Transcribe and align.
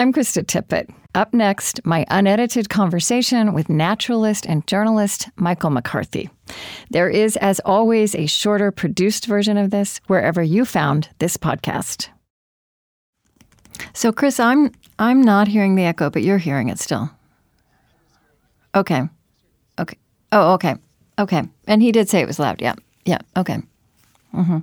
I'm 0.00 0.14
Krista 0.14 0.42
Tippett. 0.42 0.88
Up 1.14 1.34
next, 1.34 1.84
my 1.84 2.06
unedited 2.08 2.70
conversation 2.70 3.52
with 3.52 3.68
naturalist 3.68 4.46
and 4.46 4.66
journalist 4.66 5.28
Michael 5.36 5.68
McCarthy. 5.68 6.30
There 6.88 7.10
is, 7.10 7.36
as 7.36 7.60
always, 7.66 8.14
a 8.14 8.24
shorter 8.24 8.70
produced 8.70 9.26
version 9.26 9.58
of 9.58 9.70
this 9.70 10.00
wherever 10.06 10.42
you 10.42 10.64
found 10.64 11.10
this 11.18 11.36
podcast. 11.36 12.08
So, 13.92 14.10
Chris, 14.10 14.40
I'm 14.40 14.72
I'm 14.98 15.20
not 15.20 15.48
hearing 15.48 15.74
the 15.74 15.84
echo, 15.84 16.08
but 16.08 16.22
you're 16.22 16.38
hearing 16.38 16.70
it 16.70 16.78
still. 16.78 17.10
Okay. 18.74 19.02
Okay. 19.78 19.98
Oh, 20.32 20.54
okay. 20.54 20.76
Okay. 21.18 21.42
And 21.66 21.82
he 21.82 21.92
did 21.92 22.08
say 22.08 22.20
it 22.20 22.26
was 22.26 22.38
loud. 22.38 22.62
Yeah. 22.62 22.74
Yeah. 23.04 23.18
Okay. 23.36 23.58
Mm-hmm. 24.34 24.60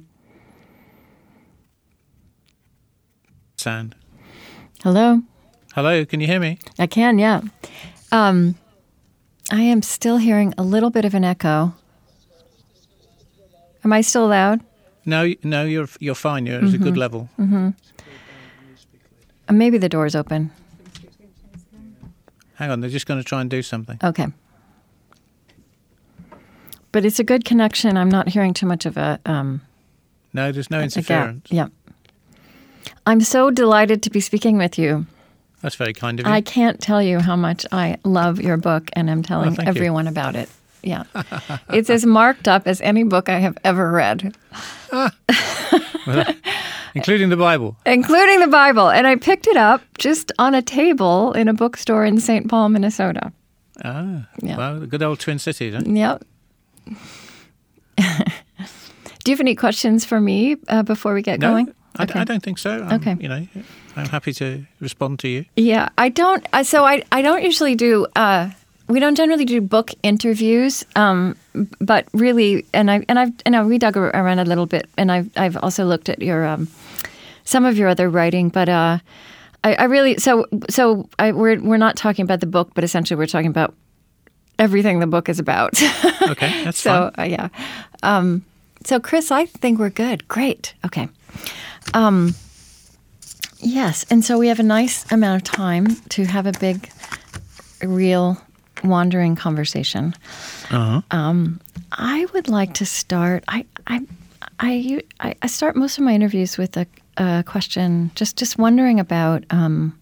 Sound. 3.57 3.93
Hello. 4.87 5.21
Hello, 5.75 6.05
can 6.05 6.21
you 6.21 6.27
hear 6.27 6.39
me? 6.39 6.59
I 6.79 6.87
can, 6.87 7.19
yeah. 7.19 7.41
Um, 8.13 8.55
I 9.51 9.59
am 9.59 9.81
still 9.81 10.15
hearing 10.15 10.53
a 10.57 10.63
little 10.63 10.89
bit 10.89 11.03
of 11.03 11.13
an 11.13 11.25
echo. 11.25 11.75
Am 13.83 13.91
I 13.91 13.99
still 13.99 14.29
loud? 14.29 14.61
No, 15.05 15.33
no, 15.43 15.65
you're 15.65 15.89
you're 15.99 16.15
fine. 16.15 16.45
You're 16.45 16.63
at 16.63 16.73
a 16.73 16.77
good 16.77 16.95
level. 16.95 17.27
Uh, 17.37 17.73
maybe 19.51 19.77
the 19.77 19.89
door's 19.89 20.15
open. 20.15 20.51
Hang 22.53 22.71
on, 22.71 22.79
they're 22.79 22.89
just 22.89 23.07
going 23.07 23.19
to 23.19 23.25
try 23.25 23.41
and 23.41 23.49
do 23.49 23.61
something. 23.61 23.99
Okay. 24.01 24.27
But 26.93 27.03
it's 27.03 27.19
a 27.19 27.25
good 27.25 27.43
connection. 27.43 27.97
I'm 27.97 28.09
not 28.09 28.29
hearing 28.29 28.53
too 28.53 28.67
much 28.67 28.85
of 28.85 28.95
a 28.95 29.19
um, 29.25 29.59
No, 30.31 30.53
there's 30.53 30.71
no 30.71 30.79
interference. 30.79 31.51
Yeah. 31.51 31.67
I'm 33.07 33.21
so 33.21 33.49
delighted 33.51 34.03
to 34.03 34.09
be 34.09 34.19
speaking 34.19 34.57
with 34.57 34.77
you. 34.77 35.05
That's 35.61 35.75
very 35.75 35.93
kind 35.93 36.19
of 36.19 36.25
you. 36.27 36.31
I 36.31 36.41
can't 36.41 36.79
tell 36.81 37.01
you 37.01 37.19
how 37.19 37.35
much 37.37 37.65
I 37.71 37.97
love 38.03 38.41
your 38.41 38.57
book, 38.57 38.89
and 38.93 39.09
I'm 39.09 39.23
telling 39.23 39.55
thank 39.55 39.65
you. 39.65 39.69
everyone 39.69 40.07
about 40.07 40.35
it. 40.35 40.49
Yeah. 40.83 41.03
it's 41.69 41.89
as 41.89 42.05
marked 42.05 42.47
up 42.47 42.67
as 42.67 42.81
any 42.81 43.03
book 43.03 43.29
I 43.29 43.39
have 43.39 43.57
ever 43.63 43.89
read, 43.91 44.35
Including 46.95 47.29
the 47.29 47.37
Bible. 47.37 47.77
including 47.85 48.39
the 48.39 48.47
Bible. 48.47 48.89
And 48.89 49.07
I 49.07 49.15
picked 49.15 49.47
it 49.47 49.57
up 49.57 49.81
just 49.97 50.31
on 50.37 50.53
a 50.55 50.61
table 50.61 51.31
in 51.33 51.47
a 51.47 51.53
bookstore 51.53 52.05
in 52.05 52.19
St. 52.19 52.47
Paul, 52.49 52.69
Minnesota. 52.69 53.31
Ah, 53.83 54.27
Yeah. 54.41 54.57
well, 54.57 54.79
the 54.79 54.87
good 54.87 55.03
old 55.03 55.19
Twin 55.19 55.39
Cities. 55.39 55.73
Huh? 55.75 55.81
Yep. 55.85 56.23
Do 59.23 59.31
you 59.31 59.33
have 59.35 59.39
any 59.41 59.55
questions 59.55 60.05
for 60.05 60.19
me 60.21 60.57
uh, 60.69 60.83
before 60.83 61.13
we 61.13 61.21
get 61.21 61.39
No, 61.39 61.51
going? 61.51 61.73
I, 61.99 62.21
I 62.21 62.23
don't 62.23 62.43
think 62.43 62.57
so. 62.57 62.71
I'm, 62.83 62.93
Okay. 63.01 63.15
You 63.19 63.29
know, 63.29 63.47
I'm 63.95 64.07
happy 64.07 64.33
to 64.33 64.65
respond 64.79 65.19
to 65.19 65.27
you. 65.27 65.45
Yeah, 65.55 65.89
I 65.97 66.09
don't. 66.09 66.45
So 66.63 66.85
I, 66.85 67.03
I 67.11 67.21
don't 67.21 67.43
usually 67.43 67.75
do. 67.75 68.07
Uh, 68.15 68.49
we 68.87 68.99
don't 68.99 69.15
generally 69.15 69.45
do 69.45 69.59
book 69.59 69.91
interviews, 70.01 70.85
um, 70.95 71.35
but 71.79 72.07
really, 72.13 72.65
and 72.73 72.89
I 72.89 73.05
and 73.09 73.19
I've 73.19 73.33
and 73.45 73.55
I 73.55 73.63
we 73.63 73.77
dug 73.77 73.97
around 73.97 74.39
a 74.39 74.45
little 74.45 74.65
bit, 74.65 74.87
and 74.97 75.11
I've 75.11 75.29
I've 75.35 75.57
also 75.57 75.83
looked 75.85 76.09
at 76.09 76.21
your 76.21 76.45
um, 76.45 76.67
some 77.43 77.65
of 77.65 77.77
your 77.77 77.89
other 77.89 78.09
writing, 78.09 78.49
but 78.49 78.69
uh, 78.69 78.99
I, 79.63 79.73
I 79.75 79.83
really 79.85 80.17
so 80.17 80.45
so 80.69 81.09
I, 81.19 81.31
we're 81.33 81.59
we're 81.61 81.77
not 81.77 81.97
talking 81.97 82.23
about 82.23 82.39
the 82.39 82.45
book, 82.47 82.71
but 82.75 82.83
essentially 82.83 83.17
we're 83.17 83.27
talking 83.27 83.49
about 83.49 83.73
everything 84.57 84.99
the 84.99 85.07
book 85.07 85.29
is 85.29 85.39
about. 85.39 85.79
Okay, 86.27 86.65
that's 86.65 86.81
so 86.81 87.09
uh, 87.17 87.23
yeah, 87.23 87.47
um, 88.03 88.43
so 88.83 88.99
Chris, 88.99 89.31
I 89.31 89.45
think 89.45 89.79
we're 89.79 89.89
good. 89.89 90.27
Great. 90.27 90.73
Okay. 90.85 91.07
Um, 91.93 92.35
yes, 93.59 94.05
and 94.09 94.23
so 94.23 94.37
we 94.37 94.47
have 94.47 94.59
a 94.59 94.63
nice 94.63 95.09
amount 95.11 95.41
of 95.41 95.43
time 95.43 95.95
to 96.09 96.25
have 96.25 96.45
a 96.45 96.51
big, 96.59 96.89
real, 97.81 98.37
wandering 98.83 99.35
conversation. 99.35 100.13
Uh-huh. 100.69 101.01
Um, 101.11 101.59
I 101.91 102.25
would 102.33 102.47
like 102.47 102.73
to 102.75 102.85
start. 102.85 103.43
I 103.47 103.65
I 103.87 104.01
I 104.59 105.03
I, 105.19 105.47
start 105.47 105.75
most 105.75 105.97
of 105.97 106.03
my 106.03 106.13
interviews 106.13 106.57
with 106.57 106.77
a, 106.77 106.85
a 107.17 107.43
question, 107.45 108.11
just 108.15 108.37
just 108.37 108.57
wondering 108.57 108.99
about 108.99 109.43
um, 109.49 109.97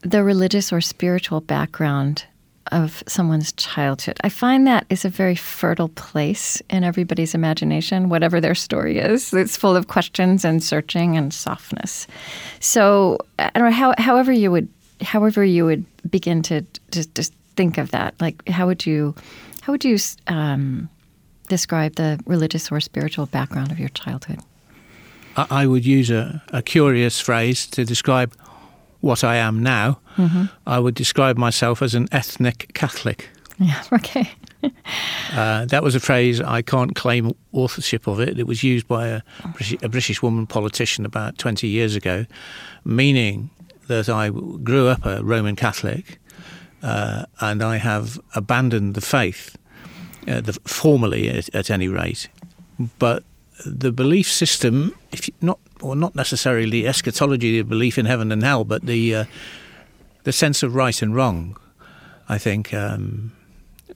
the 0.00 0.22
religious 0.22 0.72
or 0.72 0.80
spiritual 0.80 1.40
background 1.40 2.24
of 2.72 3.02
someone's 3.06 3.52
childhood. 3.52 4.18
I 4.22 4.28
find 4.28 4.66
that 4.66 4.86
is 4.90 5.04
a 5.04 5.08
very 5.08 5.34
fertile 5.34 5.88
place 5.90 6.60
in 6.70 6.84
everybody's 6.84 7.34
imagination, 7.34 8.08
whatever 8.08 8.40
their 8.40 8.54
story 8.54 8.98
is. 8.98 9.32
It's 9.32 9.56
full 9.56 9.76
of 9.76 9.88
questions 9.88 10.44
and 10.44 10.62
searching 10.62 11.16
and 11.16 11.32
softness. 11.32 12.06
So 12.60 13.18
I 13.38 13.50
don't 13.54 13.70
know 13.70 13.76
how, 13.76 13.94
however 13.98 14.32
you 14.32 14.50
would 14.50 14.68
however 15.02 15.44
you 15.44 15.66
would 15.66 15.84
begin 16.10 16.42
to 16.42 16.64
just, 16.90 17.14
just 17.14 17.34
think 17.54 17.76
of 17.76 17.90
that. 17.90 18.14
Like 18.20 18.48
how 18.48 18.66
would 18.66 18.86
you 18.86 19.14
how 19.60 19.72
would 19.72 19.84
you 19.84 19.98
um, 20.26 20.88
describe 21.48 21.96
the 21.96 22.20
religious 22.26 22.70
or 22.70 22.80
spiritual 22.80 23.26
background 23.26 23.72
of 23.72 23.78
your 23.78 23.88
childhood? 23.90 24.40
I, 25.36 25.66
would 25.66 25.84
use 25.84 26.10
a, 26.10 26.42
a 26.48 26.62
curious 26.62 27.20
phrase 27.20 27.66
to 27.66 27.84
describe 27.84 28.34
what 29.00 29.24
I 29.24 29.36
am 29.36 29.62
now. 29.62 30.00
Mm-hmm. 30.16 30.44
I 30.66 30.78
would 30.78 30.94
describe 30.94 31.36
myself 31.36 31.82
as 31.82 31.94
an 31.94 32.08
ethnic 32.12 32.70
Catholic. 32.74 33.28
Yeah. 33.58 33.82
Okay. 33.92 34.30
Uh, 35.32 35.64
that 35.66 35.82
was 35.82 35.94
a 35.94 36.00
phrase 36.00 36.40
I 36.40 36.60
can't 36.60 36.96
claim 36.96 37.32
authorship 37.52 38.08
of 38.08 38.18
it. 38.18 38.38
It 38.38 38.46
was 38.48 38.64
used 38.64 38.88
by 38.88 39.06
a 39.06 39.22
British, 39.52 39.82
a 39.82 39.88
British 39.88 40.22
woman 40.22 40.46
politician 40.46 41.06
about 41.06 41.38
20 41.38 41.68
years 41.68 41.94
ago, 41.94 42.26
meaning 42.84 43.50
that 43.86 44.08
I 44.08 44.30
grew 44.30 44.88
up 44.88 45.06
a 45.06 45.22
Roman 45.22 45.54
Catholic 45.54 46.18
uh, 46.82 47.26
and 47.40 47.62
I 47.62 47.76
have 47.76 48.20
abandoned 48.34 48.94
the 48.94 49.00
faith, 49.00 49.56
uh, 50.26 50.40
the, 50.40 50.54
formally 50.64 51.28
at, 51.28 51.54
at 51.54 51.70
any 51.70 51.88
rate. 51.88 52.28
But 52.98 53.22
the 53.64 53.92
belief 53.92 54.30
system, 54.30 54.94
if 55.12 55.28
you, 55.28 55.34
not 55.40 55.58
or 55.80 55.94
not 55.96 56.14
necessarily 56.14 56.86
eschatology, 56.86 57.58
the 57.58 57.64
belief 57.64 57.98
in 57.98 58.06
heaven 58.06 58.32
and 58.32 58.42
hell, 58.42 58.64
but 58.64 58.86
the 58.86 59.14
uh, 59.14 59.24
the 60.24 60.32
sense 60.32 60.62
of 60.62 60.74
right 60.74 61.00
and 61.02 61.14
wrong, 61.14 61.56
I 62.28 62.38
think. 62.38 62.72
Um, 62.74 63.32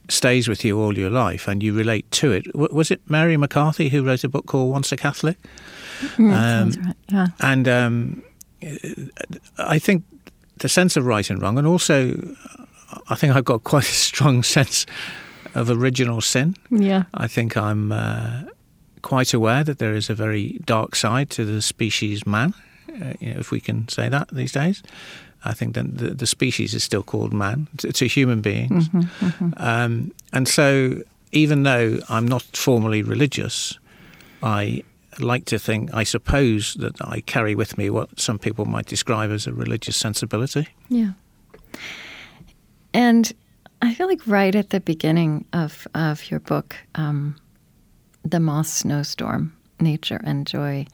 stays 0.08 0.48
with 0.48 0.64
you 0.64 0.76
all 0.80 0.98
your 0.98 1.10
life 1.10 1.46
and 1.46 1.62
you 1.62 1.72
relate 1.72 2.10
to 2.10 2.32
it. 2.32 2.44
W- 2.46 2.74
was 2.74 2.90
it 2.90 3.00
Mary 3.08 3.36
McCarthy 3.36 3.90
who 3.90 4.02
wrote 4.02 4.24
a 4.24 4.28
book 4.28 4.44
called 4.46 4.72
Once 4.72 4.90
a 4.90 4.96
Catholic? 4.96 5.36
Mm, 6.16 6.32
Um, 6.32 6.84
right. 6.84 6.96
Yeah. 7.08 7.26
And 7.38 7.68
um, 7.68 8.22
I 9.58 9.78
think 9.78 10.02
the 10.58 10.68
sense 10.68 10.96
of 10.96 11.06
right 11.06 11.28
and 11.30 11.40
wrong, 11.40 11.58
and 11.58 11.66
also 11.66 12.34
I 13.08 13.14
think 13.14 13.36
I've 13.36 13.44
got 13.44 13.62
quite 13.72 13.84
a 13.84 13.92
strong 13.94 14.42
sense 14.42 14.84
of 15.54 15.70
original 15.70 16.20
sin. 16.20 16.56
Yeah. 16.70 17.04
I 17.14 17.28
think 17.28 17.56
I'm 17.56 17.92
uh, 17.92 18.42
quite 19.02 19.34
aware 19.34 19.64
that 19.64 19.78
there 19.78 19.94
is 19.94 20.10
a 20.10 20.14
very 20.14 20.60
dark 20.64 20.94
side 20.94 21.30
to 21.30 21.44
the 21.44 21.62
species 21.62 22.26
man, 22.26 22.54
uh, 22.88 23.14
you 23.20 23.32
know, 23.32 23.40
if 23.40 23.50
we 23.50 23.60
can 23.60 23.88
say 23.88 24.08
that 24.08 24.28
these 24.32 24.52
days. 24.52 24.82
I 25.44 25.54
think 25.54 25.74
that 25.74 25.96
the, 25.96 26.10
the 26.10 26.26
species 26.26 26.74
is 26.74 26.84
still 26.84 27.02
called 27.02 27.32
man 27.32 27.66
to, 27.78 27.92
to 27.92 28.06
human 28.06 28.40
beings. 28.42 28.90
Um, 29.56 30.12
and 30.32 30.46
so, 30.46 31.02
even 31.32 31.62
though 31.62 31.98
I'm 32.08 32.28
not 32.28 32.42
formally 32.42 33.02
religious, 33.02 33.78
I 34.42 34.82
like 35.18 35.44
to 35.46 35.58
think, 35.58 35.92
I 35.94 36.04
suppose, 36.04 36.74
that 36.74 36.94
I 37.00 37.20
carry 37.20 37.54
with 37.54 37.78
me 37.78 37.90
what 37.90 38.20
some 38.20 38.38
people 38.38 38.64
might 38.64 38.86
describe 38.86 39.30
as 39.30 39.46
a 39.46 39.52
religious 39.52 39.96
sensibility. 39.96 40.68
Yeah. 40.88 41.12
And 42.92 43.32
I 43.82 43.94
feel 43.94 44.08
like 44.08 44.26
right 44.26 44.54
at 44.54 44.70
the 44.70 44.80
beginning 44.80 45.44
of, 45.52 45.86
of 45.94 46.30
your 46.30 46.40
book, 46.40 46.76
um, 46.94 47.36
The 48.24 48.40
Moth 48.40 48.66
Snowstorm, 48.66 49.52
Nature 49.80 50.20
and 50.24 50.46
Joy, 50.46 50.86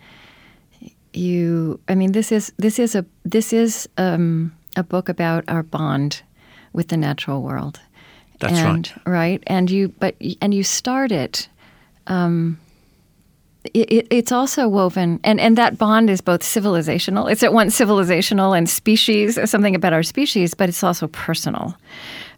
you 1.12 1.80
I 1.88 1.94
mean 1.94 2.12
this 2.12 2.30
is 2.30 2.52
this 2.58 2.78
is 2.78 2.94
a 2.94 3.04
this 3.24 3.52
is 3.52 3.88
um, 3.96 4.54
a 4.76 4.82
book 4.82 5.08
about 5.08 5.44
our 5.48 5.62
bond 5.62 6.22
with 6.72 6.88
the 6.88 6.96
natural 6.96 7.42
world. 7.42 7.80
That's 8.38 8.58
and, 8.58 8.92
right. 9.06 9.06
Right. 9.06 9.42
And 9.46 9.70
you 9.70 9.88
but 9.88 10.14
and 10.40 10.52
you 10.52 10.62
start 10.62 11.10
it 11.10 11.48
um, 12.06 12.58
it, 13.74 13.92
it, 13.92 14.06
it's 14.10 14.32
also 14.32 14.68
woven, 14.68 15.20
and, 15.24 15.40
and 15.40 15.58
that 15.58 15.78
bond 15.78 16.10
is 16.10 16.20
both 16.20 16.42
civilizational. 16.42 17.30
It's 17.30 17.42
at 17.42 17.52
once 17.52 17.78
civilizational 17.78 18.56
and 18.56 18.68
species, 18.68 19.38
something 19.50 19.74
about 19.74 19.92
our 19.92 20.02
species, 20.02 20.54
but 20.54 20.68
it's 20.68 20.84
also 20.84 21.08
personal. 21.08 21.76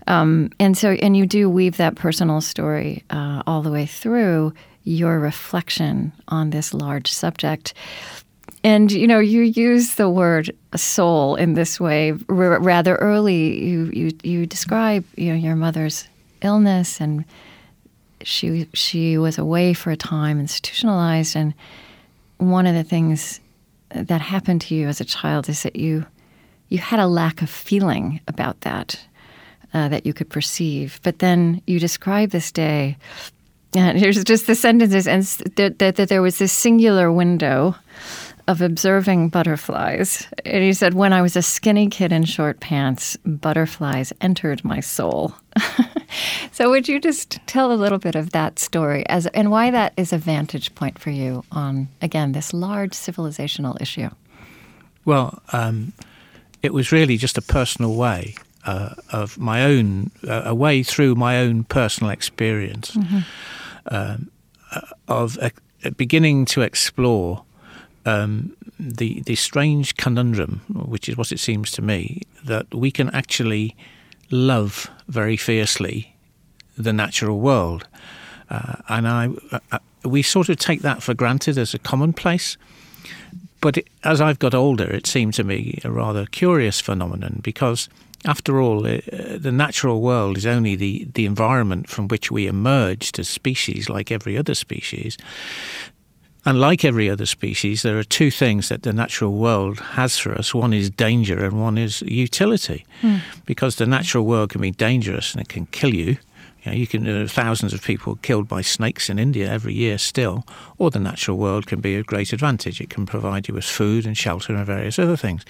Um, 0.06 0.50
and 0.58 0.76
so, 0.76 0.93
and 0.93 1.17
you 1.17 1.26
do 1.26 1.50
weave 1.50 1.76
that 1.76 1.96
personal 1.96 2.40
story 2.40 3.05
uh, 3.11 3.43
all 3.46 3.62
the 3.62 3.70
way 3.70 3.85
through 3.85 4.55
your 4.88 5.19
reflection 5.20 6.12
on 6.29 6.50
this 6.50 6.73
large 6.73 7.12
subject. 7.12 7.75
And 8.64 8.90
you 8.90 9.06
know, 9.06 9.20
you 9.20 9.43
use 9.43 9.94
the 9.94 10.08
word 10.08 10.50
soul 10.75 11.37
in 11.37 11.55
this 11.55 11.79
way 11.79 12.12
r- 12.29 12.61
rather 12.61 12.96
early. 12.96 13.64
You 13.64 13.90
you 13.93 14.11
you 14.23 14.46
describe 14.46 15.05
you 15.17 15.31
know 15.31 15.38
your 15.38 15.56
mother's 15.56 16.08
illness, 16.43 17.00
and 17.00 17.25
she 18.23 18.67
she 18.73 19.19
was 19.19 19.38
away 19.38 19.75
for 19.75 19.90
a 19.90 19.96
time, 19.96 20.40
institutionalized, 20.40 21.37
and 21.37 21.55
one 22.38 22.67
of 22.67 22.75
the 22.75 22.85
things 22.85 23.40
that 23.90 24.20
happened 24.20 24.61
to 24.62 24.75
you 24.75 24.88
as 24.88 25.00
a 25.00 25.05
child 25.05 25.49
is 25.49 25.62
that 25.62 25.76
you 25.76 26.06
you 26.69 26.79
had 26.79 27.00
a 27.00 27.06
lack 27.06 27.43
of 27.43 27.50
feeling 27.50 28.20
about 28.26 28.61
that 28.62 28.99
uh, 29.73 29.88
that 29.88 30.06
you 30.06 30.12
could 30.12 30.31
perceive. 30.31 31.00
But 31.02 31.19
then 31.19 31.62
you 31.67 31.79
describe 31.79 32.31
this 32.31 32.50
day, 32.50 32.96
and 33.87 33.99
here's 33.99 34.23
just 34.25 34.47
the 34.47 34.55
sentences, 34.55 35.07
and 35.07 35.23
that, 35.57 35.79
that, 35.79 35.97
that 35.97 36.09
there 36.09 36.23
was 36.23 36.39
this 36.39 36.53
singular 36.53 37.13
window 37.13 37.75
of 38.49 38.63
observing 38.63 39.29
butterflies. 39.29 40.27
And 40.45 40.65
he 40.65 40.73
said, 40.73 40.95
When 40.95 41.13
I 41.13 41.23
was 41.23 41.37
a 41.37 41.43
skinny 41.43 41.89
kid 41.89 42.13
in 42.13 42.25
short 42.25 42.61
pants, 42.61 43.17
butterflies 43.25 44.13
entered 44.21 44.65
my 44.65 44.81
soul. 44.81 45.35
so, 46.53 46.71
would 46.71 46.89
you 46.89 46.99
just 46.99 47.39
tell 47.47 47.71
a 47.71 47.75
little 47.75 47.99
bit 47.99 48.15
of 48.15 48.31
that 48.31 48.59
story 48.59 49.07
as, 49.09 49.27
and 49.29 49.51
why 49.51 49.71
that 49.71 49.93
is 49.97 50.13
a 50.13 50.19
vantage 50.19 50.75
point 50.75 50.99
for 50.99 51.11
you 51.11 51.45
on, 51.53 51.89
again, 52.01 52.33
this 52.33 52.55
large 52.55 52.93
civilizational 52.93 53.81
issue? 53.81 54.09
Well, 55.05 55.43
um, 55.53 55.93
it 56.63 56.73
was 56.73 56.91
really 56.91 57.19
just 57.19 57.37
a 57.37 57.43
personal 57.43 57.95
way 57.95 58.35
uh, 58.65 58.95
of 59.13 59.39
my 59.39 59.65
own, 59.65 60.11
uh, 60.27 60.43
a 60.47 60.55
way 60.55 60.83
through 60.83 61.15
my 61.15 61.39
own 61.39 61.65
personal 61.65 62.11
experience 62.11 62.93
mm-hmm. 62.93 63.21
Um, 63.88 64.31
uh, 64.73 64.81
of 65.08 65.38
beginning 65.96 66.44
to 66.46 66.62
explore 66.62 67.44
um, 68.06 68.56
the 68.79 69.20
the 69.23 69.35
strange 69.35 69.96
conundrum, 69.96 70.61
which 70.69 71.08
is 71.08 71.17
what 71.17 71.32
it 71.32 71.40
seems 71.40 71.70
to 71.73 71.82
me, 71.82 72.23
that 72.44 72.73
we 72.75 72.90
can 72.90 73.11
actually 73.11 73.76
love 74.31 74.90
very 75.08 75.37
fiercely 75.37 76.14
the 76.76 76.93
natural 76.93 77.40
world, 77.40 77.88
uh, 78.50 78.76
and 78.88 79.08
I, 79.08 79.29
uh, 79.50 79.58
uh, 79.73 79.79
we 80.05 80.23
sort 80.23 80.49
of 80.49 80.56
take 80.56 80.82
that 80.82 81.02
for 81.02 81.14
granted 81.14 81.58
as 81.58 81.75
a 81.75 81.79
commonplace. 81.79 82.56
But 83.61 83.76
it, 83.79 83.88
as 84.05 84.20
I've 84.20 84.38
got 84.38 84.55
older, 84.55 84.85
it 84.85 85.06
seemed 85.06 85.35
to 85.35 85.44
me 85.44 85.81
a 85.85 85.90
rather 85.90 86.26
curious 86.26 86.81
phenomenon 86.81 87.40
because, 87.43 87.88
after 88.25 88.61
all, 88.61 88.87
uh, 88.87 89.00
the 89.37 89.53
natural 89.53 90.00
world 90.00 90.37
is 90.37 90.47
only 90.47 90.75
the, 90.75 91.06
the 91.15 91.26
environment 91.26 91.88
from 91.88 92.09
which 92.09 92.31
we 92.31 92.47
emerged 92.47 93.19
as 93.19 93.29
species, 93.29 93.88
like 93.88 94.11
every 94.11 94.37
other 94.37 94.55
species. 94.55 95.17
And 96.44 96.61
like 96.61 96.85
every 96.85 97.11
other 97.11 97.26
species, 97.26 97.82
there 97.82 97.99
are 97.99 98.05
two 98.05 98.31
things 98.31 98.69
that 98.69 98.82
the 98.82 98.93
natural 98.93 99.35
world 99.35 99.81
has 99.81 100.19
for 100.19 100.32
us. 100.32 100.55
One 100.55 100.73
is 100.73 100.88
danger 100.91 101.44
and 101.44 101.61
one 101.61 101.76
is 101.76 102.03
utility. 102.03 102.87
Mm. 103.03 103.20
Because 103.44 103.76
the 103.76 103.87
natural 103.87 104.25
world 104.25 104.50
can 104.50 104.61
be 104.61 104.71
dangerous 104.71 105.32
and 105.32 105.43
it 105.43 105.49
can 105.49 105.67
kill 105.67 105.94
you. 105.94 106.17
You, 106.62 106.73
know, 106.73 106.73
you 106.73 106.87
can 106.87 107.06
uh, 107.06 107.26
thousands 107.29 107.73
of 107.73 107.82
people 107.82 108.17
killed 108.17 108.49
by 108.49 108.62
snakes 108.62 109.11
in 109.11 109.19
India 109.19 109.50
every 109.50 109.75
year 109.75 109.99
still, 109.99 110.44
or 110.79 110.91
the 110.91 110.99
natural 110.99 111.37
world 111.37 111.67
can 111.67 111.81
be 111.81 111.94
a 111.94 112.03
great 112.03 112.32
advantage. 112.32 112.81
It 112.81 112.91
can 112.91 113.06
provide 113.06 113.47
you 113.47 113.55
with 113.55 113.64
food 113.64 114.06
and 114.06 114.17
shelter 114.17 114.55
and 114.55 114.67
various 114.67 114.99
other 114.99 115.17
things. 115.17 115.44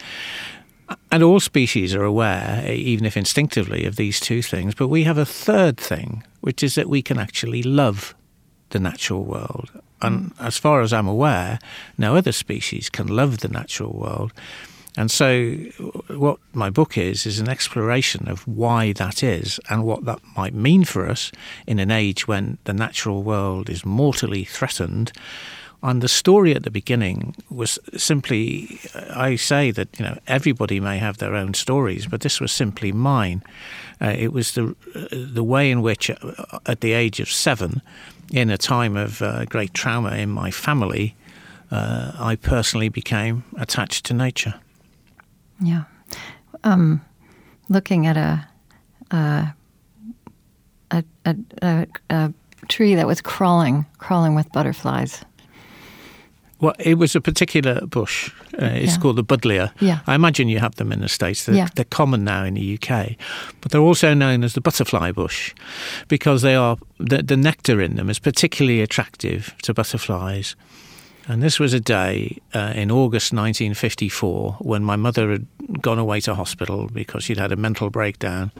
And 1.10 1.22
all 1.22 1.40
species 1.40 1.94
are 1.94 2.04
aware, 2.04 2.70
even 2.70 3.04
if 3.04 3.16
instinctively, 3.16 3.84
of 3.84 3.96
these 3.96 4.20
two 4.20 4.42
things. 4.42 4.74
But 4.74 4.88
we 4.88 5.04
have 5.04 5.18
a 5.18 5.26
third 5.26 5.76
thing, 5.76 6.24
which 6.40 6.62
is 6.62 6.74
that 6.76 6.88
we 6.88 7.02
can 7.02 7.18
actually 7.18 7.62
love 7.62 8.14
the 8.70 8.78
natural 8.78 9.24
world 9.24 9.70
and 10.00 10.32
as 10.38 10.56
far 10.56 10.80
as 10.80 10.92
I'm 10.92 11.08
aware, 11.08 11.58
no 11.96 12.16
other 12.16 12.32
species 12.32 12.88
can 12.88 13.08
love 13.08 13.38
the 13.38 13.48
natural 13.48 13.92
world. 13.92 14.32
And 14.96 15.10
so, 15.10 15.52
what 16.08 16.38
my 16.52 16.70
book 16.70 16.98
is, 16.98 17.24
is 17.24 17.38
an 17.38 17.48
exploration 17.48 18.28
of 18.28 18.46
why 18.48 18.92
that 18.94 19.22
is 19.22 19.60
and 19.70 19.84
what 19.84 20.04
that 20.06 20.20
might 20.36 20.54
mean 20.54 20.84
for 20.84 21.08
us 21.08 21.30
in 21.66 21.78
an 21.78 21.90
age 21.90 22.26
when 22.26 22.58
the 22.64 22.72
natural 22.72 23.22
world 23.22 23.70
is 23.70 23.84
mortally 23.84 24.44
threatened. 24.44 25.12
And 25.80 26.02
the 26.02 26.08
story 26.08 26.56
at 26.56 26.64
the 26.64 26.70
beginning 26.70 27.36
was 27.50 27.78
simply, 27.96 28.80
I 29.10 29.36
say 29.36 29.70
that 29.70 29.88
you 29.98 30.04
know 30.04 30.18
everybody 30.26 30.80
may 30.80 30.98
have 30.98 31.18
their 31.18 31.36
own 31.36 31.54
stories, 31.54 32.06
but 32.06 32.20
this 32.20 32.40
was 32.40 32.50
simply 32.50 32.90
mine. 32.92 33.42
Uh, 34.00 34.14
it 34.18 34.32
was 34.32 34.52
the 34.52 34.74
the 35.12 35.44
way 35.44 35.70
in 35.70 35.80
which, 35.80 36.10
uh, 36.10 36.58
at 36.66 36.80
the 36.80 36.92
age 36.92 37.20
of 37.20 37.30
seven, 37.30 37.80
in 38.32 38.50
a 38.50 38.58
time 38.58 38.96
of 38.96 39.22
uh, 39.22 39.44
great 39.44 39.72
trauma 39.72 40.16
in 40.16 40.30
my 40.30 40.50
family, 40.50 41.14
uh, 41.70 42.12
I 42.18 42.36
personally 42.36 42.88
became 42.88 43.44
attached 43.56 44.04
to 44.06 44.14
nature. 44.14 44.54
Yeah. 45.60 45.84
Um, 46.64 47.00
looking 47.68 48.06
at 48.06 48.16
a, 48.16 48.46
a, 49.10 49.54
a, 51.24 51.86
a 52.10 52.32
tree 52.68 52.94
that 52.94 53.06
was 53.06 53.20
crawling, 53.20 53.86
crawling 53.98 54.34
with 54.34 54.50
butterflies. 54.52 55.24
Well, 56.60 56.74
it 56.78 56.98
was 56.98 57.14
a 57.14 57.20
particular 57.20 57.80
bush. 57.86 58.30
Uh, 58.60 58.66
it's 58.66 58.94
yeah. 58.94 58.98
called 58.98 59.16
the 59.16 59.24
buddleia. 59.24 59.72
Yeah. 59.80 60.00
I 60.06 60.14
imagine 60.14 60.48
you 60.48 60.58
have 60.58 60.74
them 60.74 60.90
in 60.90 61.00
the 61.00 61.08
States. 61.08 61.44
They're, 61.44 61.54
yeah. 61.54 61.68
they're 61.74 61.84
common 61.84 62.24
now 62.24 62.44
in 62.44 62.54
the 62.54 62.78
UK. 62.80 63.16
But 63.60 63.70
they're 63.70 63.80
also 63.80 64.12
known 64.12 64.42
as 64.42 64.54
the 64.54 64.60
butterfly 64.60 65.12
bush 65.12 65.54
because 66.08 66.42
they 66.42 66.56
are 66.56 66.76
the, 66.98 67.22
the 67.22 67.36
nectar 67.36 67.80
in 67.80 67.94
them 67.94 68.10
is 68.10 68.18
particularly 68.18 68.80
attractive 68.80 69.54
to 69.62 69.72
butterflies. 69.72 70.56
And 71.28 71.42
this 71.42 71.60
was 71.60 71.74
a 71.74 71.80
day 71.80 72.38
uh, 72.54 72.72
in 72.74 72.90
August 72.90 73.32
1954 73.34 74.56
when 74.60 74.82
my 74.82 74.96
mother 74.96 75.30
had 75.30 75.46
gone 75.82 75.98
away 75.98 76.20
to 76.22 76.34
hospital 76.34 76.88
because 76.88 77.24
she'd 77.24 77.36
had 77.36 77.52
a 77.52 77.56
mental 77.56 77.90
breakdown. 77.90 78.50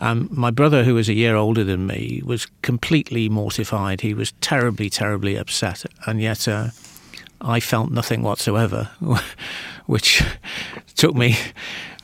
Um, 0.00 0.28
my 0.32 0.50
brother, 0.50 0.82
who 0.82 0.94
was 0.94 1.08
a 1.08 1.14
year 1.14 1.36
older 1.36 1.62
than 1.62 1.86
me, 1.86 2.20
was 2.24 2.48
completely 2.62 3.28
mortified. 3.28 4.00
He 4.00 4.14
was 4.14 4.32
terribly, 4.40 4.90
terribly 4.90 5.36
upset. 5.36 5.84
And 6.04 6.20
yet, 6.20 6.48
uh, 6.48 6.70
I 7.42 7.60
felt 7.60 7.90
nothing 7.90 8.22
whatsoever, 8.22 8.90
which 9.86 10.22
took 10.96 11.14
me 11.14 11.36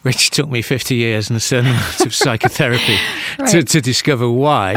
which 0.03 0.31
took 0.31 0.49
me 0.49 0.63
50 0.63 0.95
years 0.95 1.29
and 1.29 1.37
a 1.37 1.41
certain 1.41 1.71
amount 1.73 2.01
of 2.01 2.15
psychotherapy 2.15 2.97
right. 3.39 3.51
to, 3.51 3.63
to, 3.65 3.81
discover 3.81 4.31
why. 4.31 4.77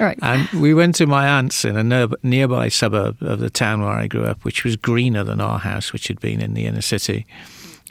right. 0.00 0.18
And 0.22 0.48
we 0.50 0.72
went 0.72 0.94
to 0.96 1.06
my 1.06 1.28
aunt's 1.28 1.64
in 1.64 1.76
a 1.76 2.08
nearby 2.22 2.68
suburb 2.68 3.22
of 3.22 3.38
the 3.38 3.50
town 3.50 3.82
where 3.82 3.92
I 3.92 4.06
grew 4.06 4.24
up, 4.24 4.44
which 4.44 4.64
was 4.64 4.76
greener 4.76 5.24
than 5.24 5.40
our 5.40 5.58
house, 5.58 5.92
which 5.92 6.08
had 6.08 6.20
been 6.20 6.40
in 6.40 6.54
the 6.54 6.66
inner 6.66 6.80
city. 6.80 7.26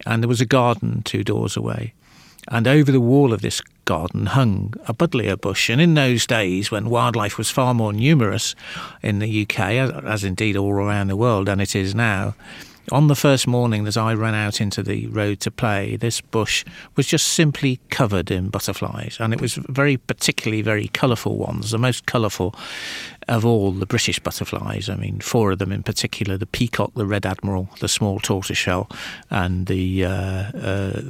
And 0.05 0.23
there 0.23 0.27
was 0.27 0.41
a 0.41 0.45
garden 0.45 1.03
two 1.03 1.23
doors 1.23 1.55
away. 1.55 1.93
And 2.47 2.67
over 2.67 2.91
the 2.91 2.99
wall 2.99 3.31
of 3.31 3.41
this 3.41 3.61
garden 3.85 4.27
hung 4.27 4.73
a 4.87 4.93
buddleia 4.93 5.39
bush. 5.39 5.69
And 5.69 5.81
in 5.81 5.93
those 5.93 6.25
days, 6.25 6.71
when 6.71 6.89
wildlife 6.89 7.37
was 7.37 7.49
far 7.49 7.73
more 7.73 7.93
numerous 7.93 8.55
in 9.01 9.19
the 9.19 9.41
UK, 9.43 9.59
as 9.59 10.23
indeed 10.23 10.57
all 10.57 10.71
around 10.71 11.07
the 11.07 11.15
world 11.15 11.47
than 11.47 11.59
it 11.59 11.75
is 11.75 11.95
now, 11.95 12.35
on 12.91 13.07
the 13.07 13.15
first 13.15 13.47
morning 13.47 13.83
that 13.83 13.97
I 13.97 14.13
ran 14.13 14.33
out 14.33 14.59
into 14.59 14.81
the 14.81 15.07
road 15.07 15.39
to 15.41 15.51
play, 15.51 15.95
this 15.95 16.21
bush 16.21 16.65
was 16.95 17.05
just 17.05 17.27
simply 17.27 17.79
covered 17.89 18.31
in 18.31 18.49
butterflies, 18.49 19.17
and 19.19 19.33
it 19.33 19.41
was 19.41 19.55
very 19.69 19.97
particularly 19.97 20.61
very 20.61 20.87
colourful 20.87 21.37
ones, 21.37 21.71
the 21.71 21.77
most 21.77 22.05
colourful 22.05 22.55
of 23.27 23.45
all 23.45 23.71
the 23.71 23.85
British 23.85 24.19
butterflies. 24.19 24.89
I 24.89 24.95
mean, 24.95 25.19
four 25.19 25.51
of 25.51 25.59
them 25.59 25.71
in 25.71 25.83
particular: 25.83 26.37
the 26.37 26.47
peacock, 26.47 26.93
the 26.95 27.05
red 27.05 27.25
admiral, 27.25 27.69
the 27.79 27.87
small 27.87 28.19
tortoiseshell, 28.19 28.89
and 29.29 29.67
the 29.67 30.05
uh, 30.05 30.51
uh, 30.57 31.01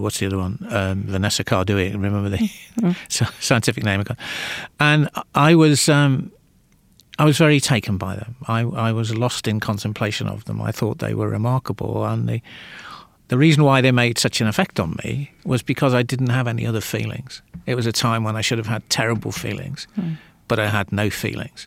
what's 0.00 0.18
the 0.18 0.26
other 0.26 0.38
one? 0.38 0.64
Um, 0.70 1.04
Vanessa 1.04 1.44
cardui. 1.44 1.92
Remember 1.92 2.28
the 2.28 2.38
mm. 2.80 3.42
scientific 3.42 3.84
name? 3.84 4.04
And 4.78 5.08
I 5.34 5.54
was. 5.54 5.88
Um, 5.88 6.32
I 7.18 7.24
was 7.24 7.38
very 7.38 7.60
taken 7.60 7.96
by 7.96 8.16
them. 8.16 8.36
I, 8.46 8.60
I 8.60 8.92
was 8.92 9.16
lost 9.16 9.48
in 9.48 9.58
contemplation 9.60 10.28
of 10.28 10.44
them. 10.44 10.60
I 10.60 10.70
thought 10.70 10.98
they 10.98 11.14
were 11.14 11.28
remarkable, 11.28 12.04
and 12.04 12.28
the 12.28 12.42
the 13.28 13.38
reason 13.38 13.64
why 13.64 13.80
they 13.80 13.90
made 13.90 14.18
such 14.18 14.40
an 14.40 14.46
effect 14.46 14.78
on 14.78 14.96
me 15.04 15.32
was 15.44 15.60
because 15.60 15.94
I 15.94 16.02
didn't 16.02 16.30
have 16.30 16.46
any 16.46 16.64
other 16.64 16.80
feelings. 16.80 17.42
It 17.66 17.74
was 17.74 17.86
a 17.86 17.92
time 17.92 18.22
when 18.22 18.36
I 18.36 18.40
should 18.40 18.58
have 18.58 18.68
had 18.68 18.88
terrible 18.88 19.32
feelings, 19.32 19.88
mm. 19.98 20.16
but 20.46 20.60
I 20.60 20.68
had 20.68 20.92
no 20.92 21.10
feelings, 21.10 21.66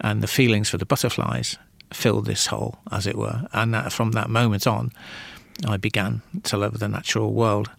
and 0.00 0.22
the 0.22 0.28
feelings 0.28 0.68
for 0.68 0.78
the 0.78 0.86
butterflies 0.86 1.58
filled 1.92 2.26
this 2.26 2.46
hole, 2.46 2.78
as 2.92 3.06
it 3.06 3.16
were. 3.16 3.48
And 3.52 3.74
that, 3.74 3.92
from 3.92 4.12
that 4.12 4.30
moment 4.30 4.66
on, 4.66 4.92
I 5.66 5.78
began 5.78 6.22
to 6.44 6.56
love 6.56 6.78
the 6.78 6.88
natural 6.88 7.32
world, 7.32 7.70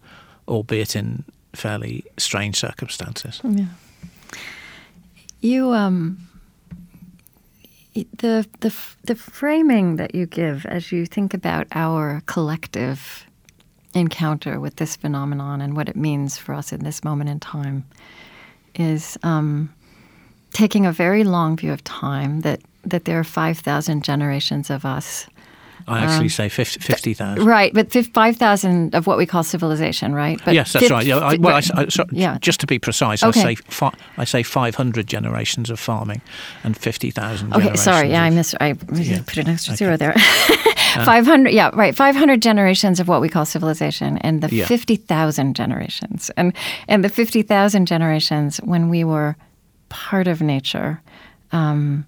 albeit 0.46 0.94
in 0.94 1.24
fairly 1.54 2.04
strange 2.18 2.56
circumstances. 2.56 3.40
Yeah. 3.44 3.66
You 5.40 5.72
um 5.72 6.28
the 7.94 8.46
the 8.60 8.74
the 9.04 9.14
framing 9.14 9.96
that 9.96 10.14
you 10.14 10.26
give 10.26 10.64
as 10.66 10.92
you 10.92 11.06
think 11.06 11.34
about 11.34 11.66
our 11.72 12.22
collective 12.26 13.26
encounter 13.94 14.58
with 14.58 14.76
this 14.76 14.96
phenomenon 14.96 15.60
and 15.60 15.76
what 15.76 15.88
it 15.88 15.96
means 15.96 16.38
for 16.38 16.54
us 16.54 16.72
in 16.72 16.82
this 16.84 17.04
moment 17.04 17.28
in 17.28 17.38
time 17.38 17.84
is 18.74 19.18
um, 19.22 19.72
taking 20.52 20.86
a 20.86 20.92
very 20.92 21.24
long 21.24 21.56
view 21.56 21.72
of 21.72 21.84
time 21.84 22.40
that, 22.40 22.60
that 22.84 23.04
there 23.04 23.18
are 23.18 23.24
5,000 23.24 24.02
generations 24.02 24.70
of 24.70 24.84
us. 24.84 25.26
I 25.88 26.00
actually 26.00 26.26
um, 26.26 26.28
say 26.30 26.48
50,000. 26.48 27.36
50, 27.36 27.42
right, 27.48 27.72
but 27.74 27.92
5,000 27.92 28.94
of 28.94 29.06
what 29.06 29.18
we 29.18 29.26
call 29.26 29.42
civilization, 29.42 30.14
right? 30.14 30.40
But 30.44 30.54
yes, 30.54 30.72
that's 30.72 30.90
right. 30.90 31.04
Yeah, 31.04 31.18
I, 31.18 31.36
well, 31.36 31.56
I, 31.56 31.62
I, 31.74 31.88
so, 31.88 32.04
yeah. 32.10 32.38
just 32.40 32.60
to 32.60 32.66
be 32.66 32.78
precise, 32.78 33.22
okay. 33.22 33.40
I, 33.40 33.42
say 33.42 33.54
fi- 33.54 33.94
I 34.16 34.24
say 34.24 34.42
500 34.42 35.06
generations 35.06 35.70
of 35.70 35.80
farming 35.80 36.22
and 36.64 36.76
50,000 36.76 37.54
Okay, 37.54 37.76
sorry. 37.76 38.10
Yeah, 38.10 38.26
of, 38.26 38.32
I 38.32 38.36
missed. 38.36 38.54
I 38.60 38.74
yeah. 38.92 39.22
put 39.26 39.38
an 39.38 39.48
extra 39.48 39.72
okay. 39.72 39.76
zero 39.76 39.96
there. 39.96 40.12
uh, 40.16 41.04
500, 41.04 41.50
yeah, 41.50 41.70
right. 41.74 41.94
500 41.94 42.40
generations 42.42 43.00
of 43.00 43.08
what 43.08 43.20
we 43.20 43.28
call 43.28 43.44
civilization 43.44 44.18
and 44.18 44.42
the 44.42 44.54
yeah. 44.54 44.66
50,000 44.66 45.54
generations. 45.54 46.30
And, 46.36 46.54
and 46.88 47.04
the 47.04 47.08
50,000 47.08 47.86
generations 47.86 48.58
when 48.58 48.88
we 48.88 49.04
were 49.04 49.36
part 49.88 50.26
of 50.26 50.40
nature. 50.40 51.02
Um, 51.52 52.06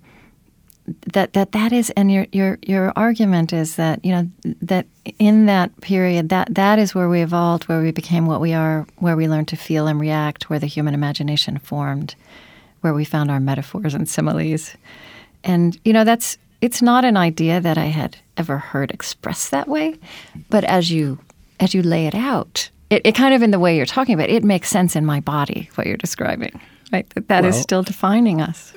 that 0.87 1.33
that 1.33 1.53
that 1.53 1.73
is 1.73 1.91
and 1.91 2.13
your 2.13 2.27
your 2.33 2.59
your 2.63 2.93
argument 2.97 3.53
is 3.53 3.77
that 3.77 4.05
you 4.05 4.13
know 4.13 4.29
that 4.61 4.87
in 5.19 5.47
that 5.47 5.79
period 5.81 6.29
that 6.29 6.55
that 6.55 6.79
is 6.79 6.95
where 6.95 7.09
we 7.09 7.23
evolved 7.23 7.65
where 7.65 7.81
we 7.81 7.91
became 7.91 8.27
what 8.27 8.41
we 8.41 8.53
are 8.53 8.87
where 8.99 9.17
we 9.17 9.27
learned 9.27 9.49
to 9.49 9.57
feel 9.57 9.87
and 9.87 9.99
react 9.99 10.51
where 10.51 10.59
the 10.59 10.67
human 10.67 10.93
imagination 10.93 11.59
formed 11.59 12.15
where 12.83 12.93
we 12.93 13.05
found 13.05 13.31
our 13.31 13.41
metaphors 13.41 13.95
and 13.95 14.09
similes. 14.09 14.77
And 15.43 15.79
you 15.85 15.93
know 15.93 16.05
that's 16.05 16.37
it's 16.61 16.83
not 16.83 17.05
an 17.05 17.17
idea 17.17 17.61
that 17.61 17.79
I 17.79 17.87
had 17.87 18.19
ever 18.37 18.59
heard 18.59 18.91
expressed 18.91 19.51
that 19.53 19.69
way 19.69 19.97
but 20.51 20.65
as 20.65 20.91
you 20.91 21.19
as 21.61 21.75
you 21.75 21.83
lay 21.83 22.07
it 22.07 22.15
out 22.15 22.69
it, 22.91 23.01
it 23.05 23.15
kind 23.15 23.33
of 23.33 23.43
in 23.43 23.53
the 23.53 23.59
way 23.59 23.77
you're 23.77 23.87
talking 23.87 24.15
about 24.15 24.29
it 24.29 24.45
makes 24.45 24.69
sense 24.69 24.97
in 24.97 25.07
my 25.07 25.21
body 25.21 25.71
what 25.77 25.87
you're 25.87 25.97
describing 25.97 26.61
right? 26.93 27.09
That 27.11 27.29
that 27.29 27.43
well, 27.43 27.51
is 27.51 27.61
still 27.61 27.83
defining 27.83 28.41
us 28.41 28.73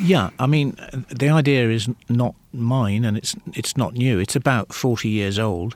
yeah, 0.00 0.30
I 0.38 0.46
mean, 0.46 0.76
the 1.08 1.28
idea 1.28 1.70
is 1.70 1.88
not 2.08 2.34
mine, 2.52 3.04
and 3.04 3.16
it's 3.16 3.36
it's 3.54 3.76
not 3.76 3.94
new. 3.94 4.18
It's 4.18 4.36
about 4.36 4.72
forty 4.72 5.08
years 5.08 5.38
old. 5.38 5.74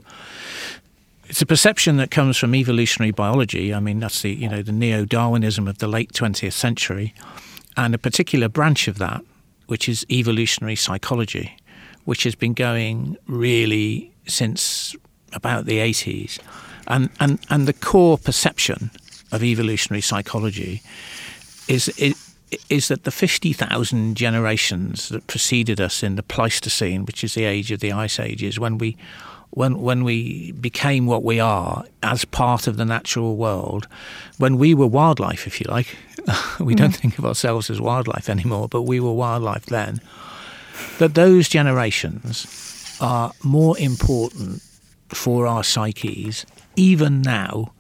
It's 1.29 1.43
a 1.43 1.47
perception 1.47 1.97
that 1.97 2.11
comes 2.11 2.37
from 2.37 2.55
evolutionary 2.55 3.13
biology. 3.13 3.73
I 3.73 3.81
mean, 3.81 4.01
that's 4.01 4.23
the 4.23 4.31
you 4.31 4.49
know 4.49 4.63
the 4.63 4.73
neo-Darwinism 4.73 5.67
of 5.69 5.79
the 5.79 5.89
late 5.89 6.13
twentieth 6.13 6.55
century, 6.55 7.15
and 7.77 7.95
a 7.95 7.99
particular 7.99 8.49
branch 8.49 8.89
of 8.89 8.99
that, 8.99 9.23
which 9.67 9.89
is 9.89 10.07
evolutionary 10.11 10.77
psychology, 10.77 11.57
which 12.05 12.25
has 12.25 12.35
been 12.35 12.55
going 12.55 13.17
really 13.27 14.13
since 14.27 14.95
about 15.33 15.65
the 15.65 15.79
eighties, 15.79 16.39
and 16.87 17.11
and 17.19 17.39
and 17.51 17.67
the 17.67 17.73
core 17.73 18.19
perception 18.19 18.91
of 19.33 19.43
evolutionary 19.43 20.03
psychology 20.03 20.83
is 21.69 21.89
it 21.97 22.17
is 22.69 22.89
that 22.89 23.05
the 23.05 23.11
50,000 23.11 24.17
generations 24.17 25.09
that 25.09 25.27
preceded 25.27 25.81
us 25.81 26.03
in 26.03 26.17
the 26.17 26.23
Pleistocene, 26.23 27.05
which 27.05 27.25
is 27.25 27.35
the 27.35 27.45
age 27.45 27.73
of 27.73 27.81
the 27.81 27.93
ice 27.93 28.19
ages, 28.21 28.59
when 28.59 28.79
we 28.79 28.97
when 29.55 29.83
when 29.83 30.03
we 30.03 30.53
became 30.53 31.05
what 31.05 31.23
we 31.23 31.39
are 31.39 31.85
as 32.03 32.25
part 32.25 32.67
of 32.67 32.79
the 32.79 32.87
natural 32.87 33.37
world, 33.37 33.87
when 34.39 34.57
we 34.57 34.73
were 34.73 34.87
wildlife, 34.87 35.47
if 35.47 35.61
you 35.61 35.67
like, 35.69 35.95
we 36.61 36.75
don't 36.75 36.95
mm. 36.95 36.97
think 36.97 37.19
of 37.19 37.27
ourselves 37.27 37.69
as 37.69 37.81
wildlife 37.81 38.31
anymore, 38.31 38.69
but 38.69 38.83
we 38.83 38.99
were 38.99 39.13
wildlife 39.13 39.67
then. 39.67 40.01
That 40.99 41.15
those 41.15 41.51
generations 41.51 42.97
are 43.01 43.33
more 43.43 43.79
important 43.79 44.63
for 45.09 45.47
our 45.47 45.63
psyches 45.63 46.47
even 46.77 47.21
now 47.21 47.73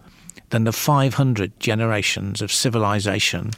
than 0.50 0.64
the 0.64 0.72
500 0.72 1.58
generations 1.58 2.42
of 2.42 2.52
civilization 2.52 3.52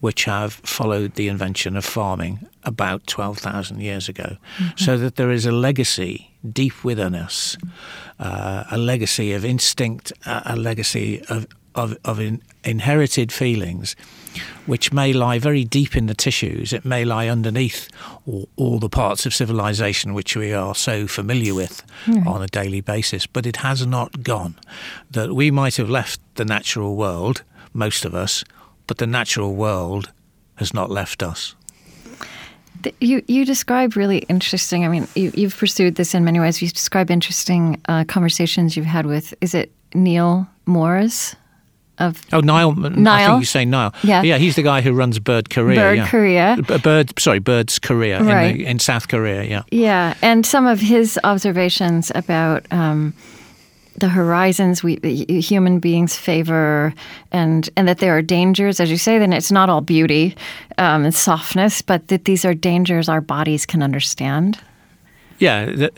which 0.00 0.24
have 0.24 0.52
followed 0.52 1.14
the 1.14 1.28
invention 1.28 1.76
of 1.76 1.84
farming 1.84 2.46
about 2.64 3.06
12,000 3.06 3.80
years 3.80 4.08
ago. 4.08 4.36
Mm-hmm. 4.58 4.76
So 4.76 4.96
that 4.98 5.16
there 5.16 5.30
is 5.30 5.46
a 5.46 5.52
legacy 5.52 6.30
deep 6.52 6.84
within 6.84 7.14
us, 7.14 7.56
uh, 8.20 8.64
a 8.70 8.78
legacy 8.78 9.32
of 9.32 9.44
instinct, 9.44 10.12
a 10.24 10.54
legacy 10.54 11.22
of, 11.28 11.48
of, 11.74 11.96
of 12.04 12.20
in, 12.20 12.40
inherited 12.62 13.32
feelings, 13.32 13.96
which 14.66 14.92
may 14.92 15.12
lie 15.12 15.40
very 15.40 15.64
deep 15.64 15.96
in 15.96 16.06
the 16.06 16.14
tissues. 16.14 16.72
It 16.72 16.84
may 16.84 17.04
lie 17.04 17.26
underneath 17.26 17.88
all, 18.24 18.48
all 18.56 18.78
the 18.78 18.88
parts 18.88 19.26
of 19.26 19.34
civilization 19.34 20.14
which 20.14 20.36
we 20.36 20.52
are 20.52 20.76
so 20.76 21.08
familiar 21.08 21.54
with 21.54 21.82
mm-hmm. 22.04 22.28
on 22.28 22.40
a 22.40 22.46
daily 22.46 22.80
basis, 22.80 23.26
but 23.26 23.46
it 23.46 23.56
has 23.56 23.84
not 23.84 24.22
gone. 24.22 24.54
That 25.10 25.34
we 25.34 25.50
might 25.50 25.76
have 25.76 25.90
left 25.90 26.20
the 26.36 26.44
natural 26.44 26.94
world, 26.94 27.42
most 27.72 28.04
of 28.04 28.14
us, 28.14 28.44
but 28.88 28.98
the 28.98 29.06
natural 29.06 29.54
world 29.54 30.10
has 30.56 30.74
not 30.74 30.90
left 30.90 31.22
us. 31.22 31.54
You 33.00 33.22
you 33.26 33.44
describe 33.44 33.96
really 33.96 34.18
interesting. 34.28 34.84
I 34.84 34.88
mean, 34.88 35.06
you, 35.14 35.30
have 35.42 35.56
pursued 35.56 35.96
this 35.96 36.14
in 36.14 36.24
many 36.24 36.40
ways. 36.40 36.62
You 36.62 36.68
describe 36.68 37.10
interesting 37.10 37.80
uh, 37.88 38.04
conversations 38.04 38.76
you've 38.76 38.86
had 38.86 39.06
with. 39.06 39.34
Is 39.40 39.54
it 39.54 39.72
Neil 39.94 40.48
Moores? 40.66 41.36
Of 41.98 42.24
oh 42.32 42.38
Niall, 42.38 42.74
Niall, 42.74 43.08
I 43.08 43.26
think 43.26 43.40
you 43.40 43.46
say 43.46 43.64
Niall. 43.64 43.92
Yeah, 44.04 44.22
yeah, 44.22 44.38
he's 44.38 44.54
the 44.54 44.62
guy 44.62 44.82
who 44.82 44.92
runs 44.92 45.18
Bird 45.18 45.50
Korea. 45.50 45.80
Bird 45.80 45.98
yeah. 45.98 46.08
Korea. 46.08 46.56
Bird, 46.84 47.18
sorry, 47.18 47.40
Birds 47.40 47.80
Korea 47.80 48.22
right. 48.22 48.52
in, 48.52 48.58
the, 48.58 48.66
in 48.66 48.78
South 48.78 49.08
Korea. 49.08 49.42
Yeah, 49.42 49.62
yeah, 49.72 50.14
and 50.22 50.46
some 50.46 50.68
of 50.68 50.78
his 50.80 51.18
observations 51.24 52.12
about. 52.14 52.64
Um, 52.70 53.14
the 53.98 54.08
horizons 54.08 54.82
we 54.82 54.96
human 55.40 55.80
beings 55.80 56.16
favor 56.16 56.94
and 57.32 57.70
and 57.76 57.88
that 57.88 57.98
there 57.98 58.16
are 58.16 58.22
dangers 58.22 58.80
as 58.80 58.90
you 58.90 58.96
say 58.96 59.18
then 59.18 59.32
it's 59.32 59.52
not 59.52 59.68
all 59.68 59.80
beauty 59.80 60.36
um, 60.78 61.04
and 61.04 61.14
softness 61.14 61.82
but 61.82 62.08
that 62.08 62.24
these 62.24 62.44
are 62.44 62.54
dangers 62.54 63.08
our 63.08 63.20
bodies 63.20 63.66
can 63.66 63.82
understand 63.82 64.58
yeah, 65.40 65.88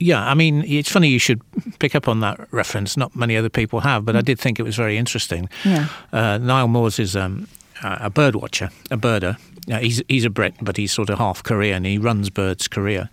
yeah. 0.00 0.28
I 0.28 0.34
mean, 0.34 0.64
it's 0.66 0.90
funny 0.90 1.08
you 1.08 1.20
should 1.20 1.40
pick 1.78 1.94
up 1.94 2.08
on 2.08 2.18
that 2.20 2.52
reference. 2.52 2.96
Not 2.96 3.14
many 3.14 3.36
other 3.36 3.48
people 3.48 3.78
have, 3.78 4.04
but 4.04 4.16
I 4.16 4.22
did 4.22 4.40
think 4.40 4.58
it 4.58 4.64
was 4.64 4.74
very 4.74 4.98
interesting. 4.98 5.48
Yeah. 5.64 5.86
Uh, 6.12 6.38
Niall 6.38 6.66
Moores 6.66 6.98
is 6.98 7.14
um, 7.14 7.46
a 7.82 8.10
bird 8.10 8.34
watcher, 8.34 8.70
a 8.90 8.96
birder, 8.96 9.36
uh, 9.70 9.78
he's 9.78 10.02
he's 10.08 10.24
a 10.24 10.30
Brit, 10.30 10.54
but 10.60 10.76
he's 10.76 10.92
sort 10.92 11.10
of 11.10 11.18
half 11.18 11.42
Korean. 11.42 11.84
He 11.84 11.98
runs 11.98 12.30
Birds 12.30 12.68
Korea, 12.68 13.10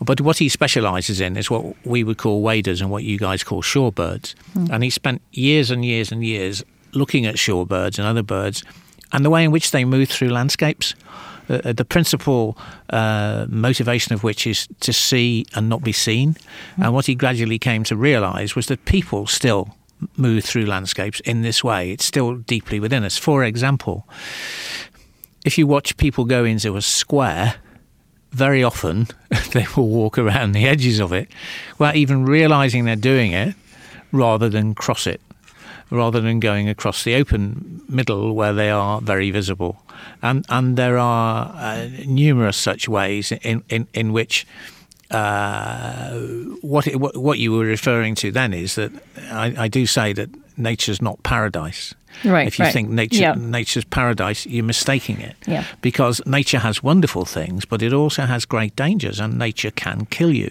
but 0.00 0.20
what 0.20 0.38
he 0.38 0.48
specialises 0.48 1.20
in 1.20 1.36
is 1.36 1.50
what 1.50 1.64
we 1.86 2.02
would 2.02 2.18
call 2.18 2.42
waders 2.42 2.80
and 2.80 2.90
what 2.90 3.04
you 3.04 3.18
guys 3.18 3.44
call 3.44 3.62
shorebirds. 3.62 4.34
Mm. 4.54 4.70
And 4.70 4.82
he 4.82 4.90
spent 4.90 5.22
years 5.32 5.70
and 5.70 5.84
years 5.84 6.10
and 6.10 6.24
years 6.24 6.64
looking 6.92 7.26
at 7.26 7.36
shorebirds 7.36 7.98
and 7.98 8.06
other 8.06 8.22
birds, 8.22 8.64
and 9.12 9.24
the 9.24 9.30
way 9.30 9.44
in 9.44 9.52
which 9.52 9.70
they 9.70 9.84
move 9.84 10.08
through 10.08 10.28
landscapes. 10.28 10.94
Uh, 11.46 11.74
the 11.74 11.84
principal 11.84 12.56
uh, 12.88 13.44
motivation 13.50 14.14
of 14.14 14.24
which 14.24 14.46
is 14.46 14.66
to 14.80 14.94
see 14.94 15.44
and 15.54 15.68
not 15.68 15.84
be 15.84 15.92
seen. 15.92 16.32
Mm. 16.78 16.86
And 16.86 16.94
what 16.94 17.04
he 17.04 17.14
gradually 17.14 17.58
came 17.58 17.84
to 17.84 17.96
realise 17.96 18.56
was 18.56 18.66
that 18.68 18.86
people 18.86 19.26
still 19.26 19.76
move 20.16 20.42
through 20.42 20.64
landscapes 20.64 21.20
in 21.20 21.42
this 21.42 21.62
way. 21.62 21.90
It's 21.92 22.04
still 22.04 22.36
deeply 22.36 22.80
within 22.80 23.04
us. 23.04 23.18
For 23.18 23.44
example, 23.44 24.08
if 25.44 25.58
you 25.58 25.66
watch 25.66 25.96
people 25.96 26.24
go 26.24 26.44
into 26.44 26.76
a 26.76 26.82
square, 26.82 27.56
very 28.32 28.64
often 28.64 29.06
they 29.52 29.66
will 29.76 29.88
walk 29.88 30.18
around 30.18 30.52
the 30.52 30.66
edges 30.66 30.98
of 30.98 31.12
it 31.12 31.28
without 31.78 31.96
even 31.96 32.24
realizing 32.24 32.84
they're 32.84 32.96
doing 32.96 33.32
it 33.32 33.54
rather 34.10 34.48
than 34.48 34.74
cross 34.74 35.06
it, 35.06 35.20
rather 35.90 36.20
than 36.20 36.40
going 36.40 36.68
across 36.68 37.04
the 37.04 37.14
open 37.14 37.82
middle 37.88 38.34
where 38.34 38.52
they 38.52 38.70
are 38.70 39.00
very 39.00 39.30
visible. 39.30 39.82
And, 40.22 40.44
and 40.48 40.76
there 40.76 40.98
are 40.98 41.52
uh, 41.54 41.88
numerous 42.06 42.56
such 42.56 42.88
ways 42.88 43.32
in, 43.32 43.62
in, 43.68 43.86
in 43.92 44.12
which 44.12 44.46
uh, 45.10 46.18
what, 46.62 46.86
it, 46.86 46.96
what 46.96 47.38
you 47.38 47.52
were 47.52 47.64
referring 47.64 48.14
to 48.16 48.32
then 48.32 48.52
is 48.52 48.74
that 48.76 48.90
I, 49.30 49.54
I 49.58 49.68
do 49.68 49.86
say 49.86 50.12
that 50.14 50.30
nature's 50.56 51.02
not 51.02 51.22
paradise. 51.22 51.94
Right. 52.24 52.46
If 52.46 52.58
you 52.58 52.64
right. 52.64 52.72
think 52.72 52.90
nature 52.90 53.20
yeah. 53.20 53.34
nature's 53.36 53.84
paradise, 53.84 54.46
you're 54.46 54.64
mistaking 54.64 55.20
it. 55.20 55.36
Yeah. 55.46 55.64
Because 55.80 56.22
nature 56.26 56.58
has 56.58 56.82
wonderful 56.82 57.24
things, 57.24 57.64
but 57.64 57.82
it 57.82 57.92
also 57.92 58.22
has 58.22 58.44
great 58.44 58.76
dangers, 58.76 59.20
and 59.20 59.38
nature 59.38 59.70
can 59.70 60.06
kill 60.06 60.32
you. 60.32 60.50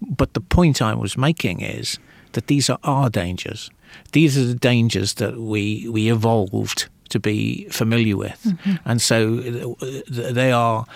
But 0.00 0.34
the 0.34 0.40
point 0.40 0.80
I 0.80 0.94
was 0.94 1.16
making 1.16 1.60
is 1.60 1.98
that 2.32 2.46
these 2.46 2.70
are 2.70 2.78
our 2.84 3.10
dangers. 3.10 3.70
These 4.12 4.38
are 4.38 4.44
the 4.44 4.54
dangers 4.54 5.14
that 5.14 5.36
we 5.38 5.88
we 5.88 6.10
evolved 6.10 6.88
to 7.08 7.18
be 7.18 7.66
familiar 7.70 8.16
with, 8.16 8.40
mm-hmm. 8.44 8.74
and 8.84 9.02
so 9.02 9.36
they 9.36 10.52
are 10.52 10.86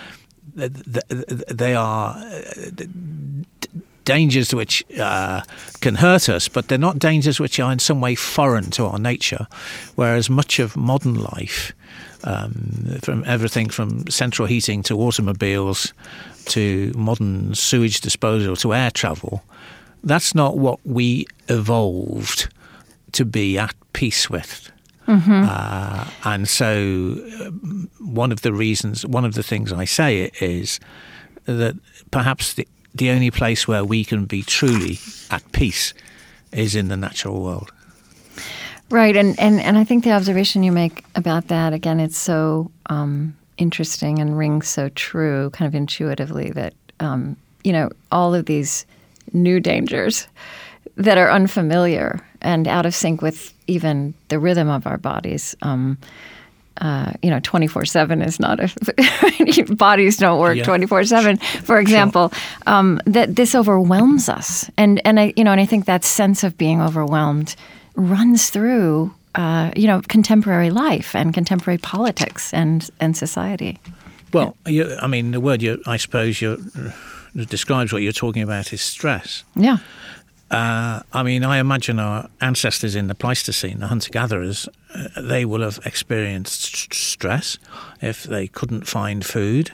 they 0.55 1.75
are 1.75 2.15
dangers 4.05 4.53
which 4.53 4.83
uh, 4.99 5.41
can 5.81 5.95
hurt 5.95 6.29
us, 6.29 6.47
but 6.47 6.67
they're 6.67 6.77
not 6.77 6.99
dangers 6.99 7.39
which 7.39 7.59
are 7.59 7.71
in 7.71 7.79
some 7.79 7.99
way 7.99 8.15
foreign 8.15 8.69
to 8.71 8.85
our 8.85 8.99
nature. 8.99 9.47
Whereas 9.95 10.29
much 10.29 10.59
of 10.59 10.77
modern 10.77 11.15
life, 11.15 11.73
um, 12.23 12.97
from 13.01 13.23
everything 13.25 13.69
from 13.69 14.07
central 14.07 14.47
heating 14.47 14.83
to 14.83 14.99
automobiles 14.99 15.93
to 16.45 16.91
modern 16.95 17.53
sewage 17.53 18.01
disposal 18.01 18.55
to 18.57 18.73
air 18.73 18.91
travel, 18.91 19.43
that's 20.03 20.33
not 20.33 20.57
what 20.57 20.79
we 20.85 21.25
evolved 21.49 22.47
to 23.11 23.25
be 23.25 23.57
at 23.57 23.75
peace 23.93 24.29
with. 24.29 24.71
Uh, 25.45 26.05
and 26.23 26.47
so, 26.47 26.73
um, 27.41 27.89
one 27.99 28.31
of 28.31 28.41
the 28.41 28.51
reasons, 28.51 29.05
one 29.05 29.23
of 29.23 29.35
the 29.35 29.43
things 29.43 29.71
I 29.71 29.85
say 29.85 30.31
is 30.41 30.79
that 31.45 31.75
perhaps 32.09 32.53
the, 32.53 32.67
the 32.95 33.11
only 33.11 33.29
place 33.29 33.67
where 33.67 33.83
we 33.83 34.03
can 34.03 34.25
be 34.25 34.41
truly 34.41 34.99
at 35.29 35.51
peace 35.51 35.93
is 36.51 36.75
in 36.75 36.87
the 36.87 36.97
natural 36.97 37.43
world. 37.43 37.71
Right, 38.89 39.17
and, 39.17 39.37
and, 39.39 39.59
and 39.59 39.77
I 39.77 39.83
think 39.83 40.03
the 40.03 40.13
observation 40.13 40.63
you 40.63 40.71
make 40.71 41.03
about 41.15 41.49
that, 41.49 41.73
again, 41.73 41.99
it's 41.99 42.17
so 42.17 42.71
um, 42.85 43.35
interesting 43.57 44.19
and 44.19 44.37
rings 44.37 44.67
so 44.67 44.89
true, 44.89 45.49
kind 45.51 45.67
of 45.67 45.75
intuitively, 45.75 46.51
that, 46.51 46.73
um, 46.99 47.35
you 47.63 47.73
know, 47.73 47.89
all 48.11 48.33
of 48.33 48.45
these 48.45 48.85
new 49.33 49.59
dangers 49.59 50.27
that 50.95 51.17
are 51.17 51.31
unfamiliar 51.31 52.21
and 52.41 52.67
out 52.67 52.85
of 52.85 52.95
sync 52.95 53.21
with 53.21 53.53
even 53.67 54.13
the 54.29 54.39
rhythm 54.39 54.69
of 54.69 54.87
our 54.87 54.97
bodies. 54.97 55.55
Um, 55.61 55.97
uh, 56.81 57.13
you 57.21 57.29
know, 57.29 57.39
24 57.39 57.85
7 57.85 58.21
is 58.21 58.39
not 58.39 58.59
a. 58.59 59.73
bodies 59.75 60.17
don't 60.17 60.39
work 60.39 60.61
24 60.63 61.01
Yeah. 61.01 61.05
7, 61.05 61.37
for 61.37 61.79
example. 61.79 62.31
Um, 62.67 62.99
that 63.05 63.35
this 63.35 63.55
overwhelms 63.55 64.27
us. 64.29 64.69
And, 64.77 65.01
and, 65.05 65.19
I, 65.19 65.33
you 65.35 65.43
know, 65.43 65.51
and 65.51 65.61
I 65.61 65.65
think 65.65 65.85
that 65.85 66.03
sense 66.03 66.43
of 66.43 66.57
being 66.57 66.81
overwhelmed 66.81 67.55
runs 67.95 68.49
through, 68.49 69.13
uh, 69.35 69.71
you 69.75 69.87
know, 69.87 70.01
contemporary 70.07 70.69
life 70.69 71.15
and 71.15 71.33
contemporary 71.33 71.77
politics 71.77 72.53
and, 72.53 72.89
and 72.99 73.15
society. 73.15 73.79
Well, 74.33 74.57
you, 74.65 74.97
I 75.01 75.07
mean, 75.07 75.31
the 75.31 75.39
word 75.39 75.61
you, 75.61 75.81
I 75.87 75.95
suppose, 75.95 76.41
you 76.41 76.57
describes 77.35 77.93
what 77.93 78.01
you're 78.01 78.11
talking 78.11 78.43
about 78.43 78.73
is 78.73 78.81
stress. 78.81 79.43
Yeah. 79.55 79.77
Uh, 80.51 81.01
I 81.11 81.23
mean, 81.23 81.43
I 81.43 81.57
imagine 81.57 81.99
our 81.99 82.29
ancestors 82.39 82.95
in 82.95 83.07
the 83.07 83.15
Pleistocene, 83.15 83.79
the 83.79 83.87
hunter 83.87 84.11
gatherers, 84.11 84.69
uh, 84.93 85.21
they 85.21 85.43
will 85.43 85.61
have 85.61 85.79
experienced 85.85 86.75
st- 86.75 86.93
stress 86.93 87.57
if 88.01 88.23
they 88.23 88.47
couldn't 88.47 88.87
find 88.87 89.25
food 89.25 89.71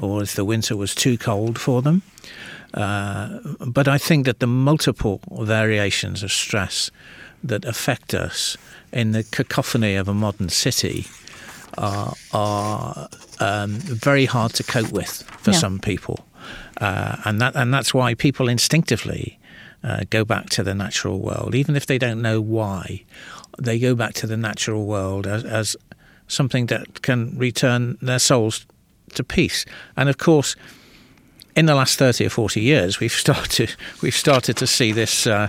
or 0.00 0.22
if 0.22 0.34
the 0.34 0.44
winter 0.44 0.76
was 0.76 0.94
too 0.94 1.18
cold 1.18 1.58
for 1.58 1.82
them. 1.82 2.02
Uh, 2.72 3.38
but 3.66 3.86
I 3.86 3.98
think 3.98 4.24
that 4.24 4.38
the 4.40 4.46
multiple 4.46 5.20
variations 5.30 6.22
of 6.22 6.32
stress 6.32 6.90
that 7.44 7.64
affect 7.66 8.14
us 8.14 8.56
in 8.92 9.12
the 9.12 9.22
cacophony 9.24 9.94
of 9.94 10.08
a 10.08 10.14
modern 10.14 10.48
city 10.48 11.06
are, 11.76 12.14
are 12.32 13.08
um, 13.40 13.72
very 13.74 14.24
hard 14.24 14.54
to 14.54 14.62
cope 14.64 14.90
with 14.90 15.22
for 15.42 15.50
Yeah. 15.50 15.58
some 15.58 15.78
people. 15.78 16.24
Uh, 16.80 17.16
and 17.24 17.40
that 17.40 17.54
and 17.54 17.72
that's 17.72 17.94
why 17.94 18.14
people 18.14 18.48
instinctively 18.48 19.38
uh, 19.84 20.00
go 20.10 20.24
back 20.24 20.48
to 20.50 20.62
the 20.62 20.74
natural 20.74 21.20
world, 21.20 21.54
even 21.54 21.76
if 21.76 21.86
they 21.86 21.98
don't 21.98 22.22
know 22.22 22.40
why. 22.40 23.04
They 23.58 23.78
go 23.78 23.94
back 23.94 24.14
to 24.14 24.26
the 24.26 24.36
natural 24.36 24.86
world 24.86 25.26
as, 25.26 25.44
as 25.44 25.76
something 26.26 26.66
that 26.66 27.02
can 27.02 27.38
return 27.38 27.98
their 28.00 28.18
souls 28.18 28.66
to 29.14 29.22
peace. 29.22 29.64
And 29.96 30.08
of 30.08 30.18
course, 30.18 30.56
in 31.54 31.66
the 31.66 31.74
last 31.74 31.98
thirty 31.98 32.26
or 32.26 32.30
forty 32.30 32.62
years, 32.62 32.98
we've 32.98 33.12
started 33.26 33.76
we've 34.02 34.16
started 34.16 34.56
to 34.56 34.66
see 34.66 34.90
this. 34.90 35.26
Uh, 35.26 35.48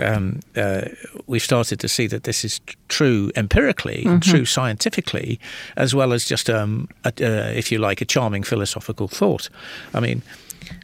um, 0.00 0.38
uh, 0.56 0.82
we've 1.26 1.42
started 1.42 1.80
to 1.80 1.88
see 1.88 2.06
that 2.06 2.22
this 2.22 2.44
is 2.44 2.60
true 2.88 3.32
empirically, 3.34 4.04
and 4.06 4.22
true 4.22 4.44
scientifically, 4.44 5.40
as 5.76 5.92
well 5.96 6.12
as 6.12 6.24
just, 6.24 6.48
um, 6.48 6.88
a, 7.04 7.08
uh, 7.08 7.50
if 7.50 7.72
you 7.72 7.78
like, 7.78 8.00
a 8.00 8.04
charming 8.04 8.44
philosophical 8.44 9.08
thought. 9.08 9.48
I 9.92 9.98
mean, 9.98 10.22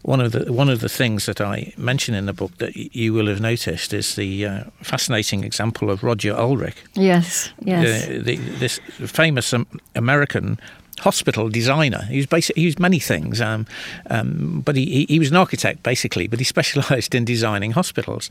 one 0.02 0.20
of 0.20 0.32
the 0.32 0.52
one 0.52 0.68
of 0.72 0.80
the 0.80 0.88
things 0.88 1.26
that 1.26 1.40
I 1.40 1.72
mention 1.76 2.14
in 2.14 2.26
the 2.26 2.32
book 2.32 2.56
that 2.58 2.74
y- 2.76 2.88
you 2.92 3.12
will 3.12 3.26
have 3.28 3.40
noticed 3.40 3.92
is 3.92 4.14
the 4.14 4.46
uh, 4.46 4.64
fascinating 4.82 5.44
example 5.44 5.90
of 5.90 6.02
Roger 6.02 6.34
Ulrich, 6.36 6.76
Yes. 6.94 7.50
Yes. 7.64 8.08
uh, 8.08 8.20
the, 8.24 8.36
this 8.58 8.80
famous 9.06 9.52
um, 9.52 9.66
American 9.94 10.58
hospital 11.00 11.48
designer. 11.50 12.02
He 12.08 12.16
was 12.16 12.26
basically 12.26 12.62
he 12.62 12.66
was 12.66 12.78
many 12.78 12.98
things, 12.98 13.40
um, 13.40 13.66
um, 14.10 14.62
but 14.64 14.76
he, 14.76 14.84
he, 14.86 15.06
he 15.08 15.18
was 15.18 15.30
an 15.30 15.36
architect 15.36 15.82
basically, 15.82 16.28
but 16.28 16.38
he 16.38 16.44
specialised 16.56 17.14
in 17.14 17.24
designing 17.24 17.72
hospitals. 17.72 18.30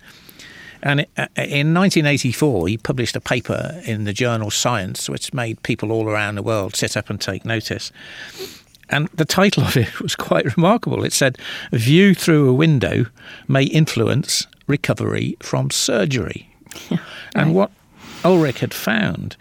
And 0.84 1.02
uh, 1.18 1.28
in 1.38 1.74
1984, 1.74 2.68
he 2.68 2.78
published 2.78 3.16
a 3.16 3.20
paper 3.22 3.82
in 3.86 4.04
the 4.04 4.14
journal 4.14 4.52
Science, 4.52 5.10
which 5.10 5.34
made 5.34 5.62
people 5.64 5.92
all 5.92 6.08
around 6.08 6.36
the 6.36 6.44
world 6.44 6.76
sit 6.76 6.96
up 6.98 7.10
and 7.10 7.20
take 7.20 7.44
notice. 7.46 7.92
And 8.90 9.08
the 9.10 9.26
title 9.26 9.64
of 9.64 9.78
it 9.78 10.00
was 10.02 10.16
quite 10.16 10.56
remarkable. 10.56 11.04
It 11.04 11.14
said, 11.14 11.38
View 11.72 12.14
through 12.14 12.50
a 12.50 12.54
window 12.54 13.06
may 13.48 13.64
influence 13.64 14.48
recovery 14.68 15.38
from 15.42 15.72
surgery. 15.72 16.50
And 17.34 17.54
what 17.54 17.72
Ulrich 18.24 18.60
had 18.60 18.74
found 18.74 19.38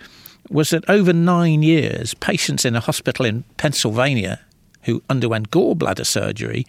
was 0.50 0.70
that 0.70 0.88
over 0.88 1.12
nine 1.12 1.62
years, 1.62 2.14
patients 2.14 2.64
in 2.64 2.76
a 2.76 2.80
hospital 2.80 3.24
in 3.24 3.44
Pennsylvania 3.56 4.40
who 4.82 5.02
underwent 5.08 5.50
gallbladder 5.50 6.04
surgery 6.04 6.66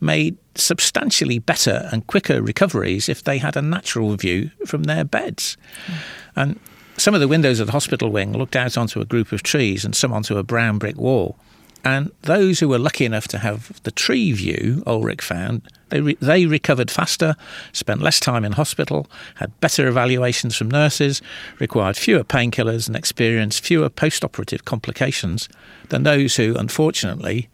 made 0.00 0.36
substantially 0.54 1.38
better 1.38 1.88
and 1.92 2.06
quicker 2.06 2.42
recoveries 2.42 3.08
if 3.08 3.24
they 3.24 3.38
had 3.38 3.56
a 3.56 3.62
natural 3.62 4.16
view 4.16 4.50
from 4.66 4.84
their 4.84 5.04
beds. 5.04 5.56
Hmm. 5.86 5.92
And 6.36 6.60
some 6.96 7.14
of 7.14 7.20
the 7.20 7.28
windows 7.28 7.60
of 7.60 7.66
the 7.66 7.72
hospital 7.72 8.10
wing 8.10 8.32
looked 8.32 8.56
out 8.56 8.76
onto 8.76 9.00
a 9.00 9.04
group 9.04 9.32
of 9.32 9.42
trees 9.42 9.84
and 9.84 9.94
some 9.94 10.12
onto 10.12 10.36
a 10.36 10.42
brown 10.42 10.78
brick 10.78 10.96
wall. 10.96 11.38
And 11.84 12.10
those 12.22 12.60
who 12.60 12.68
were 12.68 12.78
lucky 12.78 13.04
enough 13.04 13.28
to 13.28 13.38
have 13.38 13.82
the 13.82 13.90
tree 13.90 14.32
view, 14.32 14.82
Ulrich 14.86 15.22
found, 15.22 15.62
they, 15.88 16.00
re- 16.00 16.18
they 16.20 16.46
recovered 16.46 16.90
faster, 16.90 17.36
spent 17.72 18.02
less 18.02 18.20
time 18.20 18.44
in 18.44 18.52
hospital, 18.52 19.06
had 19.36 19.58
better 19.60 19.88
evaluations 19.88 20.56
from 20.56 20.70
nurses, 20.70 21.22
required 21.58 21.96
fewer 21.96 22.24
painkillers, 22.24 22.86
and 22.86 22.96
experienced 22.96 23.64
fewer 23.64 23.88
post 23.88 24.24
operative 24.24 24.64
complications 24.64 25.48
than 25.88 26.02
those 26.02 26.36
who, 26.36 26.54
unfortunately, 26.56 27.48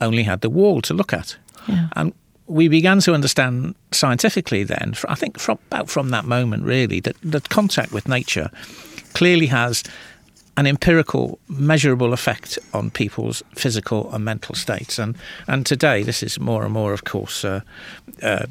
only 0.00 0.22
had 0.22 0.40
the 0.40 0.50
wall 0.50 0.80
to 0.82 0.94
look 0.94 1.12
at. 1.12 1.36
Yeah. 1.66 1.88
And 1.92 2.12
we 2.46 2.68
began 2.68 3.00
to 3.00 3.12
understand 3.12 3.74
scientifically 3.92 4.64
then, 4.64 4.94
I 5.08 5.14
think 5.14 5.38
from 5.38 5.58
about 5.70 5.90
from 5.90 6.08
that 6.10 6.24
moment 6.24 6.64
really, 6.64 7.00
that, 7.00 7.16
that 7.22 7.48
contact 7.50 7.92
with 7.92 8.08
nature 8.08 8.50
clearly 9.12 9.46
has 9.46 9.84
an 10.58 10.66
empirical, 10.66 11.38
measurable 11.48 12.12
effect 12.12 12.58
on 12.74 12.90
people's 12.90 13.44
physical 13.54 14.12
and 14.12 14.24
mental 14.24 14.56
states. 14.56 14.98
And 14.98 15.16
and 15.46 15.64
today, 15.64 16.02
this 16.02 16.20
is 16.20 16.40
more 16.40 16.64
and 16.64 16.72
more, 16.72 16.92
of 16.92 17.04
course, 17.04 17.44
uh, 17.44 17.60
uh, 18.24 18.46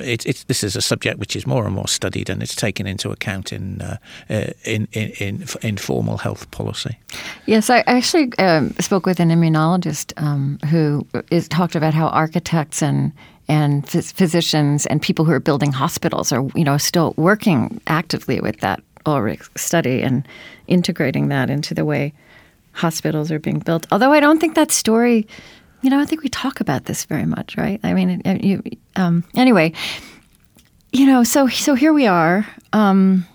it, 0.00 0.26
it's 0.26 0.42
this 0.44 0.64
is 0.64 0.74
a 0.74 0.80
subject 0.80 1.20
which 1.20 1.36
is 1.36 1.46
more 1.46 1.66
and 1.66 1.74
more 1.74 1.86
studied, 1.86 2.30
and 2.30 2.42
it's 2.42 2.56
taken 2.56 2.86
into 2.86 3.12
account 3.12 3.52
in 3.52 3.80
uh, 3.80 3.96
uh, 4.28 4.46
in, 4.64 4.88
in 4.92 5.10
in 5.20 5.44
in 5.62 5.76
formal 5.76 6.18
health 6.18 6.50
policy. 6.50 6.98
Yes, 7.46 7.70
I 7.70 7.84
actually 7.86 8.36
um, 8.38 8.74
spoke 8.80 9.06
with 9.06 9.20
an 9.20 9.30
immunologist 9.30 10.12
um, 10.20 10.58
who 10.68 11.06
is, 11.30 11.46
talked 11.46 11.76
about 11.76 11.94
how 11.94 12.08
architects 12.08 12.82
and 12.82 13.12
and 13.46 13.86
phys- 13.86 14.12
physicians 14.12 14.86
and 14.86 15.00
people 15.00 15.24
who 15.24 15.32
are 15.32 15.40
building 15.40 15.70
hospitals 15.70 16.32
are 16.32 16.44
you 16.56 16.64
know 16.64 16.78
still 16.78 17.14
working 17.16 17.80
actively 17.86 18.40
with 18.40 18.58
that 18.60 18.82
Ulrich 19.06 19.42
study 19.56 20.02
and 20.02 20.26
integrating 20.66 21.28
that 21.28 21.50
into 21.50 21.74
the 21.74 21.84
way 21.84 22.12
hospitals 22.72 23.30
are 23.30 23.38
being 23.38 23.58
built. 23.58 23.86
Although 23.90 24.12
I 24.12 24.20
don't 24.20 24.38
think 24.38 24.54
that 24.54 24.70
story, 24.70 25.26
you 25.82 25.90
know, 25.90 26.00
I 26.00 26.04
think 26.04 26.22
we 26.22 26.28
talk 26.28 26.60
about 26.60 26.84
this 26.84 27.04
very 27.04 27.26
much, 27.26 27.56
right? 27.56 27.80
I 27.82 27.94
mean, 27.94 28.22
you, 28.42 28.62
um, 28.96 29.24
anyway, 29.34 29.72
you 30.92 31.06
know, 31.06 31.24
so 31.24 31.48
so 31.48 31.74
here 31.74 31.92
we 31.92 32.06
are. 32.06 32.46
Um, 32.72 33.26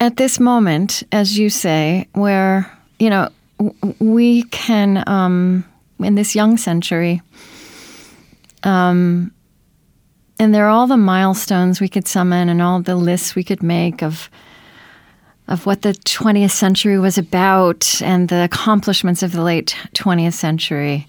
at 0.00 0.16
this 0.16 0.40
moment, 0.40 1.04
as 1.12 1.38
you 1.38 1.48
say, 1.48 2.08
where 2.12 2.70
you 2.98 3.08
know 3.08 3.28
we 3.98 4.42
can 4.44 5.04
um, 5.08 5.64
in 6.00 6.14
this 6.16 6.34
young 6.34 6.56
century, 6.56 7.22
um, 8.64 9.32
and 10.42 10.52
there 10.52 10.66
are 10.66 10.70
all 10.70 10.88
the 10.88 10.96
milestones 10.96 11.80
we 11.80 11.88
could 11.88 12.08
summon 12.08 12.48
and 12.48 12.60
all 12.60 12.80
the 12.80 12.96
lists 12.96 13.36
we 13.36 13.44
could 13.44 13.62
make 13.62 14.02
of 14.02 14.28
of 15.46 15.66
what 15.66 15.82
the 15.82 15.92
20th 15.92 16.50
century 16.50 16.98
was 16.98 17.16
about 17.18 18.00
and 18.02 18.28
the 18.28 18.42
accomplishments 18.42 19.22
of 19.22 19.32
the 19.32 19.42
late 19.42 19.76
20th 19.94 20.32
century. 20.32 21.06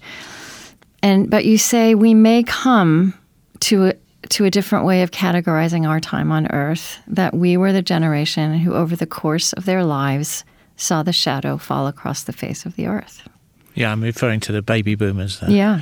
And 1.02 1.28
but 1.28 1.44
you 1.44 1.58
say 1.58 1.94
we 1.96 2.14
may 2.14 2.44
come 2.44 3.14
to 3.60 3.86
a, 3.86 3.94
to 4.28 4.44
a 4.44 4.50
different 4.50 4.84
way 4.84 5.02
of 5.02 5.10
categorizing 5.10 5.88
our 5.88 5.98
time 5.98 6.30
on 6.30 6.46
earth 6.52 6.98
that 7.08 7.34
we 7.34 7.56
were 7.56 7.72
the 7.72 7.82
generation 7.82 8.58
who 8.58 8.74
over 8.74 8.94
the 8.94 9.06
course 9.06 9.52
of 9.54 9.64
their 9.64 9.82
lives 9.82 10.44
saw 10.76 11.02
the 11.02 11.12
shadow 11.12 11.56
fall 11.56 11.88
across 11.88 12.22
the 12.22 12.32
face 12.32 12.66
of 12.66 12.76
the 12.76 12.86
earth. 12.86 13.28
Yeah, 13.74 13.90
I'm 13.90 14.02
referring 14.02 14.38
to 14.40 14.52
the 14.52 14.62
baby 14.62 14.94
boomers 14.94 15.40
there. 15.40 15.50
Yeah. 15.50 15.80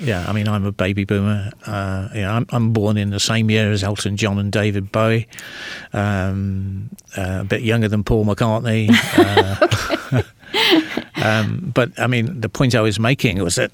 Yeah, 0.00 0.24
I 0.26 0.32
mean, 0.32 0.48
I'm 0.48 0.64
a 0.64 0.72
baby 0.72 1.04
boomer. 1.04 1.50
Uh, 1.66 2.08
you 2.14 2.22
know, 2.22 2.30
I'm, 2.30 2.46
I'm 2.50 2.72
born 2.72 2.96
in 2.96 3.10
the 3.10 3.20
same 3.20 3.50
year 3.50 3.70
as 3.70 3.84
Elton 3.84 4.16
John 4.16 4.38
and 4.38 4.50
David 4.50 4.90
Bowie. 4.90 5.28
Um, 5.92 6.90
uh, 7.16 7.38
a 7.40 7.44
bit 7.44 7.62
younger 7.62 7.88
than 7.88 8.02
Paul 8.04 8.24
McCartney. 8.24 8.90
Uh, 10.12 10.22
um, 11.22 11.70
but 11.74 11.98
I 11.98 12.06
mean, 12.06 12.40
the 12.40 12.48
point 12.48 12.74
I 12.74 12.80
was 12.80 12.98
making 12.98 13.42
was 13.42 13.54
that 13.56 13.70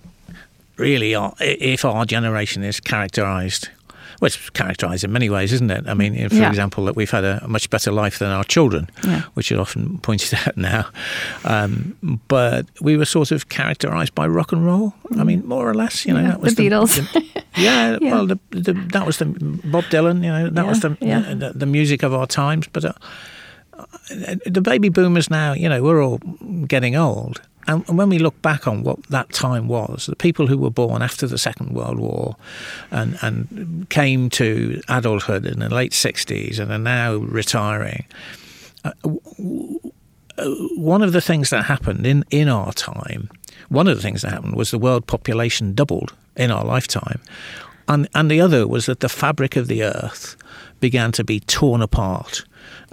really, 0.77 1.15
are, 1.15 1.35
if 1.41 1.85
our 1.85 2.05
generation 2.05 2.63
is 2.63 2.81
characterised 4.19 4.21
well, 4.21 4.27
it's 4.27 4.51
characterised 4.51 5.05
in 5.05 5.13
many 5.13 5.29
ways, 5.31 5.53
isn't 5.53 5.71
it? 5.71 5.85
I 5.87 5.95
mean, 5.95 6.29
for 6.29 6.35
Yeah. 6.35 6.49
example, 6.49 6.85
that 6.87 6.97
we've 6.97 7.11
had 7.11 7.25
a, 7.25 7.47
much 7.49 7.69
better 7.71 7.93
life 7.93 8.19
than 8.19 8.31
our 8.31 8.45
children, 8.45 8.89
Yeah. 9.05 9.23
which 9.35 9.53
is 9.53 9.59
often 9.59 9.99
pointed 9.99 10.35
out 10.47 10.57
now. 10.57 10.87
Um, 11.45 11.95
but 12.29 12.67
we 12.81 12.97
were 12.97 13.05
sort 13.07 13.31
of 13.33 13.49
characterised 13.49 14.15
by 14.15 14.27
rock 14.27 14.53
and 14.53 14.65
roll. 14.65 14.93
I 15.19 15.25
mean, 15.25 15.43
more 15.47 15.69
or 15.69 15.75
less, 15.75 16.05
you 16.07 16.15
know, 16.15 16.21
Yeah, 16.21 16.29
that 16.31 16.41
was 16.41 16.55
the 16.55 16.69
Beatles. 16.69 16.97
the- 17.13 17.23
yeah, 17.57 17.99
Yeah. 18.01 18.13
well, 18.15 18.27
the, 18.27 18.39
the, 18.51 18.73
that 18.93 19.07
was 19.07 19.17
the 19.19 19.27
Bob 19.65 19.85
Dylan. 19.85 20.23
You 20.25 20.31
know, 20.33 20.51
that 20.51 20.67
was 20.67 20.81
the, 20.81 20.97
yeah. 21.01 21.35
the 21.35 21.53
the 21.55 21.67
music 21.67 22.03
of 22.03 22.13
our 22.13 22.27
times. 22.27 22.67
But 22.73 22.85
uh, 22.85 22.93
the 24.47 24.61
baby 24.63 24.89
boomers 24.89 25.31
now, 25.31 25.53
you 25.53 25.69
know, 25.69 25.83
we're 25.83 26.03
all 26.03 26.19
getting 26.67 26.97
old. 26.97 27.41
And 27.69 27.87
when 27.89 28.09
we 28.09 28.19
look 28.19 28.41
back 28.43 28.69
on 28.69 28.83
what 28.83 29.03
that 29.09 29.33
time 29.33 29.67
was, 29.67 30.07
the 30.07 30.17
people 30.17 30.47
who 30.47 30.59
were 30.59 30.71
born 30.71 31.03
after 31.03 31.27
the 31.27 31.39
Second 31.39 31.75
World 31.75 31.99
War 31.99 32.37
and, 32.91 33.19
and 33.23 33.89
came 33.91 34.31
to 34.31 34.81
adulthood 34.89 35.45
in 35.45 35.59
the 35.59 35.69
late 35.69 35.93
60s 35.93 36.61
and 36.61 36.71
are 36.71 36.79
now 36.79 37.17
retiring, 37.17 38.07
uh, 38.85 38.93
one 40.77 41.03
of 41.03 41.13
the 41.13 41.21
things 41.21 41.51
that 41.51 41.65
happened 41.65 42.07
in, 42.07 42.25
in 42.31 42.49
our 42.49 42.73
time, 42.73 43.31
one 43.69 43.89
of 43.89 43.97
the 43.97 44.03
things 44.03 44.23
that 44.23 44.33
happened 44.33 44.55
was 44.55 44.71
the 44.71 44.79
world 44.79 45.07
population 45.07 45.75
doubled 45.75 46.15
in 46.37 46.51
our 46.51 46.65
lifetime. 46.65 47.21
And, 47.89 48.09
and 48.15 48.31
the 48.31 48.41
other 48.41 48.67
was 48.67 48.87
that 48.87 49.01
the 49.01 49.09
fabric 49.09 49.57
of 49.57 49.67
the 49.67 49.83
earth 49.83 50.37
began 50.81 51.13
to 51.13 51.25
be 51.25 51.41
torn 51.41 51.83
apart 51.83 52.45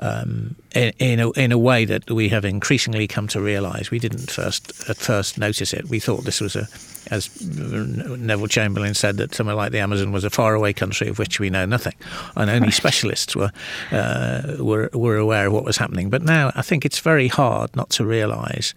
um, 0.04 0.56
in, 0.76 0.92
in, 1.00 1.20
a, 1.22 1.32
in 1.32 1.52
a 1.54 1.58
way 1.58 1.86
that 1.86 2.12
we 2.12 2.28
have 2.28 2.44
increasingly 2.44 3.08
come 3.08 3.28
to 3.30 3.40
realise. 3.40 3.90
We 3.90 4.00
didn't 4.00 4.30
first 4.30 4.90
at 4.90 4.98
first 4.98 5.38
notice 5.38 5.74
it. 5.74 5.88
We 5.90 6.00
thought 6.00 6.26
this 6.26 6.42
was 6.42 6.58
a, 6.58 6.68
as 7.10 7.42
Neville 7.42 8.48
Chamberlain 8.48 8.96
said, 8.96 9.16
that 9.18 9.34
somewhere 9.34 9.56
like 9.56 9.72
the 9.72 9.80
Amazon 9.80 10.12
was 10.12 10.26
a 10.26 10.30
faraway 10.30 10.74
country 10.74 11.08
of 11.08 11.20
which 11.20 11.40
we 11.40 11.50
know 11.50 11.66
nothing, 11.66 11.94
and 12.36 12.50
only 12.50 12.72
specialists 12.72 13.34
were 13.34 13.52
uh, 13.92 14.58
were 14.60 14.90
were 14.94 15.16
aware 15.16 15.48
of 15.48 15.54
what 15.54 15.64
was 15.64 15.78
happening. 15.78 16.10
But 16.10 16.22
now 16.22 16.52
I 16.54 16.62
think 16.62 16.86
it's 16.86 17.00
very 17.00 17.30
hard 17.30 17.74
not 17.74 17.90
to 17.92 18.06
realise 18.06 18.74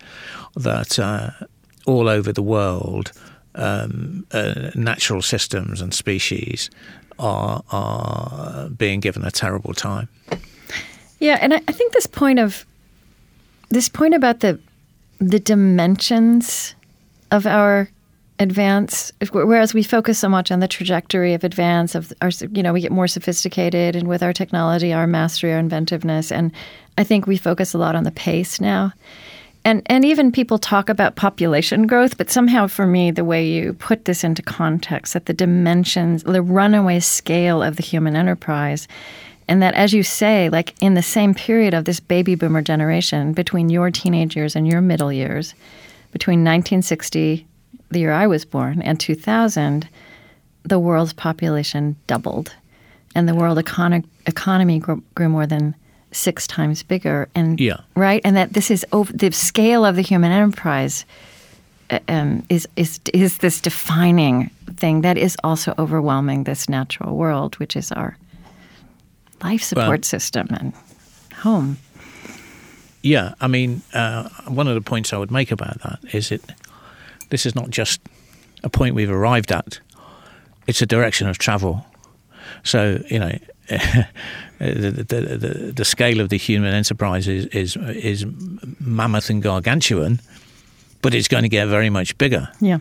that 0.55 0.97
uh, 0.99 1.31
all 1.87 2.09
over 2.09 2.33
the 2.33 2.43
world, 2.43 3.11
um, 3.57 4.27
uh, 4.31 4.71
natural 4.77 5.23
systems 5.23 5.81
and 5.81 5.93
species 5.93 6.71
are 7.19 7.65
are 7.73 8.69
being 8.69 9.01
given 9.01 9.25
a 9.25 9.31
terrible 9.33 9.75
time. 9.75 10.09
Yeah, 11.18 11.38
and 11.40 11.55
I, 11.55 11.62
I 11.68 11.72
think 11.72 11.92
this 11.92 12.07
point 12.07 12.38
of 12.38 12.66
this 13.68 13.88
point 13.88 14.14
about 14.14 14.40
the 14.40 14.59
the 15.18 15.40
dimensions 15.40 16.74
of 17.31 17.46
our 17.46 17.88
advance, 18.38 19.12
whereas 19.33 19.72
we 19.72 19.83
focus 19.83 20.18
so 20.18 20.29
much 20.29 20.50
on 20.50 20.61
the 20.61 20.68
trajectory 20.68 21.33
of 21.33 21.42
advance 21.42 21.94
of 21.94 22.12
our, 22.20 22.31
you 22.52 22.62
know, 22.62 22.72
we 22.72 22.83
get 22.83 22.92
more 22.92 23.09
sophisticated, 23.09 23.96
and 23.96 24.09
with 24.09 24.22
our 24.22 24.33
technology, 24.33 24.92
our 24.92 25.07
mastery, 25.07 25.52
our 25.52 25.59
inventiveness, 25.59 26.31
and 26.31 26.52
I 26.98 27.05
think 27.05 27.26
we 27.26 27.38
focus 27.38 27.72
a 27.72 27.79
lot 27.79 27.96
on 27.96 28.05
the 28.05 28.11
pace 28.11 28.61
now. 28.61 28.92
And, 29.64 29.83
and 29.87 30.05
even 30.05 30.31
people 30.31 30.59
talk 30.59 30.88
about 30.88 31.16
population 31.16 31.88
growth, 31.88 32.16
but 32.16 32.31
somehow 32.31 32.68
for 32.68 32.87
me, 32.87 33.11
the 33.11 33.24
way 33.24 33.44
you 33.44 33.72
put 33.72 34.05
this 34.05 34.22
into 34.22 34.40
context, 34.40 35.14
that 35.14 35.26
the 35.26 35.33
dimensions, 35.33 36.22
the 36.22 36.40
runaway 36.40 37.00
scale 37.00 37.62
of 37.62 37.74
the 37.76 37.83
human 37.83 38.14
enterprise, 38.14 38.87
and 39.48 39.62
that, 39.62 39.74
as 39.74 39.92
you 39.92 40.02
say, 40.02 40.48
like 40.48 40.74
in 40.80 40.94
the 40.94 41.02
same 41.02 41.35
period 41.35 41.74
of 41.74 41.85
this 41.85 42.00
baby 42.00 42.35
boomer 42.35 42.62
generation, 42.62 43.32
between 43.32 43.68
your 43.68 43.90
teenage 43.90 44.35
years 44.37 44.56
and 44.56 44.66
your 44.66 44.80
middle 44.80 45.12
years, 45.12 45.54
between 46.12 46.40
1960, 46.40 47.46
the 47.90 47.98
year 47.98 48.12
I 48.12 48.26
was 48.26 48.44
born, 48.44 48.82
and 48.82 48.98
2000, 48.98 49.88
the 50.64 50.78
world's 50.78 51.12
population 51.12 51.96
doubled, 52.06 52.54
and 53.14 53.28
the 53.28 53.35
world 53.35 53.59
econo- 53.59 54.04
economy 54.26 54.78
grew, 54.80 55.02
grew 55.14 55.28
more 55.28 55.46
than 55.46 55.74
six 56.11 56.46
times 56.46 56.82
bigger. 56.82 57.28
And 57.35 57.61
Yeah. 57.61 57.76
right, 57.94 58.20
and 58.24 58.37
that 58.37 58.52
this 58.54 58.70
is 58.70 58.85
over 58.92 59.12
the 59.12 59.30
scale 59.30 59.85
of 59.85 59.96
the 59.96 60.02
human 60.02 60.32
enterprise 60.32 61.04
uh, 61.88 62.00
um, 62.09 62.42
is 62.48 62.66
is 62.74 62.98
is 63.14 63.38
this 63.38 63.61
defining 63.61 64.50
thing 64.76 65.02
that 65.02 65.16
is 65.16 65.37
also 65.44 65.72
overwhelming 65.78 66.42
this 66.42 66.68
natural 66.68 67.16
world, 67.16 67.54
which 67.61 67.76
is 67.76 67.92
our 67.92 68.16
life 69.42 69.62
support 69.62 69.88
Well- 69.88 70.03
system 70.03 70.49
and 70.51 70.72
home. 71.42 71.79
Yeah, 73.03 73.35
I 73.40 73.46
mean, 73.46 73.83
uh, 73.94 74.29
one 74.49 74.66
of 74.66 74.75
the 74.75 74.81
points 74.81 75.12
I 75.12 75.16
would 75.16 75.31
make 75.31 75.53
about 75.53 75.81
that 75.83 75.99
is 76.12 76.33
it. 76.33 76.42
This 77.29 77.46
is 77.46 77.55
not 77.55 77.70
just 77.70 78.01
a 78.64 78.68
point 78.68 78.96
we've 78.96 79.11
arrived 79.11 79.53
at; 79.53 79.79
it's 80.66 80.83
a 80.83 80.87
direction 80.87 81.29
of 81.29 81.38
travel. 81.38 81.87
So 82.64 83.01
you 83.09 83.20
know, 83.20 83.38
the, 84.59 85.05
the, 85.09 85.37
the, 85.38 85.72
the 85.77 85.85
scale 85.85 86.20
of 86.20 86.31
the 86.31 86.37
human 86.38 86.75
enterprise 86.75 87.29
is, 87.29 87.46
is 87.46 87.77
is 87.77 88.27
mammoth 88.81 89.31
and 89.31 89.40
gargantuan, 89.40 90.20
but 91.01 91.14
it's 91.14 91.29
going 91.29 91.42
to 91.44 91.49
get 91.49 91.68
very 91.68 91.90
much 91.90 92.18
bigger. 92.18 92.49
Yeah, 92.61 92.79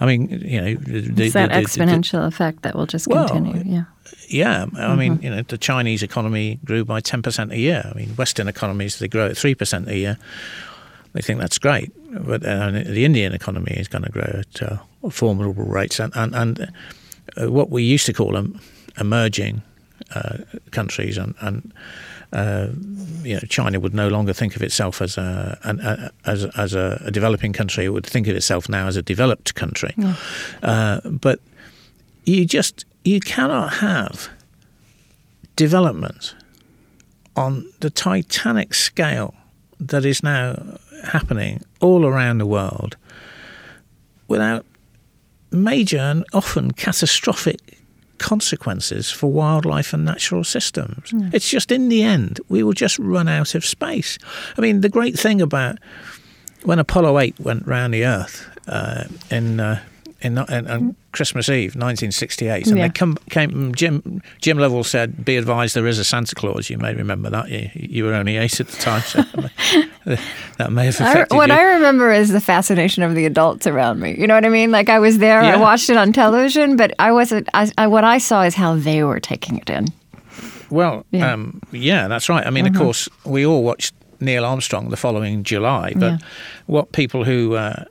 I 0.00 0.06
mean, 0.06 0.30
you 0.44 0.60
know, 0.60 0.74
the, 0.74 1.24
it's 1.26 1.34
that 1.34 1.50
exponential 1.50 2.26
effect 2.26 2.62
that 2.62 2.74
will 2.74 2.86
just 2.86 3.06
Well, 3.06 3.28
continue. 3.28 3.62
Yeah, 3.64 3.84
Yeah, 4.28 4.66
I 4.76 4.94
mean, 4.96 5.20
you 5.22 5.30
know, 5.30 5.42
the 5.42 5.58
Chinese 5.58 6.02
economy 6.02 6.58
grew 6.64 6.84
by 6.84 7.00
ten 7.00 7.22
percent 7.22 7.52
a 7.52 7.58
year. 7.58 7.90
I 7.90 7.96
mean, 7.96 8.10
Western 8.16 8.48
economies 8.48 8.98
they 8.98 9.08
grow 9.08 9.26
at 9.26 9.36
three 9.36 9.54
percent 9.54 9.88
a 9.88 9.96
year. 9.96 10.18
They 11.12 11.22
think 11.22 11.40
that's 11.40 11.58
great, 11.58 11.92
but 12.10 12.44
uh, 12.44 12.70
the 12.70 13.04
Indian 13.04 13.32
economy 13.32 13.72
is 13.76 13.88
going 13.88 14.04
to 14.04 14.10
grow 14.10 14.40
at 14.40 14.62
uh, 14.62 14.78
formidable 15.10 15.64
rates, 15.64 16.00
and 16.00 16.12
and, 16.16 16.34
and 16.34 16.72
uh, 17.36 17.50
what 17.50 17.70
we 17.70 17.82
used 17.82 18.06
to 18.06 18.12
call 18.12 18.32
them 18.32 18.60
emerging 18.98 19.62
uh, 20.14 20.38
countries, 20.70 21.16
and 21.18 21.34
and 21.40 21.72
uh, 22.32 22.68
you 23.22 23.34
know, 23.34 23.40
China 23.48 23.78
would 23.78 23.94
no 23.94 24.08
longer 24.08 24.32
think 24.32 24.56
of 24.56 24.62
itself 24.62 25.00
as 25.00 25.16
a, 25.16 25.56
an, 25.62 25.80
a 25.80 26.10
as 26.24 26.44
as 26.56 26.74
a, 26.74 27.00
a 27.06 27.10
developing 27.10 27.52
country. 27.52 27.84
It 27.84 27.90
would 27.90 28.06
think 28.06 28.26
of 28.26 28.34
itself 28.34 28.68
now 28.68 28.88
as 28.88 28.96
a 28.96 29.02
developed 29.02 29.54
country. 29.54 29.94
Uh, 30.62 31.00
but 31.08 31.38
you 32.24 32.44
just 32.44 32.84
you 33.04 33.20
cannot 33.20 33.74
have 33.74 34.28
development 35.56 36.34
on 37.36 37.70
the 37.80 37.90
titanic 37.90 38.74
scale 38.74 39.34
that 39.80 40.04
is 40.04 40.22
now 40.22 40.78
happening 41.04 41.62
all 41.80 42.06
around 42.06 42.38
the 42.38 42.46
world 42.46 42.96
without 44.28 44.64
major 45.50 45.98
and 45.98 46.24
often 46.32 46.72
catastrophic 46.72 47.78
consequences 48.18 49.10
for 49.10 49.30
wildlife 49.30 49.92
and 49.92 50.04
natural 50.04 50.44
systems. 50.44 51.10
It's 51.34 51.48
just 51.48 51.70
in 51.70 51.88
the 51.88 52.02
end, 52.02 52.40
we 52.48 52.62
will 52.62 52.72
just 52.72 52.98
run 52.98 53.28
out 53.28 53.54
of 53.54 53.64
space. 53.64 54.18
I 54.56 54.60
mean, 54.60 54.80
the 54.80 54.88
great 54.88 55.18
thing 55.18 55.42
about 55.42 55.78
when 56.62 56.78
Apollo 56.78 57.18
8 57.18 57.40
went 57.40 57.66
round 57.66 57.92
the 57.92 58.04
Earth 58.06 58.48
uh, 58.66 59.04
in, 59.30 59.60
uh, 59.60 59.80
in, 60.24 60.38
in, 60.38 60.66
on 60.70 60.96
Christmas 61.12 61.48
Eve, 61.48 61.74
1968, 61.76 62.66
and 62.66 62.76
Yeah. 62.78 62.88
they 62.88 62.92
come, 62.92 63.16
came, 63.30 63.74
Jim, 63.74 64.22
Jim 64.40 64.58
Lovell 64.58 64.82
said, 64.84 65.24
Be 65.24 65.36
advised 65.36 65.76
there 65.76 65.86
is 65.86 65.98
a 65.98 66.04
Santa 66.04 66.34
Claus. 66.34 66.70
You 66.70 66.78
may 66.78 66.94
remember 66.94 67.30
that. 67.30 67.48
You, 67.50 67.70
you 67.74 68.04
were 68.04 68.14
only 68.14 68.36
eight 68.36 68.58
at 68.60 68.68
the 68.68 68.76
time, 68.78 69.02
so 69.02 69.22
that 70.56 70.72
may 70.72 70.86
have 70.86 71.00
I, 71.00 71.10
affected 71.10 71.36
what 71.36 71.48
you. 71.50 71.54
I 71.54 71.62
remember 71.74 72.12
is 72.12 72.30
the 72.30 72.40
fascination 72.40 73.02
of 73.02 73.14
the 73.14 73.26
adults 73.26 73.66
around 73.66 74.00
me. 74.00 74.16
You 74.18 74.26
know 74.26 74.34
what 74.34 74.44
I 74.44 74.48
mean? 74.48 74.70
Like 74.70 74.88
I 74.88 74.98
was 74.98 75.18
there, 75.18 75.40
I 75.40 75.56
watched 75.56 75.90
it 75.90 75.96
on 75.96 76.12
television, 76.12 76.76
but 76.76 76.92
I 76.98 77.12
wasn't. 77.12 77.48
I, 77.54 77.70
I, 77.78 77.86
what 77.86 78.04
I 78.04 78.18
saw 78.18 78.42
is 78.42 78.54
how 78.54 78.76
they 78.76 79.02
were 79.04 79.20
taking 79.20 79.58
it 79.58 79.70
in. 79.70 79.86
Well, 80.70 81.04
Yeah. 81.10 81.20
yeah, 81.20 81.32
um, 81.32 81.60
yeah 81.70 82.08
that's 82.08 82.28
right. 82.28 82.46
I 82.46 82.50
mean, 82.50 82.66
of 82.66 82.74
course, 82.74 83.08
we 83.24 83.44
all 83.46 83.62
watched 83.62 83.94
Neil 84.20 84.44
Armstrong 84.44 84.88
the 84.88 84.96
following 84.96 85.44
July, 85.44 85.92
but 85.94 86.12
Yeah. 86.12 86.18
what 86.66 86.92
people 86.92 87.24
who 87.24 87.54
uh, 87.54 87.84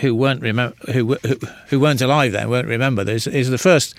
who 0.00 0.14
weren't 0.14 0.42
remember 0.42 0.76
who, 0.92 1.14
who 1.26 1.36
who 1.68 1.80
weren't 1.80 2.00
alive 2.00 2.32
then 2.32 2.48
won't 2.48 2.66
remember 2.66 3.08
is, 3.08 3.26
is 3.26 3.50
the 3.50 3.58
first 3.58 3.94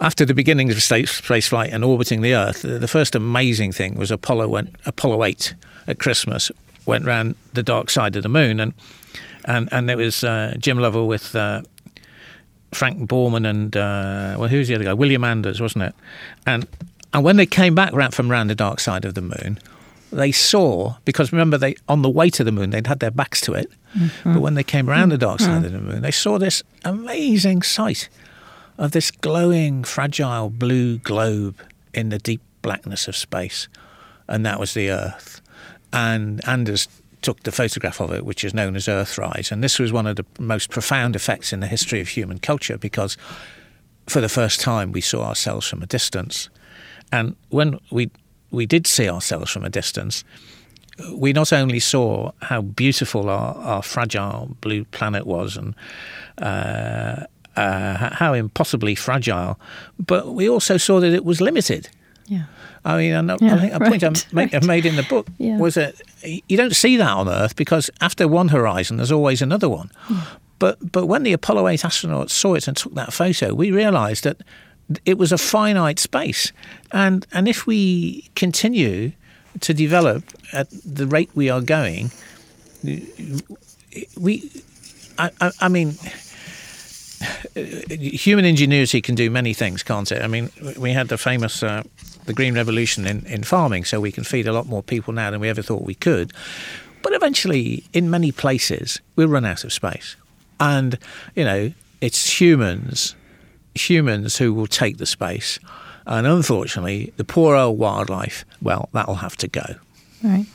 after 0.00 0.24
the 0.24 0.34
beginning 0.34 0.70
of 0.70 0.82
space, 0.82 1.20
flight 1.20 1.70
and 1.72 1.84
orbiting 1.84 2.22
the 2.22 2.34
Earth. 2.34 2.62
The, 2.62 2.88
first 2.88 3.14
amazing 3.14 3.72
thing 3.72 3.96
was 3.96 4.10
Apollo 4.10 4.48
went 4.48 4.74
Apollo 4.86 5.24
eight 5.24 5.54
at 5.86 5.98
Christmas 5.98 6.50
went 6.86 7.04
round 7.04 7.34
the 7.52 7.62
dark 7.62 7.90
side 7.90 8.16
of 8.16 8.22
the 8.22 8.28
moon, 8.28 8.60
and 8.60 8.72
and 9.44 9.68
and 9.72 9.90
it 9.90 9.96
was 9.96 10.24
uh, 10.24 10.54
Jim 10.58 10.78
Lovell 10.78 11.06
with. 11.06 11.34
Uh, 11.34 11.62
Frank 12.72 13.10
Borman 13.10 13.50
and 13.50 13.76
uh, 13.76 14.36
well, 14.38 14.48
who's 14.48 14.68
the 14.68 14.76
other 14.76 14.84
guy? 14.84 14.92
William 14.92 15.24
Anders, 15.24 15.60
wasn't 15.60 15.82
it? 15.82 15.94
And 16.46 16.68
and 17.12 17.24
when 17.24 17.34
they 17.34 17.44
came 17.44 17.74
back 17.74 17.92
round 17.92 18.14
from 18.14 18.30
round 18.30 18.48
the 18.48 18.54
dark 18.54 18.78
side 18.78 19.04
of 19.04 19.14
the 19.14 19.22
moon, 19.22 19.58
they 20.12 20.32
saw 20.32 20.96
because 21.04 21.32
remember 21.32 21.56
they 21.56 21.76
on 21.88 22.02
the 22.02 22.10
way 22.10 22.30
to 22.30 22.44
the 22.44 22.52
moon 22.52 22.70
they'd 22.70 22.86
had 22.86 23.00
their 23.00 23.10
backs 23.10 23.40
to 23.42 23.54
it, 23.54 23.70
but 23.94 24.00
mm-hmm. 24.00 24.38
when 24.38 24.54
they 24.54 24.64
came 24.64 24.88
round 24.88 25.12
the 25.12 25.18
dark 25.18 25.40
mm-hmm. 25.40 25.52
side 25.52 25.64
of 25.64 25.72
the 25.72 25.80
moon, 25.80 26.02
they 26.02 26.10
saw 26.10 26.38
this 26.38 26.62
amazing 26.84 27.62
sight 27.62 28.08
of 28.78 28.92
this 28.92 29.10
glowing, 29.10 29.84
fragile 29.84 30.50
blue 30.50 30.98
globe 30.98 31.56
in 31.92 32.08
the 32.08 32.18
deep 32.18 32.40
blackness 32.62 33.08
of 33.08 33.16
space, 33.16 33.68
and 34.28 34.44
that 34.44 34.58
was 34.58 34.74
the 34.74 34.90
Earth. 34.90 35.40
And 35.92 36.40
Anders 36.46 36.88
took 37.22 37.42
the 37.42 37.52
photograph 37.52 38.00
of 38.00 38.12
it, 38.12 38.24
which 38.24 38.44
is 38.44 38.54
known 38.54 38.76
as 38.76 38.86
Earthrise. 38.86 39.52
And 39.52 39.62
this 39.62 39.78
was 39.78 39.92
one 39.92 40.06
of 40.06 40.16
the 40.16 40.24
most 40.38 40.70
profound 40.70 41.16
effects 41.16 41.52
in 41.52 41.60
the 41.60 41.66
history 41.66 42.00
of 42.00 42.08
human 42.08 42.38
culture 42.38 42.78
because 42.78 43.16
for 44.06 44.20
the 44.20 44.28
first 44.28 44.60
time 44.60 44.92
we 44.92 45.00
saw 45.00 45.24
ourselves 45.24 45.66
from 45.66 45.82
a 45.82 45.86
distance. 45.86 46.48
And 47.12 47.36
when 47.48 47.78
we 47.90 48.10
we 48.50 48.66
did 48.66 48.86
see 48.86 49.08
ourselves 49.08 49.50
from 49.50 49.64
a 49.64 49.70
distance, 49.70 50.24
we 51.14 51.32
not 51.32 51.52
only 51.52 51.80
saw 51.80 52.32
how 52.42 52.60
beautiful 52.60 53.28
our, 53.28 53.54
our 53.56 53.82
fragile 53.82 54.56
blue 54.60 54.84
planet 54.86 55.26
was 55.26 55.56
and 55.56 55.74
uh, 56.38 57.24
uh, 57.56 58.14
how 58.14 58.32
impossibly 58.32 58.94
fragile, 58.94 59.58
but 59.98 60.34
we 60.34 60.48
also 60.48 60.76
saw 60.76 61.00
that 61.00 61.12
it 61.12 61.24
was 61.24 61.40
limited. 61.40 61.88
Yeah. 62.26 62.44
I 62.84 62.96
mean, 62.96 63.30
I, 63.30 63.36
yeah, 63.40 63.54
I 63.54 63.58
think 63.58 63.72
a 63.74 63.78
right, 63.78 63.90
point 63.90 64.04
I 64.04 64.10
made, 64.32 64.52
right. 64.54 64.64
made 64.64 64.86
in 64.86 64.96
the 64.96 65.02
book 65.02 65.26
yeah. 65.38 65.58
was 65.58 65.74
that 65.74 66.00
you 66.22 66.56
don't 66.56 66.74
see 66.74 66.96
that 66.96 67.10
on 67.10 67.28
Earth 67.28 67.56
because 67.56 67.90
after 68.00 68.26
one 68.26 68.48
horizon, 68.48 68.96
there's 68.96 69.12
always 69.12 69.42
another 69.42 69.68
one. 69.68 69.90
Yeah. 70.08 70.24
But 70.58 70.92
but 70.92 71.06
when 71.06 71.22
the 71.22 71.32
Apollo 71.32 71.68
8 71.68 71.80
astronauts 71.80 72.30
saw 72.30 72.54
it 72.54 72.68
and 72.68 72.76
took 72.76 72.94
that 72.94 73.12
photo, 73.12 73.52
we 73.54 73.70
realised 73.70 74.24
that 74.24 74.38
it 75.04 75.18
was 75.18 75.32
a 75.32 75.38
finite 75.38 75.98
space, 75.98 76.52
and 76.92 77.26
and 77.32 77.48
if 77.48 77.66
we 77.66 78.30
continue 78.34 79.12
to 79.60 79.74
develop 79.74 80.24
at 80.52 80.68
the 80.70 81.06
rate 81.06 81.30
we 81.34 81.50
are 81.50 81.60
going, 81.60 82.10
we, 84.18 84.50
I, 85.18 85.30
I, 85.40 85.50
I 85.60 85.68
mean 85.68 85.94
human 87.54 88.44
ingenuity 88.44 89.00
can 89.00 89.14
do 89.14 89.30
many 89.30 89.52
things, 89.52 89.82
can't 89.82 90.10
it? 90.10 90.22
I 90.22 90.26
mean, 90.26 90.50
we 90.78 90.92
had 90.92 91.08
the 91.08 91.18
famous 91.18 91.62
uh, 91.62 91.82
the 92.26 92.32
green 92.32 92.54
revolution 92.54 93.06
in, 93.06 93.26
in 93.26 93.42
farming, 93.42 93.84
so 93.84 94.00
we 94.00 94.12
can 94.12 94.24
feed 94.24 94.46
a 94.46 94.52
lot 94.52 94.66
more 94.66 94.82
people 94.82 95.12
now 95.12 95.30
than 95.30 95.40
we 95.40 95.48
ever 95.48 95.62
thought 95.62 95.82
we 95.82 95.94
could. 95.94 96.32
But 97.02 97.12
eventually, 97.12 97.84
in 97.92 98.10
many 98.10 98.32
places, 98.32 99.00
we'll 99.16 99.28
run 99.28 99.44
out 99.44 99.64
of 99.64 99.72
space, 99.72 100.16
and 100.58 100.98
you 101.34 101.44
know, 101.44 101.72
it's 102.00 102.40
humans, 102.40 103.14
humans 103.74 104.36
who 104.36 104.52
will 104.52 104.66
take 104.66 104.98
the 104.98 105.06
space, 105.06 105.58
and 106.06 106.26
unfortunately, 106.26 107.12
the 107.16 107.24
poor 107.24 107.56
old 107.56 107.78
wildlife, 107.78 108.44
well, 108.60 108.88
that'll 108.92 109.16
have 109.16 109.36
to 109.38 109.48
go. 109.48 109.76
Right. 110.22 110.46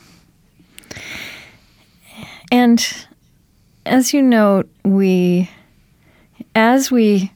And 2.51 3.07
as 3.85 4.13
you 4.13 4.21
note, 4.21 4.69
we 4.83 5.49
as 6.53 6.91
we 6.91 7.31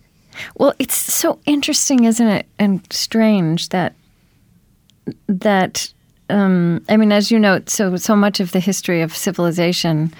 well 0.55 0.73
it's 0.79 0.95
so 0.95 1.39
interesting 1.45 2.05
isn't 2.05 2.27
it 2.27 2.45
and 2.57 2.81
strange 2.91 3.69
that 3.69 3.93
that 5.27 5.91
um, 6.29 6.83
I 6.87 6.97
mean, 6.97 7.11
as 7.11 7.31
you 7.31 7.39
note, 7.39 7.69
so 7.69 7.95
so 7.95 8.15
much 8.15 8.39
of 8.39 8.51
the 8.51 8.59
history 8.59 9.01
of 9.01 9.15
civilization, 9.15 10.13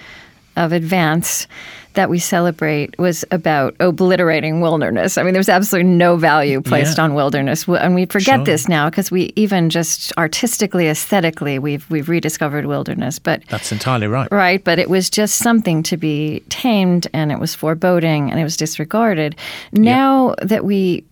of 0.55 0.71
advance, 0.71 1.47
that 1.93 2.09
we 2.09 2.19
celebrate 2.19 2.97
was 2.99 3.25
about 3.31 3.75
obliterating 3.79 4.61
wilderness. 4.61 5.17
I 5.17 5.23
mean, 5.23 5.33
there's 5.33 5.49
absolutely 5.49 5.89
no 5.91 6.17
value 6.17 6.61
placed 6.61 6.97
yeah. 6.97 7.05
on 7.05 7.13
wilderness, 7.13 7.67
and 7.67 7.95
we 7.95 8.05
forget 8.05 8.37
sure. 8.37 8.45
this 8.45 8.67
now 8.67 8.89
because 8.89 9.09
we 9.09 9.33
even 9.35 9.69
just 9.69 10.13
artistically, 10.17 10.87
aesthetically, 10.87 11.59
we've 11.59 11.89
we've 11.89 12.07
rediscovered 12.07 12.65
wilderness. 12.65 13.19
But 13.19 13.43
that's 13.47 13.71
entirely 13.71 14.07
right. 14.07 14.31
Right, 14.31 14.63
but 14.63 14.79
it 14.79 14.89
was 14.89 15.09
just 15.09 15.35
something 15.35 15.83
to 15.83 15.97
be 15.97 16.41
tamed, 16.49 17.07
and 17.13 17.31
it 17.31 17.39
was 17.39 17.55
foreboding, 17.55 18.29
and 18.29 18.39
it 18.39 18.43
was 18.43 18.55
disregarded. 18.55 19.35
Now 19.71 20.35
yep. 20.39 20.49
that 20.49 20.65
we 20.65 21.05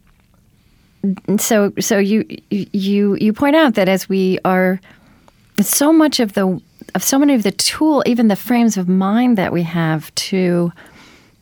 so 1.37 1.71
so 1.79 1.97
you 1.97 2.25
you 2.49 3.15
you 3.15 3.33
point 3.33 3.55
out 3.55 3.75
that 3.75 3.87
as 3.87 4.09
we 4.09 4.39
are 4.45 4.79
so 5.61 5.91
much 5.91 6.19
of 6.19 6.33
the 6.33 6.61
of 6.95 7.04
so 7.04 7.19
many 7.19 7.34
of 7.34 7.43
the 7.43 7.52
tool, 7.52 8.04
even 8.06 8.28
the 8.28 8.36
frames 8.36 8.78
of 8.78 8.88
mind 8.88 9.38
that 9.38 9.52
we 9.52 9.63
have 9.63 10.13
to 10.15 10.71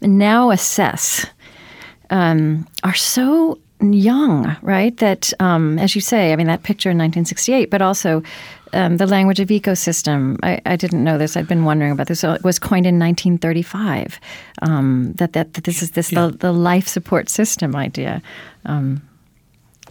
now 0.02 0.52
assess, 0.52 1.26
um, 2.10 2.68
are 2.84 2.94
so 2.94 3.60
young, 3.82 4.56
right? 4.62 4.96
That, 4.98 5.34
um, 5.40 5.78
as 5.80 5.96
you 5.96 6.02
say, 6.02 6.32
I 6.32 6.36
mean, 6.36 6.48
that 6.48 6.64
picture 6.64 6.90
in 6.90 6.98
1968, 6.98 7.70
but 7.70 7.82
also 7.82 8.24
um, 8.74 8.98
the 8.98 9.08
language 9.08 9.40
of 9.40 9.50
ecosystem. 9.50 10.38
I, 10.44 10.62
I, 10.66 10.76
didn't 10.76 11.04
know 11.04 11.18
this. 11.18 11.38
I'd 11.38 11.48
been 11.48 11.66
wondering 11.66 11.92
about 11.92 12.08
this. 12.08 12.20
So 12.20 12.34
it 12.34 12.44
was 12.44 12.60
coined 12.60 12.86
in 12.86 13.00
1935. 13.00 14.20
Um, 14.62 15.14
that, 15.14 15.34
that, 15.34 15.54
that 15.54 15.64
this 15.64 15.82
is 15.82 15.92
this 15.92 16.12
yeah. 16.12 16.28
the, 16.28 16.38
the 16.38 16.52
life 16.52 16.88
support 16.88 17.30
system 17.30 17.76
idea. 17.76 18.22
Um, 18.66 19.02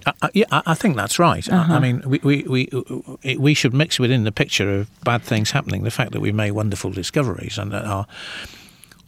uh, 0.07 0.29
yeah, 0.35 0.45
I 0.51 0.75
think 0.75 0.97
that's 0.97 1.19
right. 1.19 1.47
Uh-huh. 1.49 1.73
I, 1.73 1.77
I, 1.77 1.81
mean, 1.81 2.03
we, 2.07 2.19
we, 2.19 2.69
we, 3.23 3.37
we 3.37 3.55
should 3.55 3.75
mix 3.75 3.99
within 3.99 4.25
the 4.25 4.33
picture 4.33 4.81
of 4.81 5.05
bad 5.05 5.23
things 5.23 5.51
happening 5.51 5.83
the 5.83 5.91
fact 5.91 6.13
that 6.13 6.21
we've 6.21 6.35
made 6.35 6.53
wonderful 6.53 6.91
discoveries 6.91 7.59
and 7.59 7.73
that 7.73 7.85
our 7.85 8.07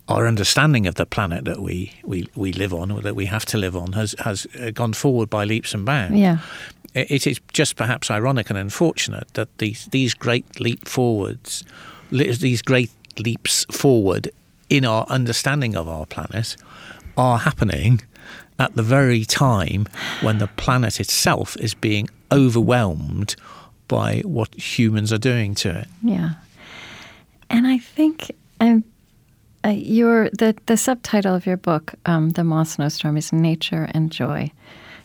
our 0.08 0.28
understanding 0.28 0.86
of 0.86 0.94
the 0.94 1.04
planet 1.04 1.44
that 1.46 1.60
we, 1.60 1.92
we, 2.04 2.28
we 2.36 2.52
live 2.52 2.72
on 2.72 2.92
or 2.92 3.00
that 3.00 3.16
we 3.16 3.26
have 3.26 3.44
to 3.44 3.58
live 3.58 3.76
on 3.76 3.92
has 3.94 4.14
has 4.20 4.46
uh, 4.60 4.70
gone 4.70 4.92
forward 4.92 5.28
by 5.28 5.44
leaps 5.44 5.74
and 5.74 5.84
bounds. 5.84 6.16
Yeah. 6.16 6.38
It 6.94 7.26
is 7.26 7.40
just 7.52 7.76
perhaps 7.76 8.10
ironic 8.10 8.48
and 8.48 8.58
unfortunate 8.58 9.26
that 9.34 9.58
these 9.58 9.86
these 9.86 10.14
great 10.14 10.60
leap 10.60 10.86
forwards, 10.86 11.64
these 12.10 12.62
great 12.62 12.90
leaps 13.18 13.66
forward 13.70 14.30
in 14.70 14.84
our 14.84 15.04
understanding 15.08 15.74
of 15.74 15.88
our 15.88 16.06
planet, 16.06 16.56
are 17.16 17.38
happening 17.38 18.02
at 18.58 18.74
the 18.74 18.82
very 18.82 19.24
time 19.24 19.86
when 20.20 20.38
the 20.38 20.46
planet 20.46 21.00
itself 21.00 21.56
is 21.60 21.74
being 21.74 22.08
overwhelmed 22.32 23.36
by 23.88 24.20
what 24.24 24.54
humans 24.54 25.12
are 25.12 25.18
doing 25.18 25.54
to 25.54 25.78
it. 25.80 25.88
Yeah. 26.02 26.30
And 27.48 27.66
I 27.66 27.78
think 27.78 28.32
um, 28.60 28.82
uh, 29.64 29.70
your 29.70 30.30
the, 30.30 30.56
the 30.66 30.76
subtitle 30.76 31.34
of 31.34 31.46
your 31.46 31.56
book, 31.56 31.94
um, 32.06 32.30
The 32.30 32.44
Moth 32.44 32.68
Snowstorm, 32.68 33.16
is 33.16 33.32
Nature 33.32 33.88
and 33.92 34.10
Joy. 34.10 34.50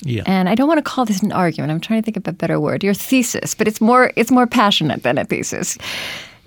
Yeah. 0.03 0.23
And 0.25 0.49
I 0.49 0.55
don't 0.55 0.67
want 0.67 0.79
to 0.79 0.89
call 0.89 1.05
this 1.05 1.21
an 1.21 1.31
argument. 1.31 1.71
I'm 1.71 1.79
trying 1.79 2.01
to 2.01 2.05
think 2.05 2.17
of 2.17 2.27
a 2.27 2.33
better 2.33 2.59
word. 2.59 2.83
Your 2.83 2.95
thesis, 2.95 3.53
but 3.53 3.67
it's 3.67 3.79
more 3.79 4.11
it's 4.15 4.31
more 4.31 4.47
passionate 4.47 5.03
than 5.03 5.17
a 5.17 5.25
thesis. 5.25 5.77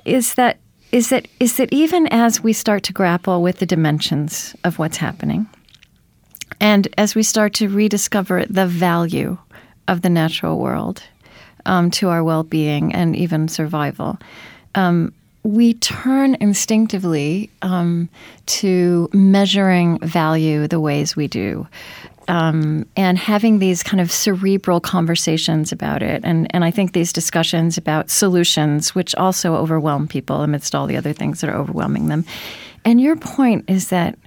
Is 0.05 0.35
that 0.35 0.59
is 0.91 1.11
that 1.11 1.29
is 1.39 1.57
that 1.57 1.73
even 1.73 2.09
as 2.09 2.43
we 2.43 2.53
start 2.53 2.83
to 2.85 2.93
grapple 2.93 3.43
with 3.43 3.59
the 3.59 3.67
dimensions 3.67 4.57
of 4.65 4.79
what's 4.79 4.97
happening, 4.97 5.49
and 6.61 6.89
as 6.99 7.15
we 7.15 7.23
start 7.23 7.55
to 7.55 7.69
rediscover 7.69 8.45
the 8.47 8.67
value 8.67 9.39
of 9.89 10.03
the 10.03 10.11
natural 10.11 10.59
world 10.59 11.03
um, 11.67 11.91
to 11.93 12.09
our 12.09 12.23
well 12.23 12.43
being 12.43 12.95
and 12.95 13.17
even 13.17 13.49
survival, 13.49 14.19
um, 14.75 15.13
we 15.43 15.75
turn 15.75 16.37
instinctively 16.41 17.51
um, 17.63 18.09
to 18.47 19.09
measuring 19.13 19.99
value 20.01 20.67
the 20.67 20.81
ways 20.81 21.15
we 21.15 21.29
do. 21.29 21.67
Um, 22.27 22.87
and 22.97 23.19
having 23.19 23.59
these 23.59 23.83
kind 23.83 24.01
of 24.01 24.11
cerebral 24.11 24.81
conversations 24.81 25.73
about 25.73 26.03
it. 26.03 26.23
And, 26.25 26.47
and 26.55 26.65
I 26.65 26.71
think 26.71 26.95
these 26.95 27.13
discussions 27.13 27.77
about 27.77 28.09
solutions, 28.09 28.95
which 28.95 29.15
also 29.17 29.55
overwhelm 29.55 30.09
people 30.09 30.41
amidst 30.41 30.75
all 30.75 30.87
the 30.87 30.97
other 30.97 31.13
things 31.13 31.43
that 31.43 31.51
are 31.51 31.57
overwhelming 31.57 32.09
them. 32.09 32.25
And 32.87 32.99
your 32.99 33.17
point 33.17 33.69
is 33.69 33.89
that 33.89 34.19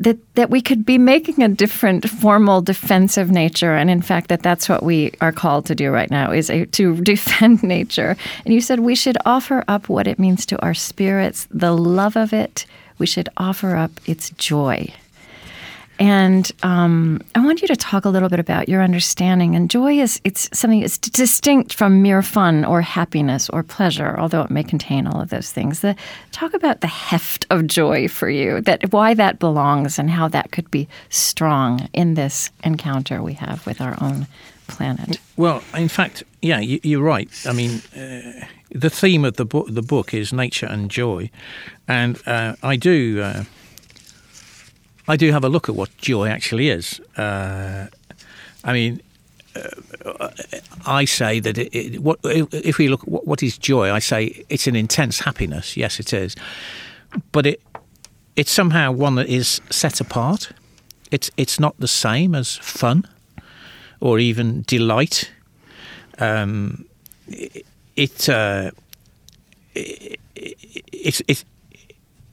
that 0.00 0.18
that 0.34 0.50
we 0.50 0.60
could 0.60 0.84
be 0.84 0.98
making 0.98 1.42
a 1.42 1.48
different 1.48 2.08
formal 2.08 2.60
defensive 2.62 3.30
nature. 3.30 3.74
And 3.74 3.90
in 3.90 4.02
fact 4.02 4.28
that 4.28 4.42
that's 4.42 4.68
what 4.68 4.82
we 4.82 5.12
are 5.20 5.32
called 5.32 5.66
to 5.66 5.74
do 5.74 5.90
right 5.90 6.10
now 6.10 6.32
is 6.32 6.50
a, 6.50 6.66
to 6.66 6.96
defend 7.02 7.62
nature. 7.62 8.16
And 8.44 8.52
you 8.52 8.60
said 8.60 8.80
we 8.80 8.94
should 8.94 9.18
offer 9.24 9.64
up 9.68 9.88
what 9.88 10.06
it 10.06 10.18
means 10.18 10.44
to 10.46 10.60
our 10.62 10.74
spirits 10.74 11.46
the 11.50 11.76
love 11.76 12.16
of 12.16 12.32
it. 12.32 12.66
We 12.98 13.06
should 13.06 13.28
offer 13.36 13.76
up 13.76 13.92
its 14.06 14.30
joy 14.30 14.92
and 16.00 16.50
um, 16.62 17.20
I 17.34 17.44
want 17.44 17.60
you 17.60 17.68
to 17.68 17.76
talk 17.76 18.06
a 18.06 18.08
little 18.08 18.30
bit 18.30 18.40
about 18.40 18.70
your 18.70 18.82
understanding. 18.82 19.54
And 19.54 19.70
joy 19.70 20.00
is 20.00 20.18
it's 20.24 20.48
something 20.58 20.80
that's 20.80 20.96
distinct 20.96 21.74
from 21.74 22.00
mere 22.00 22.22
fun 22.22 22.64
or 22.64 22.80
happiness 22.80 23.50
or 23.50 23.62
pleasure, 23.62 24.18
although 24.18 24.40
it 24.40 24.50
may 24.50 24.64
contain 24.64 25.06
all 25.06 25.20
of 25.20 25.28
those 25.28 25.52
things. 25.52 25.80
The, 25.80 25.94
talk 26.32 26.54
about 26.54 26.80
the 26.80 26.86
heft 26.86 27.44
of 27.50 27.66
joy 27.66 28.08
for 28.08 28.30
you, 28.30 28.62
that 28.62 28.90
why 28.94 29.12
that 29.12 29.38
belongs, 29.38 29.98
and 29.98 30.08
how 30.08 30.26
that 30.28 30.52
could 30.52 30.70
be 30.70 30.88
strong 31.10 31.86
in 31.92 32.14
this 32.14 32.50
encounter 32.64 33.22
we 33.22 33.34
have 33.34 33.66
with 33.66 33.82
our 33.82 33.98
own 34.00 34.26
planet. 34.68 35.18
Well, 35.36 35.62
in 35.76 35.88
fact, 35.88 36.22
yeah, 36.40 36.60
you, 36.60 36.98
are 36.98 37.04
right. 37.04 37.28
I 37.46 37.52
mean. 37.52 37.82
Uh, 37.94 38.46
the 38.72 38.88
theme 38.88 39.24
of 39.24 39.34
the 39.34 39.44
book, 39.44 39.66
the 39.68 39.82
book 39.82 40.14
is 40.14 40.32
nature 40.32 40.66
and 40.66 40.88
joy, 40.88 41.28
and 41.88 42.22
uh, 42.24 42.54
I 42.62 42.76
do 42.76 43.20
uh, 43.20 43.42
I 45.08 45.16
do 45.16 45.32
have 45.32 45.44
a 45.44 45.48
look 45.48 45.68
at 45.68 45.74
what 45.74 45.96
joy 45.98 46.28
actually 46.28 46.68
is. 46.68 47.00
Uh, 47.16 47.86
I 48.64 48.72
mean, 48.72 49.00
uh, 49.56 50.28
I 50.86 51.04
say 51.04 51.40
that 51.40 51.58
it, 51.58 51.74
it, 51.74 52.02
what, 52.02 52.18
if 52.24 52.78
we 52.78 52.88
look 52.88 53.02
what, 53.02 53.26
what 53.26 53.42
is 53.42 53.58
joy, 53.58 53.92
I 53.92 53.98
say 53.98 54.44
it's 54.48 54.66
an 54.66 54.76
intense 54.76 55.20
happiness. 55.20 55.76
Yes, 55.76 55.98
it 55.98 56.12
is, 56.12 56.36
but 57.32 57.46
it 57.46 57.60
it's 58.36 58.50
somehow 58.50 58.92
one 58.92 59.16
that 59.16 59.28
is 59.28 59.60
set 59.70 60.00
apart. 60.00 60.52
It's 61.10 61.30
it's 61.36 61.58
not 61.58 61.76
the 61.78 61.88
same 61.88 62.34
as 62.34 62.56
fun 62.58 63.06
or 64.00 64.18
even 64.18 64.62
delight. 64.66 65.30
Um, 66.18 66.86
it, 67.26 67.66
it 67.96 68.28
uh, 68.28 68.70
it's 69.74 71.44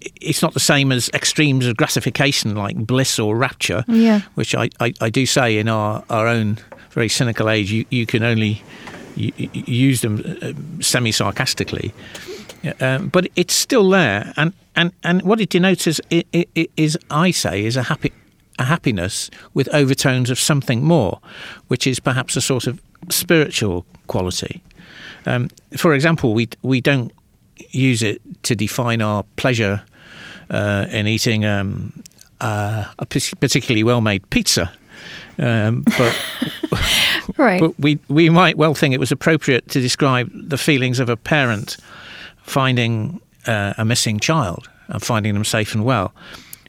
it's 0.01 0.41
not 0.41 0.53
the 0.53 0.59
same 0.59 0.91
as 0.91 1.09
extremes 1.13 1.65
of 1.65 1.75
gratification 1.77 2.55
like 2.55 2.75
bliss 2.77 3.19
or 3.19 3.35
rapture, 3.35 3.83
Yeah. 3.87 4.21
which 4.35 4.53
I, 4.55 4.69
I, 4.79 4.93
I 5.01 5.09
do 5.09 5.25
say 5.25 5.57
in 5.57 5.67
our, 5.67 6.03
our 6.09 6.27
own 6.27 6.59
very 6.91 7.09
cynical 7.09 7.49
age, 7.49 7.71
you, 7.71 7.85
you 7.89 8.05
can 8.05 8.23
only 8.23 8.61
use 9.15 10.01
them 10.01 10.23
uh, 10.41 10.53
semi 10.81 11.11
sarcastically. 11.11 11.93
Um, 12.81 13.07
but 13.09 13.27
it's 13.35 13.53
still 13.53 13.89
there, 13.89 14.33
and, 14.35 14.51
and, 14.75 14.91
and 15.03 15.21
what 15.21 15.39
it 15.39 15.49
denotes 15.49 15.87
is, 15.87 16.01
is, 16.75 16.97
I 17.09 17.31
say, 17.31 17.63
is 17.65 17.77
a 17.77 17.83
happy 17.83 18.11
a 18.59 18.63
happiness 18.63 19.29
with 19.53 19.69
overtones 19.71 20.31
of 20.31 20.39
something 20.39 20.83
more, 20.83 21.19
which 21.67 21.85
is 21.85 21.99
perhaps 21.99 22.35
a 22.35 22.41
sort 22.41 22.65
of 22.65 22.81
spiritual 23.09 23.85
quality. 24.07 24.63
Um, 25.27 25.49
for 25.77 25.93
example, 25.93 26.33
we 26.33 26.49
we 26.63 26.81
don't 26.81 27.11
use 27.71 28.03
it 28.03 28.21
to 28.43 28.55
define 28.55 29.01
our 29.01 29.23
pleasure 29.35 29.81
uh, 30.49 30.85
in 30.91 31.07
eating 31.07 31.45
um, 31.45 32.03
uh, 32.41 32.85
a 32.99 33.05
particularly 33.05 33.83
well-made 33.83 34.29
pizza, 34.29 34.71
um, 35.39 35.83
but 35.97 36.15
Right. 37.37 37.59
but 37.59 37.77
we 37.79 37.99
we 38.07 38.29
might 38.29 38.57
well 38.57 38.73
think 38.73 38.93
it 38.93 38.99
was 38.99 39.11
appropriate 39.11 39.67
to 39.69 39.81
describe 39.81 40.31
the 40.33 40.57
feelings 40.57 40.99
of 40.99 41.09
a 41.09 41.17
parent 41.17 41.77
finding 42.43 43.19
uh, 43.45 43.73
a 43.77 43.85
missing 43.85 44.19
child 44.19 44.69
and 44.87 45.01
finding 45.03 45.33
them 45.33 45.43
safe 45.43 45.75
and 45.75 45.83
well, 45.83 46.13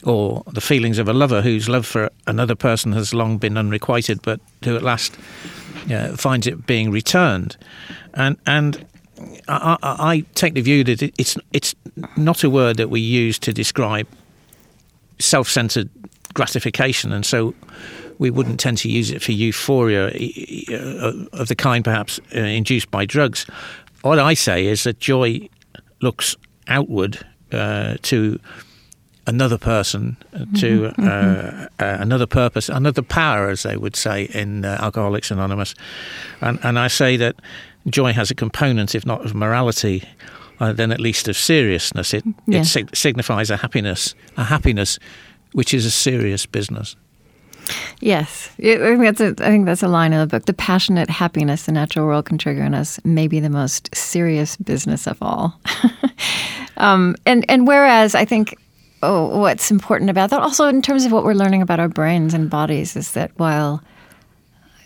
or 0.02 0.42
the 0.52 0.60
feelings 0.60 0.98
of 0.98 1.08
a 1.08 1.12
lover 1.12 1.40
whose 1.40 1.68
love 1.68 1.86
for 1.86 2.10
another 2.26 2.54
person 2.54 2.92
has 2.92 3.14
long 3.14 3.38
been 3.38 3.56
unrequited, 3.56 4.20
but 4.22 4.40
who 4.64 4.76
at 4.76 4.82
last 4.82 5.16
uh, 5.90 6.16
finds 6.16 6.46
it 6.46 6.66
being 6.66 6.90
returned, 6.90 7.56
and 8.14 8.36
and. 8.46 8.84
I, 9.48 9.76
I, 9.82 10.12
I 10.12 10.24
take 10.34 10.54
the 10.54 10.60
view 10.60 10.84
that 10.84 11.02
it's 11.02 11.36
it's 11.52 11.74
not 12.16 12.44
a 12.44 12.50
word 12.50 12.76
that 12.76 12.90
we 12.90 13.00
use 13.00 13.38
to 13.40 13.52
describe 13.52 14.06
self-centered 15.18 15.88
gratification, 16.34 17.12
and 17.12 17.26
so 17.26 17.54
we 18.18 18.30
wouldn't 18.30 18.60
tend 18.60 18.78
to 18.78 18.88
use 18.88 19.10
it 19.10 19.22
for 19.22 19.32
euphoria 19.32 20.08
uh, 20.08 21.12
of 21.32 21.48
the 21.48 21.54
kind 21.56 21.84
perhaps 21.84 22.20
uh, 22.34 22.40
induced 22.40 22.90
by 22.90 23.06
drugs. 23.06 23.46
What 24.02 24.18
I 24.18 24.34
say 24.34 24.66
is 24.66 24.82
that 24.82 24.98
joy 24.98 25.48
looks 26.00 26.36
outward 26.66 27.24
uh, 27.52 27.96
to 28.02 28.38
another 29.26 29.58
person, 29.58 30.16
uh, 30.32 30.46
to 30.58 30.86
uh, 30.98 31.66
uh, 31.78 31.96
another 32.00 32.26
purpose, 32.26 32.68
another 32.68 33.02
power, 33.02 33.50
as 33.50 33.62
they 33.62 33.76
would 33.76 33.94
say 33.94 34.24
in 34.34 34.64
uh, 34.64 34.78
Alcoholics 34.80 35.30
Anonymous. 35.30 35.74
And, 36.40 36.58
and 36.62 36.78
I 36.78 36.88
say 36.88 37.16
that 37.18 37.36
joy 37.88 38.12
has 38.12 38.30
a 38.30 38.34
component, 38.34 38.94
if 38.94 39.04
not 39.06 39.24
of 39.24 39.34
morality, 39.34 40.02
uh, 40.60 40.72
then 40.72 40.92
at 40.92 41.00
least 41.00 41.28
of 41.28 41.36
seriousness. 41.36 42.14
It, 42.14 42.24
Yeah. 42.46 42.60
it 42.60 42.64
sig- 42.66 42.94
signifies 42.96 43.50
a 43.50 43.56
happiness, 43.56 44.14
a 44.36 44.44
happiness 44.44 44.98
which 45.52 45.72
is 45.74 45.86
a 45.86 45.90
serious 45.90 46.46
business. 46.46 46.96
Yes, 48.00 48.50
I 48.58 48.76
think 48.76 49.00
that's 49.02 49.20
a, 49.20 49.44
I 49.44 49.50
think 49.50 49.66
that's 49.66 49.82
a 49.82 49.88
line 49.88 50.12
in 50.14 50.20
the 50.20 50.26
book. 50.26 50.46
The 50.46 50.54
passionate 50.54 51.10
happiness 51.10 51.66
the 51.66 51.72
natural 51.72 52.06
world 52.06 52.24
can 52.24 52.38
trigger 52.38 52.62
in 52.62 52.74
us 52.74 52.98
may 53.04 53.28
be 53.28 53.40
the 53.40 53.50
most 53.50 53.94
serious 53.94 54.56
business 54.56 55.06
of 55.06 55.18
all. 55.20 55.60
um, 56.78 57.14
and 57.26 57.44
and 57.48 57.66
whereas 57.66 58.14
I 58.14 58.24
think 58.24 58.56
oh, 59.02 59.38
what's 59.38 59.70
important 59.70 60.10
about 60.10 60.30
that, 60.30 60.40
also 60.40 60.66
in 60.66 60.82
terms 60.82 61.04
of 61.04 61.12
what 61.12 61.24
we're 61.24 61.34
learning 61.34 61.62
about 61.62 61.78
our 61.78 61.88
brains 61.88 62.34
and 62.34 62.48
bodies, 62.48 62.96
is 62.96 63.12
that 63.12 63.30
while 63.36 63.82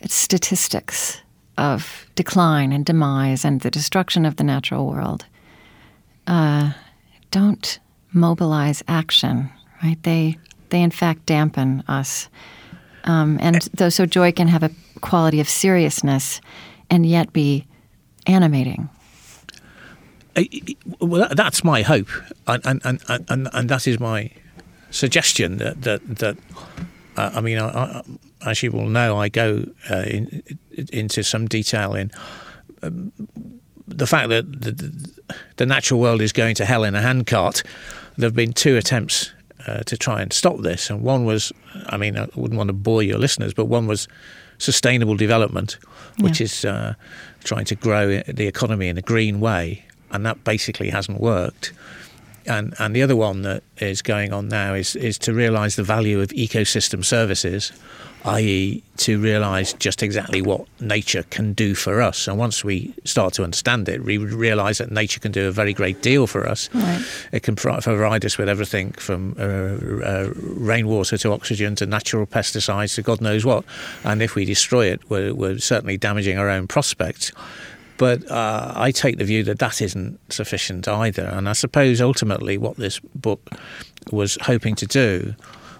it's 0.00 0.14
statistics 0.14 1.20
of 1.58 2.06
decline 2.14 2.72
and 2.72 2.84
demise 2.84 3.44
and 3.44 3.60
the 3.60 3.70
destruction 3.70 4.24
of 4.24 4.36
the 4.36 4.44
natural 4.44 4.86
world, 4.86 5.26
uh, 6.26 6.72
don't 7.30 7.78
mobilize 8.12 8.82
action. 8.88 9.50
Right? 9.82 10.02
They 10.02 10.38
they 10.70 10.80
in 10.80 10.90
fact 10.90 11.26
dampen 11.26 11.82
us. 11.88 12.28
Um, 13.04 13.38
and 13.40 13.62
though 13.74 13.90
so 13.90 14.06
joy 14.06 14.32
can 14.32 14.48
have 14.48 14.62
a 14.62 14.70
quality 15.00 15.40
of 15.40 15.48
seriousness 15.48 16.40
and 16.88 17.04
yet 17.04 17.32
be 17.32 17.66
animating. 18.26 18.88
Well, 21.00 21.28
that's 21.34 21.62
my 21.62 21.82
hope, 21.82 22.08
and 22.46 22.64
and, 22.64 22.82
and, 22.84 23.24
and, 23.28 23.48
and 23.52 23.68
that 23.68 23.86
is 23.86 24.00
my 24.00 24.30
suggestion 24.90 25.58
that 25.58 25.82
that, 25.82 26.16
that 26.18 26.36
uh, 27.16 27.30
I 27.34 27.40
mean, 27.40 27.58
I, 27.58 27.68
I, 27.68 28.02
as 28.50 28.62
you 28.62 28.70
will 28.72 28.88
know, 28.88 29.18
I 29.18 29.28
go 29.28 29.64
uh, 29.90 30.02
in, 30.02 30.42
into 30.92 31.22
some 31.22 31.46
detail 31.46 31.94
in 31.94 32.10
um, 32.82 33.12
the 33.86 34.06
fact 34.06 34.28
that 34.30 34.44
the, 34.62 35.12
the 35.56 35.66
natural 35.66 36.00
world 36.00 36.20
is 36.22 36.32
going 36.32 36.54
to 36.56 36.64
hell 36.64 36.84
in 36.84 36.94
a 36.94 37.02
handcart. 37.02 37.62
There 38.16 38.26
have 38.26 38.34
been 38.36 38.52
two 38.52 38.76
attempts 38.76 39.32
uh, 39.66 39.80
to 39.80 39.96
try 39.96 40.22
and 40.22 40.32
stop 40.32 40.58
this, 40.62 40.90
and 40.90 41.02
one 41.02 41.24
was, 41.24 41.52
I 41.86 41.96
mean, 41.96 42.16
I 42.18 42.28
wouldn't 42.34 42.58
want 42.58 42.68
to 42.68 42.74
bore 42.74 43.02
your 43.02 43.18
listeners, 43.18 43.54
but 43.54 43.66
one 43.66 43.86
was 43.86 44.08
sustainable 44.58 45.16
development, 45.16 45.78
which 46.20 46.40
Yeah. 46.40 46.44
is 46.44 46.64
uh, 46.64 46.94
trying 47.44 47.64
to 47.66 47.74
grow 47.74 48.20
the 48.26 48.46
economy 48.46 48.88
in 48.88 48.98
a 48.98 49.02
green 49.02 49.40
way, 49.40 49.84
and 50.10 50.24
that 50.26 50.44
basically 50.44 50.90
hasn't 50.90 51.20
worked. 51.20 51.72
And 52.46 52.74
and 52.78 52.94
the 52.94 53.02
other 53.02 53.16
one 53.16 53.42
that 53.42 53.62
is 53.78 54.02
going 54.02 54.32
on 54.32 54.48
now 54.48 54.74
is 54.74 54.96
is 54.96 55.18
to 55.18 55.32
realise 55.32 55.76
the 55.76 55.82
value 55.82 56.20
of 56.20 56.28
ecosystem 56.30 57.04
services, 57.04 57.72
i.e., 58.24 58.82
to 58.98 59.18
realise 59.20 59.72
just 59.74 60.02
exactly 60.02 60.42
what 60.42 60.66
nature 60.80 61.24
can 61.30 61.52
do 61.54 61.74
for 61.74 62.00
us. 62.00 62.28
And 62.28 62.38
once 62.38 62.64
we 62.64 62.94
start 63.04 63.34
to 63.34 63.44
understand 63.44 63.88
it, 63.88 64.04
we 64.04 64.16
realise 64.16 64.78
that 64.78 64.90
nature 64.90 65.20
can 65.20 65.32
do 65.32 65.48
a 65.48 65.52
very 65.52 65.72
great 65.72 66.02
deal 66.02 66.26
for 66.26 66.48
us. 66.48 66.68
Right. 66.74 67.04
It 67.32 67.42
can 67.42 67.56
provide 67.56 68.24
us 68.24 68.38
with 68.38 68.48
everything 68.48 68.92
from 68.92 69.34
uh, 69.38 69.42
uh, 69.42 70.32
rainwater 70.36 71.18
to 71.18 71.32
oxygen 71.32 71.74
to 71.76 71.86
natural 71.86 72.26
pesticides 72.26 72.94
to 72.94 73.02
God 73.02 73.20
knows 73.20 73.44
what. 73.44 73.64
And 74.04 74.22
if 74.22 74.34
we 74.34 74.44
destroy 74.44 74.86
it, 74.86 75.00
we're, 75.10 75.34
we're 75.34 75.58
certainly 75.58 75.96
damaging 75.96 76.38
our 76.38 76.48
own 76.48 76.68
prospects. 76.68 77.32
But 77.98 78.28
uh, 78.30 78.72
I 78.74 78.90
take 78.90 79.18
the 79.18 79.24
view 79.24 79.42
that 79.44 79.58
that 79.58 79.80
isn't 79.80 80.18
sufficient 80.32 80.88
either. 80.88 81.24
And 81.24 81.48
I 81.48 81.52
suppose 81.52 82.00
ultimately 82.00 82.58
what 82.58 82.76
this 82.76 82.98
book 83.14 83.50
was 84.10 84.38
hoping 84.42 84.74
to 84.76 84.86
do 84.86 85.34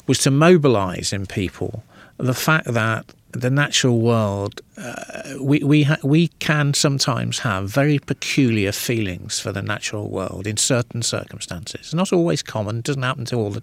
was 0.07 0.19
to 0.21 0.31
mobilize 0.31 1.13
in 1.13 1.27
people 1.27 1.83
the 2.19 2.35
fact 2.35 2.67
that 2.73 3.07
the 3.33 3.51
natural 3.51 3.99
world, 4.01 4.61
uh, 4.77 4.95
we 5.41 5.61
we 5.61 5.85
ha- 5.85 5.97
we 6.03 6.29
can 6.39 6.75
sometimes 6.75 7.39
have 7.39 7.69
very 7.71 7.99
peculiar 7.99 8.73
feelings 8.73 9.41
for 9.41 9.53
the 9.53 9.63
natural 9.63 10.11
world 10.11 10.47
in 10.47 10.59
certain 10.59 11.01
circumstances. 11.01 11.95
Not 11.95 12.13
always 12.13 12.43
common, 12.43 12.83
doesn't 12.83 13.03
happen 13.03 13.25
to 13.27 13.37
all, 13.37 13.51
the, 13.51 13.63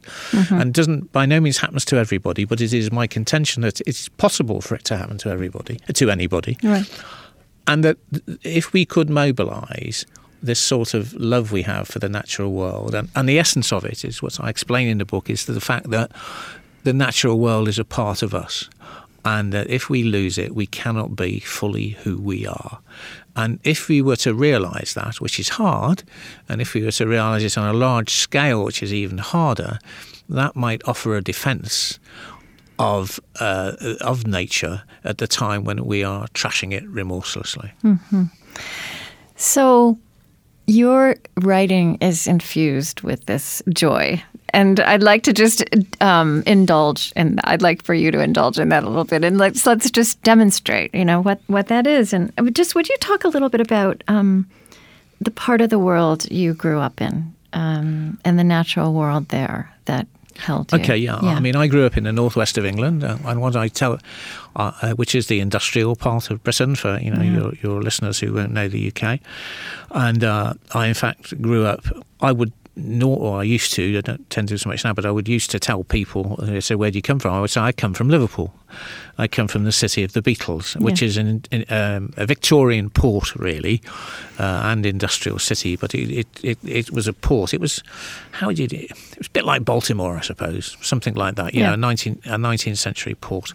and 0.50 0.74
doesn't 0.74 1.12
by 1.12 1.28
no 1.28 1.40
means 1.40 1.60
happens 1.60 1.86
to 1.86 1.98
everybody. 1.98 2.46
But 2.46 2.62
it 2.62 2.74
is 2.74 2.92
my 2.92 3.06
contention 3.06 3.62
that 3.62 3.80
it's 3.82 4.10
possible 4.10 4.60
for 4.62 4.74
it 4.76 4.84
to 4.86 4.98
happen 4.98 5.20
to 5.20 5.30
everybody, 5.30 5.80
to 5.94 6.10
anybody 6.10 6.58
Right. 6.64 6.90
And 7.70 7.84
that 7.84 7.98
if 8.44 8.74
we 8.74 8.84
could 8.84 9.12
mobilize 9.12 10.04
this 10.42 10.60
sort 10.60 10.96
of 10.96 11.14
love 11.14 11.52
we 11.52 11.62
have 11.62 11.88
for 11.88 12.00
the 12.00 12.10
natural 12.10 12.52
world 12.52 12.96
and, 12.96 13.10
and 13.16 13.30
the 13.30 13.38
essence 13.38 13.72
of 13.72 13.86
it 13.86 14.04
is 14.04 14.24
what 14.24 14.40
I 14.44 14.50
explain 14.50 14.88
in 14.88 14.98
the 14.98 15.06
book 15.06 15.30
is 15.30 15.46
the 15.46 15.62
fact 15.62 15.92
that 15.92 16.12
the 16.84 16.94
natural 16.94 17.38
world 17.40 17.68
is 17.68 17.78
a 17.78 17.86
part 17.86 18.24
of 18.24 18.34
us 18.34 18.70
and 19.24 19.54
that 19.54 19.70
if 19.70 19.88
we 19.88 20.02
lose 20.02 20.40
it 20.40 20.56
we 20.56 20.66
cannot 20.66 21.16
be 21.16 21.42
fully 21.42 21.90
who 21.90 22.18
we 22.18 22.48
are. 22.48 22.80
And 23.36 23.60
if 23.64 23.88
we 23.88 24.02
were 24.02 24.16
to 24.18 24.34
realize 24.34 24.94
that 24.96 25.22
which 25.22 25.40
is 25.40 25.50
hard 25.50 26.02
and 26.48 26.62
if 26.62 26.74
we 26.74 26.82
were 26.82 26.92
to 26.94 27.06
realize 27.06 27.44
it 27.44 27.58
on 27.58 27.68
a 27.68 27.78
large 27.78 28.10
scale 28.10 28.64
which 28.64 28.82
is 28.82 28.92
even 28.94 29.20
harder 29.20 29.78
that 30.28 30.56
might 30.56 30.82
offer 30.88 31.16
a 31.16 31.22
defense 31.22 32.00
of 32.80 33.20
uh, 33.40 33.74
of 34.02 34.26
nature 34.26 34.82
at 35.04 35.18
the 35.20 35.28
time 35.28 35.64
when 35.66 35.86
we 35.86 36.04
are 36.04 36.28
trashing 36.30 36.74
it 36.74 36.88
remorselessly. 36.90 37.72
So 39.36 39.98
your 40.66 41.16
writing 41.42 41.98
is 42.02 42.28
infused 42.28 43.02
with 43.02 43.26
this 43.26 43.62
joy. 43.70 44.24
And 44.52 44.80
I'd 44.80 45.04
like 45.04 45.22
to 45.24 45.34
just 45.34 45.64
um, 46.02 46.42
indulge, 46.48 47.14
and 47.16 47.40
I'd 47.44 47.62
like 47.62 47.84
for 47.84 47.94
you 47.94 48.10
to 48.10 48.20
indulge 48.20 48.58
in 48.58 48.70
that 48.70 48.84
a 48.84 48.88
little 48.88 49.04
bit, 49.04 49.24
and 49.24 49.38
let's 49.38 49.68
let's 49.68 49.92
just 49.92 50.20
demonstrate, 50.24 50.94
you 50.96 51.06
know, 51.06 51.22
what 51.22 51.40
what 51.46 51.68
that 51.68 51.86
is, 51.86 52.14
and 52.14 52.32
just 52.54 52.74
would 52.74 52.90
you 52.90 52.98
talk 52.98 53.24
a 53.24 53.28
little 53.28 53.50
bit 53.50 53.62
about 53.62 54.04
um, 54.08 54.50
the 55.22 55.30
part 55.30 55.62
of 55.62 55.70
the 55.70 55.78
world 55.78 56.30
you 56.32 56.56
grew 56.56 56.80
up 56.80 57.00
in, 57.00 57.32
um, 57.54 58.18
and 58.26 58.40
the 58.40 58.44
natural 58.44 58.94
world 58.94 59.30
there 59.30 59.72
that 59.86 60.08
held 60.40 60.72
you? 60.72 60.80
Okay, 60.80 60.98
yeah. 60.98 61.20
yeah. 61.22 61.30
I 61.36 61.40
mean, 61.40 61.56
I 61.56 61.68
grew 61.68 61.86
up 61.86 61.98
in 61.98 62.04
the 62.04 62.12
northwest 62.12 62.58
of 62.58 62.66
England, 62.66 63.04
uh, 63.04 63.18
and 63.26 63.42
what 63.42 63.56
I 63.56 63.68
tell, 63.68 64.00
uh, 64.56 64.72
uh, 64.82 64.94
which 64.94 65.16
is 65.16 65.28
the 65.28 65.40
industrial 65.40 65.96
part 65.96 66.30
of 66.30 66.44
Britain 66.44 66.76
for 66.76 67.00
you 67.00 67.12
know 67.12 67.22
your 67.22 67.54
your 67.62 67.82
listeners 67.82 68.20
who 68.20 68.34
won't 68.34 68.54
know 68.54 68.68
the 68.68 68.92
UK, 68.92 69.20
and 69.92 70.24
uh, 70.24 70.54
I 70.74 70.88
in 70.88 70.94
fact 70.94 71.42
grew 71.42 71.66
up. 71.66 71.86
I 72.22 72.32
would 72.32 72.52
nor 72.80 73.18
or 73.18 73.40
I 73.40 73.44
used 73.44 73.74
to. 73.74 73.98
I 73.98 74.02
don't 74.02 74.30
tend 74.30 74.48
to 74.50 74.54
do 74.54 74.58
so 74.58 74.70
much 74.70 74.84
now, 74.84 74.94
but 74.94 75.06
I 75.06 75.12
would 75.12 75.28
used 75.28 75.52
to 75.52 75.60
tell 75.60 75.84
people. 75.84 76.36
They 76.42 76.60
say, 76.62 76.76
"Where 76.76 76.92
do 76.92 76.98
you 76.98 77.02
come 77.02 77.20
from?" 77.20 77.34
I 77.34 77.40
would 77.42 77.50
say, 77.50 77.62
"I 77.62 77.72
come 77.72 77.94
from 77.94 78.10
Liverpool. 78.10 78.54
I 79.18 79.28
come 79.28 79.48
from 79.48 79.64
the 79.66 79.72
city 79.72 80.04
of 80.04 80.14
the 80.14 80.22
Beatles, 80.22 80.76
which 80.80 81.02
Yeah. 81.02 81.08
is 81.08 81.18
an, 81.18 81.44
an, 81.52 81.66
um, 81.70 82.14
a 82.18 82.26
Victorian 82.26 82.90
port, 82.90 83.36
really, 83.36 83.82
uh, 84.40 84.62
and 84.72 84.86
industrial 84.86 85.40
city. 85.40 85.76
But 85.76 85.94
it, 85.94 86.10
it, 86.12 86.28
it, 86.44 86.58
it 86.64 86.92
was 86.92 87.08
a 87.08 87.14
port. 87.14 87.54
It 87.54 87.60
was 87.62 87.84
how 88.32 88.52
do 88.52 88.64
It 88.64 88.74
It 88.74 88.92
was 89.18 89.28
a 89.28 89.32
bit 89.32 89.46
like 89.46 89.66
Baltimore, 89.66 90.18
I 90.18 90.22
suppose, 90.22 90.78
something 90.82 91.16
like 91.16 91.36
that. 91.36 91.54
You 91.54 91.62
Yeah. 91.62 91.68
know, 91.68 91.74
a 91.74 91.78
nineteen 91.78 92.20
a 92.26 92.38
nineteenth 92.38 92.78
century 92.80 93.16
port, 93.16 93.54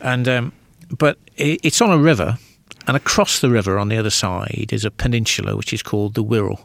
and 0.00 0.26
um, 0.28 0.52
but 0.98 1.16
it, 1.36 1.60
it's 1.62 1.80
on 1.80 1.90
a 1.90 1.98
river." 1.98 2.38
And 2.86 2.96
across 2.96 3.40
the 3.40 3.50
river 3.50 3.78
on 3.78 3.88
the 3.90 3.98
other 3.98 4.08
side 4.10 4.68
is 4.72 4.82
a 4.82 4.90
peninsula 4.90 5.54
which 5.56 5.74
is 5.74 5.82
called 5.82 6.14
the 6.14 6.24
Wirral. 6.24 6.60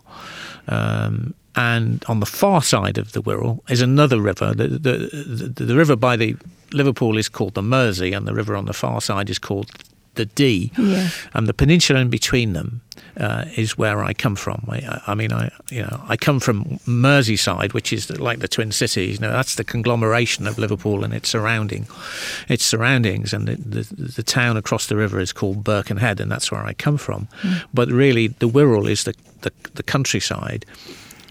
Um, 0.70 1.34
and 1.56 2.04
on 2.08 2.20
the 2.20 2.26
far 2.26 2.62
side 2.62 2.98
of 2.98 3.12
the 3.12 3.22
Wirral 3.22 3.60
is 3.70 3.82
another 3.82 4.20
river. 4.20 4.54
The, 4.54 4.68
the, 4.68 4.98
the, 5.54 5.66
the 5.66 5.76
river 5.76 5.96
by 5.96 6.16
the 6.16 6.36
Liverpool 6.72 7.18
is 7.18 7.30
called 7.30 7.54
the 7.54 7.62
Mersey, 7.62 8.14
and 8.14 8.28
the 8.28 8.34
river 8.34 8.56
on 8.56 8.66
the 8.66 8.74
far 8.74 9.02
side 9.02 9.30
is 9.30 9.40
called 9.40 9.70
the 10.16 10.26
Dee. 10.26 10.72
Yeah. 10.78 11.10
And 11.34 11.48
the 11.48 11.54
peninsula 11.54 12.00
in 12.00 12.10
between 12.10 12.54
them 12.54 12.82
uh, 13.18 13.46
is 13.56 13.78
where 13.78 14.04
I 14.04 14.14
come 14.14 14.36
from. 14.36 14.66
I, 14.70 15.02
I 15.08 15.16
mean, 15.16 15.34
I 15.34 15.52
you 15.70 15.82
know 15.82 16.02
I 16.08 16.18
come 16.18 16.40
from 16.40 16.80
Merseyside, 16.88 17.74
which 17.74 17.92
is 17.94 18.10
like 18.20 18.40
the 18.40 18.48
Twin 18.48 18.72
Cities. 18.72 19.16
You 19.16 19.22
know, 19.22 19.32
that's 19.32 19.56
the 19.56 19.64
conglomeration 19.64 20.48
of 20.48 20.58
Liverpool 20.58 21.04
and 21.04 21.14
its 21.14 21.30
surrounding, 21.30 21.88
its 22.48 22.64
surroundings, 22.64 23.34
and 23.34 23.48
the, 23.48 23.56
the, 23.56 24.12
the 24.16 24.24
town 24.24 24.58
across 24.58 24.88
the 24.88 24.96
river 24.96 25.20
is 25.20 25.34
called 25.34 25.64
Birkenhead, 25.64 26.20
and 26.20 26.32
that's 26.32 26.52
where 26.52 26.64
I 26.64 26.74
come 26.74 26.98
from. 26.98 27.28
But 27.74 27.90
really, 27.90 28.28
the 28.28 28.50
Wirral 28.50 28.90
is 28.90 29.04
the, 29.04 29.14
the, 29.42 29.52
the 29.76 29.84
countryside. 29.84 30.66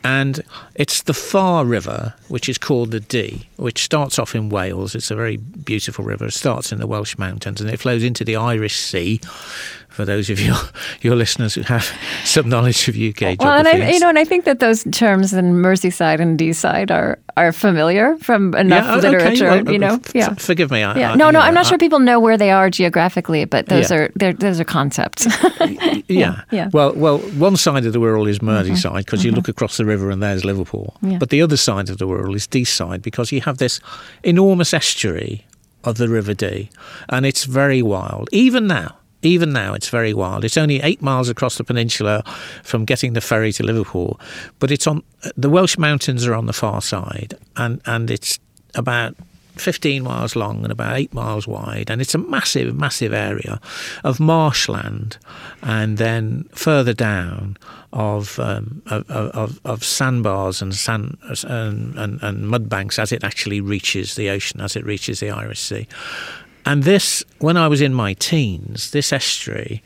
And 0.04 0.42
it's 0.74 1.02
the 1.02 1.14
Far 1.14 1.64
River, 1.64 2.14
which 2.28 2.48
is 2.48 2.58
called 2.58 2.90
the 2.90 3.00
Dee, 3.00 3.48
which 3.56 3.84
starts 3.84 4.18
off 4.18 4.34
in 4.34 4.48
Wales. 4.48 4.94
It's 4.94 5.10
a 5.10 5.16
very 5.16 5.36
beautiful 5.36 6.04
river. 6.04 6.26
It 6.26 6.32
starts 6.32 6.72
in 6.72 6.78
the 6.78 6.86
Welsh 6.86 7.16
mountains 7.18 7.60
and 7.60 7.70
it 7.70 7.78
flows 7.78 8.02
into 8.02 8.24
the 8.24 8.36
Irish 8.36 8.76
Sea. 8.76 9.20
For 9.92 10.04
those 10.04 10.30
of 10.30 10.40
your 10.40 10.56
your 11.02 11.16
listeners 11.16 11.54
who 11.54 11.62
have 11.62 11.92
some 12.24 12.48
knowledge 12.48 12.88
of 12.88 12.96
UK 12.96 13.36
Well, 13.38 13.58
and 13.58 13.68
I, 13.68 13.90
you 13.90 14.00
know, 14.00 14.08
and 14.08 14.18
I 14.18 14.24
think 14.24 14.44
that 14.44 14.58
those 14.58 14.84
terms 14.92 15.32
in 15.34 15.54
Merseyside 15.54 16.20
and 16.20 16.38
Deeside 16.38 16.90
are 16.90 17.18
are 17.36 17.52
familiar 17.52 18.16
from 18.18 18.54
enough 18.54 18.84
Yeah, 18.84 18.96
okay, 18.96 19.08
literature. 19.08 19.44
well, 19.50 19.68
you 19.68 19.76
uh, 19.76 19.88
know, 19.88 19.94
f- 19.94 20.14
yeah. 20.14 20.34
Forgive 20.34 20.70
me. 20.70 20.82
I, 20.82 20.98
Yeah. 20.98 21.12
I- 21.12 21.14
No, 21.16 21.26
no, 21.26 21.30
know, 21.30 21.40
I'm 21.40 21.54
not 21.54 21.66
sure 21.66 21.78
people 21.78 21.98
know 21.98 22.20
where 22.20 22.36
they 22.36 22.50
are 22.50 22.70
geographically, 22.70 23.44
but 23.44 23.66
those 23.66 23.90
Yeah. 23.90 23.96
are 23.96 24.10
they're, 24.16 24.32
those 24.32 24.60
are 24.60 24.64
concepts. 24.64 25.26
yeah. 26.08 26.42
yeah. 26.50 26.68
Well, 26.72 26.92
well, 26.94 27.18
one 27.38 27.56
side 27.56 27.86
of 27.86 27.92
the 27.92 28.00
world 28.00 28.28
is 28.28 28.38
mm-hmm. 28.38 28.48
Merseyside 28.48 29.04
because 29.04 29.24
you 29.24 29.30
mm-hmm. 29.30 29.36
look 29.36 29.48
across 29.48 29.76
the 29.76 29.84
river 29.84 30.10
and 30.10 30.22
there's 30.22 30.44
Liverpool. 30.44 30.96
Yeah. 31.02 31.18
But 31.18 31.30
the 31.30 31.42
other 31.42 31.56
side 31.56 31.90
of 31.90 31.98
the 31.98 32.06
world 32.06 32.34
is 32.34 32.46
Deeside 32.46 33.02
because 33.02 33.32
you 33.32 33.40
have 33.42 33.58
this 33.58 33.80
enormous 34.22 34.74
estuary 34.74 35.44
of 35.84 35.96
the 35.96 36.08
River 36.08 36.34
Dee, 36.34 36.70
and 37.08 37.26
it's 37.26 37.44
very 37.44 37.82
wild. 37.82 38.28
Even 38.32 38.66
now, 38.66 38.96
even 39.22 39.52
now, 39.52 39.74
it's 39.74 39.88
very 39.88 40.12
wild. 40.12 40.44
It's 40.44 40.56
only 40.56 40.80
eight 40.80 41.00
miles 41.00 41.28
across 41.28 41.56
the 41.56 41.64
peninsula 41.64 42.22
from 42.62 42.84
getting 42.84 43.12
the 43.12 43.20
ferry 43.20 43.52
to 43.52 43.62
Liverpool, 43.62 44.20
but 44.58 44.70
it's 44.70 44.86
on 44.86 45.02
the 45.36 45.48
Welsh 45.48 45.78
mountains 45.78 46.26
are 46.26 46.34
on 46.34 46.46
the 46.46 46.52
far 46.52 46.82
side, 46.82 47.34
and 47.56 47.80
and 47.86 48.10
it's 48.10 48.38
about 48.74 49.16
15 49.56 50.02
miles 50.02 50.34
long 50.34 50.62
and 50.62 50.72
about 50.72 50.96
eight 50.96 51.12
miles 51.12 51.46
wide, 51.46 51.90
and 51.90 52.00
it's 52.00 52.14
a 52.14 52.18
massive, 52.18 52.74
massive 52.74 53.12
area 53.12 53.60
of 54.02 54.18
marshland, 54.18 55.18
and 55.62 55.98
then 55.98 56.48
further 56.52 56.94
down 56.94 57.56
of 57.92 58.38
um, 58.38 58.82
of, 58.86 59.08
of, 59.10 59.60
of 59.64 59.84
sandbars 59.84 60.62
and 60.62 60.74
sand 60.74 61.18
and, 61.44 61.94
and, 61.96 62.22
and 62.22 62.48
mud 62.48 62.68
banks 62.68 62.98
as 62.98 63.12
it 63.12 63.22
actually 63.22 63.60
reaches 63.60 64.14
the 64.14 64.30
ocean, 64.30 64.60
as 64.60 64.74
it 64.74 64.84
reaches 64.84 65.20
the 65.20 65.30
Irish 65.30 65.60
Sea. 65.60 65.86
And 66.64 66.84
this, 66.84 67.24
when 67.38 67.56
I 67.56 67.68
was 67.68 67.80
in 67.80 67.92
my 67.94 68.14
teens, 68.14 68.90
this 68.92 69.12
estuary 69.12 69.82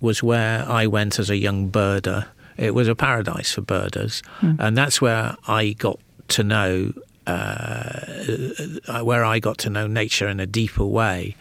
was 0.00 0.22
where 0.22 0.64
I 0.68 0.86
went 0.86 1.18
as 1.18 1.30
a 1.30 1.36
young 1.36 1.70
birder. 1.70 2.26
It 2.56 2.74
was 2.74 2.88
a 2.88 2.94
paradise 2.94 3.52
for 3.52 3.60
birders, 3.60 4.22
and 4.58 4.76
that's 4.76 5.00
where 5.00 5.36
I 5.46 5.72
got 5.72 5.98
to 6.28 6.42
know 6.42 6.92
uh, 7.26 9.00
where 9.02 9.24
I 9.24 9.40
got 9.40 9.58
to 9.58 9.70
know 9.70 9.86
nature 9.86 10.28
in 10.28 10.40
a 10.40 10.46
deeper 10.46 10.84
way. 10.84 11.36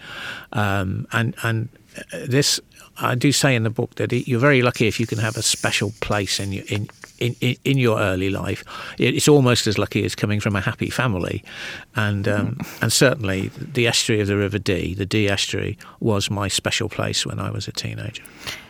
Um, 0.51 1.07
and 1.11 1.35
and 1.43 1.69
this, 2.27 2.59
I 2.97 3.15
do 3.15 3.31
say 3.31 3.55
in 3.55 3.63
the 3.63 3.69
book 3.69 3.95
that 3.95 4.11
you're 4.27 4.39
very 4.39 4.61
lucky 4.61 4.87
if 4.87 4.99
you 4.99 5.07
can 5.07 5.19
have 5.19 5.37
a 5.37 5.41
special 5.41 5.93
place 6.01 6.39
in 6.39 6.53
your 6.53 6.65
in. 6.67 6.89
In, 7.19 7.35
in, 7.39 7.55
in 7.63 7.77
your 7.77 7.99
early 7.99 8.29
life, 8.29 8.63
it's 8.97 9.27
almost 9.27 9.67
as 9.67 9.77
lucky 9.77 10.03
as 10.03 10.15
coming 10.15 10.41
from 10.41 10.55
a 10.55 10.61
happy 10.61 10.89
family, 10.89 11.43
and 11.95 12.27
um, 12.27 12.59
and 12.81 12.91
certainly 12.91 13.51
the 13.57 13.87
estuary 13.87 14.21
of 14.21 14.27
the 14.27 14.35
River 14.35 14.59
Dee, 14.59 14.93
the 14.93 15.05
Dee 15.05 15.29
estuary, 15.29 15.77
was 15.99 16.29
my 16.29 16.49
special 16.49 16.89
place 16.89 17.25
when 17.25 17.39
I 17.39 17.51
was 17.51 17.67
a 17.67 17.71
teenager. 17.71 18.23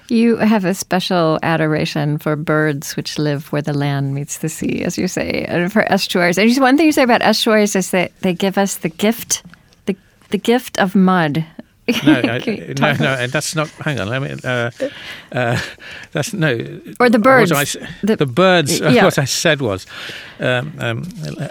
you 0.10 0.38
have 0.38 0.66
a 0.66 0.74
special 0.74 1.40
adoration 1.42 2.18
for 2.18 2.36
birds 2.36 2.96
which 2.96 3.18
live 3.18 3.52
where 3.52 3.62
the 3.62 3.74
land 3.74 4.14
meets 4.14 4.38
the 4.40 4.50
sea, 4.50 4.84
as 4.84 4.98
you 4.98 5.08
say, 5.08 5.46
and 5.48 5.72
for 5.72 5.92
estuaries. 5.92 6.38
And 6.38 6.48
just 6.48 6.62
one 6.62 6.78
thing 6.78 6.86
you 6.86 6.92
say 6.92 7.04
about 7.04 7.22
estuaries 7.22 7.76
is 7.76 7.92
that 7.92 8.12
they 8.22 8.34
give 8.34 8.58
us 8.58 8.78
the 8.78 8.90
gift, 8.90 9.44
the 9.86 9.96
the 10.30 10.38
gift 10.38 10.78
of 10.80 10.96
mud. 10.96 11.46
No, 11.88 12.14
I, 12.14 12.74
no, 12.80 12.94
no, 12.94 13.14
and 13.14 13.32
that's 13.32 13.56
not. 13.56 13.70
Hang 13.70 14.00
on, 14.00 14.08
let 14.10 14.22
me. 14.22 14.36
Uh, 14.44 14.72
uh, 15.32 15.62
that's 16.14 16.34
no. 16.34 16.80
Or 17.00 17.10
the 17.10 17.20
birds. 17.20 17.52
I 17.52 17.66
The- 18.04 18.16
the, 18.16 18.26
birds. 18.26 18.82
uh, 18.82 18.90
yeah. 18.94 19.04
What 19.04 19.20
I 19.20 19.26
said 19.26 19.62
was, 19.62 19.86
um, 20.40 20.74
um, 20.80 21.08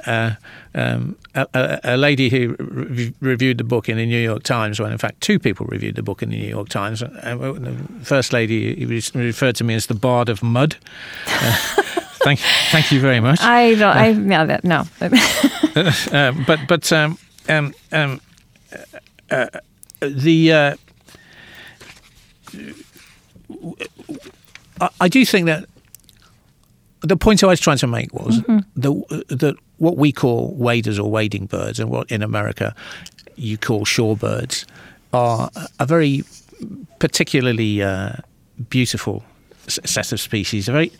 uh, 0.06 0.32
um, 0.74 1.16
a, 1.36 1.46
a, 1.54 1.80
a 1.84 1.96
lady 1.96 2.28
who 2.30 2.56
re- 2.58 3.14
reviewed 3.20 3.58
the 3.58 3.64
book 3.64 3.88
in 3.88 3.96
the 3.96 4.06
New 4.06 4.18
York 4.20 4.42
Times. 4.42 4.80
When 4.80 4.90
in 4.90 4.98
fact 4.98 5.20
two 5.20 5.38
people 5.38 5.66
reviewed 5.66 5.94
the 5.94 6.02
book 6.02 6.20
in 6.22 6.30
the 6.30 6.36
New 6.36 6.48
York 6.48 6.68
Times. 6.68 7.00
Uh, 7.02 7.08
the 7.36 7.76
first 8.02 8.32
lady 8.32 8.84
referred 9.14 9.54
to 9.56 9.64
me 9.64 9.74
as 9.74 9.86
the 9.86 9.94
Bard 9.94 10.28
of 10.28 10.42
Mud. 10.42 10.76
Uh, 11.28 11.56
thank, 12.24 12.40
thank 12.72 12.90
you 12.90 13.00
very 13.00 13.20
much. 13.20 13.40
I 13.40 13.74
don't. 13.76 13.96
I 13.96 14.08
yeah. 14.08 14.44
That 14.46 14.64
no. 14.64 14.84
but 16.46 16.58
but 16.66 16.92
um, 16.92 17.18
um, 17.48 17.72
um, 17.92 18.20
uh, 19.30 19.46
the 20.08 20.52
uh, 20.52 20.76
I, 24.80 24.88
I 25.00 25.08
do 25.08 25.24
think 25.24 25.46
that 25.46 25.66
the 27.00 27.16
point 27.16 27.42
I 27.44 27.46
was 27.46 27.60
trying 27.60 27.78
to 27.78 27.86
make 27.86 28.12
was 28.12 28.40
the 28.76 28.92
that 29.28 29.56
what 29.78 29.96
we 29.96 30.12
call 30.12 30.54
waders 30.54 30.98
or 30.98 31.10
wading 31.10 31.46
birds, 31.46 31.78
and 31.78 31.90
what 31.90 32.10
in 32.10 32.22
America 32.22 32.74
you 33.36 33.58
call 33.58 33.84
shorebirds, 33.84 34.64
are 35.12 35.50
a 35.78 35.86
very 35.86 36.24
particularly 36.98 37.82
uh, 37.82 38.12
beautiful 38.70 39.24
set 39.66 40.12
of 40.12 40.20
species. 40.20 40.68
Very, 40.68 40.92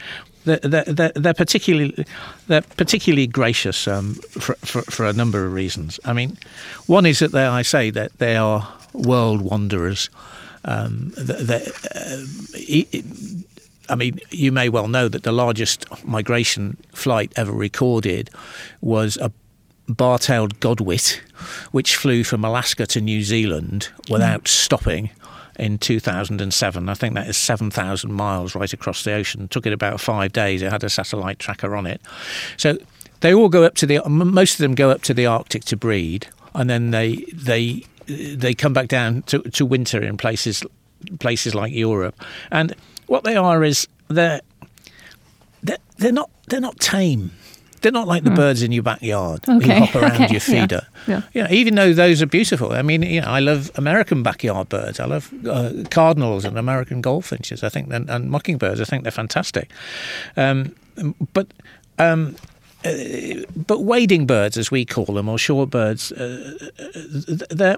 they're, 0.44 0.58
they're, 0.58 0.84
they're, 0.84 1.12
they're 1.14 1.34
particularly 1.34 2.04
they're 2.48 2.62
particularly 2.62 3.26
gracious 3.26 3.88
um, 3.88 4.14
for, 4.14 4.54
for 4.56 4.82
for 4.82 5.06
a 5.06 5.12
number 5.12 5.46
of 5.46 5.52
reasons. 5.52 5.98
I 6.04 6.12
mean, 6.12 6.36
one 6.86 7.06
is 7.06 7.20
that 7.20 7.32
they, 7.32 7.44
I 7.44 7.62
say 7.62 7.90
that 7.90 8.18
they 8.18 8.36
are 8.36 8.68
world 8.94 9.42
wanderers. 9.42 10.08
Um, 10.64 11.12
they- 11.16 11.70
uh, 11.94 12.24
I 13.88 13.96
mean, 13.96 14.18
you 14.30 14.50
may 14.50 14.70
well 14.70 14.88
know 14.88 15.08
that 15.08 15.24
the 15.24 15.32
largest 15.32 15.84
migration 16.06 16.78
flight 16.94 17.32
ever 17.36 17.52
recorded 17.52 18.30
was 18.80 19.18
a 19.18 19.30
bar-tailed 19.88 20.58
godwit, 20.60 21.20
which 21.72 21.96
flew 21.96 22.24
from 22.24 22.44
Alaska 22.46 22.86
to 22.86 23.00
New 23.02 23.22
Zealand 23.22 23.90
without 24.08 24.48
stopping 24.48 25.10
in 25.58 25.76
2007. 25.76 26.88
I 26.88 26.94
think 26.94 27.14
that 27.14 27.28
is 27.28 27.36
7,000 27.36 28.10
miles 28.10 28.54
right 28.54 28.72
across 28.72 29.04
the 29.04 29.12
ocean. 29.12 29.42
It 29.42 29.50
Took 29.50 29.66
it 29.66 29.74
about 29.74 30.00
five 30.00 30.32
days. 30.32 30.62
It 30.62 30.72
had 30.72 30.82
a 30.82 30.88
satellite 30.88 31.38
tracker 31.38 31.76
on 31.76 31.84
it. 31.86 32.00
So 32.56 32.78
they 33.20 33.34
all 33.34 33.50
go 33.50 33.64
up 33.64 33.74
to 33.76 33.86
the. 33.86 34.00
Most 34.08 34.54
of 34.54 34.58
them 34.58 34.74
go 34.74 34.90
up 34.90 35.02
to 35.02 35.12
the 35.14 35.26
Arctic 35.26 35.64
to 35.66 35.76
breed, 35.76 36.28
and 36.54 36.70
then 36.70 36.90
they 36.90 37.16
they 37.32 37.84
they 38.06 38.54
come 38.54 38.72
back 38.72 38.88
down 38.88 39.22
to, 39.22 39.40
to 39.40 39.66
winter 39.66 40.02
in 40.02 40.16
places 40.16 40.64
places 41.18 41.54
like 41.54 41.72
Europe. 41.72 42.14
And 42.50 42.74
what 43.06 43.24
they 43.24 43.36
are 43.36 43.64
is 43.64 43.88
they're 44.08 44.40
they're, 45.62 45.78
they're 45.98 46.12
not 46.12 46.30
they're 46.48 46.60
not 46.60 46.78
tame. 46.80 47.30
They're 47.80 47.92
not 47.92 48.08
like 48.08 48.24
the 48.24 48.30
birds 48.30 48.62
in 48.62 48.72
your 48.72 48.82
backyard. 48.82 49.46
Okay, 49.46 49.78
who 49.78 49.84
hop 49.84 49.94
around 49.94 50.12
okay, 50.22 50.32
your 50.32 50.40
feeder. 50.40 50.86
yeah. 51.06 51.20
You 51.34 51.42
know, 51.42 51.50
even 51.50 51.74
though 51.74 51.92
those 51.92 52.22
are 52.22 52.26
beautiful. 52.26 52.72
I 52.72 52.80
mean, 52.80 53.02
you 53.02 53.20
know, 53.20 53.26
I 53.26 53.40
love 53.40 53.70
American 53.74 54.22
backyard 54.22 54.70
birds. 54.70 54.98
I 54.98 55.04
love 55.04 55.30
uh, 55.46 55.70
cardinals 55.90 56.46
and 56.46 56.56
American 56.56 57.02
goldfinches. 57.02 57.62
I 57.62 57.68
think 57.68 57.92
and, 57.92 58.08
and 58.08 58.30
mockingbirds. 58.30 58.80
I 58.80 58.84
think 58.84 59.02
they're 59.02 59.12
fantastic. 59.12 59.70
Um, 60.34 60.74
but 61.34 61.48
um, 61.98 62.36
uh, 62.84 63.44
but 63.54 63.82
wading 63.82 64.26
birds, 64.26 64.56
as 64.56 64.70
we 64.70 64.84
call 64.84 65.06
them, 65.06 65.28
or 65.28 65.36
shorebirds, 65.36 66.10
uh, 66.12 67.44
they're 67.50 67.76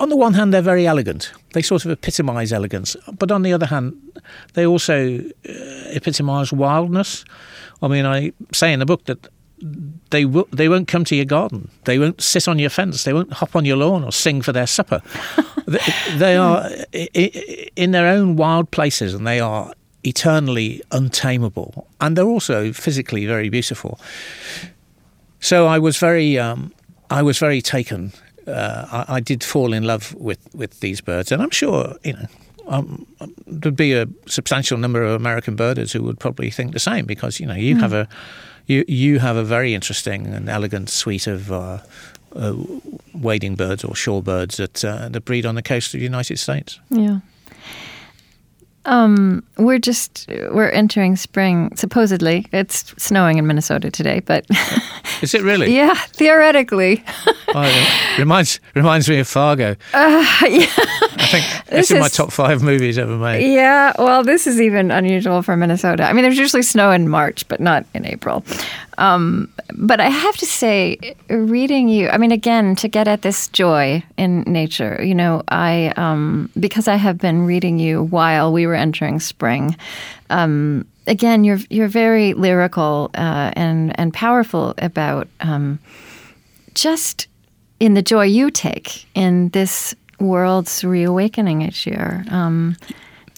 on 0.00 0.08
the 0.08 0.16
one 0.16 0.34
hand, 0.34 0.52
they're 0.52 0.62
very 0.62 0.86
elegant. 0.86 1.32
They 1.52 1.62
sort 1.62 1.84
of 1.84 1.90
epitomise 1.90 2.52
elegance, 2.52 2.96
but 3.18 3.30
on 3.30 3.42
the 3.42 3.52
other 3.52 3.66
hand, 3.66 3.94
they 4.54 4.66
also 4.66 5.18
uh, 5.48 5.52
epitomise 5.90 6.52
wildness. 6.52 7.24
I 7.82 7.88
mean, 7.88 8.06
I 8.06 8.32
say 8.52 8.72
in 8.72 8.78
the 8.78 8.86
book 8.86 9.04
that 9.04 9.28
they 10.10 10.24
will, 10.24 10.46
they 10.52 10.68
won't 10.68 10.88
come 10.88 11.04
to 11.04 11.16
your 11.16 11.24
garden. 11.24 11.70
They 11.84 11.98
won't 11.98 12.20
sit 12.20 12.48
on 12.48 12.58
your 12.58 12.70
fence. 12.70 13.04
They 13.04 13.12
won't 13.12 13.32
hop 13.32 13.56
on 13.56 13.64
your 13.64 13.76
lawn 13.76 14.04
or 14.04 14.12
sing 14.12 14.42
for 14.42 14.52
their 14.52 14.66
supper. 14.66 15.00
they, 15.66 15.78
they 16.16 16.36
are 16.36 16.70
in 17.76 17.92
their 17.92 18.06
own 18.06 18.36
wild 18.36 18.70
places, 18.70 19.14
and 19.14 19.26
they 19.26 19.40
are 19.40 19.72
eternally 20.04 20.82
untamable, 20.92 21.86
and 22.00 22.16
they're 22.16 22.26
also 22.26 22.72
physically 22.72 23.26
very 23.26 23.48
beautiful. 23.48 23.98
So 25.40 25.66
I 25.66 25.78
was 25.78 25.96
very, 25.96 26.38
um, 26.38 26.72
I 27.10 27.22
was 27.22 27.38
very 27.38 27.60
taken. 27.60 28.12
Uh, 28.46 29.04
I, 29.08 29.16
I, 29.16 29.20
did 29.20 29.42
fall 29.42 29.72
in 29.72 29.84
love 29.84 30.14
with, 30.14 30.54
with 30.54 30.80
these 30.80 31.00
birds, 31.00 31.32
and 31.32 31.42
I'm 31.42 31.50
sure 31.50 31.96
you 32.02 32.12
know 32.12 32.26
um, 32.66 33.06
there'd 33.46 33.76
be 33.76 33.92
a 33.94 34.06
substantial 34.26 34.78
number 34.78 35.02
of 35.02 35.12
American 35.12 35.56
birders 35.56 35.92
who 35.92 36.02
would 36.02 36.18
probably 36.18 36.50
think 36.50 36.72
the 36.72 36.78
same 36.78 37.06
because 37.06 37.40
you 37.40 37.46
know 37.46 37.54
you 37.54 37.76
mm. 37.76 37.80
have 37.80 37.92
a 37.92 38.08
you 38.66 38.84
you 38.88 39.18
have 39.18 39.36
a 39.36 39.44
very 39.44 39.74
interesting 39.74 40.26
and 40.26 40.48
elegant 40.48 40.90
suite 40.90 41.26
of 41.26 41.52
uh, 41.52 41.78
uh, 42.34 42.54
wading 43.14 43.54
birds 43.54 43.84
or 43.84 43.92
shorebirds 43.94 44.56
that 44.56 44.84
uh, 44.84 45.08
that 45.08 45.24
breed 45.24 45.46
on 45.46 45.54
the 45.54 45.62
coast 45.62 45.94
of 45.94 46.00
the 46.00 46.04
United 46.04 46.38
States. 46.38 46.80
Yeah. 46.90 47.20
Um, 48.86 49.42
we're 49.56 49.78
just 49.78 50.26
we're 50.28 50.68
entering 50.68 51.16
spring. 51.16 51.74
Supposedly, 51.76 52.46
it's 52.52 52.94
snowing 53.02 53.38
in 53.38 53.46
Minnesota 53.46 53.90
today, 53.90 54.20
but 54.20 54.46
is 55.22 55.34
it 55.34 55.42
really? 55.42 55.74
yeah, 55.74 55.94
theoretically. 55.94 57.02
oh, 57.48 58.14
reminds 58.18 58.60
reminds 58.74 59.08
me 59.08 59.18
of 59.20 59.28
Fargo. 59.28 59.76
Uh, 59.94 60.24
yeah. 60.48 60.66
I 60.76 61.26
think 61.30 61.66
this 61.66 61.90
is 61.90 61.98
my 61.98 62.08
top 62.08 62.30
five 62.30 62.62
movies 62.62 62.98
ever 62.98 63.16
made. 63.16 63.52
Yeah, 63.52 63.92
well, 63.98 64.22
this 64.22 64.46
is 64.46 64.60
even 64.60 64.90
unusual 64.90 65.42
for 65.42 65.56
Minnesota. 65.56 66.04
I 66.04 66.12
mean, 66.12 66.22
there's 66.22 66.38
usually 66.38 66.62
snow 66.62 66.90
in 66.90 67.08
March, 67.08 67.46
but 67.48 67.60
not 67.60 67.86
in 67.94 68.04
April. 68.04 68.44
Um, 68.98 69.52
but 69.74 70.00
I 70.00 70.08
have 70.08 70.36
to 70.36 70.46
say, 70.46 71.16
reading 71.28 71.88
you, 71.88 72.08
I 72.08 72.18
mean, 72.18 72.32
again, 72.32 72.76
to 72.76 72.88
get 72.88 73.08
at 73.08 73.22
this 73.22 73.48
joy 73.48 74.02
in 74.16 74.42
nature, 74.42 75.02
you 75.02 75.14
know, 75.14 75.42
I, 75.48 75.92
um, 75.96 76.50
because 76.58 76.88
I 76.88 76.96
have 76.96 77.18
been 77.18 77.46
reading 77.46 77.78
you 77.78 78.04
while 78.04 78.52
we 78.52 78.66
were 78.66 78.74
entering 78.74 79.20
spring, 79.20 79.76
um, 80.30 80.86
again, 81.06 81.44
you're, 81.44 81.58
you're 81.70 81.88
very 81.88 82.34
lyrical 82.34 83.10
uh, 83.14 83.50
and, 83.54 83.98
and 83.98 84.12
powerful 84.12 84.74
about 84.78 85.28
um, 85.40 85.78
just 86.74 87.26
in 87.80 87.94
the 87.94 88.02
joy 88.02 88.24
you 88.24 88.50
take 88.50 89.06
in 89.14 89.48
this 89.50 89.94
world's 90.20 90.84
reawakening 90.84 91.62
each 91.62 91.86
year. 91.86 92.24
Um, 92.30 92.76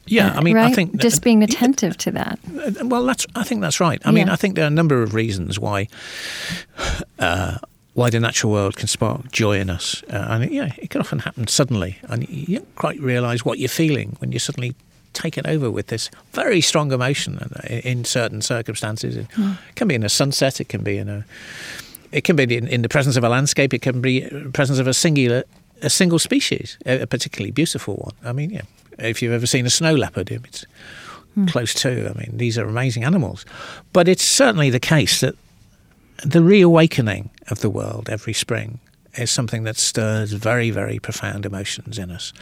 yeah, 0.06 0.32
I 0.36 0.40
mean, 0.40 0.56
right? 0.56 0.70
I 0.70 0.74
think 0.74 0.96
just 0.96 1.22
being 1.22 1.42
attentive 1.42 1.96
to 1.98 2.10
that. 2.12 2.38
Well, 2.82 3.04
that's 3.04 3.26
I 3.34 3.44
think 3.44 3.60
that's 3.60 3.80
right. 3.80 4.00
I 4.04 4.10
yeah. 4.10 4.14
mean, 4.14 4.28
I 4.28 4.36
think 4.36 4.54
there 4.54 4.64
are 4.64 4.68
a 4.68 4.70
number 4.70 5.02
of 5.02 5.14
reasons 5.14 5.58
why. 5.58 5.88
Uh, 7.18 7.58
why 7.94 8.10
the 8.10 8.20
natural 8.20 8.52
world 8.52 8.76
can 8.76 8.86
spark 8.88 9.32
joy 9.32 9.58
in 9.58 9.70
us, 9.70 10.02
uh, 10.10 10.26
and 10.28 10.52
yeah, 10.52 10.70
it 10.76 10.90
can 10.90 11.00
often 11.00 11.18
happen 11.20 11.46
suddenly, 11.46 11.96
and 12.08 12.28
you 12.28 12.58
don't 12.58 12.76
quite 12.76 13.00
realise 13.00 13.42
what 13.42 13.58
you're 13.58 13.70
feeling 13.70 14.16
when 14.20 14.32
you're 14.32 14.38
suddenly 14.38 14.74
taken 15.14 15.46
over 15.46 15.70
with 15.70 15.86
this 15.86 16.10
very 16.32 16.60
strong 16.60 16.92
emotion 16.92 17.38
in 17.68 18.04
certain 18.04 18.42
circumstances. 18.42 19.16
It 19.16 19.28
mm. 19.30 19.56
can 19.74 19.88
be 19.88 19.94
in 19.94 20.02
a 20.02 20.08
sunset, 20.08 20.60
it 20.60 20.68
can 20.68 20.82
be 20.82 20.98
in 20.98 21.08
a, 21.08 21.24
it 22.12 22.24
can 22.24 22.36
be 22.36 22.42
in, 22.54 22.68
in 22.68 22.82
the 22.82 22.88
presence 22.88 23.16
of 23.16 23.24
a 23.24 23.28
landscape, 23.30 23.72
it 23.72 23.82
can 23.82 24.00
be 24.00 24.22
in 24.22 24.44
the 24.44 24.50
presence 24.50 24.78
of 24.78 24.86
a 24.86 24.94
singular, 24.94 25.44
a 25.82 25.88
single 25.88 26.18
species, 26.18 26.76
a 26.84 27.06
particularly 27.06 27.50
beautiful 27.50 27.94
one. 27.94 28.14
I 28.24 28.32
mean, 28.32 28.50
yeah, 28.50 28.62
if 28.98 29.22
you've 29.22 29.32
ever 29.32 29.46
seen 29.46 29.66
a 29.66 29.70
snow 29.70 29.94
leopard, 29.94 30.30
it's 30.30 30.66
mm. 31.36 31.48
close 31.48 31.74
to. 31.74 32.10
I 32.10 32.18
mean, 32.18 32.36
these 32.36 32.58
are 32.58 32.66
amazing 32.66 33.04
animals. 33.04 33.44
But 33.92 34.08
it's 34.08 34.24
certainly 34.24 34.70
the 34.70 34.80
case 34.80 35.20
that 35.20 35.34
the 36.24 36.42
reawakening 36.42 37.30
of 37.48 37.60
the 37.60 37.70
world 37.70 38.08
every 38.08 38.32
spring 38.32 38.80
is 39.14 39.30
something 39.30 39.64
that 39.64 39.76
stirs 39.76 40.32
very, 40.32 40.70
very 40.70 40.98
profound 40.98 41.46
emotions 41.46 41.98
in 41.98 42.10
us. 42.10 42.32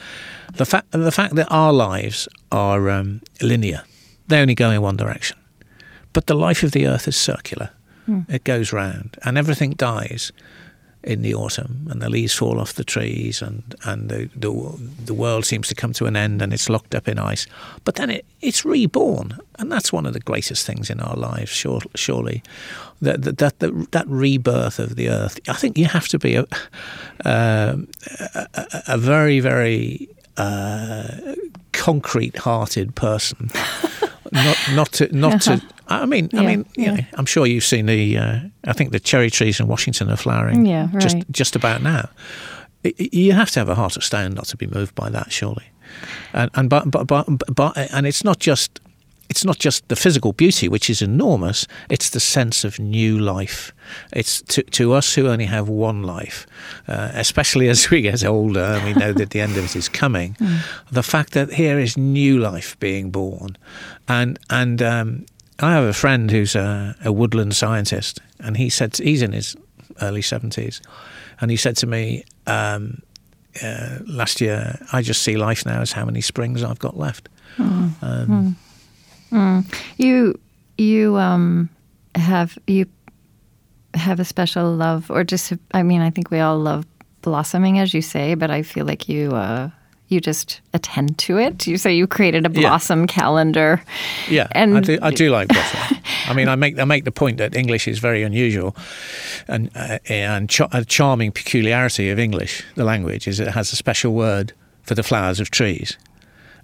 The 0.55 0.64
fact, 0.64 0.90
the 0.90 1.12
fact 1.12 1.34
that 1.36 1.48
our 1.50 1.72
lives 1.72 2.28
are 2.50 2.90
um, 2.90 3.20
linear, 3.40 3.82
they 4.28 4.40
only 4.40 4.55
go 4.55 4.70
in 4.70 4.82
one 4.82 4.96
direction. 4.96 5.36
But 6.12 6.26
the 6.26 6.34
life 6.34 6.62
of 6.62 6.72
the 6.72 6.86
earth 6.86 7.09
is 7.09 7.16
circular. 7.16 7.70
Mm. 8.09 8.28
It 8.30 8.44
goes 8.44 8.72
round, 8.72 9.16
and 9.24 9.38
everything 9.38 9.72
dies 9.72 10.32
in 11.05 11.22
the 11.22 11.34
autumn, 11.34 11.86
and 11.90 12.00
the 12.00 12.09
leaves 12.09 12.34
fall 12.34 12.59
off 12.59 12.72
the 12.72 12.84
trees, 12.84 13.42
and 13.42 13.74
and 13.84 14.09
the 14.09 14.28
the, 14.34 14.50
the 15.05 15.14
world 15.14 15.44
seems 15.44 15.68
to 15.68 15.74
come 15.74 15.92
to 15.92 16.07
an 16.07 16.16
end, 16.16 16.42
and 16.42 16.52
it's 16.52 16.68
locked 16.68 16.94
up 16.94 17.09
in 17.09 17.18
ice. 17.18 17.46
But 17.84 17.94
then 17.94 18.11
it, 18.11 18.24
it's 18.40 18.64
reborn, 18.64 19.38
and 19.59 19.70
that's 19.70 19.92
one 19.92 20.07
of 20.07 20.12
the 20.12 20.20
greatest 20.20 20.66
things 20.66 20.90
in 20.90 21.00
our 21.00 21.16
lives, 21.16 21.50
sure, 21.50 21.82
surely. 21.94 22.42
That 23.02 23.22
that 23.22 23.38
that, 23.38 23.59
that, 23.59 23.92
that 23.92 24.07
rebirth 24.09 24.78
of 24.78 24.96
the 24.96 25.11
earth. 25.11 25.38
I 25.48 25.55
think 25.55 25.78
you 25.78 25.86
have 25.86 26.09
to 26.09 26.18
be 26.18 26.36
a 26.36 26.46
uh, 27.24 27.76
a, 28.34 28.82
a, 28.88 28.98
very 28.98 29.40
very 29.40 30.09
uh, 30.36 31.34
concrete-hearted 31.72 32.94
person. 32.94 33.50
Not 34.35 34.57
not 34.72 34.93
to 34.93 35.16
not 35.16 35.47
uh-huh. 35.47 35.57
to 35.57 35.74
I 35.87 36.07
mean, 36.07 36.30
yeah, 36.32 36.41
I 36.41 36.47
mean, 36.47 36.66
yeah. 36.76 36.95
know, 36.95 37.05
I'm 37.14 37.26
sure 37.26 37.47
you've 37.47 37.64
seen 37.64 37.87
the. 37.87 38.16
Uh, 38.16 38.41
I 38.64 38.72
think 38.72 38.93
the 38.93 39.01
cherry 39.01 39.30
trees 39.30 39.61
in 39.61 39.68
Washington 39.68 40.11
are 40.11 40.16
flowering. 40.16 40.64
Yeah, 40.64 40.89
right. 40.93 41.03
Just 41.03 41.18
just 41.30 41.57
about 41.57 41.82
now. 41.82 42.09
you 42.82 43.32
have 43.32 43.51
to 43.51 43.61
have 43.61 43.68
a 43.68 43.74
heart 43.74 43.97
of 43.97 44.05
stone 44.05 44.32
not 44.32 44.47
to 44.47 44.57
be 44.57 44.66
moved 44.66 44.95
by 44.95 45.11
that, 45.11 45.30
surely. 45.30 45.64
And 46.32 46.51
and 46.55 46.70
but 46.70 46.91
but 46.91 47.07
but, 47.07 47.26
but 47.55 47.76
and 47.76 48.07
it's 48.07 48.24
not 48.24 48.39
just 48.39 48.80
it's 49.29 49.45
not 49.45 49.59
just 49.59 49.89
the 49.89 49.97
physical 49.97 50.33
beauty, 50.33 50.68
which 50.68 50.91
is 50.91 51.03
enormous. 51.03 51.66
It's 51.89 52.11
the 52.11 52.20
sense 52.20 52.64
of 52.64 52.79
new 52.79 53.18
life. 53.18 53.72
It's 54.12 54.43
to, 54.43 54.62
to 54.62 54.93
us 54.93 55.14
who 55.14 55.29
only 55.29 55.47
have 55.47 55.68
one 55.68 56.03
life, 56.03 56.47
uh, 56.89 57.11
especially 57.14 57.68
as 57.68 57.91
we 57.91 58.03
get 58.03 58.25
older 58.25 58.61
and 58.61 58.85
we 58.85 58.95
know 58.95 59.12
that 59.12 59.31
the 59.31 59.41
end 59.41 59.57
of 59.57 59.64
it 59.64 59.77
is 59.77 59.89
coming. 59.89 60.37
Mm. 60.45 60.61
The 60.91 61.03
fact 61.03 61.33
that 61.33 61.53
here 61.53 61.79
is 61.79 61.97
new 61.97 62.39
life 62.39 62.79
being 62.79 63.11
born, 63.11 63.57
and 64.09 64.39
and 64.51 64.83
um, 64.83 65.27
I 65.61 65.72
have 65.72 65.85
a 65.85 65.93
friend 65.93 66.31
who's 66.31 66.55
a, 66.55 66.97
a 67.05 67.12
woodland 67.12 67.55
scientist, 67.55 68.20
and 68.41 68.57
he 68.57 68.68
said 68.68 68.97
he's 68.97 69.22
in 69.22 69.33
his 69.33 69.57
early 70.03 70.22
seventies, 70.22 70.83
and 71.41 71.51
he 71.51 71.57
said 71.57 71.77
to 71.79 71.87
me 71.87 72.25
um, 72.47 73.01
uh, 73.62 73.99
last 74.07 74.41
year, 74.41 74.79
"I 74.93 75.03
just 75.03 75.22
see 75.22 75.37
life 75.37 75.64
now 75.64 75.81
as 75.81 75.93
how 75.93 76.05
many 76.05 76.20
springs 76.20 76.62
I've 76.62 76.81
got 76.81 76.99
left." 76.99 77.29
Mm. 77.57 78.03
Um, 78.03 78.27
mm. 78.29 78.55
You 79.97 80.39
you 80.79 81.16
um, 81.16 81.68
have 82.14 82.59
you 82.66 82.87
have 83.95 84.20
a 84.20 84.25
special 84.25 84.75
love, 84.75 85.11
or 85.11 85.25
just 85.25 85.53
I 85.72 85.83
mean, 85.83 86.01
I 86.01 86.11
think 86.11 86.31
we 86.31 86.41
all 86.41 86.59
love 86.59 86.87
blossoming, 87.22 87.79
as 87.79 87.95
you 87.95 88.03
say, 88.03 88.35
but 88.35 88.51
I 88.51 88.62
feel 88.62 88.87
like 88.87 89.09
you. 89.09 89.31
Uh, 89.31 89.70
you 90.09 90.20
just 90.20 90.61
attend 90.75 91.16
to 91.18 91.39
it. 91.39 91.66
You 91.66 91.79
say 91.79 91.95
you 91.95 92.07
created 92.07 92.45
a 92.45 92.49
blossom 92.49 93.01
yeah. 93.01 93.07
calendar. 93.07 93.83
Yeah, 94.29 94.49
and 94.53 94.77
I 94.77 94.81
do, 94.81 94.99
I 95.01 95.11
do 95.11 95.31
like 95.31 95.49
blossom. 95.49 95.99
I 96.29 96.35
mean, 96.35 96.49
I 96.49 96.57
make 96.57 96.79
I 96.79 96.85
make 96.85 97.05
the 97.05 97.12
point 97.12 97.39
that 97.39 97.57
English 97.57 97.89
is 97.89 97.99
very 97.99 98.22
unusual, 98.22 98.77
and 99.49 99.70
uh, 99.75 99.99
and 100.09 100.49
ch- 100.49 100.61
a 100.72 100.85
charming 100.85 101.33
peculiarity 101.33 102.11
of 102.11 102.18
English, 102.18 102.62
the 102.75 102.85
language, 102.85 103.27
is 103.27 103.41
it 103.41 103.49
has 103.49 103.72
a 103.72 103.77
special 103.77 104.12
word 104.12 104.53
for 104.83 104.95
the 104.95 105.03
flowers 105.03 105.41
of 105.41 105.51
trees. 105.51 105.97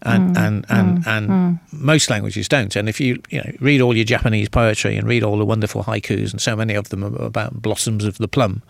And 0.02 0.34
mm, 0.34 0.40
and 0.40 0.66
and, 0.68 0.98
mm, 0.98 1.06
and 1.06 1.28
mm. 1.28 1.60
most 1.72 2.08
languages 2.08 2.48
don't. 2.48 2.74
And 2.74 2.88
if 2.88 3.00
you 3.00 3.20
you 3.28 3.38
know 3.38 3.52
read 3.60 3.80
all 3.80 3.94
your 3.94 4.04
Japanese 4.04 4.48
poetry 4.48 4.96
and 4.96 5.06
read 5.06 5.22
all 5.22 5.36
the 5.36 5.44
wonderful 5.44 5.84
haikus, 5.84 6.30
and 6.32 6.40
so 6.40 6.56
many 6.56 6.74
of 6.74 6.88
them 6.88 7.04
are 7.04 7.24
about 7.24 7.60
blossoms 7.60 8.04
of 8.04 8.18
the 8.18 8.28
plum, 8.28 8.62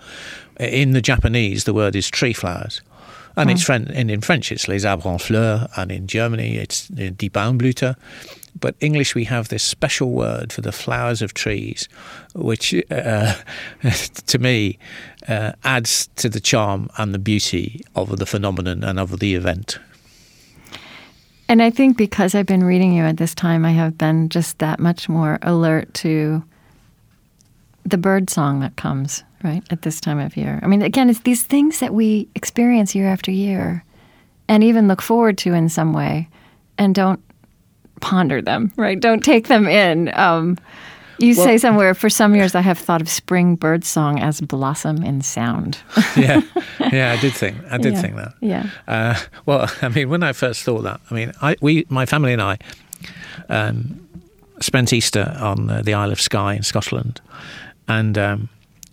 in 0.59 0.93
the 0.93 1.01
Japanese 1.01 1.65
the 1.65 1.75
word 1.75 1.95
is 1.95 2.09
tree 2.09 2.33
flowers. 2.33 2.81
And 3.37 3.51
it's 3.51 3.63
French, 3.63 3.89
and 3.95 4.11
in 4.11 4.21
French 4.21 4.53
it's 4.53 4.69
les 4.69 4.85
arbres 4.85 5.07
en 5.07 5.19
fleurs, 5.19 5.69
and 5.77 5.93
in 5.93 6.07
Germany 6.07 6.57
it's 6.57 6.89
die 6.89 7.29
Baumblüte. 7.29 7.97
But 8.59 8.75
English, 8.81 9.15
we 9.15 9.25
have 9.25 9.49
this 9.49 9.63
special 9.63 10.11
word 10.11 10.53
for 10.53 10.61
the 10.61 10.73
flowers 10.73 11.23
of 11.23 11.35
trees, 11.35 11.89
which 12.35 12.75
uh, 12.91 13.35
to 14.27 14.39
me 14.39 14.79
uh, 15.29 15.53
adds 15.65 16.09
to 16.17 16.29
the 16.29 16.41
charm 16.41 16.91
and 16.99 17.15
the 17.15 17.19
beauty 17.19 17.85
of 17.95 18.19
the 18.19 18.27
phenomenon 18.27 18.83
and 18.83 18.99
of 18.99 19.21
the 19.21 19.35
event. 19.35 19.79
And 21.51 21.61
I 21.61 21.71
think 21.71 21.97
because 21.97 22.37
I've 22.37 22.47
been 22.47 22.63
reading 22.63 22.93
you 22.93 23.03
at 23.03 23.17
this 23.17 23.35
time, 23.35 23.65
I 23.65 23.73
have 23.73 23.99
been 23.99 24.29
just 24.29 24.61
that 24.61 24.79
much 24.79 25.09
more 25.09 25.37
alert 25.43 25.93
to 25.95 26.45
the 27.85 27.99
bird 27.99 28.31
song 28.31 28.61
that 28.61 28.77
comes 28.77 29.25
right 29.43 29.65
at 29.69 29.83
this 29.83 30.01
time 30.01 30.21
of 30.21 30.37
year. 30.37 30.61
I 30.63 30.69
mean, 30.69 30.81
again, 30.81 31.11
it's 31.11 31.23
these 31.23 31.43
things 31.43 31.81
that 31.81 31.93
we 31.93 32.29
experience 32.37 32.95
year 32.95 33.09
after 33.09 33.33
year, 33.33 33.85
and 34.47 34.63
even 34.63 34.87
look 34.87 35.03
forward 35.03 35.39
to 35.39 35.53
in 35.53 35.69
some 35.69 35.93
way, 35.93 36.29
and 36.79 36.95
don't 36.95 37.21
ponder 38.01 38.41
them, 38.41 38.73
right? 38.77 39.01
Don't 39.01 39.25
take 39.25 39.49
them 39.49 39.67
in. 39.67 40.13
Um, 40.15 40.57
You 41.21 41.35
say 41.35 41.59
somewhere, 41.59 41.95
for 41.95 42.09
some 42.11 42.35
years 42.35 42.55
I 42.55 42.61
have 42.63 42.79
thought 42.79 43.01
of 43.01 43.09
spring 43.09 43.57
bird 43.57 43.85
song 43.85 44.19
as 44.21 44.41
blossom 44.41 45.03
in 45.03 45.21
sound. 45.23 45.79
yeah, 46.17 46.41
yeah, 46.93 47.13
I 47.13 47.21
did 47.21 47.33
think, 47.35 47.57
I 47.71 47.79
did 47.79 47.93
Yeah. 47.95 48.01
think 48.03 48.17
that. 48.17 48.35
Yeah. 48.41 48.67
Uh, 48.89 49.15
well, 49.47 49.71
I 49.83 49.89
mean, 49.89 50.09
when 50.09 50.23
I 50.23 50.33
first 50.33 50.63
thought 50.63 50.83
that, 50.83 51.01
I 51.11 51.15
mean, 51.15 51.33
I, 51.43 51.57
we, 51.61 51.85
my 51.89 52.07
family 52.07 52.33
and 52.33 52.43
I, 52.43 52.59
um, 53.49 54.07
spent 54.61 54.93
Easter 54.93 55.37
on 55.41 55.71
uh, 55.71 55.83
the 55.83 55.95
Isle 55.95 56.13
of 56.13 56.21
Skye 56.21 56.55
in 56.55 56.63
Scotland, 56.63 57.21
and 57.89 58.17
um, 58.19 58.49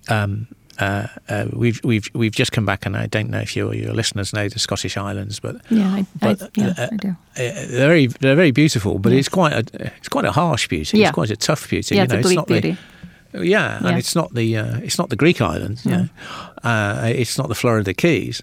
um, 0.10 0.48
uh, 0.80 1.08
uh, 1.30 1.46
we've 1.54 1.80
we've 1.84 2.10
we've 2.14 2.32
just 2.32 2.52
come 2.52 2.66
back, 2.66 2.86
and 2.86 2.96
I 2.96 3.08
don't 3.08 3.30
know 3.30 3.40
if 3.40 3.56
your 3.56 3.74
your 3.74 3.94
listeners 3.94 4.32
know 4.34 4.48
the 4.50 4.60
Scottish 4.60 4.96
Islands, 4.98 5.40
but 5.40 5.56
Yeah, 5.70 5.94
I, 5.96 6.06
But, 6.20 6.42
I, 6.44 6.50
yeah, 6.56 6.74
uh, 6.78 6.88
I 6.92 6.96
do. 6.98 7.10
uh, 7.10 7.16
they're 7.36 7.88
very 7.88 8.08
they're 8.08 8.36
very 8.36 8.52
beautiful, 8.52 9.00
but 9.00 9.12
it's 9.14 9.30
quite 9.30 9.54
a 9.54 9.92
it's 9.98 10.10
quite 10.10 10.26
a 10.26 10.32
harsh 10.32 10.68
beauty. 10.68 10.98
Yeah. 11.00 11.08
It's 11.10 11.16
quite 11.16 11.32
a 11.32 11.36
tough 11.38 11.70
beauty. 11.70 11.96
Yeah, 11.96 12.02
you 12.02 12.04
it's 12.06 12.14
know, 12.14 12.20
a 12.20 12.22
bleak 12.22 12.36
not 12.38 12.48
beauty. 12.48 12.78
The, 13.32 13.46
yeah, 13.46 13.80
Yeah. 13.82 13.88
and 13.90 13.98
it's 13.98 14.16
not 14.16 14.34
the 14.34 14.58
uh, 14.58 14.78
it's 14.80 14.98
not 14.98 15.10
the 15.10 15.16
Greek 15.16 15.42
islands. 15.42 15.86
Uh, 15.86 17.02
it's 17.06 17.38
not 17.38 17.48
the 17.50 17.56
Florida 17.56 17.94
Keys. 17.94 18.42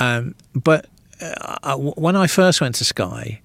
Um, 0.00 0.34
but 0.54 0.86
uh, 1.20 1.76
when 1.76 2.16
I 2.16 2.26
first 2.26 2.60
went 2.60 2.74
to 2.76 2.84
Skye, 2.84 3.40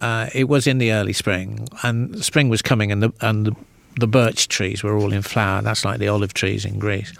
uh, 0.00 0.28
it 0.34 0.48
was 0.48 0.66
in 0.66 0.78
the 0.78 0.92
early 0.92 1.12
spring, 1.12 1.68
and 1.82 2.22
spring 2.24 2.48
was 2.50 2.62
coming, 2.62 2.92
and 2.92 3.02
the 3.02 3.12
and 3.20 3.46
the, 3.46 3.56
the 3.98 4.06
birch 4.06 4.48
trees 4.48 4.82
were 4.82 4.96
all 4.96 5.12
in 5.12 5.22
flower. 5.22 5.62
That's 5.62 5.84
like 5.84 5.98
the 5.98 6.08
olive 6.08 6.34
trees 6.34 6.64
in 6.64 6.78
Greece. 6.78 7.12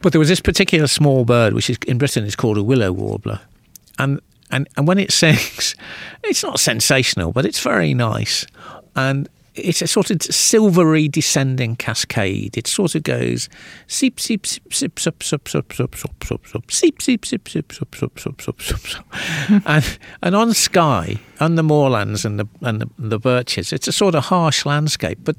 But 0.00 0.12
there 0.12 0.18
was 0.18 0.28
this 0.28 0.40
particular 0.40 0.86
small 0.86 1.24
bird, 1.24 1.52
which 1.52 1.70
is 1.70 1.78
in 1.86 1.98
Britain 1.98 2.24
is 2.24 2.36
called 2.36 2.58
a 2.58 2.62
willow 2.62 2.92
warbler, 2.92 3.40
and 3.98 4.20
and 4.50 4.68
and 4.76 4.86
when 4.86 4.98
it 4.98 5.12
sings, 5.12 5.74
it's 6.24 6.42
not 6.42 6.60
sensational, 6.60 7.32
but 7.32 7.44
it's 7.44 7.60
very 7.60 7.94
nice, 7.94 8.46
and 8.94 9.28
it's 9.56 9.82
a 9.82 9.86
sort 9.86 10.10
of 10.10 10.22
silvery 10.22 11.08
descending 11.08 11.76
cascade. 11.76 12.56
It 12.56 12.66
sort 12.66 12.94
of 12.94 13.02
goes 13.02 13.48
seep 13.86 14.20
seep 14.20 14.46
seep 14.46 14.72
seep 14.72 14.98
sup 14.98 15.22
sup 15.22 15.48
sup 15.48 15.72
sup 15.72 15.94
sup 15.94 16.24
sup 16.24 16.46
sup 16.46 16.70
seep 16.70 17.02
seep 17.02 17.24
seep 17.24 17.48
seep 17.48 17.72
sup 17.72 17.94
sup 17.94 18.18
sup 18.18 18.40
sup 18.40 18.60
sup 18.60 18.80
sup, 18.80 19.06
and 19.66 19.98
and 20.22 20.36
on 20.36 20.52
Skye, 20.52 21.18
on 21.40 21.54
the 21.54 21.62
moorlands 21.62 22.24
and 22.24 22.38
the 22.38 22.48
and 22.62 22.80
the, 22.80 22.88
the 22.98 23.18
birches, 23.18 23.72
it's 23.72 23.88
a 23.88 23.92
sort 23.92 24.14
of 24.14 24.24
harsh 24.24 24.64
landscape, 24.66 25.18
but 25.24 25.36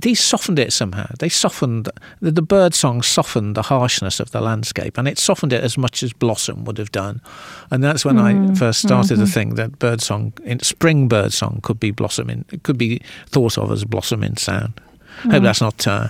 these 0.00 0.20
softened 0.20 0.58
it 0.58 0.72
somehow. 0.72 1.06
They 1.18 1.28
softened 1.28 1.88
the, 2.20 2.30
the 2.30 2.42
bird 2.42 2.74
song 2.74 3.02
softened 3.02 3.54
the 3.54 3.62
harshness 3.62 4.20
of 4.20 4.30
the 4.30 4.40
landscape, 4.40 4.98
and 4.98 5.08
it 5.08 5.18
softened 5.18 5.52
it 5.52 5.64
as 5.64 5.78
much 5.78 6.02
as 6.02 6.12
blossom 6.12 6.64
would 6.64 6.78
have 6.78 6.92
done. 6.92 7.20
And 7.70 7.82
that's 7.82 8.04
when 8.04 8.18
I 8.18 8.54
first 8.54 8.80
started 8.82 9.16
to 9.16 9.26
think 9.26 9.56
that 9.56 9.78
bird 9.78 10.00
song, 10.00 10.32
in, 10.44 10.60
spring 10.60 11.08
bird 11.08 11.32
song, 11.32 11.60
could 11.62 11.80
be 11.80 11.90
blossom 11.90 12.28
in, 12.28 12.44
could 12.62 12.78
be 12.78 13.00
thought 13.26 13.56
of 13.58 13.70
as 13.72 13.84
blossom 13.84 14.22
in 14.22 14.36
sound. 14.36 14.80
Hope 15.22 15.42
that's 15.42 15.62
not 15.62 15.86
uh, 15.86 16.08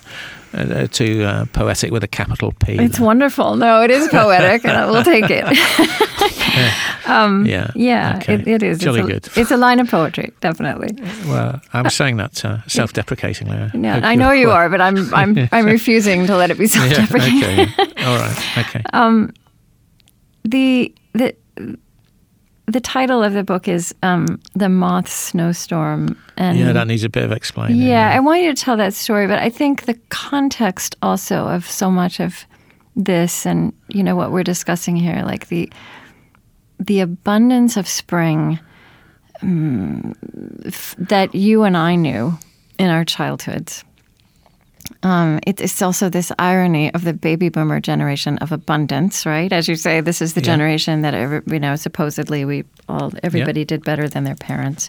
uh, 0.53 0.89
too 0.89 1.23
uh, 1.23 1.45
poetic 1.53 1.93
with 1.93 2.03
a 2.03 2.09
capital 2.09 2.53
P. 2.53 2.73
It's 2.73 2.99
wonderful. 2.99 3.55
No, 3.55 3.83
it 3.83 3.91
is 3.91 4.09
poetic, 4.09 4.65
and 4.65 4.77
I 4.77 4.91
will 4.91 5.05
take 5.05 5.27
it. 5.29 5.45
yeah, 7.07 7.71
Yeah, 7.75 8.17
Okay. 8.23 8.35
it, 8.35 8.49
it 8.49 8.63
is. 8.63 8.79
Jolly 8.79 9.01
it's 9.01 9.09
a, 9.29 9.31
good. 9.31 9.41
It's 9.43 9.51
a 9.51 9.57
line 9.57 9.81
of 9.81 9.89
poetry, 9.91 10.33
definitely. 10.41 10.89
Well, 11.27 11.61
I'm 11.73 11.91
saying 11.91 12.17
that 12.17 12.45
uh, 12.45 12.59
self-deprecatingly. 12.67 13.57
I 13.57 13.71
Yeah, 13.75 13.95
hope 13.95 14.05
I 14.05 14.15
know 14.15 14.33
you 14.33 14.49
well- 14.49 14.57
are, 14.57 14.69
but 14.69 14.81
I'm 14.81 15.13
I'm 15.15 15.49
I'm 15.53 15.67
refusing 15.67 16.27
to 16.27 16.37
let 16.37 16.51
it 16.51 16.59
be 16.59 16.67
self-deprecating. 16.67 17.69
okay. 17.79 18.05
All 18.05 18.19
right. 18.19 18.59
Okay. 18.59 18.83
the 20.45 20.95
the 21.15 21.35
the 22.69 22.81
title 22.81 23.23
of 23.23 23.33
the 23.33 23.45
book 23.45 23.69
is 23.69 23.95
um, 24.03 24.41
"The 24.55 24.69
Moth 24.69 25.09
Snowstorm," 25.09 26.17
and 26.37 26.59
yeah, 26.59 26.73
that 26.73 26.87
needs 26.87 27.05
a 27.05 27.09
bit 27.09 27.23
of 27.25 27.33
explaining. 27.33 27.81
yeah, 27.81 28.11
I 28.15 28.21
want 28.21 28.43
you 28.43 28.55
to 28.55 28.61
tell 28.61 28.77
that 28.77 28.95
story, 28.95 29.27
but 29.27 29.39
I 29.39 29.51
think 29.51 29.85
the 29.85 29.95
context 30.09 30.97
also 31.03 31.47
of 31.47 31.65
so 31.71 31.91
much 31.91 32.21
of 32.21 32.45
this, 32.97 33.47
and 33.47 33.73
you 33.89 34.03
know 34.03 34.17
what 34.17 34.33
we're 34.33 34.43
discussing 34.45 34.97
here, 34.97 35.23
like 35.25 35.47
the 35.49 35.71
the 36.79 37.01
abundance 37.01 37.77
of 37.77 37.87
spring 37.89 38.59
um, 39.43 40.15
f- 40.65 40.95
that 40.99 41.35
you 41.35 41.63
and 41.65 41.77
I 41.77 41.95
knew 41.97 42.39
in 42.79 42.91
our 42.91 43.05
childhoods. 43.05 43.85
Um, 45.03 45.41
it, 45.47 45.61
it's 45.61 45.83
also 45.83 46.09
this 46.09 46.31
irony 46.39 46.95
of 46.95 47.03
the 47.05 47.13
baby 47.13 47.49
boomer 47.49 47.81
generation 47.81 48.39
of 48.39 48.53
abundance, 48.53 49.27
right? 49.27 49.53
As 49.53 49.69
you 49.69 49.75
say, 49.77 50.01
this 50.01 50.23
is 50.23 50.35
the 50.35 50.41
Yeah. 50.41 50.45
generation 50.47 51.03
that 51.03 51.13
every, 51.13 51.43
you 51.49 51.59
know 51.61 51.75
supposedly 51.77 52.45
we 52.45 52.65
all 52.89 53.13
everybody 53.25 53.65
did 53.65 53.85
better 53.85 54.09
than 54.09 54.23
their 54.25 54.37
parents 54.37 54.89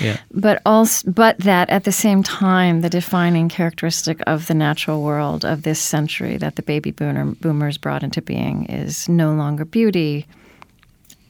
Yeah. 0.00 0.18
but 0.32 0.60
also 0.66 1.10
but 1.10 1.38
that 1.38 1.70
at 1.70 1.84
the 1.84 1.92
same 1.92 2.22
time 2.22 2.82
the 2.82 2.90
defining 2.90 3.48
characteristic 3.48 4.20
of 4.26 4.46
the 4.46 4.54
natural 4.54 5.02
world 5.02 5.44
of 5.44 5.62
this 5.62 5.80
century 5.80 6.36
that 6.36 6.56
the 6.56 6.62
baby 6.62 6.90
boomer, 6.90 7.24
boomers 7.40 7.78
brought 7.78 8.02
into 8.02 8.20
being 8.20 8.66
is 8.66 9.08
no 9.08 9.32
longer 9.32 9.64
beauty 9.64 10.26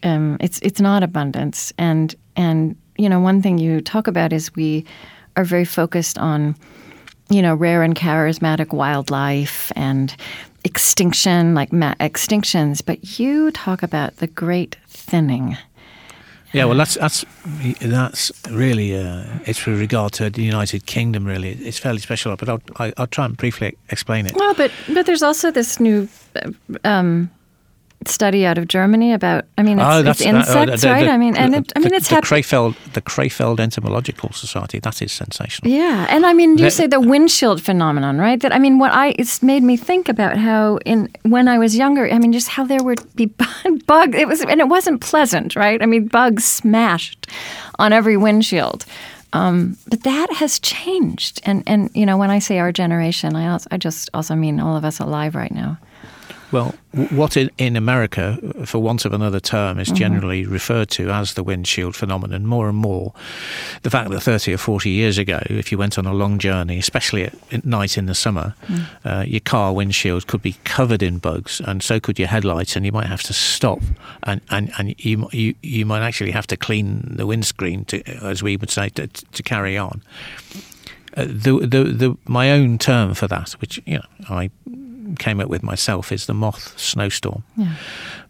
um, 0.02 0.36
it's 0.40 0.58
it's 0.60 0.80
not 0.80 1.02
abundance 1.02 1.72
and 1.78 2.14
and 2.36 2.76
you 2.96 3.08
know 3.08 3.20
one 3.20 3.42
thing 3.42 3.58
you 3.58 3.80
talk 3.80 4.06
about 4.06 4.32
is 4.32 4.54
we 4.54 4.84
are 5.36 5.44
very 5.44 5.64
focused 5.64 6.18
on 6.18 6.54
you 7.28 7.42
know 7.42 7.54
rare 7.54 7.82
and 7.82 7.94
charismatic 7.94 8.72
wildlife 8.72 9.72
and 9.76 10.16
extinction 10.64 11.54
like 11.54 11.72
ma- 11.72 11.94
extinctions 12.00 12.84
but 12.84 13.18
you 13.18 13.50
talk 13.52 13.82
about 13.82 14.16
the 14.16 14.26
great 14.26 14.76
thinning 14.88 15.56
Yeah, 16.52 16.66
well, 16.66 16.78
that's 16.78 16.96
that's 16.96 17.24
that's 17.80 18.32
really 18.50 18.96
uh, 18.96 19.22
it's 19.46 19.64
with 19.66 19.78
regard 19.78 20.12
to 20.14 20.30
the 20.30 20.42
United 20.42 20.84
Kingdom. 20.84 21.24
Really, 21.24 21.52
it's 21.52 21.78
fairly 21.78 22.00
special, 22.00 22.36
but 22.36 22.48
I'll 22.48 22.62
I, 22.76 22.92
I'll 22.96 23.06
try 23.06 23.24
and 23.24 23.36
briefly 23.36 23.76
explain 23.88 24.26
it. 24.26 24.34
Well, 24.34 24.54
but 24.54 24.72
but 24.88 25.06
there's 25.06 25.22
also 25.22 25.52
this 25.52 25.78
new 25.78 26.08
uh, 26.34 26.50
um, 26.82 27.30
study 28.06 28.46
out 28.46 28.56
of 28.58 28.66
Germany 28.68 29.12
about. 29.12 29.44
I 29.58 29.62
mean, 29.62 29.78
it's, 29.78 30.08
it's 30.08 30.18
that- 30.20 30.26
insects, 30.26 30.84
oh, 30.84 30.88
the- 30.88 30.92
right? 30.94 31.04
the- 31.04 31.10
I 31.12 31.18
mean, 31.18 31.36
and 31.36 31.54
it, 31.54 31.72
I 31.76 31.78
mean, 31.80 31.88
the, 31.90 31.96
it's 31.96 32.08
the 32.08 32.14
happening. 32.16 32.42
Krefeld 32.42 32.74
the 32.92 33.02
Krefeld 33.02 33.60
Entomological 33.60 34.30
Society. 34.32 34.78
That 34.80 35.00
is 35.02 35.12
sensational. 35.12 35.70
Yeah, 35.70 36.06
and 36.08 36.24
I 36.24 36.32
mean, 36.32 36.50
you 36.58 36.64
That- 36.64 36.72
say 36.72 36.86
the 36.86 37.00
windshield 37.00 37.60
phenomenon, 37.62 38.18
right? 38.18 38.40
That 38.40 38.52
I 38.54 38.58
mean, 38.58 38.78
what 38.78 38.92
I 38.92 39.14
it's 39.18 39.42
made 39.42 39.62
me 39.62 39.76
think 39.76 40.08
about 40.08 40.36
how 40.38 40.78
in 40.86 41.08
when 41.22 41.46
I 41.48 41.58
was 41.58 41.76
younger, 41.76 42.08
I 42.10 42.18
mean, 42.18 42.32
just 42.32 42.48
how 42.48 42.64
there 42.64 42.82
would 42.82 43.00
be 43.16 43.26
bugs. 43.86 44.16
It 44.16 44.26
was 44.28 44.40
and 44.42 44.60
it 44.60 44.68
wasn't 44.68 45.00
pleasant, 45.00 45.54
right? 45.56 45.82
I 45.82 45.86
mean, 45.86 46.06
bugs 46.08 46.44
smashed 46.44 47.26
on 47.78 47.92
every 47.92 48.16
windshield. 48.16 48.84
Um, 49.32 49.76
but 49.88 50.02
that 50.02 50.28
has 50.40 50.58
changed, 50.58 51.40
and 51.44 51.62
and 51.66 51.88
you 51.94 52.04
know, 52.04 52.16
when 52.18 52.30
I 52.30 52.40
say 52.40 52.58
our 52.58 52.72
generation, 52.72 53.36
I 53.36 53.48
also, 53.52 53.68
I 53.70 53.76
just 53.76 54.10
also 54.12 54.34
mean 54.34 54.58
all 54.58 54.76
of 54.76 54.84
us 54.84 54.98
alive 55.00 55.36
right 55.36 55.52
now. 55.52 55.78
Well, 56.52 56.74
what 57.10 57.36
in, 57.36 57.50
in 57.58 57.76
America, 57.76 58.38
for 58.64 58.80
want 58.80 59.04
of 59.04 59.12
another 59.12 59.38
term, 59.38 59.78
is 59.78 59.90
generally 59.92 60.44
referred 60.44 60.90
to 60.90 61.10
as 61.10 61.34
the 61.34 61.44
windshield 61.44 61.94
phenomenon, 61.94 62.44
more 62.46 62.68
and 62.68 62.76
more. 62.76 63.12
The 63.82 63.90
fact 63.90 64.10
that 64.10 64.20
30 64.20 64.54
or 64.54 64.58
40 64.58 64.90
years 64.90 65.16
ago, 65.16 65.40
if 65.46 65.70
you 65.70 65.78
went 65.78 65.96
on 65.96 66.06
a 66.06 66.12
long 66.12 66.38
journey, 66.38 66.78
especially 66.78 67.24
at, 67.24 67.34
at 67.52 67.64
night 67.64 67.96
in 67.96 68.06
the 68.06 68.14
summer, 68.14 68.54
uh, 69.04 69.24
your 69.26 69.40
car 69.40 69.72
windshield 69.72 70.26
could 70.26 70.42
be 70.42 70.56
covered 70.64 71.02
in 71.02 71.18
bugs, 71.18 71.60
and 71.64 71.82
so 71.82 72.00
could 72.00 72.18
your 72.18 72.28
headlights, 72.28 72.74
and 72.74 72.84
you 72.84 72.92
might 72.92 73.06
have 73.06 73.22
to 73.22 73.32
stop, 73.32 73.80
and, 74.24 74.40
and, 74.50 74.72
and 74.76 74.94
you, 74.98 75.28
you, 75.32 75.54
you 75.62 75.86
might 75.86 76.02
actually 76.02 76.32
have 76.32 76.48
to 76.48 76.56
clean 76.56 77.14
the 77.16 77.26
windscreen, 77.26 77.84
to, 77.84 78.02
as 78.24 78.42
we 78.42 78.56
would 78.56 78.70
say, 78.70 78.88
to, 78.90 79.06
to 79.06 79.42
carry 79.44 79.78
on. 79.78 80.02
Uh, 81.16 81.24
the, 81.26 81.58
the, 81.60 81.84
the, 81.84 82.16
my 82.26 82.50
own 82.50 82.78
term 82.78 83.14
for 83.14 83.28
that, 83.28 83.50
which 83.60 83.80
you 83.86 83.98
know, 83.98 84.04
I 84.28 84.50
came 85.18 85.40
up 85.40 85.48
with 85.48 85.62
myself, 85.62 86.12
is 86.12 86.26
the 86.26 86.34
moth 86.34 86.78
snowstorm. 86.78 87.42
Yeah. 87.56 87.74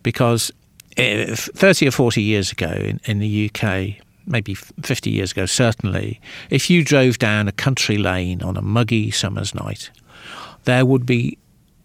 Because 0.02 0.50
uh, 0.98 1.34
30 1.34 1.88
or 1.88 1.90
40 1.90 2.22
years 2.22 2.52
ago 2.52 2.70
in, 2.70 3.00
in 3.04 3.18
the 3.18 3.50
UK, 3.50 4.02
maybe 4.26 4.54
50 4.54 5.10
years 5.10 5.32
ago, 5.32 5.46
certainly, 5.46 6.20
if 6.50 6.70
you 6.70 6.84
drove 6.84 7.18
down 7.18 7.48
a 7.48 7.52
country 7.52 7.98
lane 7.98 8.42
on 8.42 8.56
a 8.56 8.62
muggy 8.62 9.10
summer's 9.10 9.54
night, 9.54 9.90
there 10.64 10.84
would 10.84 11.06
be 11.06 11.38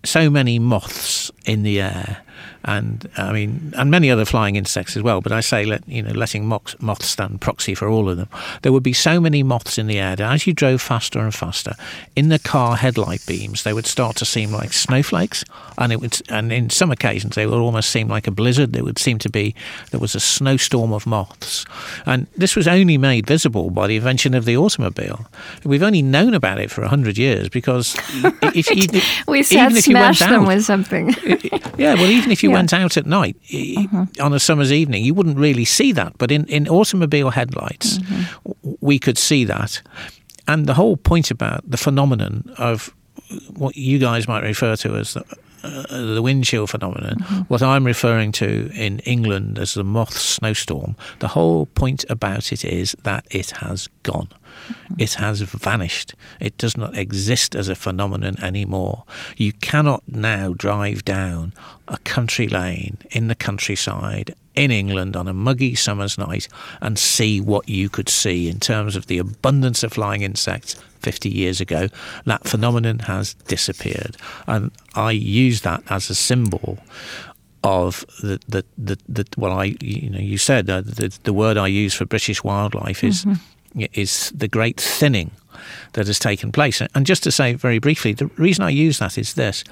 so 0.04 0.30
many 0.30 0.60
moths 0.60 1.32
in 1.46 1.64
the 1.64 1.82
air, 1.82 2.22
and 2.64 3.10
I 3.18 3.32
mean, 3.32 3.74
and 3.78 3.92
many 3.92 4.10
other 4.10 4.26
flying 4.26 4.56
insects 4.56 4.98
as 4.98 5.04
well. 5.04 5.22
But 5.22 5.32
I 5.32 5.40
say, 5.42 5.66
let 5.66 5.88
you 5.88 6.02
know, 6.02 6.12
letting 6.14 6.46
moths, 6.46 6.76
moths 6.82 7.08
stand 7.08 7.42
proxy 7.42 7.76
for 7.76 7.88
all 7.88 8.10
of 8.10 8.18
them. 8.18 8.28
There 8.62 8.72
would 8.72 8.84
be 8.84 8.94
so 8.94 9.20
many 9.20 9.44
moths 9.44 9.78
in 9.78 9.88
the 9.88 10.00
air 10.00 10.16
that 10.16 10.32
as 10.34 10.48
you 10.48 10.54
drove 10.54 10.82
faster 10.82 11.20
and 11.20 11.34
faster, 11.34 11.74
in 12.16 12.30
the 12.30 12.40
car 12.40 12.76
headlight 12.76 13.26
beams, 13.26 13.64
they 13.64 13.74
would 13.74 13.86
start 13.86 14.16
to 14.18 14.26
seem 14.26 14.52
like 14.52 14.74
snowflakes, 14.74 15.44
and 15.78 15.92
it 15.92 16.02
would, 16.02 16.22
and 16.30 16.52
in 16.52 16.70
some 16.70 16.92
occasions, 16.92 17.36
they 17.36 17.46
would 17.46 17.58
almost 17.60 17.90
seem 17.90 18.08
like 18.08 18.28
a 18.28 18.32
blizzard. 18.32 18.74
There 18.74 18.84
would 18.84 19.00
seem 19.00 19.20
to 19.20 19.30
be 19.30 19.54
there 19.92 20.00
was 20.00 20.16
a 20.16 20.20
snowstorm 20.20 20.92
of 20.94 21.06
moths, 21.06 21.66
and 22.06 22.28
this 22.36 22.56
was 22.56 22.68
only 22.68 22.98
made 22.98 23.28
visible 23.28 23.70
by 23.70 23.88
the 23.88 23.96
invention 23.96 24.34
of 24.34 24.46
the 24.46 24.58
automobile. 24.58 25.28
We've 25.64 25.84
only 25.84 26.02
known 26.02 26.34
about 26.34 26.60
it 26.60 26.72
for 26.72 26.84
hundred 26.86 27.18
years 27.18 27.50
because 27.50 27.96
if 28.54 28.70
you, 28.70 29.02
We 29.28 29.44
said 29.44 29.72
if 29.74 29.88
you 29.88 29.96
went 29.96 30.16
smash 30.18 30.20
them 30.30 30.42
out- 30.44 30.48
with 30.48 30.64
something. 30.66 31.14
yeah, 31.78 31.96
well, 31.96 32.10
even 32.10 32.25
if 32.32 32.44
you 32.44 32.50
Yeah. 32.50 32.56
went 32.56 32.74
out 32.74 32.98
at 32.98 33.06
night 33.06 33.36
i- 33.52 33.76
mm-hmm. 33.78 34.04
on 34.22 34.34
a 34.34 34.40
summer's 34.40 34.72
evening, 34.72 35.04
you 35.04 35.14
wouldn't 35.14 35.38
really 35.38 35.66
see 35.66 35.92
that. 35.94 36.18
But 36.18 36.32
in, 36.32 36.46
in 36.48 36.68
automobile 36.68 37.30
headlights, 37.32 37.98
mm-hmm. 38.00 38.24
w- 38.46 38.78
we 38.82 39.00
could 39.00 39.18
see 39.18 39.46
that. 39.46 39.82
and 40.48 40.66
the 40.68 40.74
whole 40.76 40.96
point 40.98 41.32
about 41.32 41.62
the 41.70 41.78
phenomenon 41.78 42.44
of 42.58 42.94
what 43.58 43.76
you 43.76 43.98
guys 44.00 44.28
might 44.28 44.44
refer 44.44 44.76
to 44.76 44.96
as 44.98 45.14
the, 45.16 45.24
uh, 45.66 46.14
the 46.14 46.22
windshield 46.22 46.70
phenomenon, 46.70 47.16
mm-hmm. 47.16 47.42
what 47.44 47.62
I'm 47.62 47.86
referring 47.86 48.32
to 48.34 48.70
in 48.74 49.00
England 49.00 49.60
as 49.60 49.74
the 49.74 49.84
moth 49.84 50.18
snowstorm, 50.18 50.96
the 51.20 51.30
whole 51.30 51.66
point 51.68 52.06
about 52.10 52.52
it 52.52 52.64
is 52.64 52.96
that 53.04 53.26
it 53.32 53.52
has 53.52 53.90
gone. 54.04 54.28
Mm-hmm. 54.28 54.96
It 55.00 55.14
has 55.16 55.42
vanished. 55.42 56.16
It 56.40 56.58
does 56.58 56.78
not 56.78 56.98
exist 56.98 57.56
as 57.56 57.70
a 57.70 57.76
phenomenon 57.76 58.42
anymore. 58.42 59.04
You 59.38 59.54
cannot 59.54 60.04
now 60.08 60.54
drive 60.54 61.06
down 61.06 61.54
a 61.88 61.98
country 62.00 62.48
lane 62.48 62.98
in 63.12 63.28
the 63.28 63.36
countryside 63.36 64.34
in 64.56 64.72
England 64.72 65.16
on 65.16 65.28
a 65.28 65.34
muggy 65.34 65.76
summer's 65.76 66.18
night 66.18 66.48
and 66.82 66.98
see 66.98 67.42
what 67.42 67.68
you 67.68 67.90
could 67.90 68.10
see 68.10 68.50
in 68.50 68.60
terms 68.60 68.96
of 68.96 69.08
the 69.08 69.18
abundance 69.18 69.84
of 69.84 69.94
flying 69.94 70.22
insects 70.22 70.76
50 71.00 71.30
years 71.30 71.62
ago. 71.62 71.90
That 72.26 72.48
phenomenon 72.48 73.00
has 73.00 73.34
disappeared. 73.48 74.18
And 74.48 74.72
I 74.96 75.12
use 75.12 75.62
that 75.62 75.84
as 75.90 76.10
a 76.10 76.16
symbol 76.16 76.80
of 77.66 78.06
the 78.22 78.40
the 78.48 78.64
the, 78.78 78.98
the 79.10 79.26
well 79.38 79.52
I 79.52 79.76
you 79.82 80.10
know 80.12 80.20
you 80.20 80.38
said 80.38 80.70
uh, 80.70 80.82
the 80.82 81.18
the 81.24 81.34
word 81.34 81.58
I 81.58 81.68
use 81.68 81.96
for 81.96 82.06
British 82.06 82.44
wildlife 82.44 83.04
is 83.04 83.26
mm-hmm. 83.26 83.86
is 83.94 84.32
the 84.36 84.48
great 84.48 84.80
thinning 84.80 85.32
that 85.94 86.06
has 86.06 86.20
taken 86.20 86.52
place 86.52 86.80
and 86.94 87.08
just 87.08 87.24
to 87.24 87.32
say 87.32 87.54
very 87.54 87.80
briefly 87.80 88.14
the 88.14 88.28
reason 88.38 88.64
I 88.64 88.70
use 88.70 89.00
that 89.00 89.18
is 89.18 89.34
this 89.34 89.64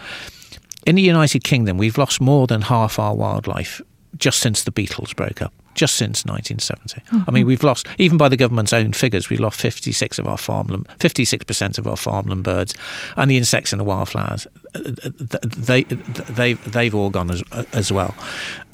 in 0.88 0.96
the 0.96 1.04
United 1.04 1.44
Kingdom 1.44 1.78
we've 1.78 2.00
lost 2.00 2.20
more 2.20 2.48
than 2.48 2.64
half 2.64 2.98
our 2.98 3.14
wildlife 3.14 3.80
just 4.18 4.40
since 4.40 4.64
the 4.64 4.72
Beatles 4.72 5.16
broke 5.16 5.42
up. 5.42 5.54
Just 5.76 5.96
since 5.96 6.24
1970, 6.24 7.02
mm-hmm. 7.02 7.28
I 7.28 7.32
mean, 7.32 7.48
we've 7.48 7.64
lost 7.64 7.88
even 7.98 8.16
by 8.16 8.30
the 8.30 8.38
government's 8.38 8.74
own 8.74 8.94
figures, 8.94 9.32
we've 9.32 9.40
lost 9.40 9.60
56 9.60 10.20
of 10.20 10.28
our 10.28 10.38
farmland, 10.38 10.88
56 11.00 11.46
percent 11.46 11.80
of 11.80 11.88
our 11.88 11.98
farmland 11.98 12.44
birds, 12.44 12.76
and 13.18 13.32
the 13.32 13.38
insects 13.38 13.74
and 13.74 13.80
the 13.80 13.84
wildflowers. 13.84 14.46
They 14.76 15.82
they 15.84 16.54
they've 16.54 16.94
all 16.94 17.10
gone 17.10 17.32
as 17.32 17.44
as 17.74 17.92
well, 17.92 18.14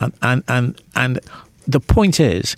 and 0.01 0.13
and 0.21 0.43
and, 0.49 0.81
and 0.93 1.21
the 1.67 1.79
point 1.79 2.19
is 2.19 2.57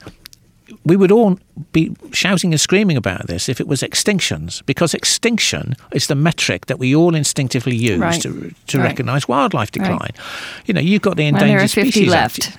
we 0.86 0.96
would 0.96 1.12
all 1.12 1.38
be 1.72 1.96
shouting 2.12 2.54
and 2.54 2.60
screaming 2.60 2.98
about 2.98 3.28
this 3.28 3.50
if 3.50 3.60
it 3.60 3.68
was 3.68 3.82
extinctions, 3.82 4.66
because 4.66 4.94
extinction 4.94 5.76
is 5.94 6.08
the 6.08 6.16
metric 6.16 6.68
that 6.68 6.80
we 6.80 6.96
all 6.96 7.16
instinctively 7.16 7.76
use 7.76 8.00
right. 8.00 8.22
to, 8.22 8.54
to 8.68 8.78
right. 8.78 8.86
recognise 8.86 9.28
wildlife 9.28 9.72
decline. 9.72 10.00
Right. 10.00 10.16
You 10.66 10.74
know, 10.74 10.82
you've 10.82 11.02
got 11.02 11.18
the 11.18 11.26
endangered 11.26 11.50
there 11.50 11.66
are 11.66 11.68
50 11.68 11.92
species 11.92 12.10
left. 12.10 12.58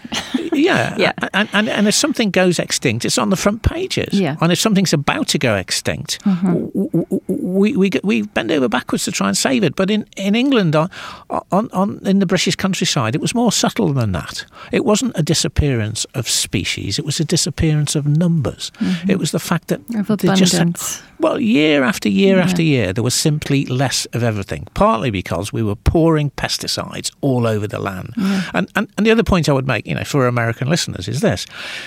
yeah, 0.52 0.96
yeah. 0.98 1.12
And, 1.32 1.48
and, 1.52 1.68
and, 1.68 1.88
if 1.88 1.94
something 1.94 2.30
goes 2.30 2.58
extinct, 2.58 3.04
it's 3.04 3.18
on 3.18 3.30
the 3.30 3.36
front 3.36 3.62
pages. 3.62 4.18
Yeah. 4.18 4.36
And 4.40 4.52
if 4.52 4.58
something's 4.58 4.92
about 4.92 5.28
to 5.28 5.38
go 5.38 5.56
extinct, 5.56 6.22
mm-hmm. 6.24 7.02
we, 7.28 7.76
we 7.76 7.90
we 8.02 8.22
bend 8.22 8.50
over 8.50 8.68
backwards 8.68 9.04
to 9.04 9.12
try 9.12 9.28
and 9.28 9.36
save 9.36 9.64
it. 9.64 9.76
But 9.76 9.90
in, 9.90 10.06
in 10.16 10.34
England, 10.34 10.76
on, 10.76 10.90
on, 11.30 11.70
on 11.72 12.00
in 12.04 12.18
the 12.18 12.26
British 12.26 12.56
countryside, 12.56 13.14
it 13.14 13.20
was 13.20 13.34
more 13.34 13.52
subtle 13.52 13.92
than 13.92 14.12
that. 14.12 14.44
It 14.70 14.84
wasn't 14.84 15.12
a 15.16 15.22
disappearance 15.22 16.04
of 16.14 16.28
species; 16.28 16.98
it 16.98 17.04
was 17.04 17.20
a 17.20 17.24
disappearance 17.24 17.94
of 17.94 18.06
numbers. 18.06 18.72
Mm-hmm. 18.92 19.10
It 19.10 19.18
was 19.18 19.30
the 19.30 19.38
fact 19.38 19.68
that 19.68 19.80
of 19.94 20.10
abundance. 20.10 21.02
well, 21.18 21.40
year 21.40 21.82
after 21.82 22.08
year 22.08 22.36
yeah. 22.36 22.44
after 22.44 22.62
year, 22.62 22.92
there 22.92 23.04
was 23.04 23.14
simply 23.14 23.64
less 23.66 24.06
of 24.06 24.22
everything. 24.22 24.66
Partly 24.74 25.10
because 25.10 25.52
we 25.52 25.62
were 25.62 25.76
pouring 25.76 26.30
pesticides 26.30 27.10
all 27.20 27.46
over 27.46 27.66
the 27.66 27.78
land. 27.78 28.14
Yeah. 28.16 28.50
And, 28.54 28.68
and 28.76 28.88
and 28.96 29.06
the 29.06 29.10
other 29.10 29.24
point 29.24 29.48
I 29.48 29.52
would 29.52 29.66
make, 29.66 29.86
you 29.86 29.94
know, 29.94 30.04
for 30.04 30.26
American 30.26 30.68
listeners 30.68 31.08
is 31.08 31.20
this: 31.20 31.46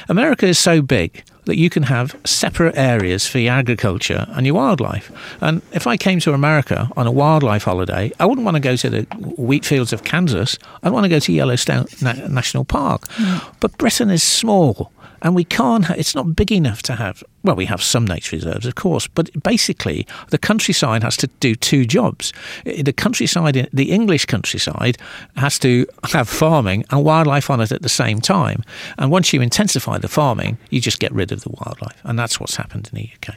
America 0.10 0.45
is 0.45 0.60
so 0.60 0.82
big 0.82 1.24
that 1.45 1.58
you 1.58 1.70
can 1.70 1.84
have 1.84 2.16
separate 2.26 2.76
areas 2.76 3.28
for 3.28 3.39
your 3.39 3.53
agriculture 3.53 4.26
and 4.30 4.45
your 4.45 4.56
wildlife. 4.56 5.12
And 5.41 5.62
if 5.72 5.88
I 5.88 5.97
came 5.97 6.20
to 6.22 6.34
America 6.34 6.89
on 6.97 7.08
a 7.08 7.12
wildlife 7.12 7.64
holiday, 7.64 8.12
I 8.20 8.26
wouldn't 8.26 8.45
want 8.45 8.56
to 8.56 8.62
go 8.62 8.76
to 8.76 8.89
the 8.89 9.03
wheat 9.38 9.66
fields 9.66 9.93
of 9.93 10.03
Kansas. 10.03 10.58
I'd 10.84 10.91
want 10.91 11.06
to 11.06 11.10
go 11.10 11.20
to 11.20 11.32
Yellowstone 11.32 11.86
National 12.01 12.66
Park. 12.66 13.08
Mm. 13.10 13.56
But 13.60 13.78
Britain 13.78 14.10
is 14.10 14.24
small 14.24 14.91
and 15.22 15.36
we 15.36 15.43
can't. 15.43 15.89
It's 15.91 16.16
not 16.16 16.36
big 16.36 16.51
enough 16.51 16.82
to 16.84 16.95
have. 16.95 17.24
Well, 17.43 17.56
we 17.56 17.66
have 17.66 17.82
some 17.82 18.06
nature 18.06 18.36
reserves, 18.36 18.66
of 18.66 18.76
course, 18.76 19.08
but 19.08 19.32
basically 19.43 20.08
the 20.30 20.38
countryside 20.38 21.03
has 21.03 21.18
to 21.18 21.28
do 21.39 21.56
two 21.56 21.86
jobs. 21.86 22.34
The 22.66 22.93
countryside, 22.93 23.70
the 23.72 23.91
English 23.91 24.26
countryside, 24.26 24.97
has 25.36 25.60
to 25.60 25.86
have 26.12 26.28
farming 26.28 26.86
and 26.89 27.03
wildlife 27.03 27.49
on 27.49 27.62
it 27.62 27.72
at 27.72 27.82
the 27.82 27.89
same 27.89 28.20
time. 28.20 28.64
And 28.97 29.12
once 29.12 29.34
you 29.34 29.41
intensify 29.41 29.97
the 29.97 30.08
farming, 30.08 30.58
you 30.70 30.82
just 30.82 30.99
get 30.99 31.12
rid 31.12 31.32
of 31.32 31.41
the 31.41 31.49
wildlife, 31.49 31.99
and 32.03 32.18
that's 32.18 32.39
what's 32.39 32.56
happened 32.56 32.89
in 32.91 32.99
the 32.99 33.10
UK. 33.16 33.36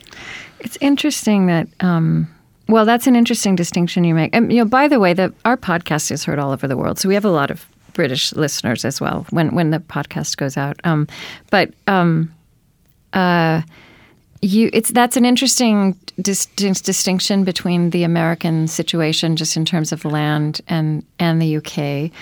It's 0.61 0.79
interesting 0.81 1.47
that. 1.47 1.69
Um 1.81 2.29
well, 2.71 2.85
that's 2.85 3.07
an 3.07 3.17
interesting 3.17 3.57
distinction 3.57 4.05
you 4.05 4.15
make. 4.15 4.37
And 4.37 4.53
you 4.53 4.59
know, 4.59 4.67
by 4.67 4.89
the 4.89 5.01
way, 5.01 5.15
the, 5.15 5.33
our 5.47 5.57
podcast 5.57 6.11
is 6.11 6.25
heard 6.25 6.39
all 6.39 6.53
over 6.53 6.69
the 6.69 6.77
world, 6.77 6.99
so 6.99 7.09
we 7.09 7.15
have 7.15 7.25
a 7.25 7.31
lot 7.31 7.51
of 7.51 7.67
British 7.99 8.33
listeners 8.35 8.85
as 8.85 9.01
well 9.01 9.27
when 9.31 9.53
when 9.57 9.71
the 9.71 9.81
podcast 9.81 10.37
goes 10.37 10.57
out. 10.57 10.79
Um, 10.85 11.09
but 11.51 11.75
um, 11.89 12.33
uh, 13.13 13.63
you, 14.41 14.71
it's 14.73 14.93
that's 14.93 15.17
an 15.17 15.25
interesting 15.25 15.99
dis- 16.23 16.47
distinction 16.47 17.43
between 17.43 17.91
the 17.91 18.05
American 18.05 18.69
situation, 18.69 19.35
just 19.35 19.57
in 19.57 19.65
terms 19.65 19.91
of 19.91 20.05
land, 20.05 20.61
and 20.69 21.05
and 21.19 21.43
the 21.43 21.57
UK. 21.57 22.13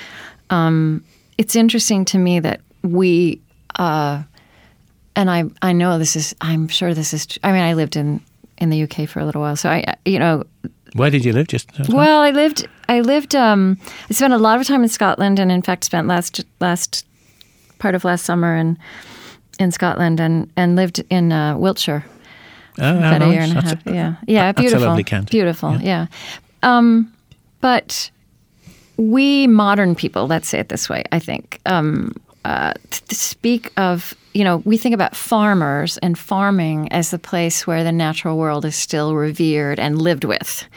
Um, 0.48 1.04
it's 1.36 1.54
interesting 1.54 2.06
to 2.06 2.16
me 2.16 2.40
that 2.40 2.62
we, 2.82 3.42
uh, 3.78 4.22
and 5.14 5.30
I 5.30 5.44
I 5.60 5.74
know 5.74 5.98
this 5.98 6.16
is 6.16 6.34
I'm 6.40 6.68
sure 6.68 6.94
this 6.94 7.12
is. 7.12 7.28
I 7.44 7.52
mean, 7.52 7.60
I 7.60 7.74
lived 7.74 7.96
in 7.96 8.22
in 8.56 8.70
the 8.70 8.82
UK 8.84 9.06
for 9.06 9.20
a 9.20 9.26
little 9.26 9.42
while, 9.42 9.56
so 9.56 9.68
I 9.68 9.84
you 10.06 10.18
know 10.18 10.44
where 10.94 11.10
did 11.10 11.26
you 11.26 11.34
live? 11.34 11.48
Just 11.48 11.70
well, 11.90 12.22
I 12.22 12.30
lived. 12.30 12.66
I 12.88 13.00
lived. 13.00 13.34
Um, 13.34 13.78
I 14.10 14.12
spent 14.12 14.32
a 14.32 14.38
lot 14.38 14.60
of 14.60 14.66
time 14.66 14.82
in 14.82 14.88
Scotland, 14.88 15.38
and 15.38 15.50
in 15.50 15.62
fact, 15.62 15.84
spent 15.84 16.06
last 16.06 16.44
last 16.60 17.06
part 17.78 17.94
of 17.94 18.04
last 18.04 18.24
summer 18.24 18.56
in 18.56 18.78
in 19.58 19.72
Scotland, 19.72 20.20
and 20.20 20.50
and 20.56 20.76
lived 20.76 21.02
in 21.10 21.32
uh, 21.32 21.56
Wiltshire. 21.56 22.04
Oh, 22.78 22.98
about 22.98 23.22
a 23.22 23.28
year 23.28 23.40
and 23.40 23.56
a 23.56 23.60
half. 23.62 23.86
A, 23.86 23.92
yeah, 23.92 24.16
yeah, 24.26 24.52
beautiful. 24.52 24.80
That's 24.80 24.84
a 24.84 24.88
lovely 24.88 25.04
county. 25.04 25.30
Beautiful. 25.30 25.72
Yeah. 25.80 26.06
yeah. 26.62 26.76
Um, 26.76 27.12
but 27.60 28.10
we 28.96 29.46
modern 29.46 29.94
people, 29.94 30.26
let's 30.26 30.48
say 30.48 30.58
it 30.58 30.68
this 30.68 30.88
way, 30.88 31.04
I 31.12 31.18
think, 31.18 31.60
um, 31.66 32.14
uh, 32.44 32.72
to 32.90 33.14
speak 33.14 33.72
of 33.76 34.14
you 34.36 34.44
know, 34.44 34.58
we 34.58 34.76
think 34.76 34.94
about 34.94 35.16
farmers 35.16 35.96
and 35.98 36.18
farming 36.18 36.92
as 36.92 37.10
the 37.10 37.18
place 37.18 37.66
where 37.66 37.82
the 37.82 37.92
natural 37.92 38.36
world 38.36 38.66
is 38.66 38.76
still 38.76 39.14
revered 39.14 39.80
and 39.80 40.00
lived 40.00 40.24
with. 40.24 40.68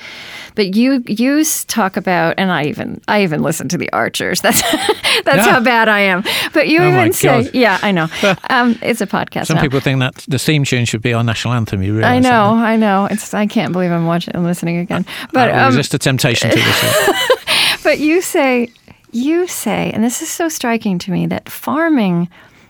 But 0.55 0.75
you 0.75 1.03
you 1.07 1.43
talk 1.67 1.97
about, 1.97 2.35
and 2.37 2.51
I 2.51 2.65
even 2.65 3.01
I 3.07 3.23
even 3.23 3.43
listen 3.43 3.67
to 3.69 3.77
the 3.77 3.91
Archers. 3.91 4.41
That's 4.49 4.61
that's 5.25 5.45
yeah. 5.45 5.53
how 5.53 5.59
bad 5.59 5.89
I 5.89 5.99
am. 5.99 6.23
But 6.53 6.69
you 6.69 6.79
oh 6.79 6.87
even 6.87 7.13
say, 7.13 7.43
God. 7.43 7.51
yeah, 7.53 7.79
I 7.81 7.91
know. 7.91 8.07
Um, 8.49 8.79
it's 8.81 9.01
a 9.01 9.05
podcast. 9.05 9.47
Some 9.47 9.57
now. 9.57 9.61
people 9.61 9.79
think 9.79 9.99
that 9.99 10.15
the 10.27 10.39
theme 10.39 10.63
tune 10.63 10.85
should 10.85 11.01
be 11.01 11.13
our 11.13 11.23
national 11.23 11.53
anthem. 11.53 11.83
You 11.83 11.93
realize? 11.93 12.25
I 12.25 12.29
know, 12.29 12.53
I 12.55 12.77
know. 12.77 13.05
It's 13.05 13.33
I 13.33 13.45
can't 13.45 13.73
believe 13.73 13.91
I'm 13.91 14.05
watching 14.05 14.33
and 14.33 14.43
listening 14.43 14.77
again. 14.77 15.05
But 15.33 15.53
um, 15.53 15.67
resist 15.67 15.91
the 15.91 15.99
temptation 15.99 16.49
to 16.49 16.55
listen. 16.55 17.13
but 17.83 17.99
you 17.99 18.21
say 18.21 18.69
you 19.11 19.47
say, 19.47 19.91
and 19.93 20.03
this 20.03 20.21
is 20.21 20.29
so 20.29 20.49
striking 20.49 20.99
to 20.99 21.11
me, 21.11 21.27
that 21.27 21.49
farming 21.49 22.29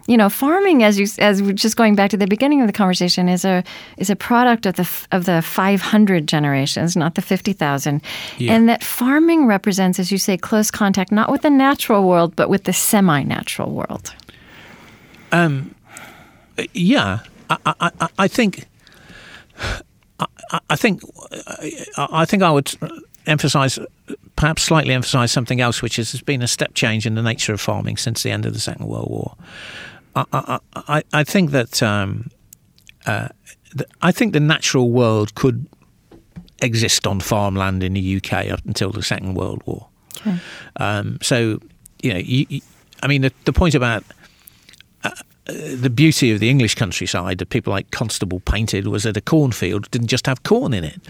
you 0.09 0.17
know, 0.17 0.27
farming, 0.27 0.81
as 0.81 0.97
you 0.97 1.05
as 1.19 1.39
we're 1.39 1.53
just 1.53 1.77
going 1.77 1.93
back 1.93 2.09
to 2.09 2.17
the 2.17 2.25
beginning 2.25 2.61
of 2.61 2.67
the 2.67 2.73
conversation, 2.73 3.29
is 3.29 3.45
a 3.45 3.63
is 3.97 4.09
a 4.09 4.15
product 4.15 4.65
of 4.65 4.75
the 4.75 4.89
of 5.11 5.25
the 5.25 5.43
500 5.43 6.27
generations, 6.27 6.95
not 6.95 7.13
the 7.13 7.21
50,000, 7.21 8.01
yeah. 8.39 8.53
and 8.53 8.67
that 8.67 8.83
farming 8.83 9.45
represents, 9.45 9.99
as 9.99 10.11
you 10.11 10.17
say, 10.17 10.35
close 10.35 10.71
contact 10.71 11.11
not 11.11 11.31
with 11.31 11.43
the 11.43 11.49
natural 11.51 12.09
world, 12.09 12.35
but 12.35 12.49
with 12.49 12.63
the 12.63 12.73
semi-natural 12.73 13.69
world. 13.69 14.15
Um, 15.31 15.75
yeah, 16.73 17.19
I, 17.51 17.57
I, 17.79 18.09
I 18.17 18.27
think. 18.27 18.65
I, 20.19 20.59
I 20.71 20.75
think 20.75 21.03
I 21.97 22.25
think 22.25 22.41
I 22.41 22.49
would 22.49 22.73
emphasize, 23.27 23.77
perhaps 24.35 24.63
slightly 24.63 24.93
emphasize 24.93 25.31
something 25.31 25.61
else, 25.61 25.83
which 25.83 25.97
has 25.97 26.19
been 26.21 26.41
a 26.41 26.47
step 26.47 26.73
change 26.73 27.05
in 27.05 27.13
the 27.13 27.21
nature 27.21 27.53
of 27.53 27.61
farming 27.61 27.97
since 27.97 28.23
the 28.23 28.31
end 28.31 28.47
of 28.47 28.53
the 28.53 28.59
Second 28.59 28.87
World 28.87 29.09
War. 29.09 29.35
I, 30.15 30.59
I, 30.75 31.03
I 31.13 31.23
think 31.23 31.51
that 31.51 31.81
um, 31.83 32.29
uh, 33.05 33.29
I 34.01 34.11
think 34.11 34.33
the 34.33 34.39
natural 34.39 34.91
world 34.91 35.35
could 35.35 35.67
exist 36.61 37.07
on 37.07 37.19
farmland 37.19 37.83
in 37.83 37.93
the 37.93 38.17
UK 38.17 38.51
up 38.51 38.61
until 38.65 38.91
the 38.91 39.03
Second 39.03 39.35
World 39.35 39.61
War. 39.65 39.87
Okay. 40.17 40.37
Um, 40.77 41.17
so, 41.21 41.59
you 42.01 42.13
know, 42.13 42.19
you, 42.19 42.45
you, 42.49 42.61
I 43.01 43.07
mean, 43.07 43.21
the, 43.21 43.31
the 43.45 43.53
point 43.53 43.75
about 43.75 44.03
the 45.51 45.89
beauty 45.89 46.31
of 46.31 46.39
the 46.39 46.49
English 46.49 46.75
countryside 46.75 47.37
that 47.39 47.49
people 47.49 47.71
like 47.71 47.91
Constable 47.91 48.39
painted 48.41 48.87
was 48.87 49.03
that 49.03 49.17
a 49.17 49.21
cornfield 49.21 49.89
didn't 49.91 50.07
just 50.07 50.25
have 50.25 50.43
corn 50.43 50.73
in 50.73 50.83
it. 50.83 51.01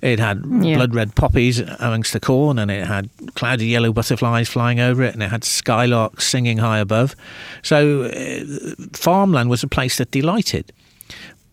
It 0.00 0.20
had 0.20 0.44
yeah. 0.60 0.76
blood 0.76 0.94
red 0.94 1.14
poppies 1.16 1.58
amongst 1.58 2.12
the 2.12 2.20
corn, 2.20 2.58
and 2.58 2.70
it 2.70 2.86
had 2.86 3.10
cloudy 3.34 3.66
yellow 3.66 3.92
butterflies 3.92 4.48
flying 4.48 4.78
over 4.78 5.02
it, 5.02 5.14
and 5.14 5.22
it 5.22 5.30
had 5.30 5.42
skylarks 5.42 6.22
singing 6.22 6.58
high 6.58 6.78
above. 6.78 7.16
So, 7.62 8.04
uh, 8.04 8.74
farmland 8.92 9.50
was 9.50 9.62
a 9.62 9.68
place 9.68 9.98
that 9.98 10.10
delighted. 10.10 10.72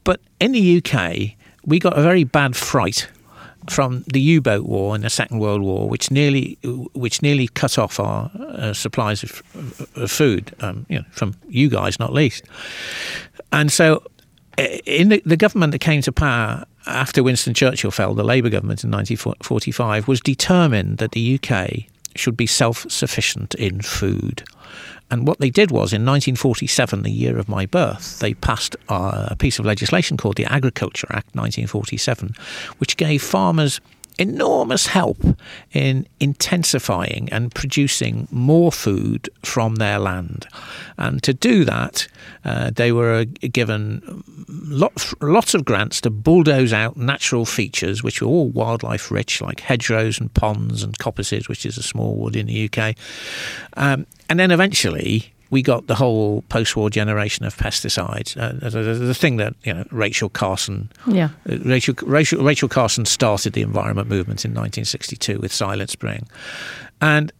But 0.03 0.21
in 0.39 0.51
the 0.51 0.77
UK, 0.77 1.35
we 1.65 1.79
got 1.79 1.97
a 1.97 2.03
very 2.03 2.23
bad 2.23 2.55
fright 2.55 3.07
from 3.69 4.03
the 4.07 4.19
U-boat 4.19 4.65
war 4.65 4.95
in 4.95 5.01
the 5.01 5.09
Second 5.09 5.39
World 5.39 5.61
War, 5.61 5.89
which 5.89 6.11
nearly 6.11 6.57
which 6.93 7.21
nearly 7.21 7.47
cut 7.47 7.77
off 7.77 7.99
our 7.99 8.31
uh, 8.35 8.73
supplies 8.73 9.23
of, 9.23 9.41
of 9.95 10.11
food, 10.11 10.53
um, 10.59 10.85
you 10.89 10.99
know, 10.99 11.05
from 11.11 11.35
you 11.47 11.69
guys 11.69 11.99
not 11.99 12.13
least. 12.13 12.43
And 13.51 13.71
so, 13.71 14.03
in 14.85 15.09
the, 15.09 15.21
the 15.25 15.37
government 15.37 15.71
that 15.71 15.79
came 15.79 16.01
to 16.01 16.11
power 16.11 16.65
after 16.87 17.23
Winston 17.23 17.53
Churchill 17.53 17.91
fell, 17.91 18.13
the 18.13 18.23
Labour 18.23 18.49
government 18.49 18.83
in 18.83 18.91
1945 18.91 20.07
was 20.07 20.21
determined 20.21 20.99
that 20.99 21.11
the 21.11 21.39
UK 21.39 21.85
should 22.15 22.37
be 22.37 22.45
self-sufficient 22.45 23.55
in 23.55 23.81
food. 23.81 24.43
And 25.11 25.27
what 25.27 25.39
they 25.39 25.49
did 25.49 25.69
was 25.69 25.93
in 25.93 26.01
1947, 26.01 27.03
the 27.03 27.11
year 27.11 27.37
of 27.37 27.47
my 27.47 27.65
birth, 27.65 28.19
they 28.19 28.33
passed 28.33 28.75
a 28.89 29.35
piece 29.35 29.59
of 29.59 29.65
legislation 29.65 30.17
called 30.17 30.35
the 30.35 30.45
Agriculture 30.45 31.07
Act 31.11 31.35
1947, 31.35 32.33
which 32.79 32.97
gave 32.97 33.21
farmers 33.21 33.79
enormous 34.17 34.87
help 34.87 35.17
in 35.73 36.07
intensifying 36.19 37.29
and 37.31 37.53
producing 37.53 38.27
more 38.31 38.71
food 38.71 39.29
from 39.43 39.75
their 39.75 39.99
land. 39.99 40.47
And 40.97 41.21
to 41.23 41.33
do 41.33 41.65
that, 41.65 42.07
uh, 42.43 42.71
they 42.73 42.91
were 42.91 43.25
given 43.25 44.23
lots, 44.47 45.13
lots 45.21 45.53
of 45.53 45.65
grants 45.65 46.01
to 46.01 46.09
bulldoze 46.09 46.73
out 46.73 46.97
natural 46.97 47.45
features, 47.45 48.03
which 48.03 48.21
were 48.21 48.27
all 48.27 48.49
wildlife 48.49 49.11
rich, 49.11 49.41
like 49.41 49.59
hedgerows 49.59 50.19
and 50.19 50.33
ponds 50.33 50.83
and 50.83 50.97
coppices, 50.97 51.49
which 51.49 51.65
is 51.65 51.77
a 51.77 51.83
small 51.83 52.15
wood 52.15 52.35
in 52.35 52.47
the 52.47 52.69
UK. 52.71 52.95
Um, 53.75 54.05
and 54.29 54.39
then 54.39 54.51
eventually, 54.51 55.33
we 55.55 55.61
got 55.61 55.87
the 55.87 55.95
whole 55.95 56.41
post-war 56.49 56.89
generation 56.89 57.45
of 57.45 57.55
pesticides. 57.55 58.35
Uh, 58.35 58.69
the, 58.69 58.81
the, 58.81 59.13
thing 59.13 59.37
that 59.37 59.55
you 59.63 59.73
know, 59.73 59.85
Rachel 59.89 60.27
Carson, 60.27 60.91
yeah, 61.07 61.29
uh, 61.49 61.59
Rachel, 61.59 61.95
Rachel, 62.01 62.43
Rachel 62.43 62.67
Carson 62.67 63.05
started 63.05 63.53
the 63.53 63.61
environment 63.61 64.09
movement 64.09 64.43
in 64.43 64.51
1962 64.51 65.39
with 65.39 65.53
Silent 65.53 65.89
Spring, 65.89 66.27
and 66.99 67.31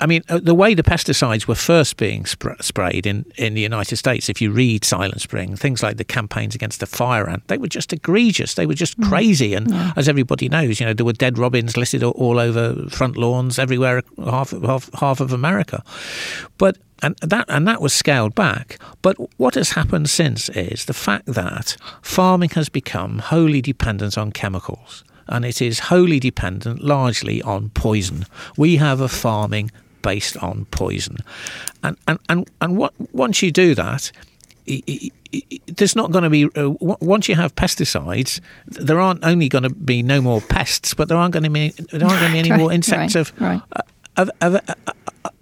I 0.00 0.06
mean, 0.06 0.22
uh, 0.28 0.40
the 0.42 0.54
way 0.54 0.74
the 0.74 0.82
pesticides 0.82 1.46
were 1.46 1.54
first 1.54 1.96
being 1.96 2.26
sp- 2.28 2.60
sprayed 2.60 3.06
in, 3.06 3.24
in 3.36 3.54
the 3.54 3.60
United 3.60 3.96
States, 3.96 4.28
if 4.28 4.40
you 4.40 4.50
read 4.50 4.84
Silent 4.84 5.20
Spring, 5.20 5.56
things 5.56 5.82
like 5.82 5.96
the 5.96 6.04
campaigns 6.04 6.54
against 6.54 6.80
the 6.80 6.86
fire 6.86 7.28
ant, 7.28 7.46
they 7.48 7.56
were 7.56 7.68
just 7.68 7.92
egregious. 7.92 8.54
They 8.54 8.66
were 8.66 8.74
just 8.74 8.98
mm. 9.00 9.08
crazy. 9.08 9.54
And 9.54 9.70
yeah. 9.70 9.92
as 9.96 10.08
everybody 10.08 10.48
knows, 10.48 10.80
you 10.80 10.86
know, 10.86 10.92
there 10.92 11.06
were 11.06 11.12
dead 11.12 11.38
robins 11.38 11.76
listed 11.76 12.02
all, 12.02 12.12
all 12.12 12.38
over 12.38 12.88
front 12.90 13.16
lawns 13.16 13.58
everywhere, 13.58 14.02
half, 14.22 14.50
half, 14.50 14.90
half 14.94 15.20
of 15.20 15.32
America. 15.32 15.82
But 16.58 16.76
and 17.02 17.16
that 17.18 17.44
and 17.48 17.66
that 17.66 17.82
was 17.82 17.92
scaled 17.92 18.34
back. 18.34 18.78
But 19.02 19.16
what 19.38 19.56
has 19.56 19.70
happened 19.70 20.08
since 20.08 20.48
is 20.50 20.84
the 20.84 20.94
fact 20.94 21.26
that 21.26 21.76
farming 22.02 22.50
has 22.50 22.68
become 22.68 23.18
wholly 23.18 23.60
dependent 23.60 24.16
on 24.16 24.32
chemicals 24.32 25.04
and 25.28 25.44
it 25.44 25.60
is 25.62 25.78
wholly 25.78 26.20
dependent 26.20 26.82
largely 26.82 27.42
on 27.42 27.70
poison. 27.70 28.26
We 28.56 28.76
have 28.76 29.00
a 29.00 29.08
farming 29.08 29.70
based 30.02 30.36
on 30.42 30.66
poison. 30.66 31.16
And, 31.82 31.96
and, 32.06 32.18
and, 32.28 32.50
and 32.60 32.76
what, 32.76 32.92
once 33.12 33.42
you 33.42 33.50
do 33.50 33.74
that, 33.74 34.12
there's 35.66 35.96
not 35.96 36.10
going 36.10 36.24
to 36.24 36.30
be 36.30 36.44
uh, 36.56 36.70
once 36.80 37.28
you 37.28 37.34
have 37.34 37.54
pesticides 37.54 38.40
there 38.66 39.00
aren't 39.00 39.22
only 39.24 39.48
going 39.48 39.64
to 39.64 39.70
be 39.70 40.02
no 40.02 40.20
more 40.22 40.40
pests 40.40 40.94
but 40.94 41.08
there 41.08 41.18
aren't 41.18 41.32
going 41.32 41.42
to 41.42 41.50
be 41.50 41.68
there 41.92 42.06
aren't 42.08 42.20
going 42.20 42.30
to 42.30 42.32
be 42.32 42.38
any 42.38 42.50
right, 42.52 42.60
more 42.60 42.72
insects 42.72 43.14
right, 43.14 43.20
of, 43.20 43.40
right. 43.40 43.62
Uh, 43.72 43.82
of, 44.16 44.30
of, 44.40 44.54
of 45.24 45.32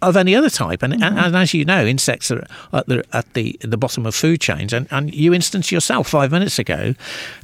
of 0.00 0.16
any 0.16 0.34
other 0.34 0.50
type. 0.50 0.82
And, 0.82 0.94
mm-hmm. 0.94 1.02
and, 1.02 1.18
and, 1.18 1.36
as 1.36 1.54
you 1.54 1.64
know, 1.64 1.84
insects 1.84 2.30
are 2.30 2.46
at 2.72 2.86
the, 2.86 3.04
at 3.12 3.32
the, 3.34 3.56
the 3.60 3.76
bottom 3.76 4.06
of 4.06 4.14
food 4.14 4.40
chains. 4.40 4.72
And, 4.72 4.86
and 4.90 5.14
you 5.14 5.32
instanced 5.32 5.72
yourself 5.72 6.08
five 6.08 6.30
minutes 6.30 6.58
ago 6.58 6.94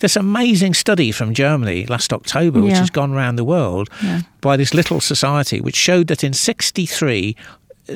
this 0.01 0.17
amazing 0.17 0.75
study 0.75 1.13
from 1.13 1.35
Germany 1.35 1.87
last 1.87 2.13
October, 2.13 2.61
which 2.61 2.75
has 2.75 2.91
gone 2.91 3.13
around 3.13 3.37
the 3.37 3.45
world 3.45 3.89
yeah. 4.03 4.23
by 4.41 4.57
this 4.57 4.75
little 4.75 5.01
society, 5.01 5.61
which 5.61 5.77
showed 5.77 6.09
that 6.09 6.25
in 6.25 6.33
63 6.33 7.37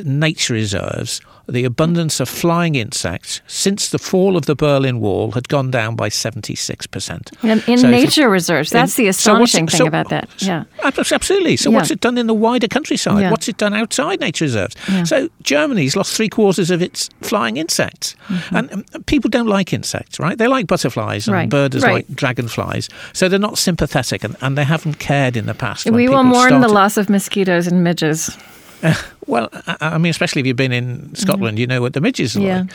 nature 0.05 0.55
reserves, 0.55 1.21
the 1.49 1.65
abundance 1.65 2.21
of 2.21 2.29
flying 2.29 2.75
insects 2.75 3.41
since 3.47 3.89
the 3.91 3.99
fall 3.99 4.37
of 4.37 4.47
the 4.47 4.55
Berlin 4.55 5.01
Wall 5.01 5.33
had 5.33 5.49
gone 5.49 5.71
down 5.71 5.97
by 5.97 6.09
76%. 6.09 7.33
And 7.43 7.65
in 7.69 7.79
so 7.79 7.91
nature 7.91 8.29
reserves, 8.29 8.71
that's 8.71 8.99
in, 8.99 9.05
the 9.05 9.09
astonishing 9.09 9.69
so 9.69 9.73
thing 9.73 9.85
so, 9.85 9.87
about 9.87 10.09
that. 10.11 10.29
Yeah. 10.39 10.65
Absolutely. 10.83 11.57
So, 11.57 11.71
yeah. 11.71 11.77
what's 11.77 11.91
it 11.91 12.01
done 12.01 12.17
in 12.17 12.27
the 12.27 12.35
wider 12.35 12.69
countryside? 12.69 13.23
Yeah. 13.23 13.31
What's 13.31 13.49
it 13.49 13.57
done 13.57 13.75
outside 13.75 14.21
nature 14.21 14.45
reserves? 14.45 14.77
Yeah. 14.89 15.05
So, 15.05 15.29
Germany's 15.43 15.97
lost 15.97 16.17
three 16.17 16.29
quarters 16.29 16.71
of 16.71 16.81
its 16.81 17.11
flying 17.23 17.57
insects. 17.57 18.15
Mm-hmm. 18.29 18.57
And 18.57 18.73
um, 18.73 18.85
people 19.05 19.29
don't 19.29 19.49
like 19.49 19.73
insects, 19.73 20.19
right? 20.19 20.39
They 20.39 20.47
like 20.47 20.67
butterflies 20.67 21.27
and 21.27 21.35
right. 21.35 21.49
birders 21.49 21.83
right. 21.83 22.09
like 22.09 22.09
dragonflies. 22.09 22.89
So, 23.13 23.29
they're 23.29 23.39
not 23.39 23.59
sympathetic 23.59 24.25
and, 24.25 24.37
and 24.41 24.57
they 24.57 24.65
haven't 24.65 24.99
cared 24.99 25.37
in 25.37 25.47
the 25.47 25.55
past. 25.55 25.91
We 25.91 26.09
will 26.09 26.23
mourn 26.23 26.49
started. 26.49 26.69
the 26.69 26.73
loss 26.73 26.97
of 26.97 27.11
mosquitoes 27.11 27.67
and 27.67 27.83
midges. 27.83 28.37
Uh, 29.23 29.25
well, 29.27 29.49
I, 29.81 29.99
mean, 29.99 30.11
especially 30.11 30.41
if 30.41 30.47
you've 30.47 30.57
been 30.57 30.73
in 30.73 31.15
Scotland, 31.15 31.57
mm-hmm. 31.57 31.61
you 31.61 31.67
know 31.67 31.81
what 31.81 31.95
the 31.95 32.01
midges 32.01 32.37
are 32.37 32.41
yeah. 32.41 32.61
like. 32.63 32.73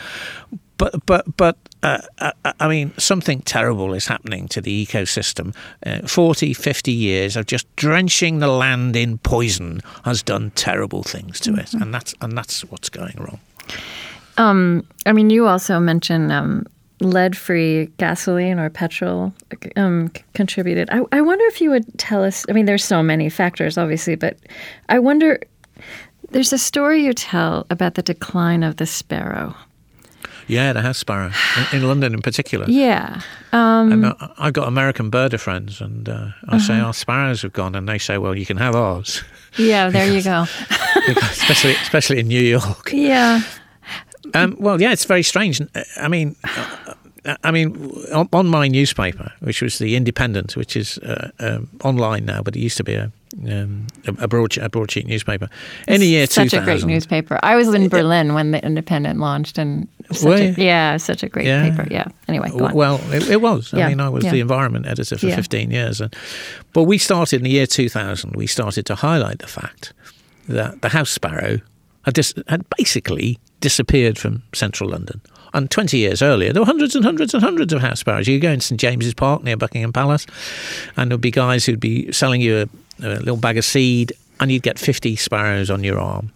But 0.78 1.06
but 1.06 1.36
but 1.36 1.56
uh, 1.82 1.98
uh, 2.18 2.32
I 2.60 2.68
mean, 2.68 2.92
something 2.98 3.40
terrible 3.42 3.94
is 3.94 4.06
happening 4.06 4.46
to 4.48 4.60
the 4.60 4.86
ecosystem. 4.86 5.54
Uh, 5.84 6.06
40, 6.06 6.54
50 6.54 6.92
years 6.92 7.36
of 7.36 7.46
just 7.46 7.66
drenching 7.76 8.38
the 8.38 8.46
land 8.46 8.94
in 8.94 9.18
poison 9.18 9.80
has 10.04 10.22
done 10.22 10.52
terrible 10.52 11.02
things 11.02 11.40
to 11.40 11.50
mm-hmm. 11.50 11.60
it, 11.60 11.74
and 11.74 11.92
that's 11.92 12.14
and 12.20 12.38
that's 12.38 12.62
what's 12.70 12.88
going 12.88 13.16
wrong. 13.18 13.40
Um, 14.36 14.86
I 15.04 15.12
mean, 15.12 15.30
you 15.30 15.48
also 15.48 15.80
mentioned 15.80 16.30
um, 16.30 16.64
lead-free 17.00 17.86
gasoline 17.98 18.60
or 18.60 18.70
petrol 18.70 19.32
um, 19.76 20.12
contributed. 20.34 20.88
I, 20.90 21.02
I 21.10 21.20
wonder 21.20 21.44
if 21.46 21.60
you 21.60 21.70
would 21.70 21.98
tell 21.98 22.22
us. 22.22 22.46
I 22.48 22.52
mean, 22.52 22.66
there's 22.66 22.84
so 22.84 23.02
many 23.02 23.28
factors, 23.28 23.76
obviously, 23.76 24.14
but 24.14 24.36
I 24.88 25.00
wonder 25.00 25.40
there's 26.30 26.52
a 26.52 26.58
story 26.58 27.04
you 27.04 27.12
tell 27.12 27.66
about 27.70 27.94
the 27.94 28.02
decline 28.02 28.62
of 28.62 28.76
the 28.76 28.86
sparrow. 28.86 29.54
Yeah, 30.46 30.72
the 30.72 30.80
house 30.80 30.98
sparrow 30.98 31.30
in, 31.72 31.78
in 31.78 31.88
London 31.88 32.14
in 32.14 32.22
particular. 32.22 32.64
Yeah, 32.68 33.20
um, 33.52 33.92
and 33.92 34.04
uh, 34.06 34.14
I've 34.38 34.54
got 34.54 34.66
American 34.66 35.10
birder 35.10 35.38
friends, 35.38 35.80
and 35.80 36.08
uh, 36.08 36.12
I 36.48 36.56
uh-huh. 36.56 36.58
say 36.58 36.80
our 36.80 36.94
sparrows 36.94 37.42
have 37.42 37.52
gone, 37.52 37.74
and 37.74 37.86
they 37.86 37.98
say, 37.98 38.16
"Well, 38.16 38.34
you 38.34 38.46
can 38.46 38.56
have 38.56 38.74
ours." 38.74 39.22
Yeah, 39.58 39.90
there 39.90 40.10
you 40.10 40.22
go. 40.22 40.46
especially, 41.08 41.72
especially 41.72 42.18
in 42.20 42.28
New 42.28 42.40
York. 42.40 42.90
Yeah. 42.92 43.42
Um, 44.34 44.56
well, 44.58 44.80
yeah, 44.80 44.92
it's 44.92 45.04
very 45.04 45.22
strange. 45.22 45.60
I 45.96 46.08
mean, 46.08 46.36
uh, 46.44 47.36
I 47.44 47.50
mean, 47.50 47.92
on, 48.12 48.28
on, 48.32 48.46
my 48.46 48.68
newspaper, 48.68 49.32
which 49.40 49.62
was 49.62 49.78
the 49.78 49.96
Independent, 49.96 50.56
which 50.56 50.76
is 50.76 50.98
uh, 50.98 51.30
um, 51.40 51.68
online 51.82 52.24
now, 52.24 52.42
but 52.42 52.56
it 52.56 52.60
used 52.60 52.76
to 52.78 52.84
be 52.84 52.94
a 52.94 53.12
um, 53.46 53.86
a, 54.06 54.26
broadsheet, 54.26 54.62
a 54.64 54.68
broadsheet 54.68 55.06
newspaper. 55.06 55.48
In 55.86 56.00
the 56.00 56.06
year 56.06 56.26
such 56.26 56.50
2000, 56.50 56.58
a 56.58 56.64
great 56.64 56.84
newspaper. 56.84 57.38
I 57.42 57.56
was 57.56 57.72
in 57.72 57.88
Berlin 57.88 58.34
when 58.34 58.50
the 58.50 58.64
Independent 58.64 59.20
launched, 59.20 59.58
and 59.58 59.88
such 60.12 60.40
a, 60.40 60.62
yeah, 60.62 60.96
such 60.96 61.22
a 61.22 61.28
great 61.28 61.46
yeah. 61.46 61.70
paper. 61.70 61.86
Yeah. 61.90 62.08
Anyway, 62.26 62.50
well, 62.52 63.00
it, 63.12 63.28
it 63.28 63.40
was. 63.40 63.72
Yeah. 63.72 63.86
I 63.86 63.88
mean, 63.90 64.00
I 64.00 64.08
was 64.08 64.24
yeah. 64.24 64.32
the 64.32 64.40
environment 64.40 64.86
editor 64.86 65.16
for 65.18 65.30
15 65.30 65.70
years, 65.70 66.00
and 66.00 66.14
but 66.72 66.84
we 66.84 66.98
started 66.98 67.36
in 67.36 67.42
the 67.44 67.50
year 67.50 67.66
2000. 67.66 68.34
We 68.34 68.46
started 68.46 68.86
to 68.86 68.94
highlight 68.94 69.38
the 69.38 69.46
fact 69.46 69.92
that 70.48 70.80
the 70.82 70.88
house 70.88 71.10
sparrow 71.10 71.58
had, 72.04 72.14
dis- 72.14 72.34
had 72.48 72.64
basically 72.76 73.38
disappeared 73.60 74.18
from 74.18 74.42
central 74.54 74.90
London. 74.90 75.20
And 75.54 75.70
20 75.70 75.96
years 75.96 76.22
earlier, 76.22 76.52
there 76.52 76.62
were 76.62 76.66
hundreds 76.66 76.94
and 76.94 77.04
hundreds 77.04 77.34
and 77.34 77.42
hundreds 77.42 77.72
of 77.72 77.80
house 77.80 78.00
sparrows. 78.00 78.28
You 78.28 78.38
go 78.38 78.50
in 78.50 78.60
St 78.60 78.80
James's 78.80 79.14
Park 79.14 79.42
near 79.42 79.56
Buckingham 79.56 79.92
Palace, 79.92 80.26
and 80.96 81.10
there'd 81.10 81.20
be 81.20 81.30
guys 81.30 81.64
who'd 81.64 81.80
be 81.80 82.12
selling 82.12 82.40
you 82.40 82.62
a, 82.62 82.68
a 83.00 83.08
little 83.08 83.36
bag 83.36 83.58
of 83.58 83.64
seed, 83.64 84.12
and 84.40 84.50
you'd 84.50 84.62
get 84.62 84.78
50 84.78 85.16
sparrows 85.16 85.70
on 85.70 85.84
your 85.84 85.98
arm. 85.98 86.32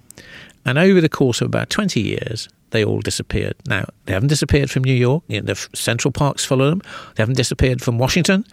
And 0.64 0.78
over 0.78 1.00
the 1.00 1.08
course 1.08 1.40
of 1.40 1.46
about 1.46 1.70
20 1.70 2.00
years, 2.00 2.48
they 2.70 2.84
all 2.84 3.00
disappeared. 3.00 3.54
Now, 3.66 3.86
they 4.06 4.12
haven't 4.12 4.28
disappeared 4.28 4.70
from 4.70 4.84
New 4.84 4.94
York. 4.94 5.22
You 5.28 5.40
know, 5.40 5.54
the 5.54 5.68
Central 5.74 6.10
Park's 6.10 6.44
full 6.44 6.62
of 6.62 6.70
them. 6.70 6.82
They 7.14 7.22
haven't 7.22 7.36
disappeared 7.36 7.82
from 7.82 7.98
Washington. 7.98 8.44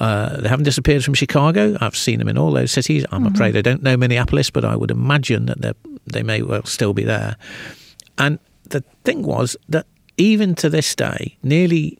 Uh, 0.00 0.40
they 0.40 0.48
haven't 0.48 0.64
disappeared 0.64 1.04
from 1.04 1.14
Chicago. 1.14 1.76
I've 1.80 1.96
seen 1.96 2.18
them 2.18 2.28
in 2.28 2.36
all 2.36 2.50
those 2.50 2.72
cities. 2.72 3.04
I'm 3.12 3.24
mm-hmm. 3.24 3.34
afraid 3.34 3.56
I 3.56 3.62
don't 3.62 3.82
know 3.82 3.96
Minneapolis, 3.96 4.50
but 4.50 4.64
I 4.64 4.74
would 4.76 4.90
imagine 4.90 5.46
that 5.46 5.76
they 6.06 6.22
may 6.22 6.42
well 6.42 6.64
still 6.64 6.92
be 6.92 7.04
there. 7.04 7.36
And 8.18 8.38
the 8.64 8.82
thing 9.04 9.22
was 9.22 9.56
that 9.68 9.86
even 10.16 10.54
to 10.56 10.68
this 10.68 10.94
day, 10.94 11.36
nearly 11.42 11.98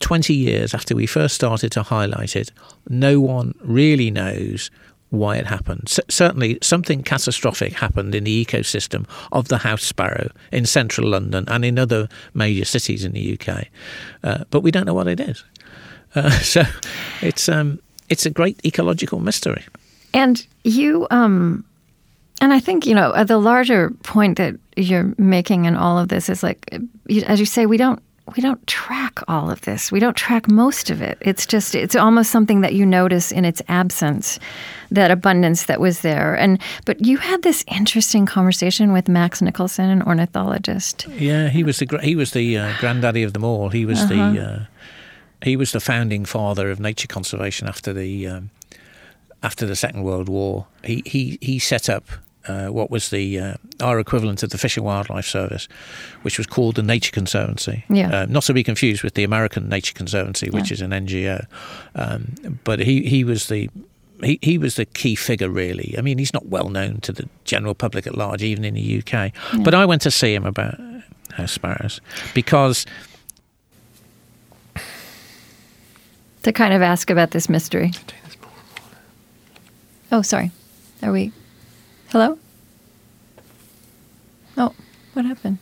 20 0.00 0.34
years 0.34 0.74
after 0.74 0.94
we 0.94 1.06
first 1.06 1.34
started 1.34 1.72
to 1.72 1.82
highlight 1.82 2.36
it, 2.36 2.52
no 2.88 3.20
one 3.20 3.54
really 3.62 4.10
knows 4.10 4.70
why 5.10 5.36
it 5.36 5.46
happened. 5.46 5.88
C- 5.88 6.02
certainly, 6.08 6.58
something 6.62 7.02
catastrophic 7.02 7.74
happened 7.74 8.14
in 8.14 8.24
the 8.24 8.44
ecosystem 8.44 9.06
of 9.32 9.48
the 9.48 9.58
house 9.58 9.82
sparrow 9.82 10.30
in 10.52 10.66
central 10.66 11.08
London 11.08 11.44
and 11.48 11.64
in 11.64 11.78
other 11.78 12.08
major 12.34 12.64
cities 12.64 13.04
in 13.04 13.12
the 13.12 13.38
UK, 13.38 13.66
uh, 14.24 14.44
but 14.50 14.60
we 14.60 14.70
don't 14.70 14.86
know 14.86 14.94
what 14.94 15.08
it 15.08 15.20
is. 15.20 15.44
Uh, 16.14 16.30
so, 16.40 16.62
it's 17.22 17.48
um, 17.48 17.80
it's 18.08 18.26
a 18.26 18.30
great 18.30 18.60
ecological 18.64 19.20
mystery. 19.20 19.64
And 20.12 20.46
you, 20.64 21.06
um, 21.10 21.64
and 22.40 22.52
I 22.52 22.60
think 22.60 22.86
you 22.86 22.94
know 22.94 23.24
the 23.24 23.38
larger 23.38 23.90
point 24.02 24.38
that 24.38 24.56
you're 24.76 25.14
making 25.18 25.64
in 25.64 25.76
all 25.76 25.98
of 25.98 26.08
this 26.08 26.28
is 26.28 26.42
like, 26.42 26.78
as 27.26 27.40
you 27.40 27.46
say, 27.46 27.66
we 27.66 27.76
don't 27.76 28.02
we 28.34 28.42
don't 28.42 28.64
track 28.66 29.20
all 29.28 29.50
of 29.50 29.60
this. 29.62 29.92
We 29.92 30.00
don't 30.00 30.16
track 30.16 30.50
most 30.50 30.90
of 30.90 31.00
it. 31.00 31.16
It's 31.20 31.46
just 31.46 31.74
it's 31.74 31.94
almost 31.94 32.30
something 32.30 32.60
that 32.62 32.74
you 32.74 32.84
notice 32.84 33.30
in 33.30 33.44
its 33.44 33.62
absence, 33.68 34.40
that 34.90 35.10
abundance 35.10 35.66
that 35.66 35.80
was 35.80 36.00
there. 36.00 36.34
And 36.34 36.60
but 36.84 37.04
you 37.04 37.18
had 37.18 37.42
this 37.42 37.64
interesting 37.68 38.26
conversation 38.26 38.92
with 38.92 39.08
Max 39.08 39.40
Nicholson, 39.40 39.90
an 39.90 40.02
ornithologist. 40.02 41.06
Yeah, 41.08 41.48
he 41.48 41.62
was 41.62 41.78
the 41.78 42.00
he 42.02 42.16
was 42.16 42.32
the 42.32 42.58
uh, 42.58 42.72
granddaddy 42.80 43.22
of 43.22 43.32
them 43.32 43.44
all. 43.44 43.68
He 43.68 43.84
was 43.84 44.08
the 44.08 44.20
uh, 44.20 44.64
he 45.42 45.56
was 45.56 45.72
the 45.72 45.80
founding 45.80 46.24
father 46.24 46.70
of 46.70 46.80
nature 46.80 47.08
conservation 47.08 47.68
after 47.68 47.92
the 47.92 48.26
um, 48.26 48.50
after 49.42 49.66
the 49.66 49.76
Second 49.76 50.02
World 50.02 50.28
War. 50.28 50.66
He 50.82 51.02
he 51.06 51.38
he 51.40 51.60
set 51.60 51.88
up 51.88 52.04
uh, 52.48 52.66
what 52.68 52.90
was 52.90 53.10
the 53.10 53.38
uh, 53.38 53.54
our 53.80 53.98
equivalent 54.00 54.42
of 54.42 54.50
the 54.50 54.58
Fish 54.58 54.76
and 54.76 54.86
Wildlife 54.86 55.26
Service, 55.26 55.68
which 56.22 56.38
was 56.38 56.46
called 56.46 56.74
the 56.76 56.82
Nature 56.82 57.12
Conservancy. 57.12 57.84
Yeah. 57.88 58.22
Uh, 58.22 58.26
not 58.28 58.42
to 58.44 58.54
be 58.54 58.62
confused 58.62 59.02
with 59.02 59.14
the 59.14 59.24
American 59.24 59.68
Nature 59.68 59.94
Conservancy, 59.94 60.50
which 60.50 60.70
Yeah. 60.70 60.74
is 60.74 60.80
an 60.82 60.90
NGO. 60.92 61.46
Um, 61.94 62.34
but 62.64 62.80
he 62.80 63.02
he 63.08 63.24
was 63.24 63.46
the 63.48 63.68
he, 64.22 64.38
he 64.42 64.56
was 64.58 64.76
the 64.76 64.86
key 64.86 65.14
figure, 65.14 65.50
really. 65.50 65.94
I 65.98 66.00
mean, 66.00 66.16
he's 66.18 66.32
not 66.32 66.46
well 66.46 66.68
known 66.70 67.00
to 67.00 67.12
the 67.12 67.28
general 67.44 67.74
public 67.74 68.06
at 68.06 68.16
large, 68.16 68.42
even 68.42 68.64
in 68.64 68.74
the 68.74 69.02
UK. 69.02 69.32
But 69.62 69.74
I 69.74 69.84
went 69.84 70.00
to 70.02 70.10
see 70.10 70.32
him 70.34 70.46
about 70.46 70.78
house 71.32 71.52
sparrows 71.52 72.00
because 72.34 72.86
to 76.42 76.52
kind 76.52 76.72
of 76.72 76.80
ask 76.82 77.10
about 77.10 77.32
this 77.32 77.48
mystery. 77.48 77.92
Oh, 80.12 80.22
sorry. 80.22 80.50
Are 81.02 81.12
we? 81.12 81.32
Hello? 82.18 82.38
Oh, 84.56 84.74
what 85.12 85.26
happened? 85.26 85.58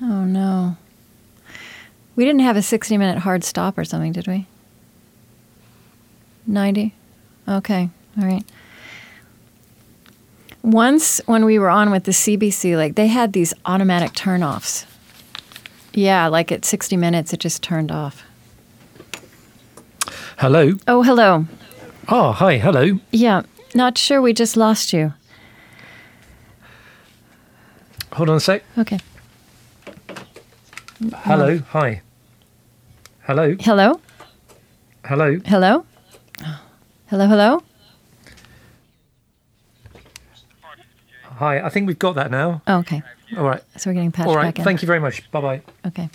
Oh, 0.00 0.24
no. 0.24 0.76
We 2.14 2.24
didn't 2.24 2.42
have 2.42 2.56
a 2.56 2.62
60 2.62 2.96
minute 2.96 3.18
hard 3.18 3.42
stop 3.42 3.76
or 3.76 3.84
something, 3.84 4.12
did 4.12 4.28
we? 4.28 4.46
90? 6.46 6.94
Okay, 7.48 7.90
all 8.16 8.24
right. 8.24 8.44
Once 10.62 11.20
when 11.26 11.44
we 11.44 11.58
were 11.58 11.68
on 11.68 11.90
with 11.90 12.04
the 12.04 12.12
CBC, 12.12 12.76
like 12.76 12.94
they 12.94 13.08
had 13.08 13.32
these 13.32 13.52
automatic 13.64 14.12
turnoffs. 14.12 14.86
Yeah, 15.92 16.28
like 16.28 16.52
at 16.52 16.64
60 16.64 16.96
minutes, 16.96 17.32
it 17.32 17.40
just 17.40 17.64
turned 17.64 17.90
off. 17.90 18.22
Hello. 20.38 20.74
Oh, 20.86 21.02
hello. 21.02 21.46
Oh, 22.08 22.30
hi. 22.30 22.58
Hello. 22.58 23.00
Yeah, 23.10 23.42
not 23.76 23.98
sure. 23.98 24.20
We 24.20 24.32
just 24.32 24.56
lost 24.56 24.92
you. 24.92 25.12
Hold 28.12 28.30
on 28.30 28.36
a 28.36 28.40
sec. 28.40 28.64
Okay. 28.78 28.98
Hello. 31.14 31.58
Hi. 31.70 32.00
Hello. 33.22 33.54
Hello? 33.60 34.00
Hello. 35.04 35.38
Hello? 35.44 35.84
Hello, 37.08 37.26
hello? 37.26 37.62
Hi. 41.22 41.60
I 41.60 41.68
think 41.68 41.86
we've 41.86 41.98
got 41.98 42.14
that 42.14 42.30
now. 42.30 42.62
Oh, 42.66 42.78
okay. 42.78 43.02
All 43.36 43.44
right. 43.44 43.62
So 43.76 43.90
we're 43.90 43.94
getting 43.94 44.12
patched 44.12 44.28
All 44.28 44.36
right. 44.36 44.46
back 44.46 44.58
in. 44.60 44.64
Thank 44.64 44.82
you 44.82 44.86
very 44.86 45.00
much. 45.00 45.30
Bye 45.30 45.40
bye. 45.40 45.62
Okay. 45.86 46.08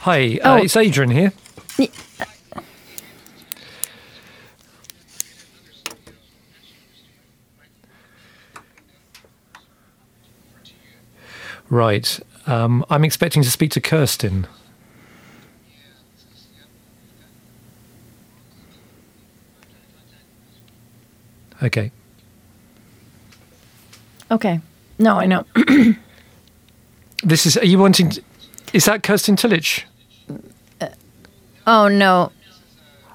Hi. 0.00 0.38
Oh. 0.44 0.54
Uh, 0.54 0.56
it's 0.58 0.76
Adrian 0.76 1.10
here. 1.10 1.32
Right. 11.72 12.20
Um, 12.46 12.84
I'm 12.90 13.02
expecting 13.02 13.42
to 13.42 13.50
speak 13.50 13.70
to 13.70 13.80
Kirsten. 13.80 14.46
Okay. 21.62 21.90
Okay. 24.30 24.60
No, 24.98 25.16
I 25.16 25.26
know. 25.26 25.46
This 27.24 27.46
is. 27.46 27.56
Are 27.56 27.64
you 27.64 27.78
wanting? 27.78 28.10
To, 28.10 28.22
is 28.72 28.84
that 28.86 29.04
Kirsten 29.04 29.36
Tillich? 29.36 29.84
oh, 31.68 31.86
no. 31.86 32.32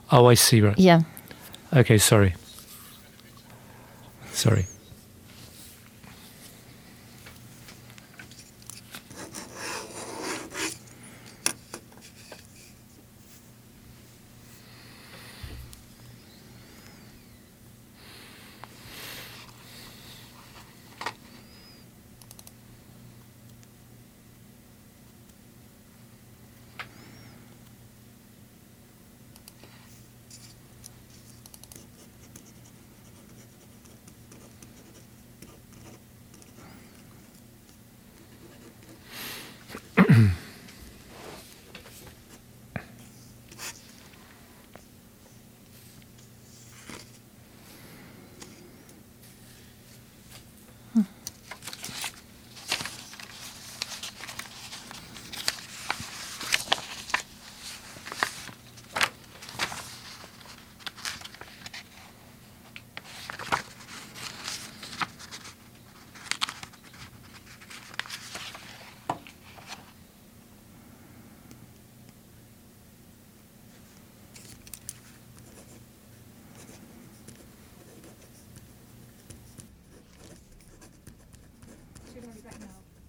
Oh, 0.09 0.27
I 0.27 0.33
see. 0.33 0.61
Right. 0.61 0.79
Yeah. 0.79 1.01
Okay. 1.73 1.97
Sorry. 1.97 2.33
Sorry. 4.31 4.65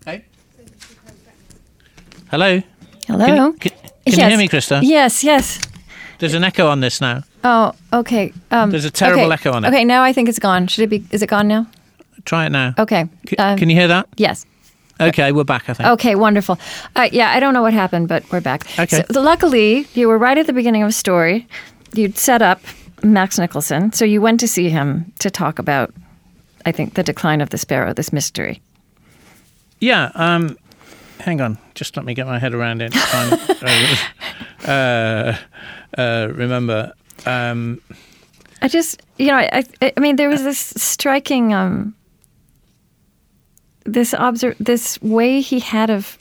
Hey. 0.09 0.24
Hello. 2.39 2.62
Hello? 3.09 3.26
Can, 3.26 3.36
you- 3.53 3.53
can, 3.59 3.72
can 4.07 4.14
you 4.20 4.24
hear 4.28 4.39
me, 4.39 4.49
Krista? 4.49 4.80
Yes, 4.82 5.24
yes. 5.24 5.61
There's 6.20 6.34
an 6.34 6.45
echo 6.45 6.68
on 6.68 6.78
this 6.78 7.01
now. 7.01 7.24
Oh, 7.43 7.72
okay. 7.93 8.32
Um, 8.53 8.70
There's 8.70 8.84
a 8.84 8.91
terrible 8.93 9.24
okay. 9.24 9.34
echo 9.34 9.53
on 9.53 9.64
it. 9.64 9.68
Okay, 9.68 9.84
now 9.84 10.03
I 10.05 10.12
think 10.12 10.28
it's 10.28 10.39
gone. 10.39 10.66
Should 10.68 10.84
it 10.84 10.86
be? 10.89 11.05
Is 11.11 11.20
it 11.22 11.28
gone 11.28 11.49
now? 11.49 11.66
Try 12.24 12.47
it 12.47 12.51
now. 12.51 12.74
Okay. 12.78 13.09
C- 13.28 13.36
uh, 13.36 13.57
can 13.57 13.70
you 13.70 13.76
hear 13.76 13.89
that? 13.89 14.09
Yes. 14.16 14.47
Okay, 15.01 15.32
we're 15.32 15.43
back. 15.45 15.68
I 15.68 15.74
think. 15.74 15.89
Okay, 15.91 16.14
wonderful. 16.14 16.59
Uh, 16.97 17.09
yeah, 17.12 17.30
I 17.32 17.41
don't 17.41 17.55
know 17.55 17.62
what 17.62 17.72
happened, 17.72 18.07
but 18.09 18.22
we're 18.30 18.41
back. 18.41 18.66
Okay. 18.78 19.05
So, 19.12 19.20
luckily, 19.20 19.86
you 19.95 20.07
were 20.09 20.18
right 20.18 20.39
at 20.39 20.47
the 20.47 20.53
beginning 20.53 20.82
of 20.82 20.89
a 20.89 20.93
story. 20.93 21.47
You'd 21.93 22.16
set 22.18 22.41
up 22.43 22.61
Max 23.03 23.39
Nicholson, 23.39 23.93
so 23.93 24.05
you 24.05 24.20
went 24.20 24.39
to 24.41 24.49
see 24.49 24.68
him 24.68 25.12
to 25.20 25.30
talk 25.30 25.59
about, 25.59 25.93
I 26.66 26.70
think, 26.72 26.95
the 26.95 27.03
decline 27.05 27.41
of 27.41 27.51
the 27.51 27.59
sparrow, 27.59 27.93
this 27.95 28.12
mystery. 28.12 28.61
Yeah. 29.80 30.11
Um, 30.14 30.57
hang 31.28 31.42
on. 31.42 31.58
Just 31.74 31.94
let 31.94 32.06
me 32.06 32.14
get 32.14 32.26
my 32.26 32.38
head 32.38 32.54
around 32.54 32.80
it. 32.80 32.90
Try 32.92 33.98
uh, 34.64 35.36
uh, 35.96 36.28
remember. 36.32 36.94
Um, 37.26 37.82
I 38.62 38.68
just, 38.68 39.02
you 39.18 39.26
know, 39.26 39.34
I, 39.36 39.62
I, 39.82 39.92
I 39.94 40.00
mean, 40.00 40.16
there 40.16 40.30
was 40.30 40.42
this 40.42 40.58
striking, 40.58 41.52
um, 41.52 41.94
this 43.84 44.14
obser- 44.14 44.56
this 44.58 45.00
way 45.02 45.42
he 45.42 45.60
had 45.60 45.90
of 45.90 46.18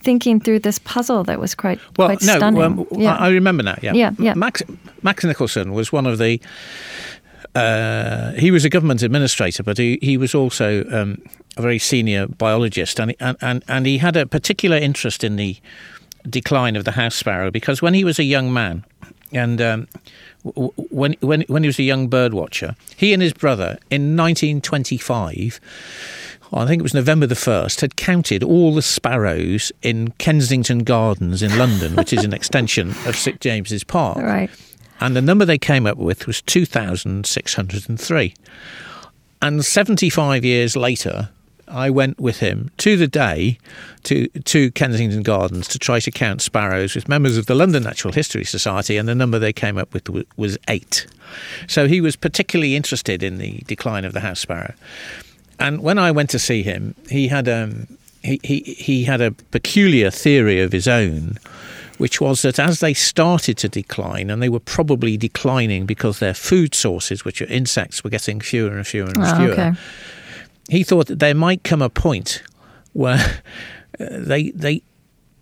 thinking 0.00 0.40
through 0.40 0.58
this 0.58 0.80
puzzle 0.80 1.22
that 1.24 1.38
was 1.38 1.54
quite, 1.54 1.78
well, 1.96 2.08
quite 2.08 2.22
no. 2.22 2.36
stunning. 2.36 2.62
um, 2.62 2.86
yeah. 2.92 3.16
I 3.16 3.28
remember 3.28 3.62
now. 3.62 3.78
Yeah. 3.80 3.92
Yeah, 3.92 4.10
yeah. 4.18 4.34
Max 4.34 4.62
Max 5.02 5.24
Nicholson 5.24 5.72
was 5.72 5.92
one 5.92 6.06
of 6.06 6.18
the. 6.18 6.40
Uh, 7.56 8.32
he 8.32 8.50
was 8.50 8.66
a 8.66 8.68
government 8.68 9.02
administrator, 9.02 9.62
but 9.62 9.78
he, 9.78 9.98
he 10.02 10.18
was 10.18 10.34
also 10.34 10.84
um, 10.90 11.22
a 11.56 11.62
very 11.62 11.78
senior 11.78 12.26
biologist, 12.26 13.00
and, 13.00 13.14
and 13.18 13.36
and 13.40 13.64
and 13.66 13.86
he 13.86 13.96
had 13.96 14.14
a 14.14 14.26
particular 14.26 14.76
interest 14.76 15.24
in 15.24 15.36
the 15.36 15.56
decline 16.28 16.76
of 16.76 16.84
the 16.84 16.92
house 16.92 17.14
sparrow 17.14 17.50
because 17.50 17.80
when 17.80 17.94
he 17.94 18.04
was 18.04 18.18
a 18.18 18.24
young 18.24 18.52
man, 18.52 18.84
and 19.32 19.62
um, 19.62 19.88
when 20.90 21.14
when 21.20 21.42
when 21.48 21.62
he 21.62 21.66
was 21.66 21.78
a 21.78 21.82
young 21.82 22.08
bird 22.08 22.34
watcher, 22.34 22.76
he 22.94 23.14
and 23.14 23.22
his 23.22 23.32
brother 23.32 23.78
in 23.90 24.16
1925. 24.16 25.60
I 26.52 26.64
think 26.64 26.78
it 26.78 26.84
was 26.84 26.94
November 26.94 27.26
the 27.26 27.34
1st, 27.34 27.80
had 27.80 27.96
counted 27.96 28.44
all 28.44 28.72
the 28.72 28.80
sparrows 28.80 29.72
in 29.82 30.12
Kensington 30.12 30.84
Gardens 30.84 31.42
in 31.42 31.58
London, 31.58 31.96
which 31.96 32.12
is 32.12 32.24
an 32.24 32.32
extension 32.40 32.90
of 33.04 33.16
St 33.16 33.40
James's 33.40 33.82
Park. 33.82 34.18
Right. 34.18 34.48
And 35.00 35.14
the 35.14 35.22
number 35.22 35.44
they 35.44 35.58
came 35.58 35.86
up 35.86 35.98
with 35.98 36.26
was 36.26 36.42
2,603. 36.42 38.34
And 39.42 39.64
75 39.64 40.44
years 40.44 40.76
later, 40.76 41.28
I 41.68 41.90
went 41.90 42.20
with 42.20 42.38
him 42.38 42.70
to 42.78 42.96
the 42.96 43.08
day 43.08 43.58
to, 44.04 44.28
to 44.28 44.70
Kensington 44.70 45.22
Gardens 45.22 45.68
to 45.68 45.78
try 45.78 46.00
to 46.00 46.10
count 46.10 46.40
sparrows 46.40 46.94
with 46.94 47.08
members 47.08 47.36
of 47.36 47.46
the 47.46 47.54
London 47.54 47.82
Natural 47.82 48.14
History 48.14 48.44
Society, 48.44 48.96
and 48.96 49.08
the 49.08 49.14
number 49.14 49.38
they 49.38 49.52
came 49.52 49.76
up 49.76 49.92
with 49.92 50.08
was 50.36 50.56
eight. 50.68 51.06
So 51.66 51.88
he 51.88 52.00
was 52.00 52.16
particularly 52.16 52.76
interested 52.76 53.22
in 53.22 53.38
the 53.38 53.62
decline 53.66 54.04
of 54.04 54.12
the 54.12 54.20
house 54.20 54.40
sparrow. 54.40 54.74
And 55.58 55.82
when 55.82 55.98
I 55.98 56.10
went 56.12 56.30
to 56.30 56.38
see 56.38 56.62
him, 56.62 56.94
he 57.08 57.28
had 57.28 57.48
um, 57.48 57.88
he, 58.22 58.40
he, 58.42 58.60
he 58.60 59.04
had 59.04 59.20
a 59.20 59.30
peculiar 59.30 60.10
theory 60.10 60.60
of 60.60 60.72
his 60.72 60.86
own, 60.86 61.38
which 61.98 62.20
was 62.20 62.42
that 62.42 62.58
as 62.58 62.80
they 62.80 62.94
started 62.94 63.56
to 63.58 63.68
decline, 63.68 64.30
and 64.30 64.42
they 64.42 64.48
were 64.48 64.60
probably 64.60 65.16
declining 65.16 65.86
because 65.86 66.18
their 66.18 66.34
food 66.34 66.74
sources, 66.74 67.24
which 67.24 67.40
are 67.42 67.46
insects, 67.46 68.02
were 68.04 68.10
getting 68.10 68.40
fewer 68.40 68.76
and 68.76 68.86
fewer 68.86 69.08
and 69.08 69.18
Oh, 69.22 69.36
fewer, 69.36 69.52
okay. 69.52 69.72
he 70.68 70.82
thought 70.82 71.06
that 71.06 71.18
there 71.18 71.34
might 71.34 71.62
come 71.64 71.82
a 71.82 71.88
point 71.90 72.42
where 72.92 73.18
uh, 74.00 74.06
they 74.10 74.50
they 74.50 74.82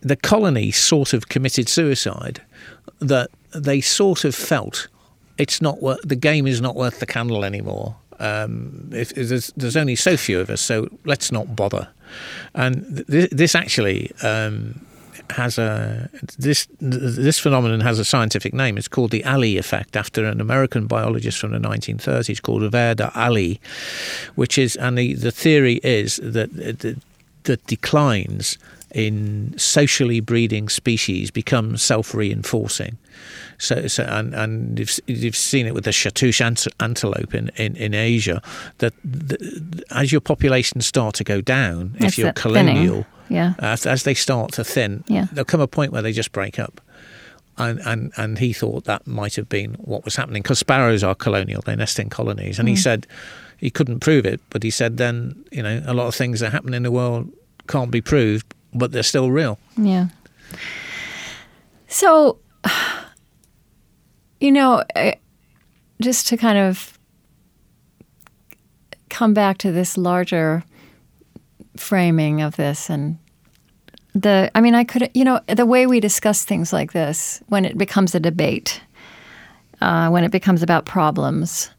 the 0.00 0.16
colony 0.16 0.70
sort 0.70 1.12
of 1.14 1.28
committed 1.28 1.68
suicide, 1.68 2.42
that 3.00 3.30
they 3.55 3.80
sort 3.80 4.24
of 4.24 4.34
felt 4.34 4.88
it's 5.38 5.61
not 5.62 5.82
worth 5.82 6.00
the 6.05 6.16
game 6.16 6.46
is 6.46 6.61
not 6.61 6.76
worth 6.76 7.00
the 7.00 7.07
candle 7.07 7.44
anymore. 7.44 7.96
Um, 8.20 8.90
if, 8.92 9.11
if 9.18 9.28
there's, 9.28 9.48
there's 9.57 9.76
only 9.76 9.96
so 9.96 10.16
few 10.16 10.38
of 10.38 10.48
us, 10.48 10.61
so 10.61 10.88
let's 11.05 11.32
not 11.32 11.57
bother. 11.57 11.88
And 12.55 13.05
th- 13.11 13.30
this 13.30 13.57
actually 13.57 14.12
um, 14.22 14.86
has 15.31 15.59
a 15.59 16.09
this 16.39 16.66
this 16.81 17.39
phenomenon 17.39 17.81
has 17.81 17.99
a 17.99 18.05
scientific 18.05 18.55
name. 18.55 18.79
It's 18.79 18.89
called 18.89 19.11
the 19.11 19.25
Allee 19.25 19.59
effect, 19.59 19.97
after 19.97 20.25
an 20.25 20.41
American 20.41 20.87
biologist 20.87 21.39
from 21.39 21.53
the 21.53 21.59
1930s 21.59 22.41
called 22.43 22.62
Warder 22.62 23.11
Allee, 23.14 23.61
which 24.35 24.59
is 24.59 24.77
and 24.77 24.99
the, 24.99 25.14
the 25.14 25.31
theory 25.31 25.81
is 25.83 26.16
that 26.16 26.53
that, 26.55 27.01
that 27.45 27.66
declines 27.66 28.59
in 28.95 29.53
socially 29.59 30.20
breeding 30.20 30.68
species 30.68 31.31
become 31.31 31.77
self-reinforcing. 31.77 32.97
So, 33.59 33.89
so 33.89 34.05
and, 34.05 34.33
and 34.35 34.79
you've, 34.79 35.01
you've 35.07 35.37
seen 35.37 35.66
it 35.66 35.75
with 35.75 35.85
the 35.85 35.91
shahtoosh 35.91 36.41
ant- 36.41 36.68
antelope 36.79 37.35
in, 37.35 37.51
in, 37.57 37.75
in 37.77 37.93
Asia, 37.93 38.41
that 38.79 38.95
the, 39.05 39.85
as 39.91 40.12
your 40.12 40.20
populations 40.20 40.87
start 40.87 41.16
to 41.16 41.25
go 41.25 41.41
down, 41.41 41.97
if 41.97 42.05
It's 42.05 42.18
you're 42.18 42.33
colonial, 42.33 42.77
thinning. 42.77 43.07
Yeah. 43.29 43.55
Uh, 43.62 43.66
as, 43.66 43.87
as 43.87 44.03
they 44.03 44.14
start 44.14 44.53
to 44.53 44.64
thin, 44.64 45.05
Yeah. 45.09 45.27
there'll 45.33 45.45
come 45.45 45.61
a 45.61 45.66
point 45.66 45.93
where 45.93 46.03
they 46.03 46.12
just 46.12 46.33
break 46.33 46.59
up. 46.59 46.81
And, 47.57 47.79
and, 47.81 48.12
and 48.16 48.39
he 48.39 48.53
thought 48.53 48.85
that 48.85 49.07
might 49.07 49.37
have 49.37 49.49
been 49.49 49.75
what 49.75 50.05
was 50.05 50.16
happening 50.16 50.43
because 50.43 50.59
sparrows 50.59 51.05
are 51.05 51.14
colonial, 51.14 51.62
they 51.62 51.77
nest 51.77 51.99
in 52.01 52.11
colonies. 52.11 52.59
And 52.59 52.68
he 52.68 52.75
hmm. 52.75 52.81
said 52.81 53.07
he 53.59 53.70
couldn't 53.70 54.01
prove 54.01 54.27
it, 54.27 54.41
but 54.51 54.62
he 54.62 54.70
said 54.70 54.97
then, 54.97 55.45
you 55.53 55.62
know, 55.62 55.83
a 55.87 55.95
lot 55.95 56.07
of 56.09 56.14
things 56.14 56.41
that 56.41 56.51
happen 56.51 56.75
in 56.75 56.83
the 56.83 56.91
world 56.91 57.33
can't 57.68 57.91
be 57.91 58.01
proved, 58.01 58.53
but 58.72 58.93
they're 58.93 59.03
still 59.05 59.31
real. 59.31 59.59
Yeah. 59.77 60.09
So, 61.87 62.39
you 64.41 64.51
know, 64.51 64.83
eh, 64.97 65.14
just 66.03 66.27
to 66.29 66.37
kind 66.37 66.59
of 66.59 66.99
come 69.09 69.33
back 69.33 69.59
to 69.59 69.70
this 69.70 69.97
larger 69.97 70.64
framing 71.77 72.41
of 72.41 72.57
this 72.57 72.89
and 72.89 73.18
the 74.14 74.51
I 74.55 74.61
mean 74.61 74.75
I 74.75 74.85
could 74.85 75.11
you 75.14 75.25
know 75.25 75.41
the 75.49 75.66
way 75.66 75.87
we 75.87 75.99
discuss 76.01 76.45
things 76.45 76.72
like 76.72 76.93
this 76.93 77.43
when 77.49 77.64
it 77.64 77.77
becomes 77.77 78.14
a 78.14 78.20
debate 78.20 78.81
uh, 79.81 80.09
when 80.09 80.25
it 80.25 80.31
becomes 80.31 80.62
about 80.62 80.85
problems 80.87 81.70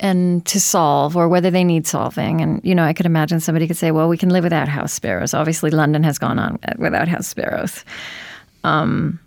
and 0.00 0.44
to 0.46 0.60
solve 0.60 1.16
or 1.16 1.28
whether 1.28 1.50
they 1.50 1.64
need 1.64 1.86
solving. 1.86 2.40
And, 2.40 2.60
you 2.64 2.74
know, 2.74 2.84
I 2.84 2.92
could 2.92 3.06
imagine 3.06 3.40
somebody 3.40 3.66
could 3.66 3.76
say, 3.76 3.90
well, 3.90 4.08
we 4.08 4.16
can 4.16 4.30
live 4.30 4.44
without 4.44 4.68
house 4.68 4.92
sparrows. 4.92 5.34
Obviously, 5.34 5.70
London 5.70 6.02
has 6.04 6.18
gone 6.18 6.38
on 6.38 6.58
without 6.78 7.08
house 7.08 7.26
sparrows. 7.26 7.84
Um, 8.64 9.18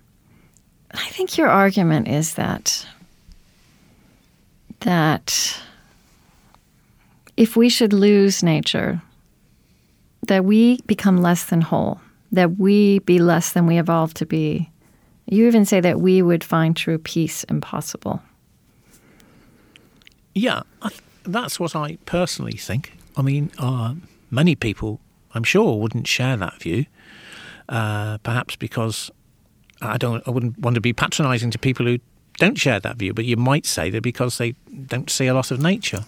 I 0.92 1.08
think 1.08 1.36
your 1.36 1.48
argument 1.48 2.08
is 2.08 2.34
that 2.34 2.86
that 4.80 5.60
if 7.36 7.56
we 7.56 7.68
should 7.68 7.92
lose 7.92 8.42
nature, 8.42 9.00
that 10.26 10.44
we 10.44 10.80
become 10.86 11.18
less 11.18 11.44
than 11.44 11.60
whole, 11.60 12.00
that 12.30 12.58
we 12.58 13.00
be 13.00 13.18
less 13.18 13.52
than 13.52 13.66
we 13.66 13.78
evolved 13.78 14.16
to 14.18 14.26
be. 14.26 14.70
You 15.26 15.46
even 15.46 15.64
say 15.64 15.80
that 15.80 16.00
we 16.00 16.22
would 16.22 16.44
find 16.44 16.76
true 16.76 16.98
peace 16.98 17.44
impossible. 17.44 18.22
Yeah, 20.34 20.62
th- 20.82 21.00
that's 21.24 21.60
what 21.60 21.76
I 21.76 21.98
personally 22.06 22.56
think. 22.56 22.92
I 23.16 23.22
mean, 23.22 23.50
uh, 23.58 23.94
many 24.30 24.54
people, 24.54 25.00
I'm 25.34 25.44
sure, 25.44 25.78
wouldn't 25.78 26.06
share 26.06 26.36
that 26.36 26.60
view. 26.60 26.86
Uh, 27.68 28.18
perhaps 28.18 28.56
because 28.56 29.10
I 29.80 29.96
don't, 29.98 30.22
I 30.26 30.30
wouldn't 30.30 30.58
want 30.58 30.74
to 30.74 30.80
be 30.80 30.92
patronising 30.92 31.50
to 31.52 31.58
people 31.58 31.86
who 31.86 31.98
don't 32.38 32.58
share 32.58 32.80
that 32.80 32.96
view. 32.96 33.14
But 33.14 33.24
you 33.24 33.36
might 33.36 33.66
say 33.66 33.90
that 33.90 34.02
because 34.02 34.38
they 34.38 34.54
don't 34.86 35.10
see 35.10 35.26
a 35.26 35.34
lot 35.34 35.50
of 35.50 35.60
nature, 35.60 36.04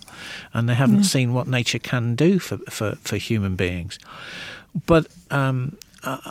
and 0.52 0.68
they 0.68 0.74
haven't 0.74 1.00
mm. 1.00 1.04
seen 1.04 1.34
what 1.34 1.46
nature 1.46 1.78
can 1.78 2.14
do 2.14 2.38
for 2.38 2.58
for, 2.70 2.96
for 2.96 3.16
human 3.16 3.56
beings. 3.56 3.98
But 4.86 5.06
um, 5.30 5.76
I, 6.02 6.30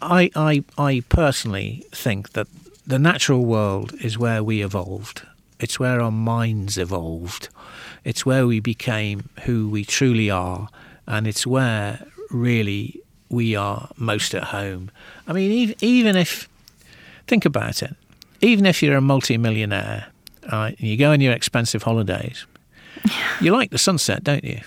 I, 0.00 0.30
I, 0.34 0.64
I 0.78 1.02
personally 1.08 1.84
think 1.92 2.32
that 2.32 2.46
the 2.86 2.98
natural 2.98 3.44
world 3.44 3.94
is 4.02 4.18
where 4.18 4.42
we 4.42 4.62
evolved. 4.62 5.22
It's 5.58 5.78
where 5.78 6.00
our 6.00 6.10
minds 6.10 6.78
evolved. 6.78 7.48
It's 8.04 8.24
where 8.24 8.46
we 8.46 8.60
became 8.60 9.28
who 9.44 9.68
we 9.68 9.84
truly 9.84 10.30
are. 10.30 10.68
And 11.06 11.26
it's 11.26 11.46
where 11.46 12.06
really 12.30 13.00
we 13.28 13.56
are 13.56 13.90
most 13.96 14.34
at 14.34 14.44
home. 14.44 14.90
I 15.26 15.32
mean, 15.32 15.74
even 15.80 16.16
if, 16.16 16.48
think 17.26 17.44
about 17.44 17.82
it, 17.82 17.96
even 18.40 18.66
if 18.66 18.82
you're 18.82 18.96
a 18.96 19.00
multimillionaire, 19.00 20.06
and 20.42 20.80
you 20.80 20.96
go 20.96 21.12
on 21.12 21.20
your 21.20 21.32
expensive 21.32 21.82
holidays, 21.82 22.46
you 23.40 23.52
like 23.52 23.70
the 23.70 23.78
sunset, 23.78 24.24
don't 24.24 24.44
you? 24.44 24.60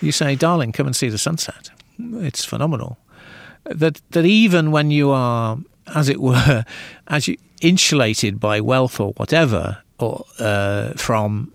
You 0.00 0.12
say, 0.12 0.34
darling, 0.34 0.72
come 0.72 0.86
and 0.86 0.96
see 0.96 1.08
the 1.08 1.18
sunset. 1.18 1.70
It's 1.98 2.44
phenomenal. 2.44 2.98
That, 3.64 4.00
that 4.10 4.24
even 4.24 4.72
when 4.72 4.90
you 4.90 5.10
are, 5.10 5.58
as 5.94 6.08
it 6.08 6.20
were, 6.20 6.64
as 7.08 7.28
you 7.28 7.36
insulated 7.60 8.40
by 8.40 8.60
wealth 8.60 8.98
or 8.98 9.12
whatever, 9.12 9.78
or 9.98 10.24
uh, 10.38 10.92
from 10.94 11.52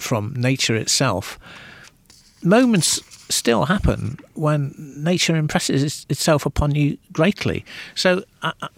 from 0.00 0.32
nature 0.36 0.74
itself, 0.76 1.38
moments 2.42 3.00
still 3.32 3.66
happen 3.66 4.18
when 4.34 4.74
nature 4.96 5.36
impresses 5.36 6.06
itself 6.08 6.46
upon 6.46 6.74
you 6.74 6.96
greatly. 7.12 7.64
So 7.94 8.24
I, 8.42 8.52
I, 8.62 8.68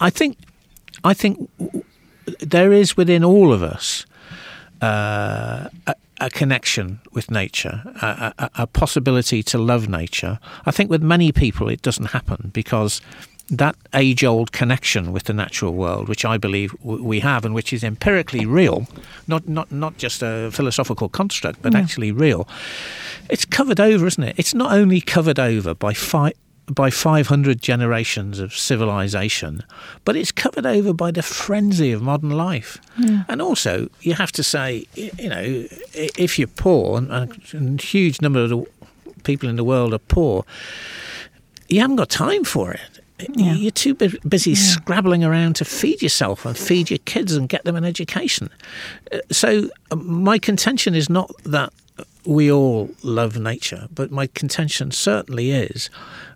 I 0.00 0.10
think 0.10 0.38
I 1.04 1.14
think 1.14 1.50
there 2.40 2.72
is 2.72 2.96
within 2.96 3.24
all 3.24 3.52
of 3.52 3.62
us 3.62 4.06
uh, 4.80 5.68
a, 5.86 5.94
a 6.20 6.30
connection 6.30 7.00
with 7.12 7.30
nature, 7.30 7.82
a, 8.00 8.32
a, 8.38 8.50
a 8.62 8.66
possibility 8.66 9.42
to 9.44 9.58
love 9.58 9.88
nature. 9.88 10.38
I 10.66 10.70
think 10.70 10.90
with 10.90 11.02
many 11.02 11.32
people 11.32 11.68
it 11.68 11.82
doesn't 11.82 12.06
happen 12.06 12.50
because 12.52 13.00
that 13.50 13.76
age 13.92 14.24
old 14.24 14.52
connection 14.52 15.12
with 15.12 15.24
the 15.24 15.32
natural 15.34 15.74
world, 15.74 16.08
which 16.08 16.24
I 16.24 16.38
believe 16.38 16.74
w- 16.78 17.02
we 17.04 17.20
have 17.20 17.44
and 17.44 17.54
which 17.54 17.72
is 17.72 17.84
empirically 17.84 18.46
real, 18.46 18.86
not, 19.26 19.48
not, 19.48 19.70
not 19.70 19.98
just 19.98 20.22
a 20.22 20.50
philosophical 20.52 21.08
construct, 21.08 21.60
but 21.60 21.74
actually 21.74 22.12
real, 22.12 22.48
it's 23.28 23.44
covered 23.44 23.80
over, 23.80 24.06
isn't 24.06 24.22
it? 24.24 24.36
It's 24.38 24.54
not 24.54 24.72
only 24.72 25.00
covered 25.00 25.38
over 25.38 25.74
by 25.74 25.92
fi- 25.92 26.32
by 26.66 26.90
500 26.90 27.60
generations 27.60 28.38
of 28.38 28.52
civilization, 28.54 29.62
but 30.04 30.16
it's 30.16 30.32
covered 30.32 30.64
over 30.66 30.92
by 30.92 31.10
the 31.10 31.22
frenzy 31.22 31.92
of 31.92 32.02
modern 32.02 32.30
life. 32.30 32.78
And 33.28 33.42
also, 33.42 33.88
you 34.00 34.14
have 34.14 34.32
to 34.32 34.42
say, 34.42 34.86
you 34.94 35.28
know, 35.28 35.66
if 35.94 36.38
you're 36.38 36.48
poor, 36.48 36.98
and, 36.98 37.10
a 37.80 37.82
huge 37.82 38.20
number 38.22 38.40
of 38.40 38.50
the 38.50 38.64
people 39.24 39.48
in 39.48 39.56
the 39.56 39.64
world 39.64 39.92
are 39.92 39.98
poor, 39.98 40.44
you 41.68 41.80
haven't 41.80 41.96
got 41.96 42.10
time 42.10 42.44
for 42.44 42.72
it. 42.72 42.80
Yeah. 43.34 43.54
You're 43.54 43.70
too 43.70 43.94
bu- 43.94 44.18
busy 44.28 44.54
scrabbling 44.56 45.22
around 45.22 45.54
to 45.56 45.64
feed 45.64 46.02
yourself 46.02 46.44
and 46.44 46.56
feed 46.58 46.90
your 46.90 46.98
kids 47.04 47.34
and 47.36 47.48
get 47.48 47.64
them 47.64 47.76
an 47.76 47.84
education. 47.84 48.48
Uh, 49.12 49.18
So, 49.30 49.68
uh, 49.90 49.96
my 49.96 50.38
contention 50.38 50.94
is 50.94 51.08
not 51.08 51.30
that 51.44 51.72
we 52.24 52.50
all 52.50 52.90
love 53.02 53.36
nature, 53.38 53.88
but 53.92 54.10
my 54.10 54.26
contention 54.28 54.90
certainly 54.90 55.50
is 55.50 55.90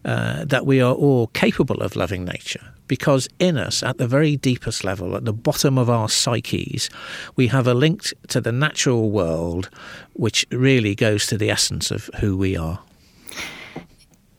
uh, 0.04 0.44
that 0.44 0.66
we 0.66 0.80
are 0.80 0.94
all 0.94 1.28
capable 1.28 1.76
of 1.76 1.96
loving 1.96 2.24
nature 2.24 2.72
because 2.88 3.28
in 3.38 3.56
us, 3.56 3.82
at 3.82 3.98
the 3.98 4.06
very 4.06 4.36
deepest 4.36 4.84
level, 4.84 5.16
at 5.16 5.24
the 5.24 5.32
bottom 5.32 5.78
of 5.78 5.90
our 5.90 6.08
psyches, 6.08 6.88
we 7.34 7.48
have 7.48 7.66
a 7.66 7.74
link 7.74 8.12
to 8.28 8.40
the 8.40 8.52
natural 8.52 9.10
world 9.10 9.70
which 10.14 10.46
really 10.50 10.94
goes 10.94 11.26
to 11.26 11.36
the 11.36 11.50
essence 11.50 11.90
of 11.90 12.10
who 12.20 12.36
we 12.36 12.56
are. 12.56 12.78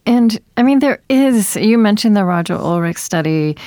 And 0.06 0.39
I 0.56 0.64
mean, 0.64 0.80
there 0.80 1.02
is, 1.10 1.57
you 1.57 1.77
mentioned 1.77 2.15
the 2.15 2.23
Roger 2.23 2.56
Ulrich 2.56 2.98
study 2.98 3.57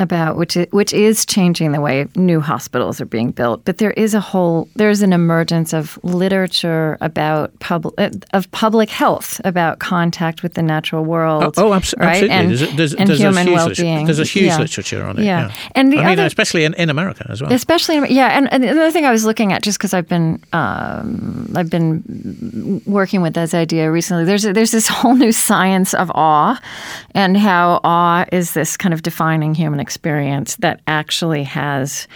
about 0.00 0.36
which 0.36 0.56
is, 0.56 0.66
which 0.70 0.92
is 0.92 1.24
changing 1.24 1.72
the 1.72 1.80
way 1.80 2.06
new 2.16 2.40
hospitals 2.40 3.00
are 3.00 3.06
being 3.06 3.30
built 3.30 3.64
but 3.64 3.78
there 3.78 3.92
is 3.92 4.12
a 4.14 4.20
whole 4.20 4.68
there's 4.74 5.02
an 5.02 5.12
emergence 5.12 5.72
of 5.72 5.98
literature 6.02 6.98
about 7.00 7.56
public 7.60 7.94
of 8.32 8.50
public 8.50 8.90
health 8.90 9.40
about 9.44 9.78
contact 9.78 10.42
with 10.42 10.54
the 10.54 10.62
natural 10.62 11.04
world 11.04 11.42
oh, 11.44 11.52
oh 11.56 11.70
abso- 11.70 11.98
right? 11.98 12.24
absolutely 12.24 12.30
and, 12.30 12.50
there's, 12.50 12.76
there's, 12.76 12.94
and 12.94 13.08
there's 13.08 13.20
human 13.20 13.46
a 13.46 13.50
huge 13.50 13.56
well-being 13.56 14.06
there's 14.06 14.18
a 14.18 14.24
huge 14.24 14.46
yeah. 14.46 14.58
literature 14.58 15.04
on 15.04 15.18
it 15.18 15.24
yeah, 15.24 15.48
yeah. 15.48 15.54
and 15.76 15.92
the 15.92 15.98
I 15.98 16.16
mean 16.16 16.18
especially 16.18 16.64
in, 16.64 16.74
in 16.74 16.90
America 16.90 17.26
as 17.28 17.40
well 17.40 17.52
especially 17.52 17.96
in, 17.96 18.06
yeah 18.08 18.36
and, 18.36 18.52
and 18.52 18.64
another 18.64 18.90
thing 18.90 19.04
I 19.04 19.12
was 19.12 19.24
looking 19.24 19.52
at 19.52 19.62
just 19.62 19.78
because 19.78 19.94
I've 19.94 20.08
been 20.08 20.42
um, 20.52 21.52
I've 21.54 21.70
been 21.70 22.82
working 22.84 23.22
with 23.22 23.34
this 23.34 23.54
idea 23.54 23.90
recently 23.90 24.24
there's 24.24 24.44
a, 24.44 24.52
there's 24.52 24.72
this 24.72 24.88
whole 24.88 25.14
new 25.14 25.32
science 25.32 25.94
of 25.94 26.10
awe 26.14 26.60
and 27.14 27.36
how 27.36 27.80
awe 27.84 28.24
is 28.32 28.54
this 28.54 28.76
kind 28.76 28.92
of 28.92 29.02
defining 29.02 29.54
human 29.54 29.80
experience 29.84 30.56
that 30.56 30.80
actually 30.86 31.44
has 31.44 32.08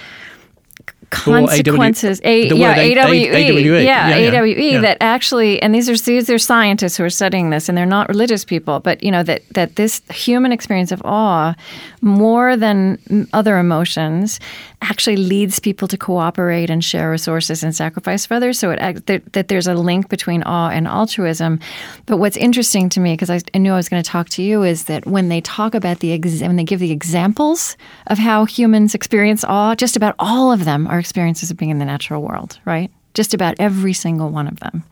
consequences. 1.11 2.21
A, 2.25 2.49
yeah, 2.55 2.77
AWE. 2.77 3.29
AWE. 3.29 3.83
Yeah, 3.83 4.17
AWE. 4.17 4.81
That 4.83 4.99
actually, 5.01 5.61
and 5.63 5.75
these 5.75 5.89
are 5.89 5.97
these 5.97 6.31
are 6.31 6.39
scientists 6.39 6.97
who 6.97 7.05
are 7.05 7.11
studying 7.11 7.51
this, 7.51 7.69
and 7.69 7.77
they're 7.77 7.87
not 7.87 8.09
religious 8.09 8.45
people, 8.45 8.81
but 8.81 9.03
you 9.03 9.11
know 9.11 9.23
that 9.23 9.43
that 9.51 9.77
this 9.77 10.03
human 10.11 10.53
experience 10.53 10.93
of 10.93 11.01
awe, 11.05 11.55
more 12.01 12.57
than 12.57 13.29
other 13.33 13.59
emotions, 13.59 14.41
actually 14.83 15.17
leads 15.17 15.59
people 15.59 15.89
to 15.89 15.97
cooperate 15.97 16.71
and 16.71 16.85
share 16.85 17.11
resources 17.11 17.63
and 17.63 17.75
sacrifice 17.75 18.27
for 18.27 18.35
others. 18.35 18.59
So 18.59 18.71
it 18.71 19.07
that, 19.07 19.33
that 19.33 19.49
there's 19.49 19.67
a 19.67 19.75
link 19.75 20.09
between 20.09 20.43
awe 20.45 20.71
and 20.71 20.87
altruism. 20.87 21.61
But 22.07 22.19
what's 22.19 22.37
interesting 22.37 22.89
to 22.91 23.01
me, 23.01 23.15
because 23.15 23.31
I, 23.31 23.41
I 23.55 23.59
knew 23.59 23.73
I 23.73 23.77
was 23.77 23.89
going 23.89 24.03
to 24.03 24.09
talk 24.09 24.29
to 24.31 24.43
you, 24.43 24.63
is 24.63 24.85
that 24.85 25.07
when 25.07 25.29
they 25.29 25.41
talk 25.41 25.75
about 25.75 26.01
the 26.01 26.13
ex- 26.13 26.41
when 26.41 26.57
they 26.57 26.65
give 26.65 26.81
the 26.81 26.93
examples 26.93 27.77
of 28.07 28.19
how 28.19 28.45
humans 28.45 28.95
experience 28.95 29.45
awe, 29.45 29.75
just 29.75 29.97
about 29.97 30.15
all 30.19 30.53
of 30.53 30.65
them 30.65 30.87
are 30.87 30.99
experiences 30.99 31.51
of 31.51 31.57
being 31.57 31.71
in 31.71 31.79
the 31.79 31.85
natural 31.85 32.23
world, 32.23 32.59
right? 32.65 32.91
Just 33.15 33.35
about 33.35 33.57
every 33.59 33.93
single 33.93 34.31
one 34.31 34.47
of 34.47 34.61
them. 34.61 34.85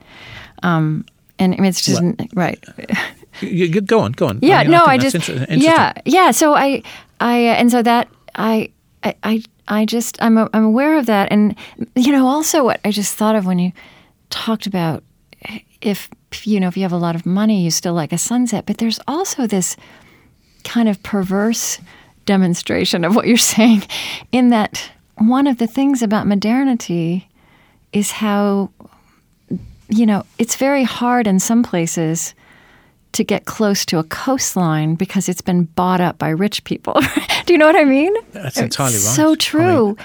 Um, 0.62 1.04
and 1.38 1.54
I 1.54 1.56
mean, 1.58 1.66
it's 1.66 1.84
just 1.84 2.02
right. 2.34 2.62
You- 3.40 3.66
you- 3.66 3.80
go 3.80 4.00
on 4.00 4.12
go 4.12 4.26
on 4.26 4.38
Yeah, 4.42 4.58
I 4.58 4.62
mean, 4.64 4.72
no, 4.72 4.78
think 4.86 4.88
I 4.88 4.98
just 4.98 5.28
yeah, 5.62 5.92
yeah. 6.04 6.30
So 6.30 6.54
I, 6.54 6.82
I, 7.20 7.46
uh, 7.48 7.54
and 7.54 7.70
so 7.70 7.82
that 7.82 8.08
I, 8.34 8.70
I, 9.02 9.14
I, 9.22 9.42
I 9.68 9.84
just 9.84 10.20
I'm 10.22 10.38
I'm 10.38 10.64
aware 10.64 10.98
of 10.98 11.06
that, 11.06 11.30
and 11.32 11.54
you 11.94 12.12
know, 12.12 12.26
also 12.26 12.64
what 12.64 12.80
I 12.84 12.90
just 12.90 13.14
thought 13.14 13.34
of 13.36 13.46
when 13.46 13.58
you 13.58 13.72
talked 14.30 14.66
about 14.66 15.02
if 15.80 16.08
you 16.44 16.60
know 16.60 16.68
if 16.68 16.76
you 16.76 16.82
have 16.82 16.92
a 16.92 16.96
lot 16.98 17.14
of 17.14 17.24
money, 17.26 17.62
you 17.62 17.70
still 17.70 17.94
like 17.94 18.12
a 18.12 18.18
sunset, 18.18 18.66
but 18.66 18.78
there's 18.78 19.00
also 19.06 19.46
this 19.46 19.76
kind 20.64 20.88
of 20.88 21.02
perverse 21.02 21.78
demonstration 22.24 23.04
of 23.04 23.14
what 23.14 23.26
you're 23.26 23.36
saying, 23.56 23.82
in 24.32 24.48
that 24.50 24.90
one 25.18 25.46
of 25.46 25.58
the 25.58 25.66
things 25.66 26.02
about 26.02 26.26
modernity 26.26 27.28
is 27.92 28.10
how 28.10 28.70
you 29.88 30.04
know 30.06 30.24
it's 30.38 30.56
very 30.56 30.82
hard 30.84 31.26
in 31.26 31.38
some 31.38 31.62
places 31.62 32.34
to 33.16 33.24
get 33.24 33.46
close 33.46 33.84
to 33.86 33.98
a 33.98 34.04
coastline 34.04 34.94
because 34.94 35.28
it's 35.28 35.40
been 35.40 35.64
bought 35.64 36.00
up 36.00 36.18
by 36.18 36.28
rich 36.28 36.62
people. 36.64 37.00
Do 37.46 37.52
you 37.52 37.58
know 37.58 37.66
what 37.66 37.76
I 37.76 37.84
mean? 37.84 38.14
That's 38.32 38.58
entirely 38.58 38.94
It's 38.96 39.06
right. 39.06 39.16
So 39.16 39.32
I 39.32 39.36
true 39.36 39.86
mean, 39.86 39.96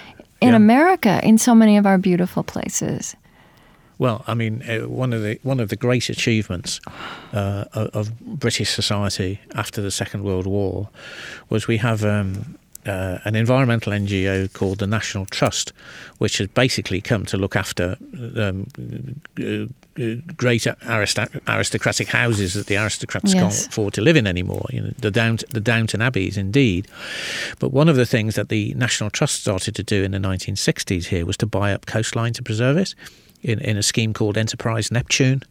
in 0.42 0.50
yeah. 0.50 0.56
America, 0.56 1.20
in 1.24 1.38
so 1.38 1.54
many 1.54 1.78
of 1.78 1.86
our 1.86 1.98
beautiful 1.98 2.44
places. 2.44 3.16
Well, 3.98 4.24
I 4.26 4.34
mean, 4.34 4.64
uh, 4.68 4.88
one 4.88 5.14
of 5.14 5.22
the 5.22 5.40
one 5.44 5.60
of 5.60 5.70
the 5.70 5.76
great 5.76 6.10
achievements 6.10 6.80
uh, 7.34 7.66
of, 7.74 8.20
British 8.20 8.72
society 8.72 9.40
after 9.54 9.80
the 9.80 9.92
Second 9.92 10.24
World 10.24 10.48
War 10.48 10.90
was 11.50 11.68
we 11.68 11.78
have 11.78 12.04
um, 12.04 12.58
uh, 12.88 13.20
an 13.26 13.36
environmental 13.36 13.94
NGO 13.94 14.52
called 14.54 14.80
the 14.80 14.88
National 14.88 15.28
Trust, 15.28 15.72
which 16.18 16.40
has 16.40 16.48
basically 16.48 17.00
come 17.00 17.26
to 17.26 17.38
look 17.38 17.56
after 17.56 17.96
um, 18.38 18.66
uh, 19.40 19.72
Uh, 20.00 20.16
great 20.38 20.62
aristoc- 20.64 21.42
aristocratic 21.50 22.08
houses 22.08 22.54
that 22.54 22.68
the 22.68 22.78
aristocrats 22.78 23.34
Yes. 23.34 23.42
can't 23.42 23.68
afford 23.68 23.94
to 23.94 24.02
live 24.02 24.16
in 24.16 24.26
anymore. 24.26 24.66
You 24.72 24.82
know, 24.82 24.92
the 24.98 25.12
Down 25.12 25.38
the 25.50 25.60
Downton 25.60 26.02
Abbeys, 26.02 26.38
indeed. 26.38 26.88
But 27.60 27.74
one 27.74 27.90
of 27.90 27.98
the 27.98 28.06
things 28.06 28.36
that 28.36 28.48
the 28.48 28.74
National 28.76 29.10
Trust 29.10 29.42
started 29.42 29.76
to 29.76 29.84
do 29.84 30.02
in 30.04 30.12
the 30.12 30.18
1960s 30.20 31.08
here 31.08 31.26
was 31.26 31.36
to 31.38 31.46
buy 31.46 31.74
up 31.74 31.86
coastline 31.88 32.32
to 32.34 32.42
preserve 32.44 32.78
it. 32.78 32.96
In, 33.44 33.58
in 33.60 33.76
a 33.76 33.82
scheme 33.82 34.14
called 34.14 34.38
Enterprise 34.38 34.92
Neptune, 34.92 35.42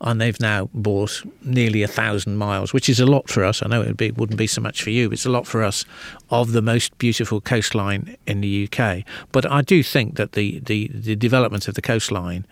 and 0.00 0.20
they've 0.20 0.40
now 0.40 0.68
bought 0.74 1.22
nearly 1.44 1.84
a 1.84 1.86
thousand 1.88 2.38
miles, 2.38 2.72
which 2.72 2.88
is 2.88 2.98
a 2.98 3.06
lot 3.06 3.30
for 3.30 3.44
us. 3.44 3.62
I 3.62 3.68
know 3.68 3.82
it 3.82 3.86
would 3.86 3.96
be, 3.96 4.10
wouldn't 4.10 4.36
be 4.36 4.48
so 4.48 4.60
much 4.60 4.82
for 4.82 4.90
you, 4.90 5.08
but 5.08 5.12
it's 5.12 5.26
a 5.26 5.30
lot 5.30 5.46
for 5.46 5.62
us 5.62 5.84
of 6.28 6.50
the 6.50 6.60
most 6.60 6.98
beautiful 6.98 7.40
coastline 7.40 8.16
in 8.26 8.40
the 8.40 8.68
UK. 8.68 9.04
But 9.30 9.48
I 9.48 9.62
do 9.62 9.84
think 9.84 10.16
that 10.16 10.32
the, 10.32 10.58
the, 10.58 10.90
the 10.92 11.14
development 11.14 11.68
of 11.68 11.74
the 11.76 11.82
coastline 11.82 12.46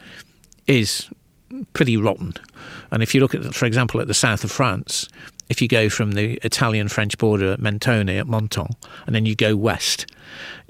is 0.69 1.11
pretty 1.73 1.97
rotten. 1.97 2.35
And 2.91 3.03
if 3.03 3.15
you 3.15 3.21
look 3.21 3.35
at, 3.35 3.55
for 3.55 3.67
example, 3.67 4.01
at 4.01 4.07
the 4.07 4.15
south 4.15 4.45
of 4.45 4.51
France, 4.51 5.09
if 5.49 5.61
you 5.61 5.69
go 5.69 5.89
from 5.91 6.13
the 6.13 6.39
Italian-French 6.43 7.19
border 7.19 7.53
at 7.53 7.61
Mentone 7.61 8.09
at 8.09 8.27
Menton, 8.27 8.69
and 9.07 9.15
then 9.15 9.27
you 9.27 9.35
go 9.35 9.55
west, 9.57 10.07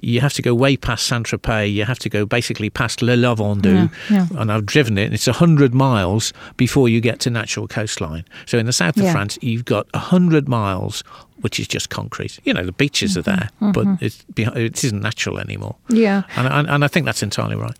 you 0.02 0.20
have 0.20 0.32
to 0.34 0.42
go 0.42 0.52
way 0.52 0.76
past 0.76 1.06
Saint-Tropez. 1.06 1.72
You 1.72 1.84
have 1.84 1.98
to 2.00 2.08
go 2.08 2.26
basically 2.26 2.70
past 2.70 3.00
Le 3.00 3.16
Lavandou, 3.16 3.90
Yeah, 4.10 4.26
and 4.36 4.50
I've 4.50 4.66
driven 4.66 4.98
it. 4.98 5.04
And 5.04 5.14
it's 5.14 5.26
hundred 5.26 5.74
miles 5.74 6.32
before 6.56 6.88
you 6.88 7.00
get 7.00 7.20
to 7.20 7.30
natural 7.30 7.68
coastline. 7.68 8.24
So 8.46 8.58
in 8.58 8.66
the 8.66 8.72
south 8.72 8.96
of 8.96 9.04
Yeah. 9.04 9.12
France, 9.12 9.38
you've 9.40 9.64
got 9.64 9.86
hundred 9.94 10.48
miles, 10.48 11.02
which 11.40 11.60
is 11.60 11.68
just 11.68 11.88
concrete. 11.90 12.40
You 12.44 12.52
know, 12.52 12.64
the 12.64 12.72
beaches 12.72 13.16
are 13.16 13.22
there, 13.22 13.50
but 13.60 13.86
it's 14.00 14.24
it 14.36 14.82
isn't 14.84 15.00
natural 15.00 15.38
anymore. 15.38 15.76
Yeah. 15.88 16.24
And, 16.36 16.48
and, 16.48 16.68
and 16.68 16.84
I 16.84 16.88
think 16.88 17.06
that's 17.06 17.22
entirely 17.22 17.56
right. 17.56 17.76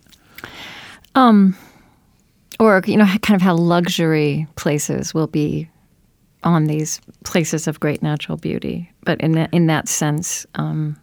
Um, 1.13 1.55
or 2.59 2.81
you 2.85 2.97
know, 2.97 3.05
kind 3.21 3.35
of 3.35 3.41
how 3.41 3.55
luxury 3.55 4.47
places 4.55 5.13
will 5.13 5.27
be 5.27 5.69
on 6.43 6.65
these 6.65 7.01
places 7.23 7.67
of 7.67 7.79
great 7.79 8.01
natural 8.03 8.37
beauty, 8.37 8.91
but 9.03 9.19
in 9.21 9.31
that, 9.33 9.49
in 9.53 9.65
that 9.67 9.87
sense, 9.87 10.45
um, 10.55 10.95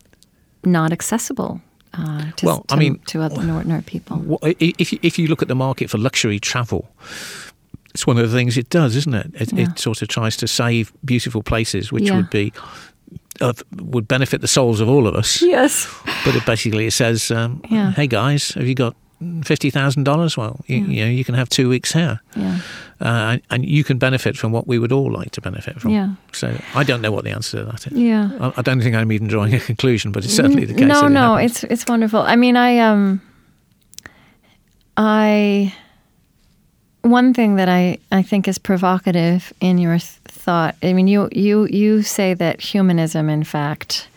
not 0.65 0.93
accessible. 0.93 1.61
Uh, 1.95 2.31
to, 2.37 2.47
Well, 2.47 2.65
I 2.71 2.75
to, 2.75 2.81
mean, 2.81 2.99
to 3.07 3.21
other 3.23 3.51
ordinary 3.53 3.83
people. 3.83 4.39
If 4.43 4.93
you, 4.93 4.99
if 5.03 5.19
you 5.19 5.27
look 5.27 5.43
at 5.43 5.49
the 5.49 5.55
market 5.55 5.91
for 5.91 5.99
luxury 5.99 6.39
travel, 6.39 6.89
it's 7.93 8.07
one 8.07 8.17
of 8.19 8.31
the 8.31 8.35
things 8.37 8.57
it 8.57 8.71
does, 8.71 8.97
isn't 8.97 9.13
it? 9.15 9.31
It, 9.35 9.53
Yeah. 9.53 9.65
it 9.71 9.79
sort 9.79 10.01
of 10.01 10.09
tries 10.09 10.37
to 10.39 10.47
save 10.49 10.93
beautiful 11.05 11.43
places, 11.43 11.93
which 11.93 12.05
Yeah. 12.05 12.17
would 12.17 12.31
be 12.31 12.53
of, 13.41 13.63
would 13.77 14.07
benefit 14.09 14.41
the 14.41 14.49
souls 14.49 14.81
of 14.81 14.89
all 14.89 15.07
of 15.07 15.15
us. 15.15 15.43
Yes. 15.43 15.87
But 16.25 16.35
it 16.37 16.47
basically 16.47 16.87
it 16.87 16.93
says, 16.93 17.31
um, 17.31 17.61
Yeah. 17.69 17.93
"Hey 17.93 18.07
guys, 18.07 18.53
have 18.53 18.67
you 18.67 18.75
got 18.75 18.95
fifty 19.45 19.71
thousand 19.71 20.05
dollars? 20.05 20.37
Well, 20.37 20.61
you, 20.67 20.77
Yeah. 20.77 20.87
you 20.89 21.05
know, 21.05 21.11
you 21.11 21.25
can 21.25 21.35
have 21.35 21.49
two 21.49 21.69
weeks 21.69 21.93
here, 21.93 22.21
Yeah. 22.37 22.59
uh, 23.01 23.39
and, 23.51 23.65
you 23.65 23.85
can 23.85 23.99
benefit 23.99 24.37
from 24.37 24.53
what 24.53 24.67
we 24.67 24.79
would 24.79 24.93
all 24.93 25.11
like 25.11 25.31
to 25.33 25.41
benefit 25.41 25.81
from." 25.81 25.91
Yeah. 25.93 26.09
So 26.33 26.55
I 26.75 26.85
don't 26.85 27.01
know 27.01 27.13
what 27.13 27.25
the 27.25 27.31
answer 27.31 27.59
to 27.59 27.65
that 27.71 27.87
is. 27.87 27.93
Yeah. 27.93 28.31
I, 28.41 28.53
I 28.59 28.63
don't 28.63 28.81
think 28.83 28.95
I'm 28.97 29.11
even 29.13 29.29
drawing 29.29 29.55
a 29.55 29.61
conclusion, 29.61 30.13
but 30.13 30.25
it's 30.25 30.35
certainly 30.37 30.65
the 30.65 30.75
case. 30.75 30.87
No, 30.87 31.07
it 31.07 31.11
no, 31.11 31.37
it's 31.37 31.65
it's 31.65 31.85
wonderful. 31.89 32.21
I 32.21 32.37
mean, 32.37 32.57
I 32.57 32.79
um, 32.79 33.21
I 34.97 35.75
one 37.03 37.35
thing 37.35 37.57
that 37.57 37.69
I 37.69 37.99
I 38.11 38.23
think 38.23 38.47
is 38.49 38.59
provocative 38.59 39.53
in 39.61 39.79
your 39.79 39.99
th- 39.99 40.19
thought. 40.29 40.77
I 40.83 40.93
mean, 40.93 41.09
you 41.09 41.29
you 41.33 41.67
you 41.71 42.03
say 42.03 42.35
that 42.35 42.61
humanism, 42.61 43.29
in 43.29 43.45
fact. 43.45 44.09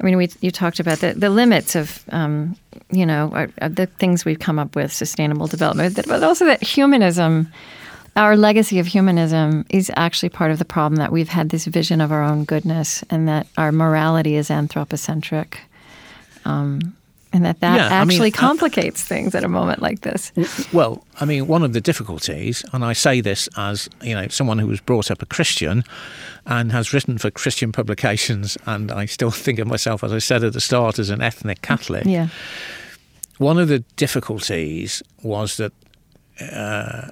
I 0.00 0.04
mean, 0.04 0.16
we 0.16 0.28
you 0.40 0.50
talked 0.50 0.80
about 0.80 0.98
the, 0.98 1.14
the 1.14 1.30
limits 1.30 1.76
of, 1.76 2.04
um, 2.10 2.56
you 2.90 3.06
know, 3.06 3.30
our- 3.34 3.50
of 3.58 3.76
the 3.76 3.86
things 3.86 4.24
we've 4.24 4.38
come 4.38 4.58
up 4.58 4.74
with, 4.76 4.92
sustainable 4.92 5.46
development, 5.46 5.98
but 6.08 6.22
also 6.22 6.44
that 6.46 6.62
humanism, 6.62 7.52
our 8.16 8.36
legacy 8.36 8.78
of 8.78 8.86
humanism, 8.86 9.64
is 9.70 9.90
actually 9.96 10.28
part 10.30 10.50
of 10.50 10.58
the 10.58 10.64
problem 10.64 10.96
that 10.96 11.12
we've 11.12 11.28
had 11.28 11.50
this 11.50 11.64
vision 11.66 12.00
of 12.00 12.10
our 12.12 12.22
own 12.22 12.44
goodness 12.44 13.04
and 13.10 13.28
that 13.28 13.46
our 13.56 13.72
morality 13.72 14.34
is 14.36 14.50
anthropocentric, 14.50 15.60
um, 16.44 16.94
and 17.34 17.44
that 17.44 17.58
that 17.60 17.76
Yeah, 17.76 18.00
I 18.00 18.04
mean, 18.04 18.12
actually 18.12 18.32
uh, 18.32 18.36
complicates 18.36 19.02
things 19.02 19.34
at 19.34 19.42
a 19.42 19.48
moment 19.48 19.82
like 19.82 20.02
this. 20.02 20.32
Well, 20.72 21.04
I 21.20 21.24
mean, 21.24 21.48
one 21.48 21.64
of 21.64 21.72
the 21.72 21.80
difficulties, 21.80 22.64
and 22.72 22.84
I 22.84 22.92
say 22.92 23.20
this 23.20 23.48
as 23.56 23.88
you 24.02 24.14
know 24.14 24.28
someone 24.28 24.58
who 24.58 24.68
was 24.68 24.80
brought 24.80 25.10
up 25.10 25.20
a 25.20 25.26
Christian 25.26 25.82
and 26.46 26.70
has 26.70 26.92
written 26.94 27.18
for 27.18 27.30
Christian 27.32 27.72
publications, 27.72 28.56
and 28.66 28.92
I 28.92 29.06
still 29.06 29.30
think 29.46 29.58
of 29.58 29.66
myself, 29.66 30.04
as 30.04 30.12
I 30.12 30.20
said 30.20 30.44
at 30.44 30.52
the 30.52 30.60
start, 30.60 30.98
as 30.98 31.10
an 31.10 31.20
ethnic 31.20 31.60
Catholic. 31.60 32.04
Yeah, 32.06 32.28
One 33.38 33.58
of 33.58 33.66
the 33.66 33.80
difficulties 33.96 35.02
was 35.22 35.56
that 35.56 35.72
uh, 36.40 37.10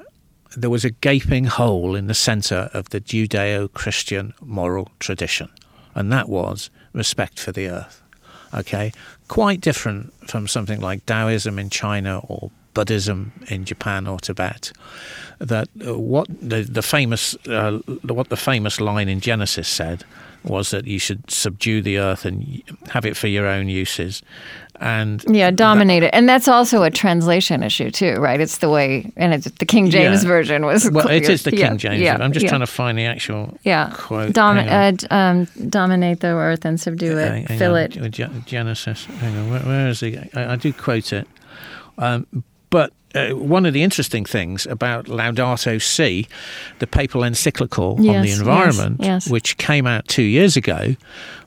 there 0.57 0.71
was 0.71 0.85
a 0.85 0.91
gaping 0.91 1.47
hole 1.47 1.97
in 1.97 2.07
the 2.07 2.15
center 2.15 2.71
of 2.73 2.91
the 2.91 3.01
Judeo 3.01 3.73
Christian 3.73 4.35
moral 4.41 4.89
tradition, 5.01 5.49
and 5.97 6.13
that 6.13 6.29
was 6.29 6.71
respect 6.93 7.41
for 7.41 7.51
the 7.51 7.69
earth. 7.69 8.02
Okay, 8.55 8.93
quite 9.29 9.61
different 9.61 10.13
from 10.29 10.47
something 10.47 10.81
like 10.81 11.07
Taoism 11.07 11.59
in 11.59 11.71
China 11.71 12.21
or 12.29 12.51
Buddhism 12.75 13.33
in 13.49 13.65
Japan 13.65 14.07
or 14.07 14.19
Tibet. 14.19 14.73
That 15.39 15.69
uh, 15.87 15.99
what 15.99 16.29
the, 16.29 16.63
the 16.63 16.83
famous 16.83 17.35
uh, 17.47 17.79
what 18.03 18.29
the 18.29 18.37
famous 18.37 18.81
line 18.81 19.09
in 19.09 19.21
Genesis 19.21 19.69
said 19.69 20.05
was 20.45 20.71
that 20.71 20.87
you 20.87 20.99
should 20.99 21.31
subdue 21.31 21.83
the 21.83 21.99
earth 21.99 22.25
and 22.25 22.63
have 22.91 23.07
it 23.07 23.17
for 23.17 23.29
your 23.29 23.47
own 23.47 23.69
uses. 23.69 24.23
And 24.85 25.25
yeah, 25.29 25.53
dominate 25.53 26.03
it, 26.03 26.11
and 26.13 26.29
that's 26.29 26.49
also 26.49 26.83
a 26.83 26.91
translation 26.91 27.63
issue 27.63 27.93
too, 27.93 28.15
right? 28.15 28.41
It's 28.41 28.59
the 28.59 28.69
way, 28.69 29.13
and 29.17 29.33
it's, 29.33 29.49
the 29.59 29.65
King 29.65 29.91
James 29.91 30.25
Yeah. 30.25 30.29
version 30.29 30.67
was. 30.67 30.91
well, 30.91 31.05
clear. 31.05 31.19
it 31.19 31.29
is 31.29 31.45
the 31.45 31.53
King 31.53 31.61
Yeah, 31.61 31.77
James. 31.77 32.01
Yeah, 32.01 32.17
I'm 32.21 32.33
just 32.33 32.49
trying 32.49 32.63
to 32.63 32.67
find 32.67 32.99
the 32.99 33.05
actual 33.05 33.57
Yeah, 33.63 33.93
quote. 33.95 34.33
Dom- 34.33 34.59
uh, 34.59 34.93
um, 35.11 35.47
dominate 35.69 36.19
the 36.19 36.35
earth 36.35 36.65
and 36.65 36.81
subdue 36.81 37.17
it, 37.17 37.47
Hang- 37.47 37.59
fill 37.59 37.75
on. 37.75 37.81
it. 37.83 38.45
Genesis. 38.45 39.05
Hang 39.05 39.37
on. 39.39 39.51
Where, 39.51 39.61
where 39.61 39.89
is 39.89 40.01
the? 40.01 40.19
I, 40.35 40.55
I 40.55 40.57
do 40.57 40.73
quote 40.73 41.13
it, 41.13 41.29
um, 41.99 42.27
but. 42.71 42.93
Uh, 43.15 43.33
one 43.37 43.67
of 43.67 43.75
the 43.75 43.83
interesting 43.83 44.25
things 44.25 44.65
about 44.65 45.05
Laudato 45.05 45.79
Si, 45.83 46.27
the 46.79 46.87
papal 46.87 47.23
encyclical 47.25 47.97
on 47.99 48.03
Yes, 48.05 48.23
the 48.23 48.29
yes, 48.31 48.39
environment, 48.39 48.97
yes. 49.03 49.29
which 49.29 49.59
came 49.59 49.87
out 49.87 50.09
two 50.09 50.23
years 50.23 50.57
ago, 50.57 50.97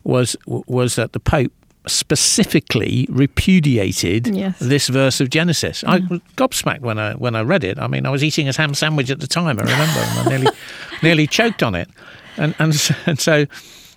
was 0.03 0.36
was 0.45 0.94
that 0.95 1.14
the 1.14 1.20
Pope 1.20 1.52
specifically 1.88 3.07
repudiated 3.10 4.28
Yes. 4.28 4.57
this 4.60 4.88
verse 4.88 5.22
of 5.22 5.30
Genesis. 5.30 5.84
I 5.88 5.99
was 6.10 6.20
gobsmacked 6.38 6.82
when 6.82 6.98
I 6.99 7.14
when 7.14 7.36
I 7.36 7.41
read 7.41 7.64
it. 7.64 7.78
I 7.80 7.88
mean, 7.88 8.06
I 8.06 8.10
was 8.10 8.24
eating 8.24 8.48
a 8.49 8.53
ham 8.53 8.74
sandwich 8.74 9.10
at 9.10 9.20
the 9.20 9.28
time. 9.28 9.60
I 9.60 9.64
remember, 9.64 9.99
and 9.99 10.20
I 10.20 10.30
nearly 10.30 10.48
nearly 11.03 11.28
choked 11.28 11.64
on 11.64 11.76
it, 11.76 11.90
and 12.38 12.53
and, 12.60 12.74
s- 12.74 12.91
and 13.06 13.20
so. 13.20 13.45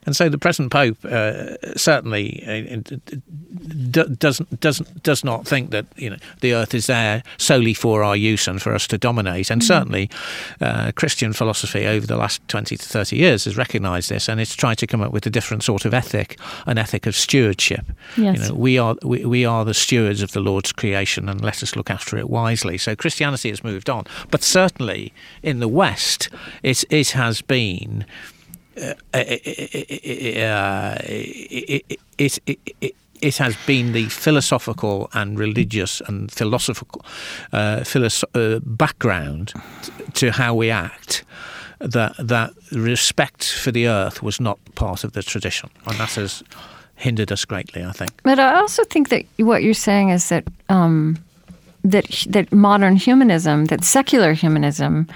And 0.08 0.16
so 0.16 0.30
the 0.30 0.38
present 0.38 0.72
pope 0.72 1.04
uh, 1.04 1.58
certainly 1.76 2.42
uh, 2.48 2.80
doesn't 3.90 4.58
doesn't 4.58 5.02
does 5.02 5.22
not 5.22 5.46
think 5.46 5.70
that 5.70 5.84
you 5.96 6.08
know 6.08 6.16
the 6.40 6.54
earth 6.54 6.72
is 6.72 6.86
there 6.86 7.22
solely 7.36 7.74
for 7.74 8.02
our 8.02 8.16
use 8.16 8.48
and 8.48 8.62
for 8.62 8.74
us 8.74 8.86
to 8.86 8.96
dominate. 8.96 9.50
And 9.50 9.62
certainly, 9.62 10.08
uh, 10.62 10.92
Christian 10.92 11.34
philosophy 11.34 11.86
over 11.86 12.06
the 12.06 12.16
last 12.16 12.40
twenty 12.48 12.78
to 12.78 12.82
thirty 12.82 13.16
years 13.16 13.44
has 13.44 13.58
recognised 13.58 14.08
this, 14.08 14.30
and 14.30 14.40
it's 14.40 14.56
tried 14.56 14.78
to 14.78 14.86
come 14.86 15.02
up 15.02 15.12
with 15.12 15.26
a 15.26 15.30
different 15.30 15.62
sort 15.62 15.84
of 15.84 15.92
ethic, 15.92 16.40
an 16.64 16.78
ethic 16.78 17.06
of 17.06 17.14
stewardship. 17.14 17.84
Yes. 18.16 18.38
You 18.38 18.48
know, 18.48 18.54
we 18.54 18.78
are 18.78 18.96
we, 19.02 19.26
we 19.26 19.44
are 19.44 19.66
the 19.66 19.74
stewards 19.74 20.22
of 20.22 20.32
the 20.32 20.40
Lord's 20.40 20.72
creation, 20.72 21.28
and 21.28 21.42
let 21.42 21.62
us 21.62 21.76
look 21.76 21.90
after 21.90 22.16
it 22.16 22.30
wisely. 22.30 22.78
So 22.78 22.96
Christianity 22.96 23.50
has 23.50 23.62
moved 23.62 23.90
on, 23.90 24.06
but 24.30 24.42
certainly 24.42 25.12
in 25.42 25.60
the 25.60 25.68
West, 25.68 26.30
it 26.62 26.82
it 26.88 27.10
has 27.10 27.42
been. 27.42 28.06
It, 32.18 32.38
it, 32.46 32.94
it, 33.20 33.36
has 33.38 33.56
been 33.66 33.92
the 33.92 34.08
philosophical 34.08 35.10
and 35.12 35.38
religious 35.38 36.00
and 36.02 36.30
philosophical 36.30 37.04
uh, 37.52 37.80
philosoph- 37.80 38.24
uh, 38.34 38.60
background 38.64 39.52
to 40.14 40.30
how 40.30 40.54
we 40.54 40.70
act 40.70 41.24
that 41.80 42.14
that 42.18 42.52
respect 42.72 43.52
for 43.52 43.70
the 43.70 43.88
earth 43.88 44.22
was 44.22 44.40
not 44.40 44.58
part 44.74 45.04
of 45.04 45.12
the 45.12 45.22
tradition, 45.22 45.70
and 45.86 45.98
that 45.98 46.10
has 46.14 46.42
hindered 46.96 47.32
us 47.32 47.44
greatly. 47.44 47.84
I 47.84 47.92
think. 47.92 48.10
But 48.22 48.38
I 48.38 48.56
also 48.56 48.84
think 48.84 49.08
that 49.08 49.24
what 49.38 49.62
you're 49.62 49.74
saying 49.74 50.10
is 50.10 50.28
that 50.28 50.44
um, 50.68 51.18
that 51.84 52.26
that 52.30 52.52
modern 52.52 52.96
humanism, 52.96 53.66
that 53.66 53.84
secular 53.84 54.32
humanism, 54.32 55.06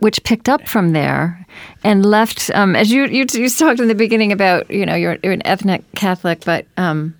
which 0.00 0.22
picked 0.24 0.48
up 0.48 0.66
from 0.66 0.92
there 0.92 1.46
and 1.84 2.04
left, 2.04 2.50
um, 2.54 2.76
as 2.76 2.90
you, 2.90 3.06
you 3.06 3.26
you 3.32 3.48
talked 3.48 3.80
in 3.80 3.88
the 3.88 3.94
beginning 3.94 4.32
about, 4.32 4.70
you 4.70 4.84
know, 4.84 4.94
you're, 4.94 5.18
you're 5.22 5.32
an 5.32 5.46
ethnic 5.46 5.82
Catholic, 5.96 6.44
but 6.44 6.66
um, 6.76 7.14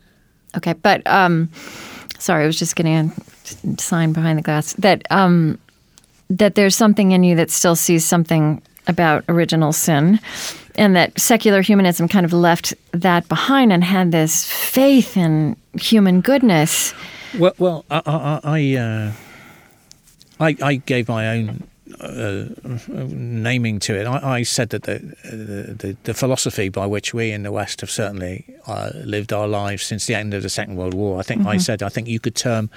okay, 0.57 0.73
but 0.75 1.07
um, 1.07 1.51
sorry, 2.19 2.45
I 2.45 2.47
was 2.47 2.59
just 2.59 2.77
getting 2.77 2.95
a 2.95 3.81
sign 3.81 4.13
behind 4.13 4.39
the 4.39 4.43
glass 4.43 4.75
that 4.75 5.03
um, 5.11 5.59
that 6.29 6.55
there's 6.55 6.77
something 6.77 7.13
in 7.13 7.25
you 7.25 7.37
that 7.37 7.51
still 7.51 7.77
sees 7.77 8.05
something 8.05 8.63
about 8.87 9.25
original 9.29 9.73
sin 9.73 10.21
and 10.77 10.97
that 10.97 11.19
secular 11.19 11.63
humanism 11.63 12.09
kind 12.09 12.25
of 12.25 12.33
left 12.33 12.75
that 12.93 13.29
behind 13.29 13.73
and 13.73 13.85
had 13.85 14.13
this 14.13 14.51
faith 14.51 15.17
in 15.17 15.57
human 15.75 16.21
goodness. 16.21 16.95
Well, 17.39 17.53
well, 17.59 17.85
I, 17.91 18.03
I, 18.07 18.41
I, 18.45 18.77
uh, 18.77 19.13
I, 20.41 20.57
I 20.63 20.75
gave 20.77 21.09
my 21.09 21.29
own 21.29 21.65
uh, 22.01 22.45
naming 22.89 23.79
to 23.81 23.95
it. 23.95 24.07
I, 24.07 24.39
I 24.39 24.43
said 24.43 24.71
that 24.71 24.85
the, 24.85 24.99
the 25.25 25.75
the 25.75 25.97
the 26.05 26.15
philosophy 26.15 26.69
by 26.69 26.87
which 26.87 27.13
we 27.15 27.31
in 27.31 27.43
the 27.43 27.53
West 27.53 27.81
have 27.81 27.91
certainly 27.91 28.45
uh, 28.67 28.91
lived 29.05 29.33
our 29.33 29.49
lives 29.49 29.83
since 29.83 30.07
the 30.07 30.15
end 30.15 30.35
of 30.35 30.43
the 30.43 30.49
Second 30.49 30.77
World 30.77 30.95
War. 30.95 31.19
I 31.19 31.23
think 31.23 31.47
I 31.47 31.57
said 31.59 31.83
I 31.83 31.89
think 31.89 32.09
you 32.09 32.21
could 32.21 32.35
term 32.35 32.71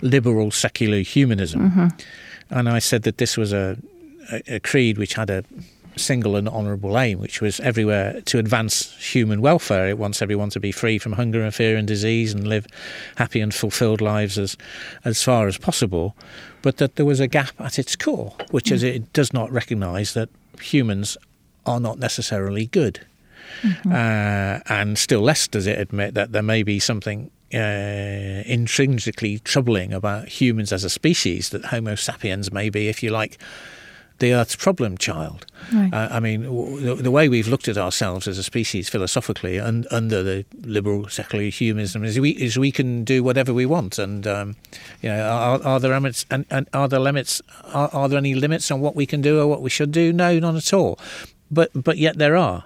liberal 0.00 0.50
secular 0.50 0.98
humanism, 1.00 1.92
and 2.50 2.68
I 2.68 2.78
said 2.78 3.02
that 3.02 3.18
this 3.18 3.36
was 3.36 3.52
a, 3.52 3.76
a, 4.32 4.56
a 4.56 4.60
creed 4.60 4.98
which 4.98 5.14
had 5.14 5.30
a 5.30 5.44
single 5.96 6.36
and 6.36 6.48
honourable 6.48 6.98
aim, 6.98 7.18
which 7.18 7.40
was 7.40 7.58
everywhere 7.60 8.20
to 8.26 8.38
advance 8.38 8.94
human 8.96 9.40
welfare. 9.40 9.88
It 9.88 9.98
wants 9.98 10.22
everyone 10.22 10.50
to 10.50 10.60
be 10.60 10.72
free 10.72 10.98
from 10.98 11.12
hunger 11.12 11.42
and 11.42 11.54
fear 11.54 11.76
and 11.76 11.88
disease 11.88 12.34
and 12.34 12.46
live 12.46 12.66
happy 13.16 13.40
and 13.40 13.54
fulfilled 13.54 14.00
lives 14.00 14.38
as 14.38 14.56
as 15.04 15.22
far 15.22 15.46
as 15.46 15.58
possible. 15.58 16.14
But 16.66 16.78
that 16.78 16.96
there 16.96 17.06
was 17.06 17.20
a 17.20 17.28
gap 17.28 17.60
at 17.60 17.78
its 17.78 17.94
core, 17.94 18.34
which 18.50 18.72
is 18.72 18.82
it 18.82 19.12
does 19.12 19.32
not 19.32 19.52
recognise 19.52 20.14
that 20.14 20.28
humans 20.60 21.16
are 21.64 21.78
not 21.78 22.00
necessarily 22.00 22.66
good. 22.66 23.06
Uh, 23.88 24.58
and 24.68 24.98
still 24.98 25.20
less 25.20 25.46
does 25.46 25.68
it 25.68 25.78
admit 25.78 26.14
that 26.14 26.32
there 26.32 26.42
may 26.42 26.64
be 26.64 26.80
something 26.80 27.30
uh, 27.54 28.42
intrinsically 28.46 29.38
troubling 29.38 29.92
about 29.92 30.26
humans 30.26 30.72
as 30.72 30.82
a 30.82 30.90
species, 30.90 31.50
that 31.50 31.66
Homo 31.66 31.94
sapiens 31.94 32.50
may 32.50 32.68
be, 32.68 32.88
if 32.88 33.00
you 33.00 33.10
like, 33.10 33.38
the 34.18 34.32
Earth's 34.32 34.56
problem 34.56 34.96
child. 34.96 35.46
Right. 35.72 35.92
Uh, 35.92 36.08
I 36.10 36.20
mean, 36.20 36.44
w- 36.44 36.80
the, 36.80 36.94
the 37.02 37.10
way 37.10 37.28
we've 37.28 37.48
looked 37.48 37.68
at 37.68 37.76
ourselves 37.76 38.26
as 38.26 38.38
a 38.38 38.42
species 38.42 38.88
philosophically 38.88 39.58
and 39.58 39.86
under 39.90 40.22
the 40.22 40.44
liberal 40.62 41.08
secular 41.08 41.44
humanism 41.44 42.04
is 42.04 42.18
we 42.18 42.30
is 42.30 42.58
we 42.58 42.72
can 42.72 43.04
do 43.04 43.22
whatever 43.22 43.52
we 43.52 43.66
want, 43.66 43.98
and 43.98 44.26
um, 44.26 44.56
you 45.02 45.08
know, 45.08 45.20
are, 45.20 45.62
are 45.62 45.80
there 45.80 45.92
limits? 45.92 46.24
And, 46.30 46.46
and 46.50 46.68
are 46.72 46.88
there 46.88 47.00
limits? 47.00 47.42
Are, 47.72 47.90
are 47.92 48.08
there 48.08 48.18
any 48.18 48.34
limits 48.34 48.70
on 48.70 48.80
what 48.80 48.96
we 48.96 49.06
can 49.06 49.20
do 49.20 49.40
or 49.40 49.46
what 49.46 49.62
we 49.62 49.70
should 49.70 49.92
do? 49.92 50.12
No, 50.12 50.38
not 50.38 50.56
at 50.56 50.72
all. 50.72 50.98
But 51.50 51.70
but 51.74 51.96
yet 51.98 52.18
there 52.18 52.36
are, 52.36 52.64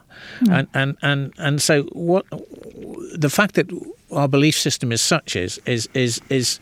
and 0.51 0.68
and 0.72 0.97
and 1.02 1.32
and 1.36 1.60
so 1.60 1.82
what? 1.93 2.24
The 3.14 3.28
fact 3.31 3.55
that 3.56 3.70
our 4.10 4.28
belief 4.28 4.56
system 4.59 4.93
is 4.93 5.02
such 5.02 5.36
is 5.36 5.60
is 5.66 5.89
is 5.94 6.20
is 6.28 6.60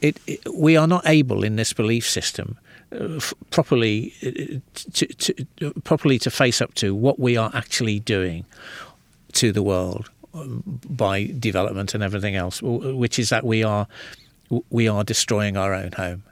it, 0.00 0.18
it 0.26 0.40
we 0.54 0.76
are 0.76 0.88
not 0.88 1.06
able 1.06 1.44
in 1.44 1.56
this 1.56 1.72
belief 1.72 2.08
system 2.08 2.58
properly 3.50 4.12
uh, 4.24 4.58
to, 4.92 5.06
to 5.06 5.72
properly 5.84 6.18
to 6.18 6.30
face 6.30 6.60
up 6.60 6.74
to 6.74 6.94
what 6.94 7.18
we 7.18 7.36
are 7.36 7.50
actually 7.54 8.00
doing 8.00 8.44
to 9.32 9.52
the 9.52 9.62
world 9.62 10.10
um, 10.34 10.62
by 10.88 11.26
development 11.38 11.94
and 11.94 12.02
everything 12.02 12.36
else, 12.36 12.60
which 12.62 13.18
is 13.18 13.30
that 13.30 13.44
we 13.44 13.62
are 13.62 13.86
we 14.70 14.88
are 14.88 15.04
destroying 15.04 15.56
our 15.56 15.72
own 15.74 15.92
home. 15.92 16.22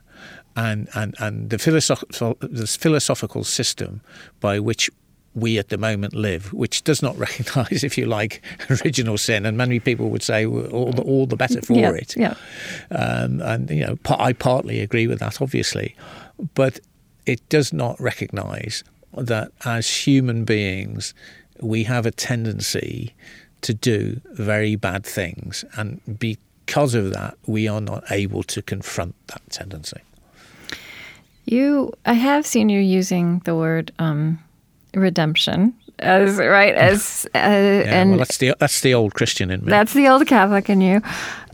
And, 0.57 0.89
and, 0.95 1.15
and 1.20 1.49
the, 1.49 1.57
philosoph- 1.57 2.05
the 2.41 2.66
philosophical 2.66 3.45
system 3.45 4.01
by 4.41 4.59
which 4.59 4.91
we 5.35 5.59
at 5.59 5.69
the 5.69 5.78
moment 5.78 6.15
live, 6.15 6.53
which 6.53 6.82
does 6.82 7.03
not 7.03 7.16
recognise, 7.27 7.85
if 7.85 7.97
you 7.97 8.07
like, 8.07 8.43
original 8.70 9.16
sin, 9.16 9.47
and 9.47 9.57
many 9.57 9.78
people 9.81 10.11
would 10.11 10.23
say 10.23 10.47
well, 10.47 10.66
all 10.66 10.93
the, 10.93 11.03
all 11.03 11.27
the 11.27 11.37
better 11.37 11.62
for 11.62 11.74
yeah, 11.74 11.93
it. 11.93 12.16
yeah 12.16 12.35
Um, 12.91 13.41
and 13.41 13.70
you 13.70 13.87
know, 13.87 13.99
I 14.09 14.32
partly 14.32 14.81
agree 14.81 15.07
with 15.07 15.20
that, 15.20 15.41
obviously, 15.41 15.95
but 16.55 16.81
it 17.27 17.47
does 17.49 17.73
not 17.73 18.01
recognise 18.01 18.85
that 19.17 19.53
as 19.65 19.89
human 19.89 20.45
beings, 20.45 21.15
we 21.61 21.85
have 21.85 22.07
a 22.07 22.11
tendency 22.11 23.15
to 23.62 23.75
do 23.75 24.21
very 24.33 24.77
bad 24.77 25.05
things, 25.05 25.65
and 25.77 26.01
because 26.19 26.95
of 26.95 27.12
that, 27.12 27.37
we 27.47 27.69
are 27.69 27.81
not 27.81 28.05
able 28.11 28.43
to 28.45 28.62
confront 28.62 29.15
that 29.27 29.43
tendency. 29.51 29.99
You, 31.45 31.93
I 32.07 32.15
have 32.15 32.47
seen 32.47 32.69
you 32.69 32.81
using 32.81 33.41
the 33.45 33.55
word 33.55 33.93
um, 33.99 34.39
redemption 34.95 35.75
as 35.99 36.37
right 36.37 36.75
as 36.75 37.27
uh, 37.35 37.39
Yeah, 37.39 38.01
and 38.01 38.11
well, 38.11 38.19
that's 38.19 38.39
the 38.39 38.55
that's 38.59 38.81
the 38.81 38.95
old 38.95 39.15
Christian 39.15 39.51
in 39.51 39.61
me. 39.61 39.71
that's 39.71 39.93
the 39.93 40.09
old 40.09 40.27
Catholic 40.27 40.71
in 40.71 40.81
you. 40.81 41.03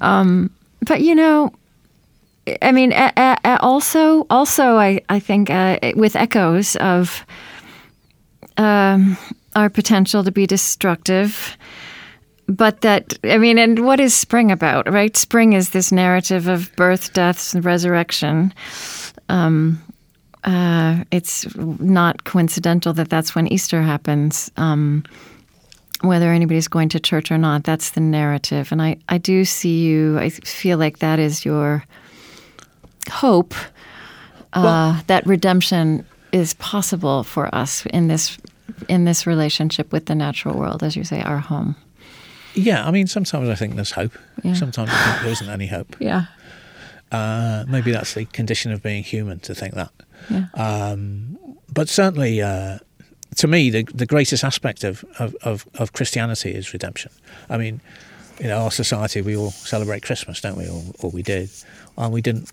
Um, 0.00 0.50
but 0.82 1.00
you 1.00 1.14
know, 1.14 1.52
I 2.62 2.72
mean, 2.72 2.92
also, 3.60 4.26
also, 4.30 4.76
I 4.76 5.00
I 5.08 5.20
think 5.20 5.50
uh, 5.50 5.78
with 5.96 6.16
echoes 6.16 6.76
of 6.76 7.26
um, 8.56 9.16
our 9.54 9.68
potential 9.70 10.24
to 10.24 10.30
be 10.30 10.46
destructive. 10.46 11.56
But 12.48 12.82
that, 12.82 13.18
I 13.24 13.38
mean, 13.38 13.58
and 13.58 13.84
what 13.84 13.98
is 13.98 14.14
spring 14.14 14.52
about, 14.52 14.88
right? 14.92 15.16
Spring 15.16 15.52
is 15.54 15.70
this 15.70 15.90
narrative 15.90 16.46
of 16.46 16.70
birth, 16.76 17.12
death, 17.12 17.54
and 17.54 17.64
resurrection. 17.64 18.52
um, 19.28 19.82
uh, 20.44 21.02
it's 21.10 21.44
not 21.56 22.22
coincidental 22.24 22.92
that 22.92 23.08
that's 23.08 23.34
when 23.34 23.48
Easter 23.48 23.82
happens. 23.82 24.50
Um, 24.56 25.04
whether 26.02 26.30
anybody's 26.30 26.68
going 26.68 26.88
to 26.90 27.00
church 27.00 27.32
or 27.32 27.38
not, 27.38 27.64
that's 27.64 27.90
the 27.90 28.00
narrative. 28.00 28.70
And 28.70 28.80
I, 28.80 28.98
I 29.08 29.18
do 29.18 29.44
see 29.44 29.80
you, 29.80 30.18
I 30.18 30.30
feel 30.30 30.78
like 30.78 30.98
that 30.98 31.18
is 31.18 31.44
your 31.44 31.84
hope 33.08 33.54
uh, 34.52 34.62
well, 34.62 35.02
that 35.06 35.26
redemption 35.26 36.06
is 36.32 36.54
possible 36.54 37.24
for 37.24 37.54
us 37.54 37.84
in 37.86 38.08
this 38.08 38.38
in 38.88 39.04
this 39.04 39.26
relationship 39.26 39.92
with 39.92 40.06
the 40.06 40.14
natural 40.14 40.58
world, 40.58 40.82
as 40.82 40.96
you 40.96 41.04
say, 41.04 41.22
our 41.22 41.38
home. 41.38 41.76
Yeah, 42.54 42.86
I 42.86 42.90
mean, 42.90 43.06
sometimes 43.06 43.48
I 43.48 43.54
think 43.54 43.74
there's 43.74 43.92
hope. 43.92 44.12
Yeah. 44.42 44.54
Sometimes 44.54 44.90
I 44.92 45.04
think 45.04 45.22
there 45.22 45.32
isn't 45.32 45.48
any 45.48 45.66
hope. 45.66 45.96
Yeah. 46.00 46.26
Uh, 47.12 47.64
maybe 47.68 47.92
that's 47.92 48.14
the 48.14 48.24
condition 48.24 48.72
of 48.72 48.82
being 48.82 49.04
human 49.04 49.38
to 49.40 49.54
think 49.54 49.74
that. 49.74 49.92
Yeah. 50.28 50.46
Um, 50.54 51.38
but 51.72 51.88
certainly, 51.88 52.42
uh, 52.42 52.78
to 53.36 53.46
me, 53.46 53.70
the, 53.70 53.84
the 53.94 54.06
greatest 54.06 54.42
aspect 54.42 54.82
of, 54.82 55.04
of, 55.20 55.36
of, 55.42 55.68
of, 55.76 55.92
Christianity 55.92 56.50
is 56.50 56.72
redemption. 56.72 57.12
I 57.48 57.58
mean, 57.58 57.80
in 58.40 58.50
our 58.50 58.72
society, 58.72 59.22
we 59.22 59.36
all 59.36 59.52
celebrate 59.52 60.02
Christmas, 60.02 60.40
don't 60.40 60.56
we? 60.56 60.68
Or, 60.68 60.82
or 60.98 61.10
we 61.10 61.22
did. 61.22 61.48
And 61.96 62.12
we 62.12 62.22
didn't 62.22 62.50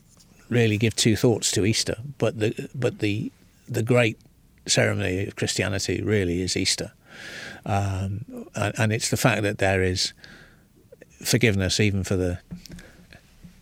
really 0.54 0.78
give 0.78 0.96
two 0.96 1.16
thoughts 1.16 1.52
to 1.52 1.66
Easter. 1.66 1.98
But 2.18 2.40
the, 2.40 2.70
but 2.74 3.00
the, 3.00 3.32
the 3.68 3.84
great 3.84 4.18
ceremony 4.66 5.28
of 5.28 5.36
Christianity 5.36 6.02
really 6.02 6.42
is 6.42 6.56
Easter. 6.56 6.92
Um, 7.66 8.48
and, 8.56 8.74
and 8.78 8.94
it's 8.94 9.10
the 9.10 9.18
fact 9.18 9.44
that 9.44 9.58
there 9.58 9.84
is 9.84 10.14
forgiveness 11.24 11.80
even 11.80 12.04
for 12.04 12.16
the 12.16 12.40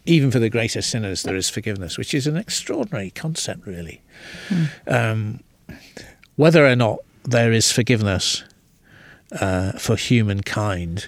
even 0.06 0.32
for 0.32 0.40
the 0.40 0.50
greatest 0.50 0.90
sinners, 0.90 1.22
there 1.24 1.36
is 1.36 1.48
forgiveness, 1.48 1.96
which 1.96 2.16
is 2.16 2.26
an 2.26 2.36
extraordinary 2.36 3.12
concept, 3.12 3.68
really. 3.68 4.02
Mm. 4.50 4.70
Um, 4.88 5.40
whether 6.38 6.66
or 6.66 6.76
not 6.76 7.00
there 7.24 7.52
is 7.52 7.72
forgiveness 7.72 8.44
uh, 9.40 9.74
for 9.74 9.96
humankind 9.96 11.08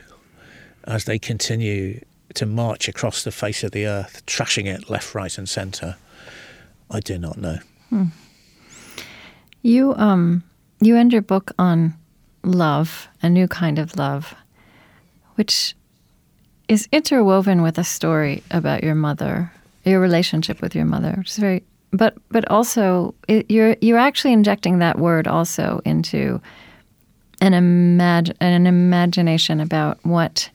as 0.83 1.05
they 1.05 1.17
continue 1.17 1.99
to 2.35 2.45
march 2.45 2.87
across 2.87 3.23
the 3.23 3.31
face 3.31 3.63
of 3.63 3.71
the 3.71 3.85
earth, 3.85 4.25
trashing 4.25 4.65
it 4.65 4.89
left, 4.89 5.15
right, 5.15 5.37
and 5.37 5.47
centre, 5.47 5.95
I 6.89 6.99
do 6.99 7.17
not 7.17 7.37
know. 7.37 7.57
Hmm. 7.89 8.05
You 9.61 9.95
um, 9.95 10.43
you 10.81 10.95
end 10.97 11.13
your 11.13 11.21
book 11.21 11.51
on 11.57 11.93
love, 12.43 13.07
a 13.21 13.29
new 13.29 13.47
kind 13.47 13.79
of 13.79 13.95
love, 13.97 14.35
which 15.35 15.75
is 16.67 16.87
interwoven 16.91 17.61
with 17.61 17.77
a 17.77 17.83
story 17.83 18.43
about 18.51 18.83
your 18.83 18.95
mother, 18.95 19.51
your 19.85 19.99
relationship 19.99 20.61
with 20.61 20.75
your 20.75 20.85
mother, 20.85 21.15
which 21.17 21.29
is 21.29 21.37
very 21.37 21.63
but 21.93 22.15
but 22.29 22.49
also 22.49 23.13
it, 23.27 23.49
you're 23.49 23.77
you're 23.79 23.97
actually 23.97 24.33
injecting 24.33 24.79
that 24.79 24.99
word 24.99 25.27
also 25.27 25.81
into 25.85 26.41
an 27.41 27.53
imag- 27.53 28.35
an 28.39 28.67
imagination 28.67 29.59
about 29.59 30.03
what 30.03 30.49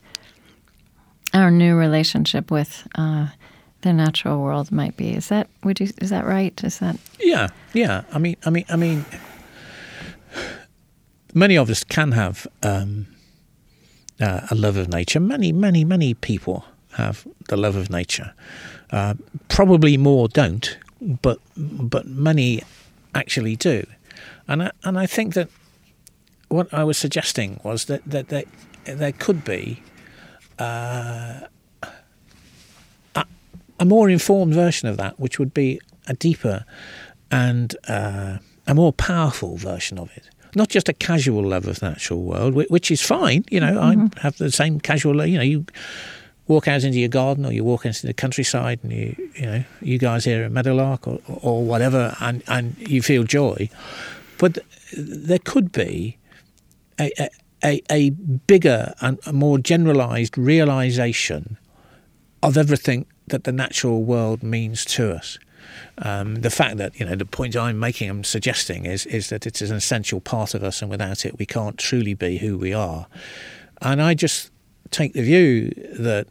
our 1.34 1.50
new 1.50 1.76
relationship 1.76 2.50
with 2.50 2.86
uh, 2.94 3.28
the 3.82 3.92
natural 3.92 4.42
world 4.42 4.72
might 4.72 4.96
be. 4.96 5.14
Is 5.14 5.28
that 5.28 5.48
would 5.62 5.80
you 5.80 5.88
is 6.00 6.10
that 6.10 6.24
right? 6.24 6.58
Is 6.64 6.78
that 6.78 6.96
Yeah, 7.20 7.48
yeah. 7.72 8.02
I 8.12 8.18
mean 8.18 8.36
I 8.44 8.50
mean 8.50 8.64
I 8.68 8.76
mean 8.76 9.04
many 11.34 11.56
of 11.56 11.70
us 11.70 11.84
can 11.84 12.12
have 12.12 12.46
um, 12.62 13.06
uh, 14.20 14.46
a 14.50 14.54
love 14.54 14.76
of 14.76 14.88
nature. 14.88 15.20
Many, 15.20 15.52
many, 15.52 15.84
many 15.84 16.14
people 16.14 16.64
have 16.92 17.26
the 17.48 17.56
love 17.56 17.76
of 17.76 17.90
nature. 17.90 18.32
Uh, 18.90 19.14
probably 19.48 19.96
more 19.96 20.28
don't, 20.28 20.78
but 21.00 21.38
but 21.56 22.06
many 22.06 22.62
actually 23.14 23.56
do, 23.56 23.84
and 24.46 24.62
I, 24.62 24.70
and 24.82 24.98
I 24.98 25.06
think 25.06 25.34
that 25.34 25.48
what 26.48 26.72
I 26.72 26.84
was 26.84 26.96
suggesting 26.96 27.60
was 27.62 27.84
that 27.84 28.02
that, 28.06 28.28
that 28.28 28.46
there 28.84 29.12
could 29.12 29.44
be 29.44 29.82
uh, 30.58 31.40
a, 33.14 33.24
a, 33.78 33.84
more 33.84 34.10
informed 34.10 34.54
version 34.54 34.88
of 34.88 34.96
that, 34.96 35.18
which 35.18 35.38
would 35.38 35.54
be 35.54 35.80
a 36.06 36.14
deeper 36.14 36.64
and 37.30 37.76
uh, 37.88 38.38
a 38.66 38.74
more 38.74 38.92
powerful 38.92 39.56
version 39.56 39.98
of 39.98 40.10
it 40.16 40.28
not 40.54 40.70
just 40.70 40.88
a 40.88 40.94
casual 40.94 41.42
love 41.42 41.66
of 41.66 41.78
the 41.78 41.90
natural 41.90 42.22
world, 42.22 42.54
which 42.54 42.90
is 42.90 43.02
fine. 43.02 43.44
You 43.50 43.60
know, 43.60 43.74
mm-hmm. 43.74 44.06
I 44.16 44.20
have 44.22 44.38
the 44.38 44.50
same 44.50 44.80
casual. 44.80 45.24
You 45.26 45.36
know, 45.36 45.44
you 45.44 45.66
walk 46.48 46.66
out 46.66 46.82
into 46.82 46.98
your 46.98 47.08
garden 47.08 47.44
or 47.44 47.52
you 47.52 47.62
walk 47.62 47.84
into 47.84 48.06
the 48.06 48.14
countryside 48.14 48.80
and 48.82 48.92
you 48.92 49.30
you 49.34 49.46
know 49.46 49.64
you 49.80 49.98
guys 49.98 50.24
here 50.24 50.44
at 50.44 50.50
Meadowlark 50.50 51.06
or, 51.06 51.20
or 51.26 51.62
whatever 51.62 52.16
and 52.20 52.42
and 52.48 52.76
you 52.78 53.02
feel 53.02 53.22
joy 53.22 53.68
but 54.38 54.58
there 54.96 55.38
could 55.38 55.70
be 55.70 56.16
a, 56.98 57.12
a, 57.18 57.28
a 57.64 58.10
bigger 58.10 58.94
and 59.00 59.18
a 59.26 59.32
more 59.32 59.58
generalized 59.58 60.38
realization 60.38 61.58
of 62.42 62.56
everything 62.56 63.06
that 63.26 63.44
the 63.44 63.52
natural 63.52 64.04
world 64.04 64.42
means 64.42 64.84
to 64.84 65.12
us 65.12 65.38
um, 65.98 66.36
the 66.36 66.50
fact 66.50 66.76
that 66.76 66.98
you 66.98 67.06
know 67.06 67.16
the 67.16 67.24
point 67.24 67.56
I'm 67.56 67.78
making, 67.78 68.08
I'm 68.08 68.24
suggesting 68.24 68.86
is 68.86 69.06
is 69.06 69.28
that 69.30 69.46
it 69.46 69.60
is 69.60 69.70
an 69.70 69.76
essential 69.76 70.20
part 70.20 70.54
of 70.54 70.62
us, 70.62 70.80
and 70.80 70.90
without 70.90 71.24
it, 71.26 71.38
we 71.38 71.46
can't 71.46 71.76
truly 71.78 72.14
be 72.14 72.38
who 72.38 72.56
we 72.56 72.72
are. 72.72 73.06
And 73.82 74.00
I 74.00 74.14
just 74.14 74.50
take 74.90 75.12
the 75.12 75.22
view 75.22 75.70
that 75.98 76.26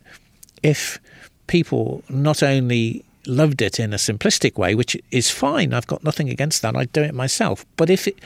if 0.64 1.00
people 1.48 2.04
not 2.10 2.44
only 2.44 3.04
loved 3.26 3.62
it 3.62 3.78
in 3.78 3.94
a 3.94 3.98
simplistic 3.98 4.58
way, 4.58 4.74
which 4.74 4.96
is 5.12 5.30
fine. 5.30 5.74
I've 5.74 5.88
got 5.88 6.02
nothing 6.02 6.30
against 6.30 6.62
that. 6.62 6.78
I'd 6.78 6.94
do 6.94 7.04
it 7.04 7.14
myself. 7.14 7.66
But 7.76 7.90
if 7.90 8.08
it, 8.08 8.20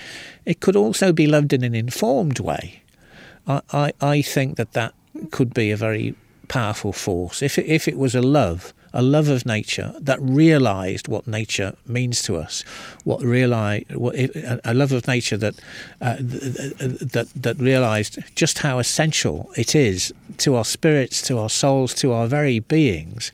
it 0.45 0.60
could 0.60 0.76
also 0.76 1.11
be 1.11 1.26
loved 1.26 1.53
in 1.53 1.64
an 1.64 1.73
informed 1.73 2.40
way, 2.40 2.81
I, 3.47 3.93
I, 3.99 4.22
think 4.22 4.57
that 4.57 4.73
that 4.73 4.93
could 5.31 5.53
be 5.53 5.72
a 5.72 5.77
very 5.77 6.15
powerful 6.47 6.93
force. 6.93 7.41
If 7.41 7.57
it, 7.57 7.65
if 7.65 7.88
it 7.88 7.97
was 7.97 8.15
a 8.15 8.22
love 8.22 8.73
a 8.93 9.01
love 9.01 9.30
of 9.30 9.45
nature 9.45 9.93
that 9.99 10.22
realized 10.22 11.07
what 11.07 11.27
nature 11.27 11.76
means 11.88 12.22
to 12.23 12.35
us, 12.35 12.63
what 13.03 13.22
realize 13.22 13.85
what 13.93 14.15
a 14.65 14.73
love 14.73 14.91
of 14.91 15.07
nature 15.07 15.38
that 15.38 15.55
uh, 16.01 16.18
that 16.19 17.30
that 17.35 17.57
realized 17.57 18.19
just 18.35 18.59
how 18.59 18.80
essential 18.80 19.51
it 19.55 19.76
is 19.76 20.13
to 20.38 20.55
our 20.55 20.65
spirits, 20.65 21.22
to 21.22 21.38
our 21.38 21.49
souls, 21.49 21.93
to 21.95 22.11
our 22.11 22.27
very 22.27 22.59
beings, 22.59 23.31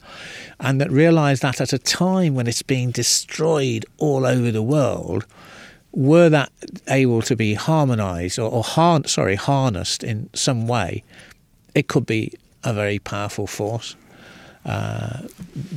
and 0.60 0.80
that 0.80 0.92
realized 0.92 1.42
that 1.42 1.60
at 1.60 1.74
a 1.74 1.80
time 1.80 2.36
when 2.36 2.48
it's 2.48 2.62
being 2.62 2.92
destroyed 2.92 3.86
all 3.98 4.26
over 4.26 4.52
the 4.52 4.62
world 4.62 5.26
were 5.98 6.30
that 6.30 6.52
able 6.90 7.24
to 7.24 7.36
be 7.36 7.56
harmonized 7.56 8.38
or, 8.38 8.52
or 8.52 8.64
har- 8.64 9.08
sorry 9.08 9.36
harnessed 9.36 10.04
in 10.04 10.30
some 10.34 10.68
way, 10.68 11.04
it 11.74 11.88
could 11.88 12.06
be 12.06 12.32
a 12.64 12.72
very 12.72 13.00
powerful 13.00 13.48
force. 13.48 13.96
Uh, 14.64 15.24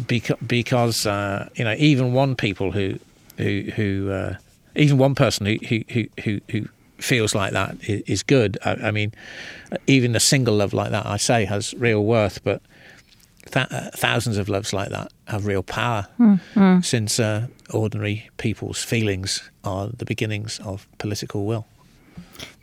because, 0.06 0.36
because 0.46 1.06
uh, 1.06 1.48
you 1.54 1.64
know 1.64 1.74
even 1.78 2.12
one 2.12 2.36
people 2.36 2.70
who 2.70 2.98
who 3.38 3.62
who 3.74 4.10
uh, 4.10 4.34
even 4.76 4.98
one 4.98 5.14
person 5.14 5.46
who 5.46 5.56
who 5.88 6.04
who, 6.22 6.40
who 6.50 6.68
feels 6.98 7.34
like 7.34 7.52
that 7.52 7.76
is, 7.88 8.22
good. 8.22 8.58
I, 8.62 8.72
I, 8.72 8.90
mean, 8.90 9.14
even 9.86 10.14
a 10.14 10.20
single 10.20 10.56
love 10.56 10.74
like 10.74 10.90
that, 10.90 11.06
I 11.06 11.16
say, 11.16 11.46
has 11.46 11.72
real 11.78 12.04
worth, 12.04 12.44
but 12.44 12.60
th- 13.50 13.68
uh, 13.70 13.90
thousands 13.94 14.36
of 14.36 14.50
loves 14.50 14.74
like 14.74 14.90
that 14.90 15.10
have 15.28 15.46
real 15.46 15.62
power. 15.62 16.08
Mm-hmm. 16.18 16.80
Since 16.80 17.18
uh, 17.18 17.46
ordinary 17.72 18.28
people's 18.36 18.82
feelings 18.82 19.50
are 19.64 19.88
the 19.88 20.04
beginnings 20.04 20.60
of 20.60 20.86
political 20.98 21.46
will. 21.46 21.66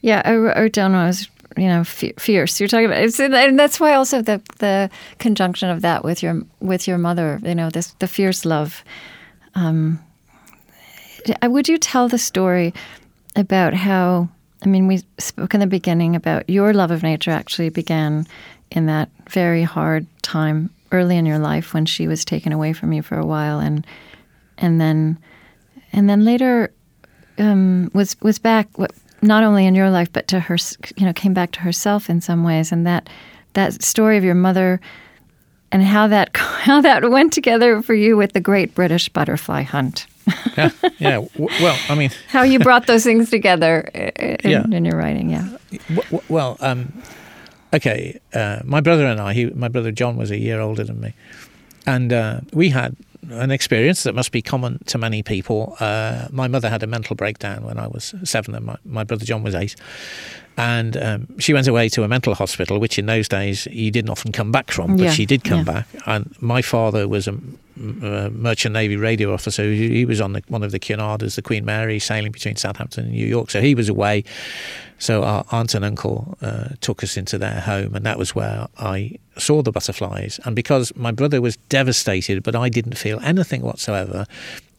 Yeah, 0.01 0.21
I 0.25 0.35
wrote 0.35 0.73
down 0.73 0.93
I 0.93 1.07
was 1.07 1.27
you 1.55 1.67
know 1.67 1.83
fierce 1.83 2.59
you're 2.59 2.67
talking 2.67 2.85
about 2.85 3.19
and 3.19 3.59
that's 3.59 3.79
why 3.79 3.93
also 3.93 4.21
the 4.21 4.41
the 4.59 4.89
conjunction 5.17 5.69
of 5.69 5.81
that 5.81 6.03
with 6.03 6.21
your 6.21 6.41
with 6.59 6.87
your 6.87 6.97
mother 6.97 7.39
you 7.43 7.55
know 7.55 7.69
this 7.69 7.95
the 7.99 8.07
fierce 8.07 8.45
love 8.45 8.83
um, 9.55 9.99
would 11.43 11.67
you 11.67 11.77
tell 11.77 12.07
the 12.07 12.17
story 12.17 12.73
about 13.35 13.73
how 13.73 14.27
i 14.63 14.67
mean 14.67 14.87
we 14.87 15.01
spoke 15.17 15.53
in 15.53 15.59
the 15.59 15.67
beginning 15.67 16.15
about 16.15 16.47
your 16.49 16.73
love 16.73 16.91
of 16.91 17.01
nature 17.01 17.31
actually 17.31 17.69
began 17.69 18.27
in 18.71 18.85
that 18.85 19.09
very 19.29 19.63
hard 19.63 20.05
time 20.21 20.69
early 20.91 21.17
in 21.17 21.25
your 21.25 21.39
life 21.39 21.73
when 21.73 21.85
she 21.85 22.07
was 22.07 22.23
taken 22.23 22.51
away 22.51 22.73
from 22.73 22.93
you 22.93 23.01
for 23.01 23.17
a 23.17 23.25
while 23.25 23.59
and 23.59 23.85
and 24.57 24.79
then 24.79 25.17
and 25.93 26.09
then 26.09 26.25
later 26.25 26.73
um, 27.37 27.89
was 27.93 28.19
was 28.21 28.39
back 28.39 28.69
not 29.21 29.43
only 29.43 29.65
in 29.65 29.75
your 29.75 29.89
life 29.89 30.11
but 30.11 30.27
to 30.27 30.39
her 30.39 30.57
you 30.95 31.05
know 31.05 31.13
came 31.13 31.33
back 31.33 31.51
to 31.51 31.61
herself 31.61 32.09
in 32.09 32.21
some 32.21 32.43
ways 32.43 32.71
and 32.71 32.85
that 32.85 33.09
that 33.53 33.81
story 33.81 34.17
of 34.17 34.23
your 34.23 34.35
mother 34.35 34.79
and 35.71 35.83
how 35.83 36.07
that 36.07 36.35
how 36.37 36.81
that 36.81 37.09
went 37.09 37.33
together 37.33 37.81
for 37.81 37.93
you 37.93 38.17
with 38.17 38.33
the 38.33 38.39
great 38.39 38.73
British 38.75 39.09
butterfly 39.09 39.63
hunt. 39.63 40.07
yeah, 40.57 40.69
yeah. 40.99 41.25
Well, 41.37 41.79
I 41.89 41.95
mean, 41.95 42.11
how 42.27 42.43
you 42.43 42.59
brought 42.59 42.85
those 42.87 43.03
things 43.03 43.29
together 43.29 43.81
in, 43.81 44.51
yeah. 44.51 44.63
in 44.65 44.83
your 44.83 44.97
writing, 44.97 45.29
yeah. 45.29 45.57
Well, 46.27 46.57
um, 46.59 47.01
okay. 47.73 48.19
Uh, 48.33 48.59
my 48.65 48.81
brother 48.81 49.05
and 49.05 49.21
I, 49.21 49.33
he, 49.33 49.45
my 49.45 49.69
brother 49.69 49.91
John 49.91 50.17
was 50.17 50.29
a 50.29 50.37
year 50.37 50.59
older 50.59 50.83
than 50.83 50.99
me, 50.99 51.13
and 51.85 52.11
uh, 52.11 52.41
we 52.51 52.69
had 52.69 52.97
an 53.29 53.51
experience 53.51 54.03
that 54.03 54.15
must 54.15 54.31
be 54.31 54.41
common 54.41 54.79
to 54.85 54.97
many 54.97 55.23
people. 55.23 55.75
Uh, 55.79 56.27
my 56.31 56.47
mother 56.47 56.69
had 56.69 56.83
a 56.83 56.87
mental 56.87 57.15
breakdown 57.15 57.63
when 57.63 57.77
I 57.77 57.87
was 57.87 58.13
seven, 58.23 58.55
and 58.55 58.65
my, 58.65 58.77
my 58.85 59.03
brother 59.03 59.25
John 59.25 59.43
was 59.43 59.55
eight. 59.55 59.75
And 60.57 60.97
um, 60.97 61.39
she 61.39 61.53
went 61.53 61.67
away 61.67 61.87
to 61.89 62.03
a 62.03 62.07
mental 62.07 62.33
hospital, 62.33 62.79
which 62.79 62.97
in 62.97 63.05
those 63.05 63.27
days 63.27 63.67
you 63.67 63.91
didn't 63.91 64.09
often 64.09 64.31
come 64.31 64.51
back 64.51 64.71
from, 64.71 64.95
but 64.95 65.03
Yeah, 65.03 65.11
she 65.11 65.25
did 65.25 65.43
come 65.43 65.59
yeah. 65.59 65.63
back. 65.63 65.87
And 66.05 66.35
my 66.41 66.61
father 66.63 67.07
was 67.07 67.27
a, 67.27 67.37
a 68.01 68.29
merchant 68.29 68.73
navy 68.73 68.95
radio 68.95 69.33
officer. 69.33 69.63
He 69.63 69.89
he 69.89 70.05
was 70.05 70.21
on 70.21 70.33
the, 70.33 70.43
one 70.47 70.63
of 70.63 70.71
the 70.71 70.79
Cunarders, 70.79 71.35
the 71.35 71.41
Queen 71.41 71.65
Mary, 71.65 71.99
sailing 71.99 72.31
between 72.31 72.55
Southampton 72.55 73.05
and 73.05 73.13
New 73.13 73.25
York. 73.25 73.51
So 73.51 73.61
he 73.61 73.75
was 73.75 73.89
away. 73.89 74.23
So 74.99 75.23
our 75.23 75.45
aunt 75.51 75.75
and 75.75 75.85
uncle 75.85 76.37
uh, 76.41 76.69
took 76.81 77.03
us 77.03 77.17
into 77.17 77.37
their 77.37 77.59
home, 77.59 77.95
and 77.95 78.05
that 78.05 78.17
was 78.17 78.33
where 78.33 78.67
I 78.79 79.17
saw 79.37 79.61
the 79.61 79.71
butterflies. 79.71 80.39
And 80.43 80.55
because 80.55 80.95
my 80.95 81.11
brother 81.11 81.39
was 81.39 81.57
devastated, 81.69 82.41
but 82.43 82.55
I 82.55 82.69
didn't 82.69 82.97
feel 82.97 83.19
anything 83.21 83.61
whatsoever, 83.61 84.25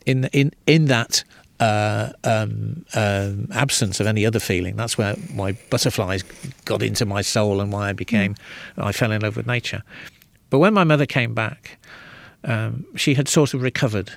in 0.06 0.24
in 0.32 0.52
in 0.66 0.86
that 0.86 1.22
uh, 1.60 2.10
um, 2.24 2.84
um, 2.94 3.48
absence 3.52 4.00
of 4.00 4.06
any 4.06 4.26
other 4.26 4.40
feeling, 4.40 4.76
that's 4.76 4.98
where 4.98 5.14
my 5.34 5.52
butterflies 5.70 6.24
got 6.64 6.82
into 6.82 7.06
my 7.06 7.22
soul, 7.22 7.60
and 7.60 7.72
why 7.72 7.90
I 7.90 7.92
became 7.92 8.34
I 8.76 8.92
fell 8.92 9.12
in 9.12 9.22
love 9.22 9.36
with 9.36 9.46
nature. 9.46 9.82
But 10.50 10.58
when 10.58 10.74
my 10.74 10.84
mother 10.84 11.06
came 11.06 11.34
back, 11.34 11.78
um, 12.44 12.86
she 12.96 13.14
had 13.14 13.28
sort 13.28 13.54
of 13.54 13.62
recovered, 13.62 14.12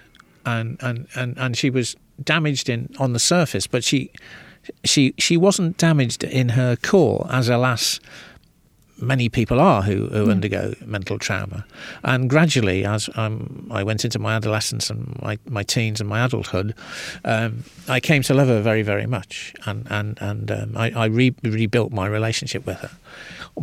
and, 0.45 0.77
and, 0.81 1.07
and, 1.15 1.37
and 1.37 1.57
she 1.57 1.69
was 1.69 1.95
damaged 2.23 2.69
in 2.69 2.93
on 2.99 3.13
the 3.13 3.19
surface, 3.19 3.67
but 3.67 3.83
she 3.83 4.11
she 4.83 5.13
she 5.17 5.37
wasn't 5.37 5.77
damaged 5.77 6.23
in 6.23 6.49
her 6.49 6.75
core, 6.75 7.27
as 7.31 7.49
alas 7.49 7.99
many 9.01 9.29
people 9.29 9.59
are 9.59 9.81
who, 9.81 10.07
who 10.07 10.29
undergo 10.29 10.73
mental 10.85 11.17
trauma. 11.17 11.65
And 12.03 12.29
gradually, 12.29 12.85
as 12.85 13.09
um, 13.15 13.67
I 13.71 13.83
went 13.83 14.05
into 14.05 14.19
my 14.19 14.35
adolescence 14.35 14.89
and 14.89 15.19
my, 15.21 15.37
my 15.47 15.63
teens 15.63 15.99
and 15.99 16.09
my 16.09 16.23
adulthood, 16.23 16.75
um, 17.25 17.63
I 17.87 17.99
came 17.99 18.21
to 18.23 18.33
love 18.33 18.47
her 18.47 18.61
very, 18.61 18.83
very 18.83 19.05
much. 19.05 19.53
And, 19.65 19.87
and, 19.89 20.17
and 20.21 20.51
um, 20.51 20.77
I, 20.77 20.91
I 20.91 21.05
re- 21.05 21.35
rebuilt 21.43 21.91
my 21.91 22.07
relationship 22.07 22.65
with 22.65 22.77
her. 22.77 22.91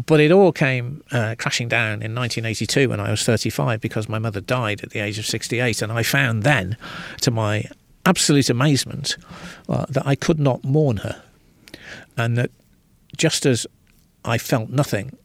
But 0.06 0.20
it 0.20 0.30
all 0.30 0.52
came 0.52 1.02
uh, 1.12 1.34
crashing 1.38 1.68
down 1.68 2.02
in 2.02 2.14
1982 2.14 2.88
when 2.88 3.00
I 3.00 3.10
was 3.10 3.24
35 3.24 3.80
because 3.80 4.08
my 4.08 4.18
mother 4.18 4.40
died 4.40 4.82
at 4.82 4.90
the 4.90 5.00
age 5.00 5.18
of 5.18 5.26
68. 5.26 5.82
And 5.82 5.92
I 5.92 6.02
found 6.02 6.42
then, 6.42 6.76
to 7.22 7.30
my 7.30 7.64
absolute 8.04 8.50
amazement, 8.50 9.16
uh, 9.68 9.86
that 9.88 10.06
I 10.06 10.14
could 10.14 10.38
not 10.38 10.62
mourn 10.64 10.98
her. 10.98 11.22
And 12.16 12.36
that 12.36 12.50
just 13.16 13.46
as 13.46 13.66
I 14.24 14.38
felt 14.38 14.70
nothing 14.70 15.16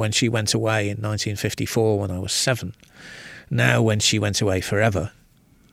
when 0.00 0.12
she 0.12 0.30
went 0.30 0.54
away 0.54 0.84
in 0.84 0.96
1954 0.96 1.98
when 1.98 2.10
I 2.10 2.18
was 2.18 2.32
seven. 2.32 2.74
Now, 3.50 3.82
when 3.82 4.00
she 4.00 4.18
went 4.18 4.40
away 4.40 4.62
forever, 4.62 5.12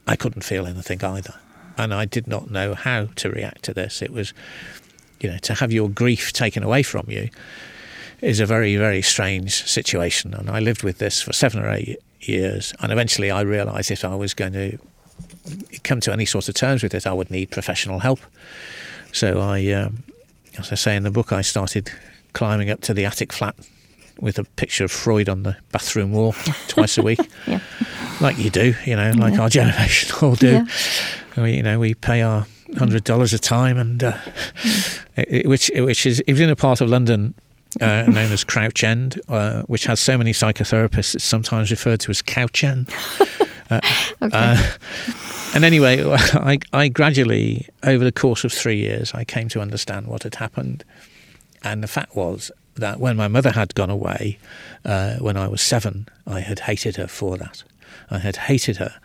I 0.06 0.18
couldn't 0.18 0.42
feel 0.42 0.68
anything 0.68 1.02
either. 1.02 1.34
And 1.78 1.94
I 1.94 2.04
did 2.04 2.28
not 2.28 2.52
know 2.52 2.74
how 2.74 3.06
to 3.16 3.30
react 3.30 3.64
to 3.64 3.74
this. 3.74 4.02
It 4.02 4.12
was, 4.12 4.34
you 5.22 5.30
know, 5.30 5.38
to 5.38 5.54
have 5.54 5.72
your 5.72 5.90
grief 5.90 6.34
taken 6.34 6.62
away 6.62 6.84
from 6.84 7.06
you 7.08 7.30
is 8.20 8.42
a 8.42 8.46
very, 8.46 8.76
very 8.76 9.02
strange 9.02 9.64
situation. 9.64 10.34
And 10.34 10.50
I 10.50 10.60
lived 10.60 10.84
with 10.84 10.98
this 10.98 11.22
for 11.22 11.32
seven 11.32 11.64
or 11.64 11.72
eight 11.72 11.98
years. 12.20 12.74
And 12.82 12.92
eventually 12.92 13.32
I 13.32 13.42
realised 13.42 13.92
if 13.92 14.04
I 14.04 14.16
was 14.16 14.34
going 14.34 14.54
to 14.54 14.78
come 15.86 16.02
to 16.02 16.12
any 16.12 16.26
sort 16.26 16.50
of 16.50 16.56
terms 16.56 16.84
with 16.84 16.94
it, 16.94 17.08
I 17.08 17.14
would 17.14 17.32
need 17.32 17.50
professional 17.50 18.00
help. 18.00 18.20
So 19.14 19.40
I, 19.40 19.72
um, 19.72 20.04
as 20.58 20.70
I 20.74 20.76
say 20.76 20.98
in 20.98 21.04
the 21.04 21.12
book, 21.12 21.32
I 21.32 21.44
started 21.44 21.92
climbing 22.34 22.70
up 22.70 22.82
to 22.82 22.94
the 22.94 23.06
attic 23.06 23.32
flat 23.32 23.56
with 24.20 24.40
a 24.40 24.44
picture 24.44 24.84
of 24.84 24.92
Freud 24.92 25.30
on 25.30 25.44
the 25.44 25.56
bathroom 25.72 26.12
wall 26.12 26.34
twice 26.68 26.98
a 26.98 27.02
week, 27.02 27.20
Yeah. 27.46 27.60
like 28.22 28.38
you 28.38 28.50
do, 28.50 28.74
you 28.86 28.96
know, 28.96 29.12
like 29.18 29.34
Yeah. 29.34 29.42
our 29.42 29.50
generation 29.50 30.16
all 30.22 30.36
do. 30.36 30.52
Yeah. 31.36 31.44
We, 31.44 31.54
you 31.58 31.64
know, 31.64 31.80
we 31.80 31.94
pay 31.94 32.22
our 32.22 32.46
hundred 32.78 33.04
dollars 33.04 33.32
a 33.34 33.40
time, 33.40 33.78
and 33.78 34.04
uh, 34.04 34.18
it, 35.16 35.28
it- 35.30 35.48
which 35.48 35.72
which 35.76 36.06
is 36.06 36.20
it 36.22 36.32
was 36.32 36.42
in 36.42 36.50
a 36.50 36.56
part 36.56 36.82
of 36.82 36.90
London. 36.90 37.34
Uh, 37.82 38.04
known 38.08 38.32
as 38.32 38.44
Crouch 38.46 38.84
End, 38.84 39.20
uh, 39.28 39.62
which 39.64 39.84
has 39.86 40.00
so 40.00 40.18
many 40.18 40.32
psychotherapists, 40.32 41.14
it's 41.16 41.24
sometimes 41.24 41.70
referred 41.70 42.00
to 42.00 42.10
as 42.12 42.22
Couch 42.22 42.64
End. 42.64 42.90
Uh, 43.70 43.82
uh, 44.22 44.72
and 45.54 45.66
anyway, 45.66 46.02
I, 46.06 46.58
I 46.72 46.88
gradually, 46.88 47.68
over 47.84 48.06
the 48.06 48.14
course 48.14 48.46
of 48.46 48.54
three 48.54 48.78
years, 48.78 49.14
I 49.14 49.26
came 49.26 49.50
to 49.50 49.60
understand 49.60 50.08
what 50.08 50.24
had 50.24 50.36
happened. 50.36 50.86
And 51.66 51.84
the 51.84 51.88
fact 51.90 52.16
was 52.16 52.50
that 52.78 53.00
when 53.00 53.16
my 53.16 53.28
mother 53.28 53.52
had 53.52 53.76
gone 53.76 53.90
away, 53.90 54.38
uh, 54.86 55.16
when 55.18 55.38
I 55.38 55.48
was 55.48 55.62
seven, 55.62 56.08
I 56.26 56.40
had 56.40 56.60
hated 56.62 56.96
her 56.96 57.08
for 57.08 57.38
that. 57.38 57.64
I 58.10 58.20
had 58.20 58.36
hated 58.36 58.78
her 58.78 59.00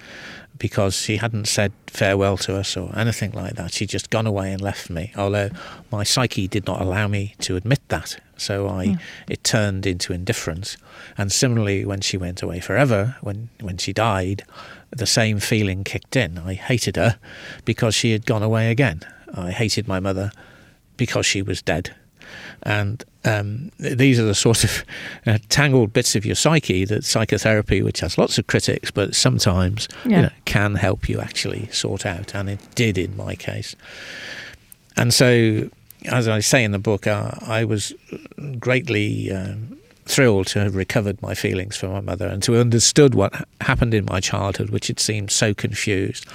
because 0.59 0.95
she 0.95 1.17
hadn't 1.17 1.49
said 1.49 1.73
farewell 1.89 2.37
to 2.37 2.57
us 2.57 2.77
or 2.77 2.97
anything 2.97 3.33
like 3.33 3.55
that. 3.55 3.73
She'd 3.73 3.89
just 3.89 4.11
gone 4.11 4.27
away 4.27 4.53
and 4.53 4.61
left 4.61 4.91
me, 4.91 5.13
although 5.17 5.51
my 5.91 6.05
psyche 6.05 6.47
did 6.47 6.67
not 6.67 6.81
allow 6.81 7.09
me 7.09 7.35
to 7.41 7.57
admit 7.57 7.81
that. 7.89 8.17
So 8.37 8.69
I, 8.69 8.97
it 9.29 9.43
turned 9.45 9.87
into 9.87 10.13
indifference. 10.13 10.77
And 11.19 11.33
similarly, 11.33 11.85
when 11.85 12.01
she 12.01 12.17
went 12.17 12.43
away 12.43 12.61
forever, 12.61 13.17
when, 13.23 13.49
when 13.61 13.79
she 13.79 13.93
died, 13.93 14.45
the 14.91 15.07
same 15.07 15.41
feeling 15.41 15.85
kicked 15.85 16.17
in. 16.17 16.39
I 16.39 16.55
hated 16.55 16.97
her 16.97 17.19
because 17.65 17.95
she 17.95 18.13
had 18.13 18.27
gone 18.27 18.43
away 18.43 18.71
again. 18.71 19.01
I 19.35 19.51
hated 19.51 19.89
my 19.89 20.01
mother 20.01 20.31
because 20.97 21.27
she 21.27 21.43
was 21.43 21.63
dead. 21.63 21.95
And 22.63 23.05
um, 23.25 23.71
these 23.79 24.19
are 24.19 24.25
the 24.25 24.35
sort 24.35 24.65
of 24.65 24.85
uh, 25.27 25.39
tangled 25.49 25.93
bits 25.93 26.17
of 26.17 26.25
your 26.27 26.35
psyche 26.35 26.85
that 26.87 27.05
psychotherapy, 27.05 27.83
which 27.83 28.01
has 28.01 28.19
lots 28.19 28.39
of 28.39 28.47
critics, 28.47 28.91
but 28.91 29.15
sometimes 29.15 29.89
Yeah. 30.05 30.17
you 30.17 30.23
know, 30.23 30.31
can 30.45 30.75
help 30.75 31.09
you 31.09 31.21
actually 31.21 31.69
sort 31.71 32.05
out. 32.07 32.35
And 32.35 32.49
it 32.51 32.61
did 32.75 32.99
in 32.99 33.17
my 33.17 33.35
case. 33.37 33.77
And 34.97 35.15
so, 35.15 35.69
as 36.07 36.27
I 36.29 36.41
say 36.41 36.65
in 36.65 36.73
the 36.73 36.79
book, 36.79 37.07
uh, 37.07 37.31
I 37.43 37.65
was 37.65 37.93
greatly 38.59 39.31
um, 39.33 39.79
thrilled 40.05 40.49
to 40.49 40.59
have 40.61 40.75
recovered 40.75 41.21
my 41.23 41.35
feelings 41.35 41.77
for 41.77 41.89
my 41.89 42.01
mother 42.01 42.27
and 42.27 42.43
to 42.43 42.53
have 42.53 42.61
understood 42.61 43.15
what 43.15 43.33
happened 43.61 43.95
in 43.95 44.05
my 44.07 44.21
childhood, 44.21 44.71
which 44.71 44.89
had 44.89 44.99
seemed 45.01 45.31
so 45.31 45.55
confused. 45.55 46.27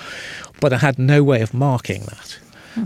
But 0.61 0.73
I 0.73 0.77
had 0.77 0.97
no 0.97 1.21
way 1.23 1.41
of 1.41 1.53
marking 1.53 2.03
that. 2.03 2.37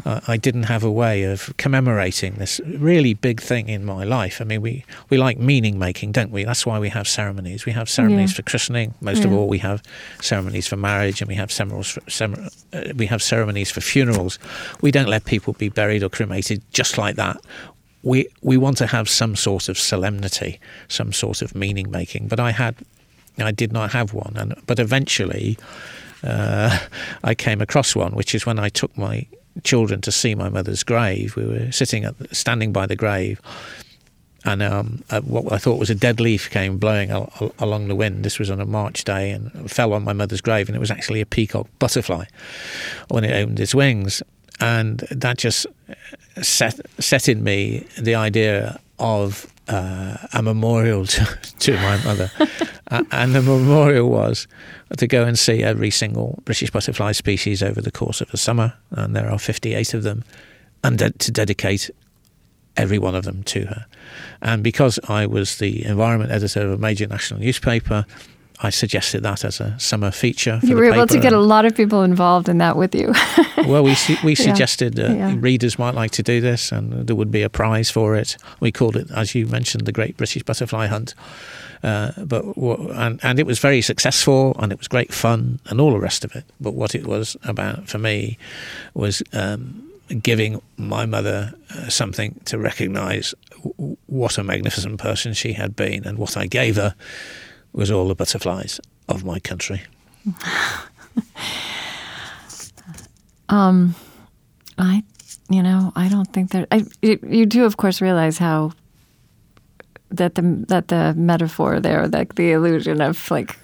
Uh, 0.06 0.22
I 0.28 0.38
didn't 0.38 0.64
have 0.64 0.84
a 0.84 0.92
way 0.92 1.24
of 1.24 1.54
commemorating 1.58 2.36
this 2.36 2.60
really 2.66 3.14
big 3.14 3.42
thing 3.42 3.70
in 3.70 3.84
my 3.86 4.04
life. 4.04 4.40
I 4.42 4.46
mean, 4.46 4.62
we, 4.62 4.86
we 5.10 5.18
like 5.18 5.38
meaning 5.38 5.78
making, 5.78 6.12
don't 6.14 6.32
we? 6.32 6.44
That's 6.44 6.66
why 6.66 6.80
we 6.80 6.90
have 6.90 7.08
ceremonies. 7.08 7.66
We 7.66 7.72
have 7.74 7.90
ceremonies 7.90 8.32
Yeah. 8.32 8.36
for 8.38 8.42
christening. 8.44 8.94
Most 9.02 9.26
of 9.26 9.34
all, 9.34 9.48
we 9.48 9.58
have 9.60 9.82
ceremonies 10.22 10.68
for 10.68 10.78
marriage, 10.78 11.22
and 11.22 11.28
we 11.28 11.36
have 11.36 11.52
ceremonies 11.52 11.88
for, 11.90 12.02
cem- 12.10 12.48
uh, 12.74 12.84
we 12.96 13.06
have 13.08 13.22
ceremonies 13.22 13.72
for 13.72 13.82
funerals. 13.82 14.40
We 14.82 14.92
don't 14.92 15.10
let 15.10 15.26
people 15.26 15.54
be 15.54 15.70
buried 15.70 16.04
or 16.04 16.10
cremated 16.10 16.62
just 16.74 16.98
like 16.98 17.16
that. 17.16 17.38
We 18.04 18.28
we 18.42 18.58
want 18.58 18.78
to 18.78 18.88
have 18.88 19.08
some 19.10 19.36
sort 19.36 19.70
of 19.70 19.78
solemnity, 19.78 20.60
some 20.88 21.14
sort 21.14 21.42
of 21.42 21.54
meaning 21.54 21.92
making. 21.92 22.28
But 22.30 22.40
I 22.40 22.52
had, 22.52 22.76
I 23.38 23.52
did 23.52 23.72
not 23.72 23.92
have 23.92 24.14
one, 24.14 24.34
and 24.38 24.56
but 24.66 24.80
eventually, 24.80 25.58
uh, 26.24 26.80
I 27.24 27.36
came 27.36 27.62
across 27.62 27.96
one, 27.96 28.14
which 28.14 28.34
is 28.34 28.46
when 28.46 28.58
I 28.58 28.70
took 28.70 28.98
my 28.98 29.28
children 29.64 30.02
to 30.02 30.12
see 30.12 30.36
my 30.36 30.50
mother's 30.50 30.84
grave. 30.84 31.36
We 31.36 31.46
were 31.46 31.72
sitting 31.72 32.06
at, 32.06 32.16
standing 32.36 32.72
by 32.72 32.86
the 32.86 32.96
grave, 32.96 33.42
and 34.44 34.64
um, 34.64 35.04
uh, 35.10 35.22
what 35.22 35.52
I 35.52 35.58
thought 35.58 35.80
was 35.80 35.90
a 35.90 35.96
dead 35.96 36.20
leaf 36.20 36.50
came 36.50 36.78
blowing 36.78 37.12
al- 37.12 37.32
al- 37.40 37.54
along 37.60 37.88
the 37.88 37.96
wind. 37.96 38.24
This 38.24 38.40
was 38.40 38.50
on 38.50 38.60
a 38.60 38.66
March 38.66 39.04
day 39.04 39.32
and 39.32 39.70
fell 39.70 39.94
on 39.94 40.04
my 40.04 40.14
mother's 40.14 40.42
grave, 40.42 40.68
and 40.68 40.76
it 40.76 40.80
was 40.80 40.92
actually 40.92 41.22
a 41.22 41.26
peacock 41.26 41.68
butterfly 41.80 42.26
when 43.10 43.24
it 43.24 43.34
opened 43.34 43.60
its 43.60 43.76
wings, 43.76 44.24
and 44.60 45.00
that 45.12 45.38
just 45.38 45.68
set 46.42 46.80
set 47.00 47.28
in 47.28 47.44
me 47.44 47.86
the 48.00 48.16
idea 48.16 48.80
of 49.02 49.52
uh, 49.68 50.16
a 50.32 50.42
memorial 50.42 51.06
to, 51.06 51.26
to 51.60 51.74
my 51.74 52.02
mother, 52.04 52.32
uh, 52.90 53.04
and 53.12 53.36
the 53.36 53.42
memorial 53.42 54.10
was 54.10 54.48
to 54.98 55.08
go 55.08 55.26
and 55.26 55.38
see 55.38 55.64
every 55.64 55.90
single 55.90 56.40
British 56.46 56.72
butterfly 56.72 57.12
species 57.12 57.62
over 57.62 57.82
the 57.82 57.92
course 57.92 58.22
of 58.22 58.32
the 58.32 58.38
summer, 58.38 58.74
and 58.92 59.16
there 59.16 59.30
are 59.30 59.40
58 59.40 59.94
of 59.94 60.04
them, 60.04 60.24
and 60.84 60.98
de- 60.98 61.12
to 61.12 61.32
dedicate 61.32 61.90
every 62.78 63.00
one 63.00 63.16
of 63.16 63.26
them 63.26 63.44
to 63.44 63.66
her. 63.66 63.86
And 64.42 64.64
because 64.64 65.00
I 65.10 65.26
was 65.26 65.58
the 65.58 65.84
environment 65.86 66.32
editor 66.32 66.62
of 66.62 66.72
a 66.72 66.78
major 66.78 67.08
national 67.08 67.42
newspaper, 67.42 68.06
I 68.64 68.70
suggested 68.72 69.24
that 69.24 69.44
as 69.44 69.60
a 69.60 69.76
summer 69.80 70.12
feature. 70.12 70.60
For 70.60 70.68
You 70.68 70.76
the 70.76 70.82
were 70.82 70.94
able 70.94 71.08
to 71.08 71.20
get 71.20 71.34
a 71.34 71.40
lot 71.40 71.66
of 71.66 71.76
people 71.76 72.04
involved 72.04 72.48
in 72.50 72.58
that 72.60 72.76
with 72.78 72.94
you. 72.96 73.14
Well, 73.68 73.84
we 73.84 73.94
su- 73.96 74.18
we 74.24 74.34
suggested 74.36 75.00
uh, 75.00 75.04
Yeah. 75.14 75.36
readers 75.40 75.78
might 75.78 75.94
like 75.94 76.12
to 76.12 76.24
do 76.24 76.42
this, 76.42 76.72
and 76.72 77.06
there 77.08 77.16
would 77.16 77.30
be 77.32 77.44
a 77.44 77.50
prize 77.50 77.92
for 77.92 78.16
it. 78.16 78.38
We 78.60 78.72
called 78.72 78.96
it, 78.96 79.12
as 79.12 79.36
you 79.36 79.46
mentioned, 79.48 79.86
the 79.86 79.92
Great 79.92 80.18
British 80.18 80.44
Butterfly 80.44 80.88
Hunt. 80.88 81.14
Uh, 81.84 82.12
but 82.26 82.58
wha- 82.58 82.88
and 82.94 83.20
and 83.24 83.40
it 83.40 83.46
was 83.46 83.60
very 83.60 83.82
successful, 83.82 84.56
and 84.60 84.72
it 84.72 84.78
was 84.80 84.88
great 84.88 85.14
fun, 85.14 85.60
and 85.70 85.80
all 85.80 85.92
the 85.92 86.00
rest 86.00 86.26
of 86.26 86.36
it. 86.36 86.44
But 86.60 86.74
what 86.74 86.96
it 86.96 87.06
was 87.06 87.38
about 87.44 87.88
for 87.88 88.00
me 88.00 88.38
was 88.94 89.22
um, 89.34 89.84
giving 90.24 90.62
my 90.78 91.06
mother 91.06 91.54
uh, 91.76 91.90
something 91.90 92.40
to 92.46 92.58
recognise 92.58 93.36
w- 93.64 93.98
what 94.08 94.38
a 94.38 94.44
magnificent 94.44 94.98
person 95.00 95.34
she 95.34 95.54
had 95.54 95.76
been, 95.76 96.08
and 96.08 96.18
what 96.18 96.36
I 96.38 96.48
gave 96.48 96.76
her 96.78 96.96
was 97.74 97.92
all 97.92 98.08
the 98.08 98.16
butterflies 98.16 98.80
of 99.08 99.24
my 99.24 99.40
country. 99.40 99.82
um, 103.50 103.96
I, 104.78 105.04
you 105.50 105.64
know, 105.64 105.92
I 105.96 106.08
don't 106.10 106.32
think 106.32 106.52
that. 106.52 106.68
I, 106.72 106.86
you, 107.02 107.20
you 107.28 107.46
do, 107.46 107.66
of 107.66 107.78
course, 107.78 108.02
realize 108.02 108.38
how 108.38 108.72
that 110.10 110.36
the 110.36 110.66
that 110.68 110.90
the 110.90 111.14
metaphor 111.16 111.80
there, 111.80 112.08
like 112.08 112.36
the 112.36 112.52
illusion 112.52 113.02
of 113.02 113.32
like 113.32 113.58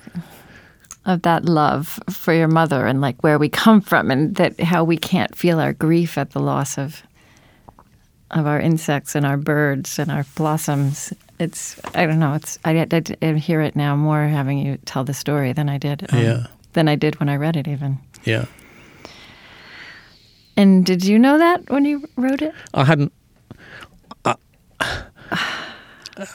of 1.06 1.22
that 1.22 1.46
love 1.46 2.00
for 2.10 2.34
your 2.34 2.48
mother 2.48 2.86
and 2.86 3.00
like 3.02 3.24
where 3.24 3.40
we 3.40 3.50
come 3.50 3.82
from, 3.82 4.12
and 4.12 4.36
that 4.36 4.60
how 4.60 4.84
we 4.84 4.98
can't 4.98 5.36
feel 5.36 5.60
our 5.60 5.74
grief 5.74 6.18
at 6.18 6.32
the 6.32 6.40
loss 6.40 6.78
of 6.78 7.04
of 8.32 8.46
our 8.46 8.60
insects 8.60 9.16
and 9.16 9.26
our 9.26 9.38
birds 9.38 10.00
and 10.00 10.12
our 10.12 10.26
blossoms. 10.36 11.14
It's 11.39 11.80
I 11.93 12.05
don't 12.05 12.19
know. 12.19 12.34
It's 12.34 12.57
I, 12.65 12.80
I, 12.91 13.01
I 13.22 13.34
hear 13.34 13.61
it 13.61 13.76
now 13.76 13.95
more 13.95 14.27
having 14.27 14.57
you 14.57 14.77
tell 14.85 15.03
the 15.03 15.14
story 15.14 15.53
than 15.53 15.69
I 15.69 15.77
did. 15.77 16.05
Um, 16.11 16.19
Yeah. 16.19 16.47
Than 16.73 16.88
I 16.88 16.95
did 16.95 17.19
when 17.19 17.30
I 17.30 17.35
read 17.35 17.55
it, 17.55 17.68
even. 17.68 17.97
Yeah. 18.23 18.45
And 20.55 20.85
did 20.85 21.03
you 21.05 21.19
know 21.19 21.38
that 21.38 21.69
when 21.69 21.85
you 21.85 22.07
wrote 22.15 22.41
it? 22.41 22.53
I 22.73 22.84
hadn't. 22.84 23.14
I, 24.26 24.35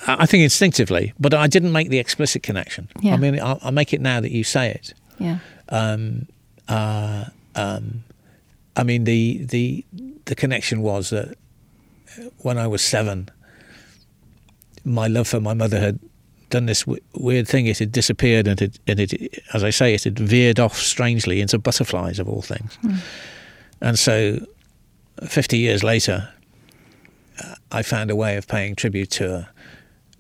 I 0.07 0.27
think 0.27 0.45
instinctively, 0.45 1.13
but 1.19 1.35
I 1.35 1.49
didn't 1.49 1.73
make 1.73 1.89
the 1.91 1.99
explicit 1.99 2.43
connection. 2.45 2.89
Yeah. 3.01 3.15
I 3.15 3.17
mean, 3.17 3.41
I'll, 3.41 3.59
I'll 3.63 3.73
make 3.73 3.93
it 3.93 4.01
now 4.01 4.21
that 4.21 4.31
you 4.31 4.45
say 4.45 4.71
it. 4.71 4.95
Yeah. 5.19 5.39
Um, 5.71 6.27
uh, 6.69 7.25
um, 7.57 8.05
I 8.77 8.85
mean, 8.85 9.05
the 9.05 9.45
the 9.45 9.85
the 10.27 10.35
connection 10.35 10.83
was 10.83 11.11
that 11.11 11.37
when 12.39 12.59
I 12.59 12.67
was 12.69 12.83
seven, 12.83 13.29
my 14.85 15.07
love 15.09 15.29
for 15.29 15.41
my 15.41 15.55
mother 15.55 15.79
had 15.81 15.99
done 16.51 16.67
this 16.67 16.81
w- 16.83 17.03
weird 17.15 17.49
thing. 17.49 17.67
It 17.67 17.79
had 17.79 17.93
disappeared, 17.93 18.47
and 18.47 18.61
it, 18.61 18.79
and 18.87 19.01
it, 19.01 19.43
as 19.55 19.65
I 19.65 19.71
say, 19.71 19.95
it 19.95 20.05
had 20.05 20.19
veered 20.19 20.61
off 20.61 20.77
strangely 20.77 21.41
into 21.41 21.59
butterflies 21.59 22.19
of 22.19 22.29
all 22.29 22.43
things. 22.43 22.75
Hmm. 22.83 22.97
And 23.81 23.99
so, 23.99 24.47
fifty 25.27 25.59
years 25.59 25.83
later, 25.83 26.29
I 27.71 27.83
found 27.83 28.11
a 28.11 28.17
way 28.17 28.37
of 28.37 28.47
paying 28.47 28.75
tribute 28.77 29.11
to 29.13 29.25
her, 29.29 29.49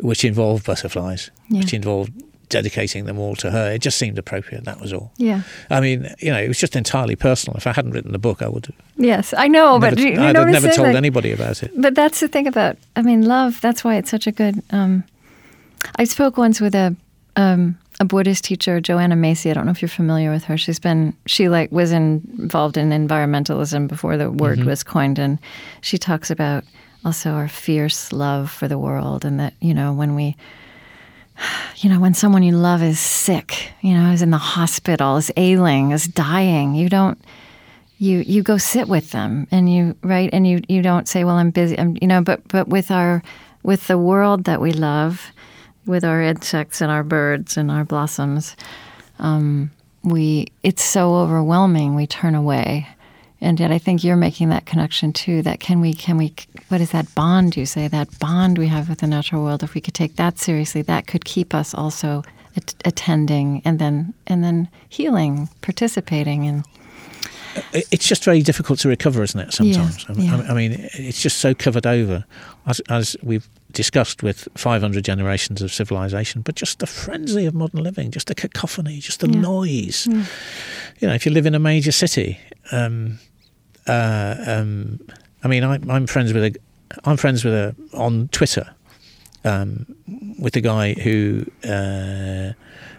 which 0.01 0.25
involved 0.25 0.65
butterflies, 0.65 1.31
Yeah. 1.49 1.59
which 1.61 1.75
involved 1.75 2.13
dedicating 2.53 3.07
them 3.07 3.19
all 3.19 3.35
to 3.37 3.51
her. 3.51 3.73
It 3.73 3.81
just 3.83 3.99
seemed 3.99 4.19
appropriate. 4.19 4.65
That 4.65 4.81
was 4.81 4.93
all. 4.93 5.11
Yeah. 5.17 5.43
I 5.71 5.81
mean, 5.81 6.09
you 6.21 6.31
know, 6.31 6.39
it 6.41 6.47
was 6.49 6.59
just 6.59 6.77
entirely 6.77 7.17
personal. 7.17 7.57
If 7.57 7.67
I 7.67 7.73
hadn't 7.73 7.93
written 7.93 8.13
the 8.13 8.19
book, 8.19 8.43
I 8.43 8.49
would 8.49 8.67
have 8.67 8.77
Yes, 8.97 9.35
I 9.37 9.49
know, 9.49 9.79
never, 9.79 9.97
but 9.97 10.03
you, 10.05 10.13
you 10.13 10.21
I'd 10.21 10.35
know 10.35 10.41
have 10.45 10.51
never 10.53 10.69
told 10.69 10.89
Like- 10.89 10.97
anybody 10.97 11.33
about 11.33 11.63
it. 11.65 11.73
But 11.77 11.95
that's 11.95 12.21
the 12.21 12.29
thing 12.29 12.47
about, 12.47 12.77
I 12.95 13.03
mean, 13.03 13.23
love. 13.27 13.61
That's 13.61 13.83
why 13.83 13.97
it's 13.97 14.11
such 14.11 14.27
a 14.29 14.33
good. 14.33 14.63
Um, 14.71 15.03
I 15.97 16.05
spoke 16.05 16.37
once 16.37 16.61
with 16.61 16.75
a 16.75 16.95
um, 17.37 17.79
a 18.01 18.05
Buddhist 18.05 18.45
teacher, 18.45 18.81
Joanna 18.81 19.17
Macy. 19.17 19.51
I 19.51 19.55
don't 19.55 19.65
know 19.65 19.71
if 19.73 19.81
you're 19.83 19.89
familiar 19.89 20.31
with 20.31 20.45
her. 20.45 20.57
She's 20.59 20.79
been 20.79 21.15
she 21.27 21.49
like 21.49 21.73
was 21.73 21.91
in, 21.93 22.23
involved 22.39 22.77
in 22.77 22.91
environmentalism 22.91 23.89
before 23.89 24.17
the 24.17 24.31
word 24.31 24.59
Mm-hmm. 24.59 24.69
was 24.69 24.83
coined, 24.85 25.19
and 25.19 25.39
she 25.81 25.99
talks 25.99 26.31
about 26.31 26.65
also 27.05 27.31
our 27.31 27.49
fierce 27.49 28.13
love 28.13 28.51
for 28.51 28.69
the 28.69 28.79
world, 28.79 29.25
and 29.25 29.41
that 29.41 29.55
you 29.61 29.75
know 29.75 29.93
when 29.93 30.15
we. 30.15 30.37
You 31.79 31.91
know, 31.91 31.99
when 31.99 32.15
someone 32.15 32.45
you 32.45 32.57
love 32.57 32.81
is 32.81 33.01
sick, 33.01 33.73
you 33.81 33.93
know, 33.93 34.13
is 34.13 34.23
in 34.23 34.31
the 34.31 34.39
hospital, 34.39 35.17
is 35.17 35.33
ailing, 35.37 35.91
is 35.91 36.07
dying, 36.07 36.77
you 36.77 36.89
don't 36.89 37.19
you 38.03 38.19
you 38.19 38.43
go 38.43 38.59
sit 38.59 38.89
with 38.89 39.13
them 39.13 39.47
and 39.53 39.73
you 39.73 39.97
right 40.03 40.29
and 40.33 40.45
you 40.45 40.61
you 40.69 40.83
don't 40.83 41.07
say 41.07 41.23
well 41.23 41.37
i'm 41.37 41.51
busy 41.51 41.79
i'm 41.79 41.97
you 42.01 42.09
know 42.09 42.21
but 42.21 42.47
but 42.49 42.67
with 42.67 42.91
our 42.91 43.23
with 43.63 43.87
the 43.87 43.97
world 43.97 44.43
that 44.43 44.61
we 44.61 44.73
love 44.73 45.31
with 45.87 46.05
our 46.05 46.21
insects 46.21 46.81
and 46.81 46.91
our 46.91 47.05
birds 47.05 47.57
and 47.57 47.71
our 47.71 47.85
blossoms 47.85 48.57
um, 49.21 49.71
we 50.03 50.49
it's 50.65 50.83
so 50.83 51.15
overwhelming 51.15 51.95
we 51.95 52.05
turn 52.05 52.35
away 52.35 52.89
and 53.43 53.61
yet 53.61 53.71
i 53.71 53.79
think 53.79 54.03
you're 54.03 54.17
making 54.17 54.49
that 54.49 54.65
connection 54.65 55.13
too 55.13 55.43
that 55.43 55.61
can 55.61 55.81
we 55.81 55.93
can 55.93 56.17
we 56.17 56.33
what 56.69 56.81
is 56.81 56.91
that 56.93 57.07
bond 57.15 57.57
you 57.57 57.67
say 57.67 57.89
that 57.89 58.09
bond 58.19 58.57
we 58.57 58.69
have 58.69 58.89
with 58.89 59.01
the 59.01 59.07
natural 59.07 59.43
world 59.45 59.63
if 59.63 59.75
we 59.75 59.81
could 59.81 59.95
take 59.95 60.17
that 60.17 60.39
seriously 60.39 60.81
that 60.83 61.07
could 61.07 61.25
keep 61.25 61.55
us 61.55 61.75
also 61.75 62.23
at- 62.57 62.75
attending 62.87 63.61
and 63.65 63.79
then 63.79 64.15
and 64.27 64.43
then 64.43 64.69
healing 64.89 65.49
participating 65.61 66.47
and 66.47 66.65
It's 67.75 68.07
just 68.09 68.25
very 68.25 68.41
difficult 68.43 68.79
to 68.81 68.89
recover, 68.89 69.23
isn't 69.23 69.39
it? 69.39 69.53
Sometimes. 69.53 70.07
I, 70.09 70.13
yeah. 70.15 70.47
I 70.49 70.55
mean, 70.55 70.73
it's 70.95 71.21
just 71.21 71.37
so 71.39 71.53
covered 71.55 71.87
over, 71.87 72.25
as, 72.67 72.81
as 72.89 73.15
we've 73.23 73.47
discussed 73.73 74.23
with 74.23 74.49
500 74.57 75.05
generations 75.05 75.61
of 75.61 75.71
civilization. 75.71 76.41
But 76.41 76.55
just 76.55 76.79
the 76.79 76.87
frenzy 76.87 77.45
of 77.45 77.53
modern 77.55 77.83
living, 77.83 78.11
just 78.11 78.29
the 78.29 78.35
cacophony, 78.35 79.01
just 79.01 79.21
the 79.21 79.29
Yeah. 79.29 79.41
noise. 79.41 80.07
You 80.07 81.09
know, 81.09 81.15
if 81.15 81.27
you 81.27 81.33
live 81.33 81.45
in 81.45 81.55
a 81.55 81.59
major 81.59 81.93
city, 81.93 82.39
um, 82.71 83.19
uh, 83.87 84.35
um, 84.47 85.01
I 85.43 85.49
mean, 85.49 85.65
I, 85.65 85.79
I'm 85.89 86.07
friends 86.07 86.33
with 86.33 86.45
a, 86.45 86.57
I'm 87.05 87.17
friends 87.17 87.45
with 87.45 87.55
a 87.55 87.75
on 87.95 88.29
Twitter, 88.29 88.75
um, 89.45 89.87
with 90.39 90.57
a 90.57 90.61
guy 90.61 90.95
who 90.95 91.45
uh, 91.69 92.53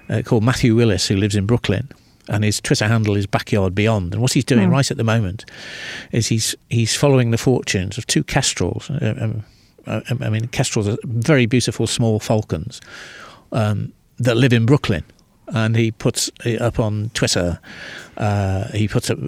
uh, 0.10 0.22
called 0.24 0.44
Matthew 0.44 0.76
Willis, 0.76 1.08
who 1.08 1.16
lives 1.16 1.36
in 1.36 1.46
Brooklyn, 1.46 1.90
and 2.28 2.44
his 2.44 2.60
Twitter 2.60 2.88
handle 2.88 3.16
is 3.16 3.26
Backyard 3.28 3.74
Beyond. 3.76 4.14
And 4.14 4.22
what 4.22 4.34
he's 4.34 4.46
doing 4.46 4.68
Hmm. 4.68 4.74
right 4.74 4.92
at 4.92 4.98
the 4.98 5.04
moment 5.04 5.46
is 6.12 6.28
he's 6.28 6.56
he's 6.70 6.96
following 6.96 7.32
the 7.32 7.38
fortunes 7.38 7.98
of 7.98 8.06
two 8.08 8.24
kestrels. 8.24 8.90
Uh, 8.90 9.14
um, 9.20 9.44
uh, 9.86 10.02
I 10.22 10.30
mean, 10.30 10.48
kestrels 10.48 10.88
are 10.88 10.98
very 11.04 11.46
beautiful 11.46 11.88
small 11.88 12.20
falcons 12.20 12.80
um, 13.52 13.92
that 14.18 14.38
live 14.38 14.54
in 14.54 14.66
Brooklyn. 14.66 15.04
And 15.54 15.76
he 15.76 15.92
puts 15.92 16.32
it 16.44 16.62
up 16.62 16.80
on 16.80 17.12
Twitter. 17.14 17.60
Uh, 18.18 18.68
he 18.72 18.88
puts 18.88 19.10
up 19.10 19.20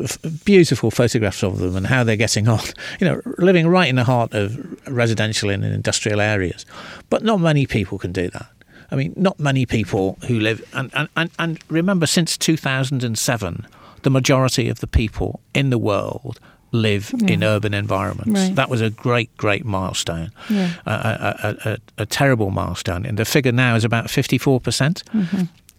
beautiful 0.44 0.90
photographs 0.90 1.44
of 1.44 1.60
them 1.60 1.76
and 1.76 1.86
how 1.86 2.04
they're 2.04 2.16
getting 2.16 2.48
on. 2.48 2.60
You 3.00 3.08
know, 3.08 3.22
living 3.38 3.68
right 3.68 3.90
in 3.90 3.96
the 3.96 4.04
heart 4.04 4.34
of 4.34 4.58
residential 4.88 5.50
and 5.50 5.64
industrial 5.64 6.22
areas. 6.22 6.66
But 7.10 7.24
not 7.24 7.40
many 7.40 7.66
people 7.66 7.98
can 7.98 8.12
do 8.12 8.30
that. 8.30 8.48
I 8.92 8.96
mean, 8.96 9.14
not 9.18 9.40
many 9.40 9.66
people 9.66 10.18
who 10.28 10.40
live. 10.40 10.68
And, 10.74 10.92
and, 10.94 11.10
and, 11.18 11.30
and 11.40 11.60
remember, 11.70 12.06
since 12.06 12.38
2007, 12.38 13.68
the 14.04 14.10
majority 14.10 14.70
of 14.70 14.80
the 14.80 14.88
people 14.88 15.42
in 15.54 15.72
the 15.72 15.78
world 15.78 16.40
live 16.72 17.14
in 17.28 17.44
urban 17.44 17.74
environments. 17.74 18.40
Right. 18.40 18.56
That 18.56 18.70
was 18.70 18.82
a 18.82 18.90
great, 18.90 19.36
great 19.38 19.66
milestone. 19.66 20.32
Yeah. 20.50 20.74
A, 20.86 20.92
a, 20.92 21.70
a, 21.70 21.78
a, 22.00 22.06
terrible 22.06 22.52
milestone. 22.52 23.06
And 23.06 23.18
the 23.18 23.26
figure 23.26 23.52
now 23.52 23.76
is 23.76 23.84
about 23.84 24.06
54%. 24.06 24.62
percent 24.64 25.04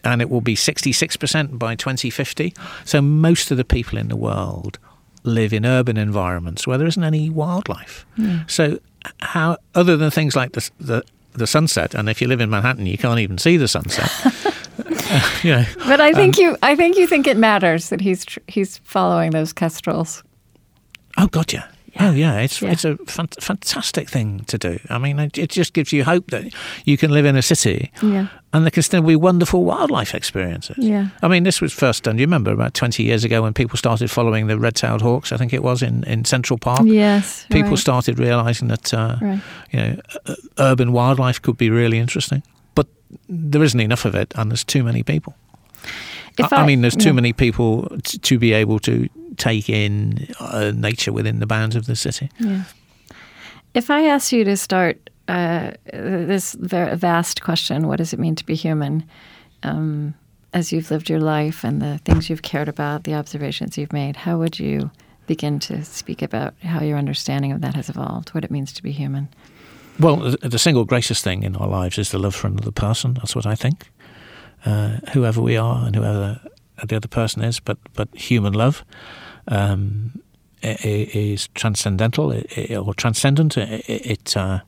And 0.06 0.22
it 0.22 0.30
will 0.30 0.40
be 0.40 0.54
66% 0.54 1.58
by 1.58 1.74
2050. 1.74 2.54
So 2.84 3.02
most 3.02 3.50
of 3.50 3.56
the 3.56 3.64
people 3.64 3.98
in 3.98 4.08
the 4.08 4.16
world 4.16 4.78
live 5.24 5.52
in 5.52 5.66
urban 5.66 5.96
environments 5.96 6.66
where 6.66 6.78
there 6.78 6.86
isn't 6.86 7.02
any 7.02 7.28
wildlife. 7.28 8.06
Hmm. 8.16 8.38
So, 8.46 8.78
how 9.20 9.58
other 9.74 9.96
than 9.96 10.10
things 10.10 10.34
like 10.34 10.52
the, 10.52 10.70
the 10.80 11.02
the 11.32 11.46
sunset, 11.46 11.94
and 11.94 12.08
if 12.08 12.22
you 12.22 12.28
live 12.28 12.40
in 12.40 12.48
Manhattan, 12.48 12.86
you 12.86 12.96
can't 12.96 13.20
even 13.20 13.38
see 13.38 13.56
the 13.56 13.68
sunset. 13.68 14.10
you 15.42 15.52
know, 15.52 15.64
But 15.86 16.00
I 16.00 16.12
think 16.12 16.36
um, 16.38 16.42
you, 16.42 16.56
I 16.62 16.74
think 16.76 16.96
you 16.96 17.06
think 17.06 17.26
it 17.26 17.36
matters 17.36 17.90
that 17.90 18.00
he's 18.00 18.24
tr- 18.24 18.40
he's 18.48 18.78
following 18.78 19.30
those 19.30 19.52
kestrels. 19.52 20.22
Oh 21.18 21.26
God, 21.26 21.52
yeah. 22.00 22.08
Oh 22.08 22.12
yeah, 22.12 22.38
it's 22.40 22.60
Yeah. 22.62 22.72
it's 22.72 22.84
a 22.84 22.96
fan- 23.06 23.28
fantastic 23.40 24.08
thing 24.10 24.44
to 24.46 24.58
do. 24.58 24.78
I 24.90 24.98
mean, 24.98 25.18
it, 25.18 25.38
it 25.38 25.50
just 25.50 25.72
gives 25.72 25.92
you 25.92 26.04
hope 26.04 26.30
that 26.30 26.44
you 26.84 26.96
can 26.96 27.10
live 27.10 27.24
in 27.24 27.36
a 27.36 27.42
city, 27.42 27.90
Yeah. 28.02 28.26
and 28.52 28.64
there 28.64 28.70
can 28.70 28.82
still 28.82 29.02
be 29.02 29.16
wonderful 29.16 29.64
wildlife 29.64 30.14
experiences. 30.14 30.76
Yeah. 30.78 31.08
I 31.22 31.28
mean, 31.28 31.44
this 31.44 31.60
was 31.60 31.72
first 31.72 32.04
done. 32.04 32.16
Do 32.16 32.20
you 32.20 32.26
remember 32.26 32.52
about 32.52 32.74
twenty 32.74 33.02
years 33.02 33.24
ago 33.24 33.42
when 33.42 33.52
people 33.54 33.76
started 33.78 34.10
following 34.10 34.46
the 34.48 34.58
red-tailed 34.58 35.02
hawks? 35.02 35.32
I 35.32 35.36
think 35.36 35.52
it 35.52 35.62
was 35.62 35.82
in, 35.82 36.04
in 36.04 36.24
Central 36.24 36.58
Park. 36.58 36.82
Yes. 36.84 37.46
People 37.50 37.70
right. 37.70 37.78
started 37.78 38.18
realizing 38.18 38.68
that 38.68 38.92
uh, 38.94 39.16
Right. 39.20 39.40
you 39.72 39.80
know 39.80 39.96
urban 40.58 40.92
wildlife 40.92 41.40
could 41.42 41.56
be 41.56 41.70
really 41.70 41.98
interesting, 41.98 42.42
but 42.74 42.86
there 43.28 43.62
isn't 43.64 43.80
enough 43.80 44.04
of 44.04 44.14
it, 44.14 44.32
and 44.36 44.50
there's 44.50 44.64
too 44.64 44.82
many 44.84 45.02
people. 45.02 45.34
I, 46.38 46.48
I 46.50 46.66
mean, 46.66 46.82
there's 46.82 46.96
too 46.96 47.10
yeah. 47.10 47.12
many 47.12 47.32
people 47.32 47.88
t- 48.04 48.18
to 48.18 48.38
be 48.38 48.52
able 48.52 48.78
to 48.80 49.08
take 49.36 49.68
in 49.68 50.28
uh, 50.40 50.72
nature 50.74 51.12
within 51.12 51.40
the 51.40 51.46
bounds 51.46 51.76
of 51.76 51.86
the 51.86 51.96
city. 51.96 52.30
Yeah. 52.38 52.64
If 53.74 53.90
I 53.90 54.06
asked 54.06 54.32
you 54.32 54.44
to 54.44 54.56
start 54.56 55.10
uh, 55.28 55.72
this 55.92 56.54
very 56.54 56.96
vast 56.96 57.42
question, 57.42 57.88
what 57.88 57.96
does 57.96 58.12
it 58.12 58.18
mean 58.18 58.34
to 58.36 58.46
be 58.46 58.54
human? 58.54 59.04
Um, 59.62 60.14
as 60.52 60.72
you've 60.72 60.90
lived 60.90 61.10
your 61.10 61.20
life 61.20 61.64
and 61.64 61.82
the 61.82 61.98
things 62.04 62.30
you've 62.30 62.42
cared 62.42 62.68
about, 62.68 63.04
the 63.04 63.14
observations 63.14 63.76
you've 63.76 63.92
made, 63.92 64.16
how 64.16 64.38
would 64.38 64.58
you 64.58 64.90
begin 65.26 65.58
to 65.58 65.84
speak 65.84 66.22
about 66.22 66.54
how 66.62 66.82
your 66.82 66.96
understanding 66.96 67.52
of 67.52 67.60
that 67.60 67.74
has 67.74 67.90
evolved, 67.90 68.30
what 68.30 68.44
it 68.44 68.50
means 68.50 68.72
to 68.72 68.82
be 68.82 68.92
human? 68.92 69.28
Well, 69.98 70.16
the, 70.16 70.48
the 70.48 70.58
single 70.58 70.84
greatest 70.84 71.24
thing 71.24 71.42
in 71.42 71.56
our 71.56 71.68
lives 71.68 71.98
is 71.98 72.10
the 72.10 72.18
love 72.18 72.34
for 72.34 72.46
another 72.46 72.70
person. 72.70 73.14
That's 73.14 73.34
what 73.34 73.46
I 73.46 73.54
think. 73.54 73.90
Uh, 74.64 74.98
whoever 75.12 75.40
we 75.40 75.56
are 75.56 75.86
and 75.86 75.94
whoever 75.94 76.40
the 76.84 76.96
other 76.96 77.08
person 77.08 77.42
is, 77.42 77.60
but 77.60 77.78
but 77.94 78.08
human 78.14 78.52
love 78.52 78.84
um, 79.48 80.20
is 80.62 81.48
transcendental 81.54 82.32
or 82.76 82.94
transcendent. 82.94 83.56
It, 83.56 83.84
it 83.88 84.36
uh, 84.36 84.60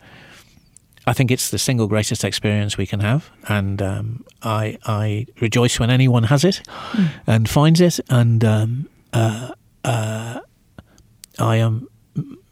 I 1.06 1.12
think 1.14 1.30
it's 1.30 1.50
the 1.50 1.58
single 1.58 1.86
greatest 1.86 2.24
experience 2.24 2.76
we 2.76 2.86
can 2.86 3.00
have, 3.00 3.30
and 3.48 3.80
um, 3.82 4.24
I 4.42 4.78
I 4.84 5.26
rejoice 5.40 5.80
when 5.80 5.90
anyone 5.90 6.24
has 6.24 6.44
it 6.44 6.60
mm. 6.92 7.08
and 7.26 7.48
finds 7.48 7.80
it, 7.80 8.00
and 8.10 8.44
um, 8.44 8.88
uh, 9.12 9.52
uh, 9.84 10.40
I 11.38 11.56
am 11.56 11.88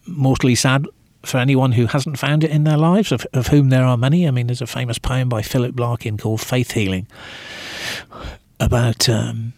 mortally 0.06 0.54
sad 0.54 0.86
for 1.26 1.38
anyone 1.38 1.72
who 1.72 1.86
hasn't 1.86 2.18
found 2.18 2.44
it 2.44 2.50
in 2.50 2.64
their 2.64 2.76
lives, 2.76 3.12
of, 3.12 3.26
of 3.32 3.48
whom 3.48 3.70
there 3.70 3.84
are 3.84 3.96
many. 3.96 4.26
I 4.26 4.30
mean, 4.30 4.46
there's 4.46 4.62
a 4.62 4.66
famous 4.66 4.98
poem 4.98 5.28
by 5.28 5.42
Philip 5.42 5.78
Larkin 5.78 6.16
called 6.16 6.40
"Faith 6.40 6.72
Healing" 6.72 7.06
about 8.60 9.08
um, 9.08 9.52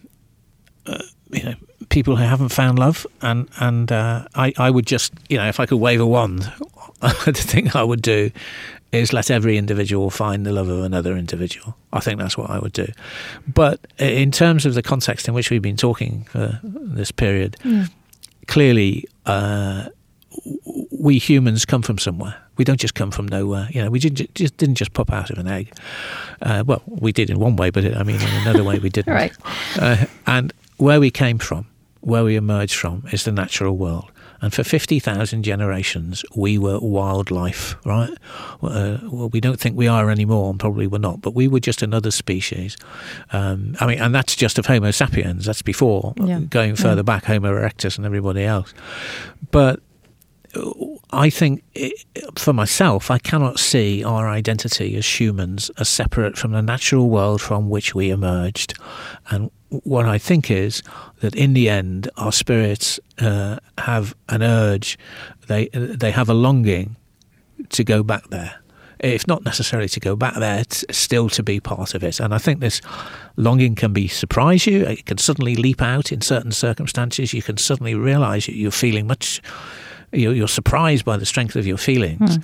uh, 0.85 1.03
you 1.31 1.43
know 1.43 1.55
people 1.89 2.15
who 2.15 2.23
haven't 2.23 2.49
found 2.49 2.79
love, 2.79 3.05
and 3.21 3.49
and 3.59 3.91
uh, 3.91 4.25
I 4.35 4.53
I 4.57 4.69
would 4.69 4.85
just 4.85 5.13
you 5.29 5.37
know 5.37 5.47
if 5.47 5.59
I 5.59 5.65
could 5.65 5.77
wave 5.77 6.01
a 6.01 6.07
wand, 6.07 6.51
the 7.01 7.33
thing 7.33 7.71
I 7.73 7.83
would 7.83 8.01
do 8.01 8.31
is 8.91 9.13
let 9.13 9.29
every 9.29 9.55
individual 9.55 10.09
find 10.09 10.45
the 10.47 10.51
love 10.51 10.67
of 10.67 10.83
another 10.83 11.15
individual. 11.15 11.77
I 11.93 11.99
think 11.99 12.19
that's 12.19 12.35
what 12.35 12.49
I 12.49 12.57
would 12.57 12.73
do. 12.73 12.87
But 13.47 13.79
in 13.99 14.31
terms 14.31 14.65
of 14.65 14.73
the 14.73 14.81
context 14.81 15.27
in 15.27 15.35
which 15.35 15.51
we've 15.51 15.61
been 15.61 15.77
talking 15.77 16.23
for 16.23 16.59
this 16.63 17.11
period, 17.11 17.55
mm. 17.63 17.89
clearly. 18.47 19.07
Uh, 19.25 19.89
we 20.99 21.17
humans 21.17 21.65
come 21.65 21.81
from 21.81 21.97
somewhere. 21.97 22.35
We 22.57 22.65
don't 22.65 22.79
just 22.79 22.93
come 22.93 23.09
from 23.09 23.27
nowhere. 23.27 23.69
You 23.71 23.83
know, 23.83 23.89
we 23.89 23.99
didn't 23.99 24.33
just 24.35 24.57
didn't 24.57 24.75
just 24.75 24.93
pop 24.93 25.11
out 25.11 25.29
of 25.29 25.37
an 25.37 25.47
egg. 25.47 25.73
Uh, 26.41 26.63
well, 26.65 26.83
we 26.85 27.11
did 27.11 27.29
in 27.29 27.39
one 27.39 27.55
way, 27.55 27.69
but 27.69 27.85
it, 27.85 27.95
I 27.95 28.03
mean, 28.03 28.17
in 28.17 28.41
another 28.41 28.63
way, 28.63 28.79
we 28.79 28.89
didn't. 28.89 29.13
right. 29.13 29.31
Uh, 29.79 30.05
and 30.27 30.53
where 30.77 30.99
we 30.99 31.09
came 31.09 31.37
from, 31.37 31.67
where 32.01 32.23
we 32.23 32.35
emerged 32.35 32.75
from, 32.75 33.03
is 33.11 33.23
the 33.23 33.31
natural 33.31 33.77
world. 33.77 34.11
And 34.41 34.53
for 34.53 34.63
50,000 34.63 35.43
generations, 35.43 36.23
we 36.33 36.57
were 36.57 36.79
wildlife, 36.79 37.75
right? 37.85 38.09
Uh, 38.63 38.97
well, 39.03 39.27
we 39.29 39.41
don't 39.41 39.59
think 39.59 39.75
we 39.75 39.87
are 39.87 40.09
anymore, 40.09 40.49
and 40.49 40.57
probably 40.57 40.87
we're 40.87 40.97
not, 40.97 41.19
but 41.21 41.35
we 41.35 41.49
were 41.49 41.59
just 41.59 41.81
another 41.81 42.09
species. 42.09 42.77
Um, 43.33 43.75
I 43.81 43.85
mean, 43.85 43.99
and 43.99 44.15
that's 44.15 44.37
just 44.37 44.57
of 44.57 44.65
Homo 44.65 44.91
sapiens. 44.91 45.45
That's 45.45 45.61
before 45.61 46.13
yeah. 46.17 46.39
going 46.39 46.77
further 46.77 46.99
yeah. 46.99 47.03
back, 47.03 47.25
Homo 47.25 47.51
erectus 47.51 47.97
and 47.97 48.05
everybody 48.05 48.45
else. 48.45 48.73
But 49.51 49.81
I 51.11 51.29
think 51.29 51.63
it, 51.75 52.05
for 52.37 52.53
myself, 52.53 53.11
I 53.11 53.19
cannot 53.19 53.59
see 53.59 54.03
our 54.03 54.27
identity 54.27 54.95
as 54.95 55.19
humans 55.19 55.69
as 55.77 55.89
separate 55.89 56.37
from 56.37 56.51
the 56.51 56.61
natural 56.61 57.09
world 57.09 57.41
from 57.41 57.69
which 57.69 57.93
we 57.93 58.09
emerged. 58.09 58.73
And 59.29 59.51
what 59.69 60.05
I 60.05 60.17
think 60.17 60.49
is 60.49 60.81
that 61.19 61.35
in 61.35 61.53
the 61.53 61.69
end, 61.69 62.09
our 62.17 62.31
spirits 62.31 62.99
uh, 63.19 63.57
have 63.77 64.15
an 64.29 64.41
urge, 64.41 64.97
they, 65.47 65.69
they 65.73 66.11
have 66.11 66.29
a 66.29 66.33
longing 66.33 66.95
to 67.69 67.83
go 67.83 68.03
back 68.03 68.27
there. 68.29 68.59
If 68.99 69.27
not 69.27 69.45
necessarily 69.45 69.87
to 69.89 69.99
go 69.99 70.15
back 70.15 70.35
there, 70.35 70.63
still 70.91 71.29
to 71.29 71.41
be 71.41 71.59
part 71.61 71.93
of 71.93 72.03
it. 72.03 72.19
And 72.19 72.33
I 72.33 72.37
think 72.37 72.59
this 72.59 72.81
longing 73.37 73.75
can 73.75 73.93
be 73.93 74.09
surprise 74.09 74.67
you. 74.67 74.81
It 74.85 75.05
can 75.05 75.17
suddenly 75.17 75.55
leap 75.55 75.81
out 75.81 76.11
in 76.11 76.19
certain 76.19 76.51
circumstances. 76.51 77.33
You 77.33 77.41
can 77.41 77.55
suddenly 77.57 77.95
realize 77.95 78.47
you're 78.49 78.71
feeling 78.71 79.07
much 79.07 79.41
you're, 80.11 80.33
you're 80.33 80.47
surprised 80.47 81.05
by 81.05 81.17
the 81.17 81.25
strength 81.25 81.55
of 81.55 81.65
your 81.65 81.77
feelings. 81.77 82.37
Mm. 82.37 82.43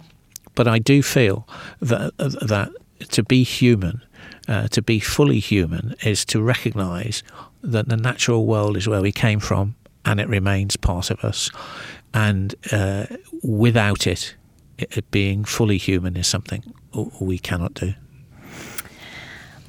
But 0.56 0.68
I 0.68 0.80
do 0.80 1.04
feel 1.04 1.48
that 1.82 2.18
that 2.18 2.72
to 3.10 3.24
be 3.24 3.44
human, 3.44 4.02
uh, 4.48 4.68
to 4.70 4.82
be 4.82 5.00
fully 5.00 5.40
human, 5.40 5.96
is 6.04 6.26
to 6.26 6.42
recognise 6.42 7.24
that 7.62 7.90
the 7.90 7.98
natural 7.98 8.46
world 8.46 8.78
is 8.78 8.88
where 8.88 9.02
we 9.02 9.12
came 9.12 9.40
from, 9.40 9.76
and 10.06 10.20
it 10.20 10.30
remains 10.30 10.78
part 10.78 11.12
of 11.12 11.24
us. 11.26 11.50
And 12.14 12.56
uh, 12.72 13.08
without 13.44 14.08
it, 14.08 14.36
it, 14.78 15.10
being 15.12 15.44
fully 15.44 15.78
human 15.78 16.16
is 16.16 16.28
something 16.28 16.64
we 17.20 17.38
cannot 17.38 17.74
do. 17.74 17.94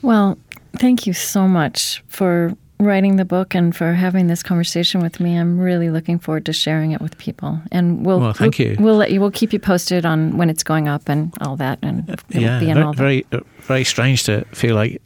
Well, 0.02 0.38
thank 0.78 1.06
you 1.06 1.12
so 1.12 1.48
much 1.48 2.04
for 2.06 2.56
writing 2.78 3.16
the 3.16 3.24
book 3.24 3.54
and 3.54 3.74
for 3.74 3.94
having 3.94 4.26
this 4.26 4.42
conversation 4.42 5.00
with 5.00 5.20
me. 5.20 5.36
I'm 5.36 5.58
really 5.58 5.90
looking 5.90 6.18
forward 6.18 6.46
to 6.46 6.52
sharing 6.52 6.92
it 6.92 7.00
with 7.00 7.16
people. 7.18 7.60
And 7.72 8.04
we'll 8.04 8.20
well, 8.20 8.32
thank 8.32 8.58
we'll, 8.58 8.68
you. 8.68 8.76
We'll 8.78 8.96
let 8.96 9.10
you. 9.10 9.20
We'll 9.20 9.30
keep 9.30 9.52
you 9.52 9.58
posted 9.58 10.04
on 10.04 10.36
when 10.36 10.50
it's 10.50 10.62
going 10.62 10.88
up 10.88 11.08
and 11.08 11.32
all 11.40 11.56
that. 11.56 11.78
And 11.82 12.08
uh, 12.10 12.16
it'll 12.30 12.42
yeah, 12.42 12.60
be 12.60 12.68
in 12.68 12.74
very, 12.74 12.86
all 12.86 12.92
very, 12.92 13.26
very 13.60 13.84
strange 13.84 14.24
to 14.24 14.44
feel 14.52 14.74
like 14.74 15.00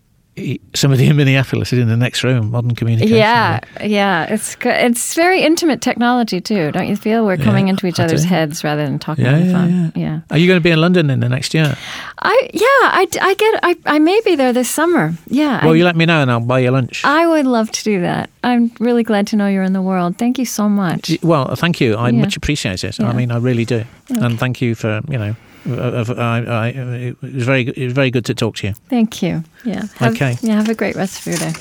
somebody 0.74 1.06
in 1.06 1.16
Minneapolis 1.20 1.72
is 1.72 1.78
in 1.78 1.88
the 1.88 1.96
next 1.96 2.24
room. 2.24 2.50
Modern 2.50 2.74
communication. 2.74 3.16
Yeah, 3.16 3.60
yeah. 3.82 4.32
It's 4.32 4.56
it's 4.64 5.14
very 5.14 5.42
intimate 5.42 5.80
technology 5.80 6.40
too. 6.40 6.72
Don't 6.72 6.88
you 6.88 6.96
feel 6.96 7.24
we're 7.24 7.36
coming 7.36 7.66
yeah, 7.66 7.70
into 7.70 7.86
each 7.86 8.00
other's 8.00 8.24
heads 8.24 8.64
rather 8.64 8.84
than 8.84 8.98
talking 8.98 9.24
yeah, 9.24 9.34
on 9.34 9.40
the 9.40 9.46
yeah, 9.46 9.52
phone? 9.52 9.70
Yeah. 9.70 9.90
yeah. 9.94 10.20
Are 10.30 10.38
you 10.38 10.46
going 10.46 10.58
to 10.58 10.62
be 10.62 10.70
in 10.70 10.80
London 10.80 11.10
in 11.10 11.20
the 11.20 11.28
next 11.28 11.54
year? 11.54 11.76
I 12.18 12.50
yeah. 12.52 12.62
I, 12.62 13.06
I 13.20 13.34
get 13.34 13.60
I, 13.62 13.76
I 13.86 13.98
may 13.98 14.20
be 14.24 14.36
there 14.36 14.52
this 14.52 14.70
summer. 14.70 15.14
Yeah. 15.26 15.64
Well, 15.64 15.74
I, 15.74 15.76
you 15.76 15.84
let 15.84 15.96
me 15.96 16.06
know 16.06 16.22
and 16.22 16.30
I'll 16.30 16.40
buy 16.40 16.60
you 16.60 16.70
lunch. 16.70 17.04
I 17.04 17.26
would 17.26 17.46
love 17.46 17.70
to 17.72 17.84
do 17.84 18.00
that. 18.02 18.30
I'm 18.42 18.72
really 18.78 19.02
glad 19.02 19.26
to 19.28 19.36
know 19.36 19.48
you're 19.48 19.62
in 19.62 19.72
the 19.72 19.82
world. 19.82 20.16
Thank 20.16 20.38
you 20.38 20.44
so 20.44 20.68
much. 20.68 21.18
Well, 21.22 21.54
thank 21.56 21.80
you. 21.80 21.96
I 21.96 22.10
much 22.10 22.36
appreciate 22.36 22.84
it. 22.84 23.00
I 23.00 23.12
mean, 23.12 23.30
I 23.30 23.36
really 23.36 23.64
do. 23.64 23.84
Okay. 24.10 24.20
And 24.24 24.38
thank 24.38 24.60
you 24.60 24.74
for 24.74 25.00
you 25.08 25.18
know 25.18 25.36
I, 25.66 26.44
I, 26.46 26.68
it 26.68 27.22
was 27.22 27.44
very 27.44 27.68
it 27.68 27.84
was 27.84 27.92
very 27.92 28.10
good 28.10 28.24
to 28.26 28.34
talk 28.34 28.56
to 28.56 28.68
you. 28.68 28.74
Thank 28.88 29.22
you. 29.22 29.44
Yeah. 29.64 29.86
Have, 29.96 30.14
okay. 30.14 30.38
Yeah. 30.42 30.56
Have 30.56 30.68
a 30.68 30.74
great 30.74 30.96
rest 30.96 31.20
of 31.20 31.26
your 31.26 31.38
day. 31.38 31.52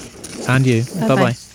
And 0.48 0.66
you. 0.66 0.84
Bye 1.00 1.16
bye. 1.16 1.49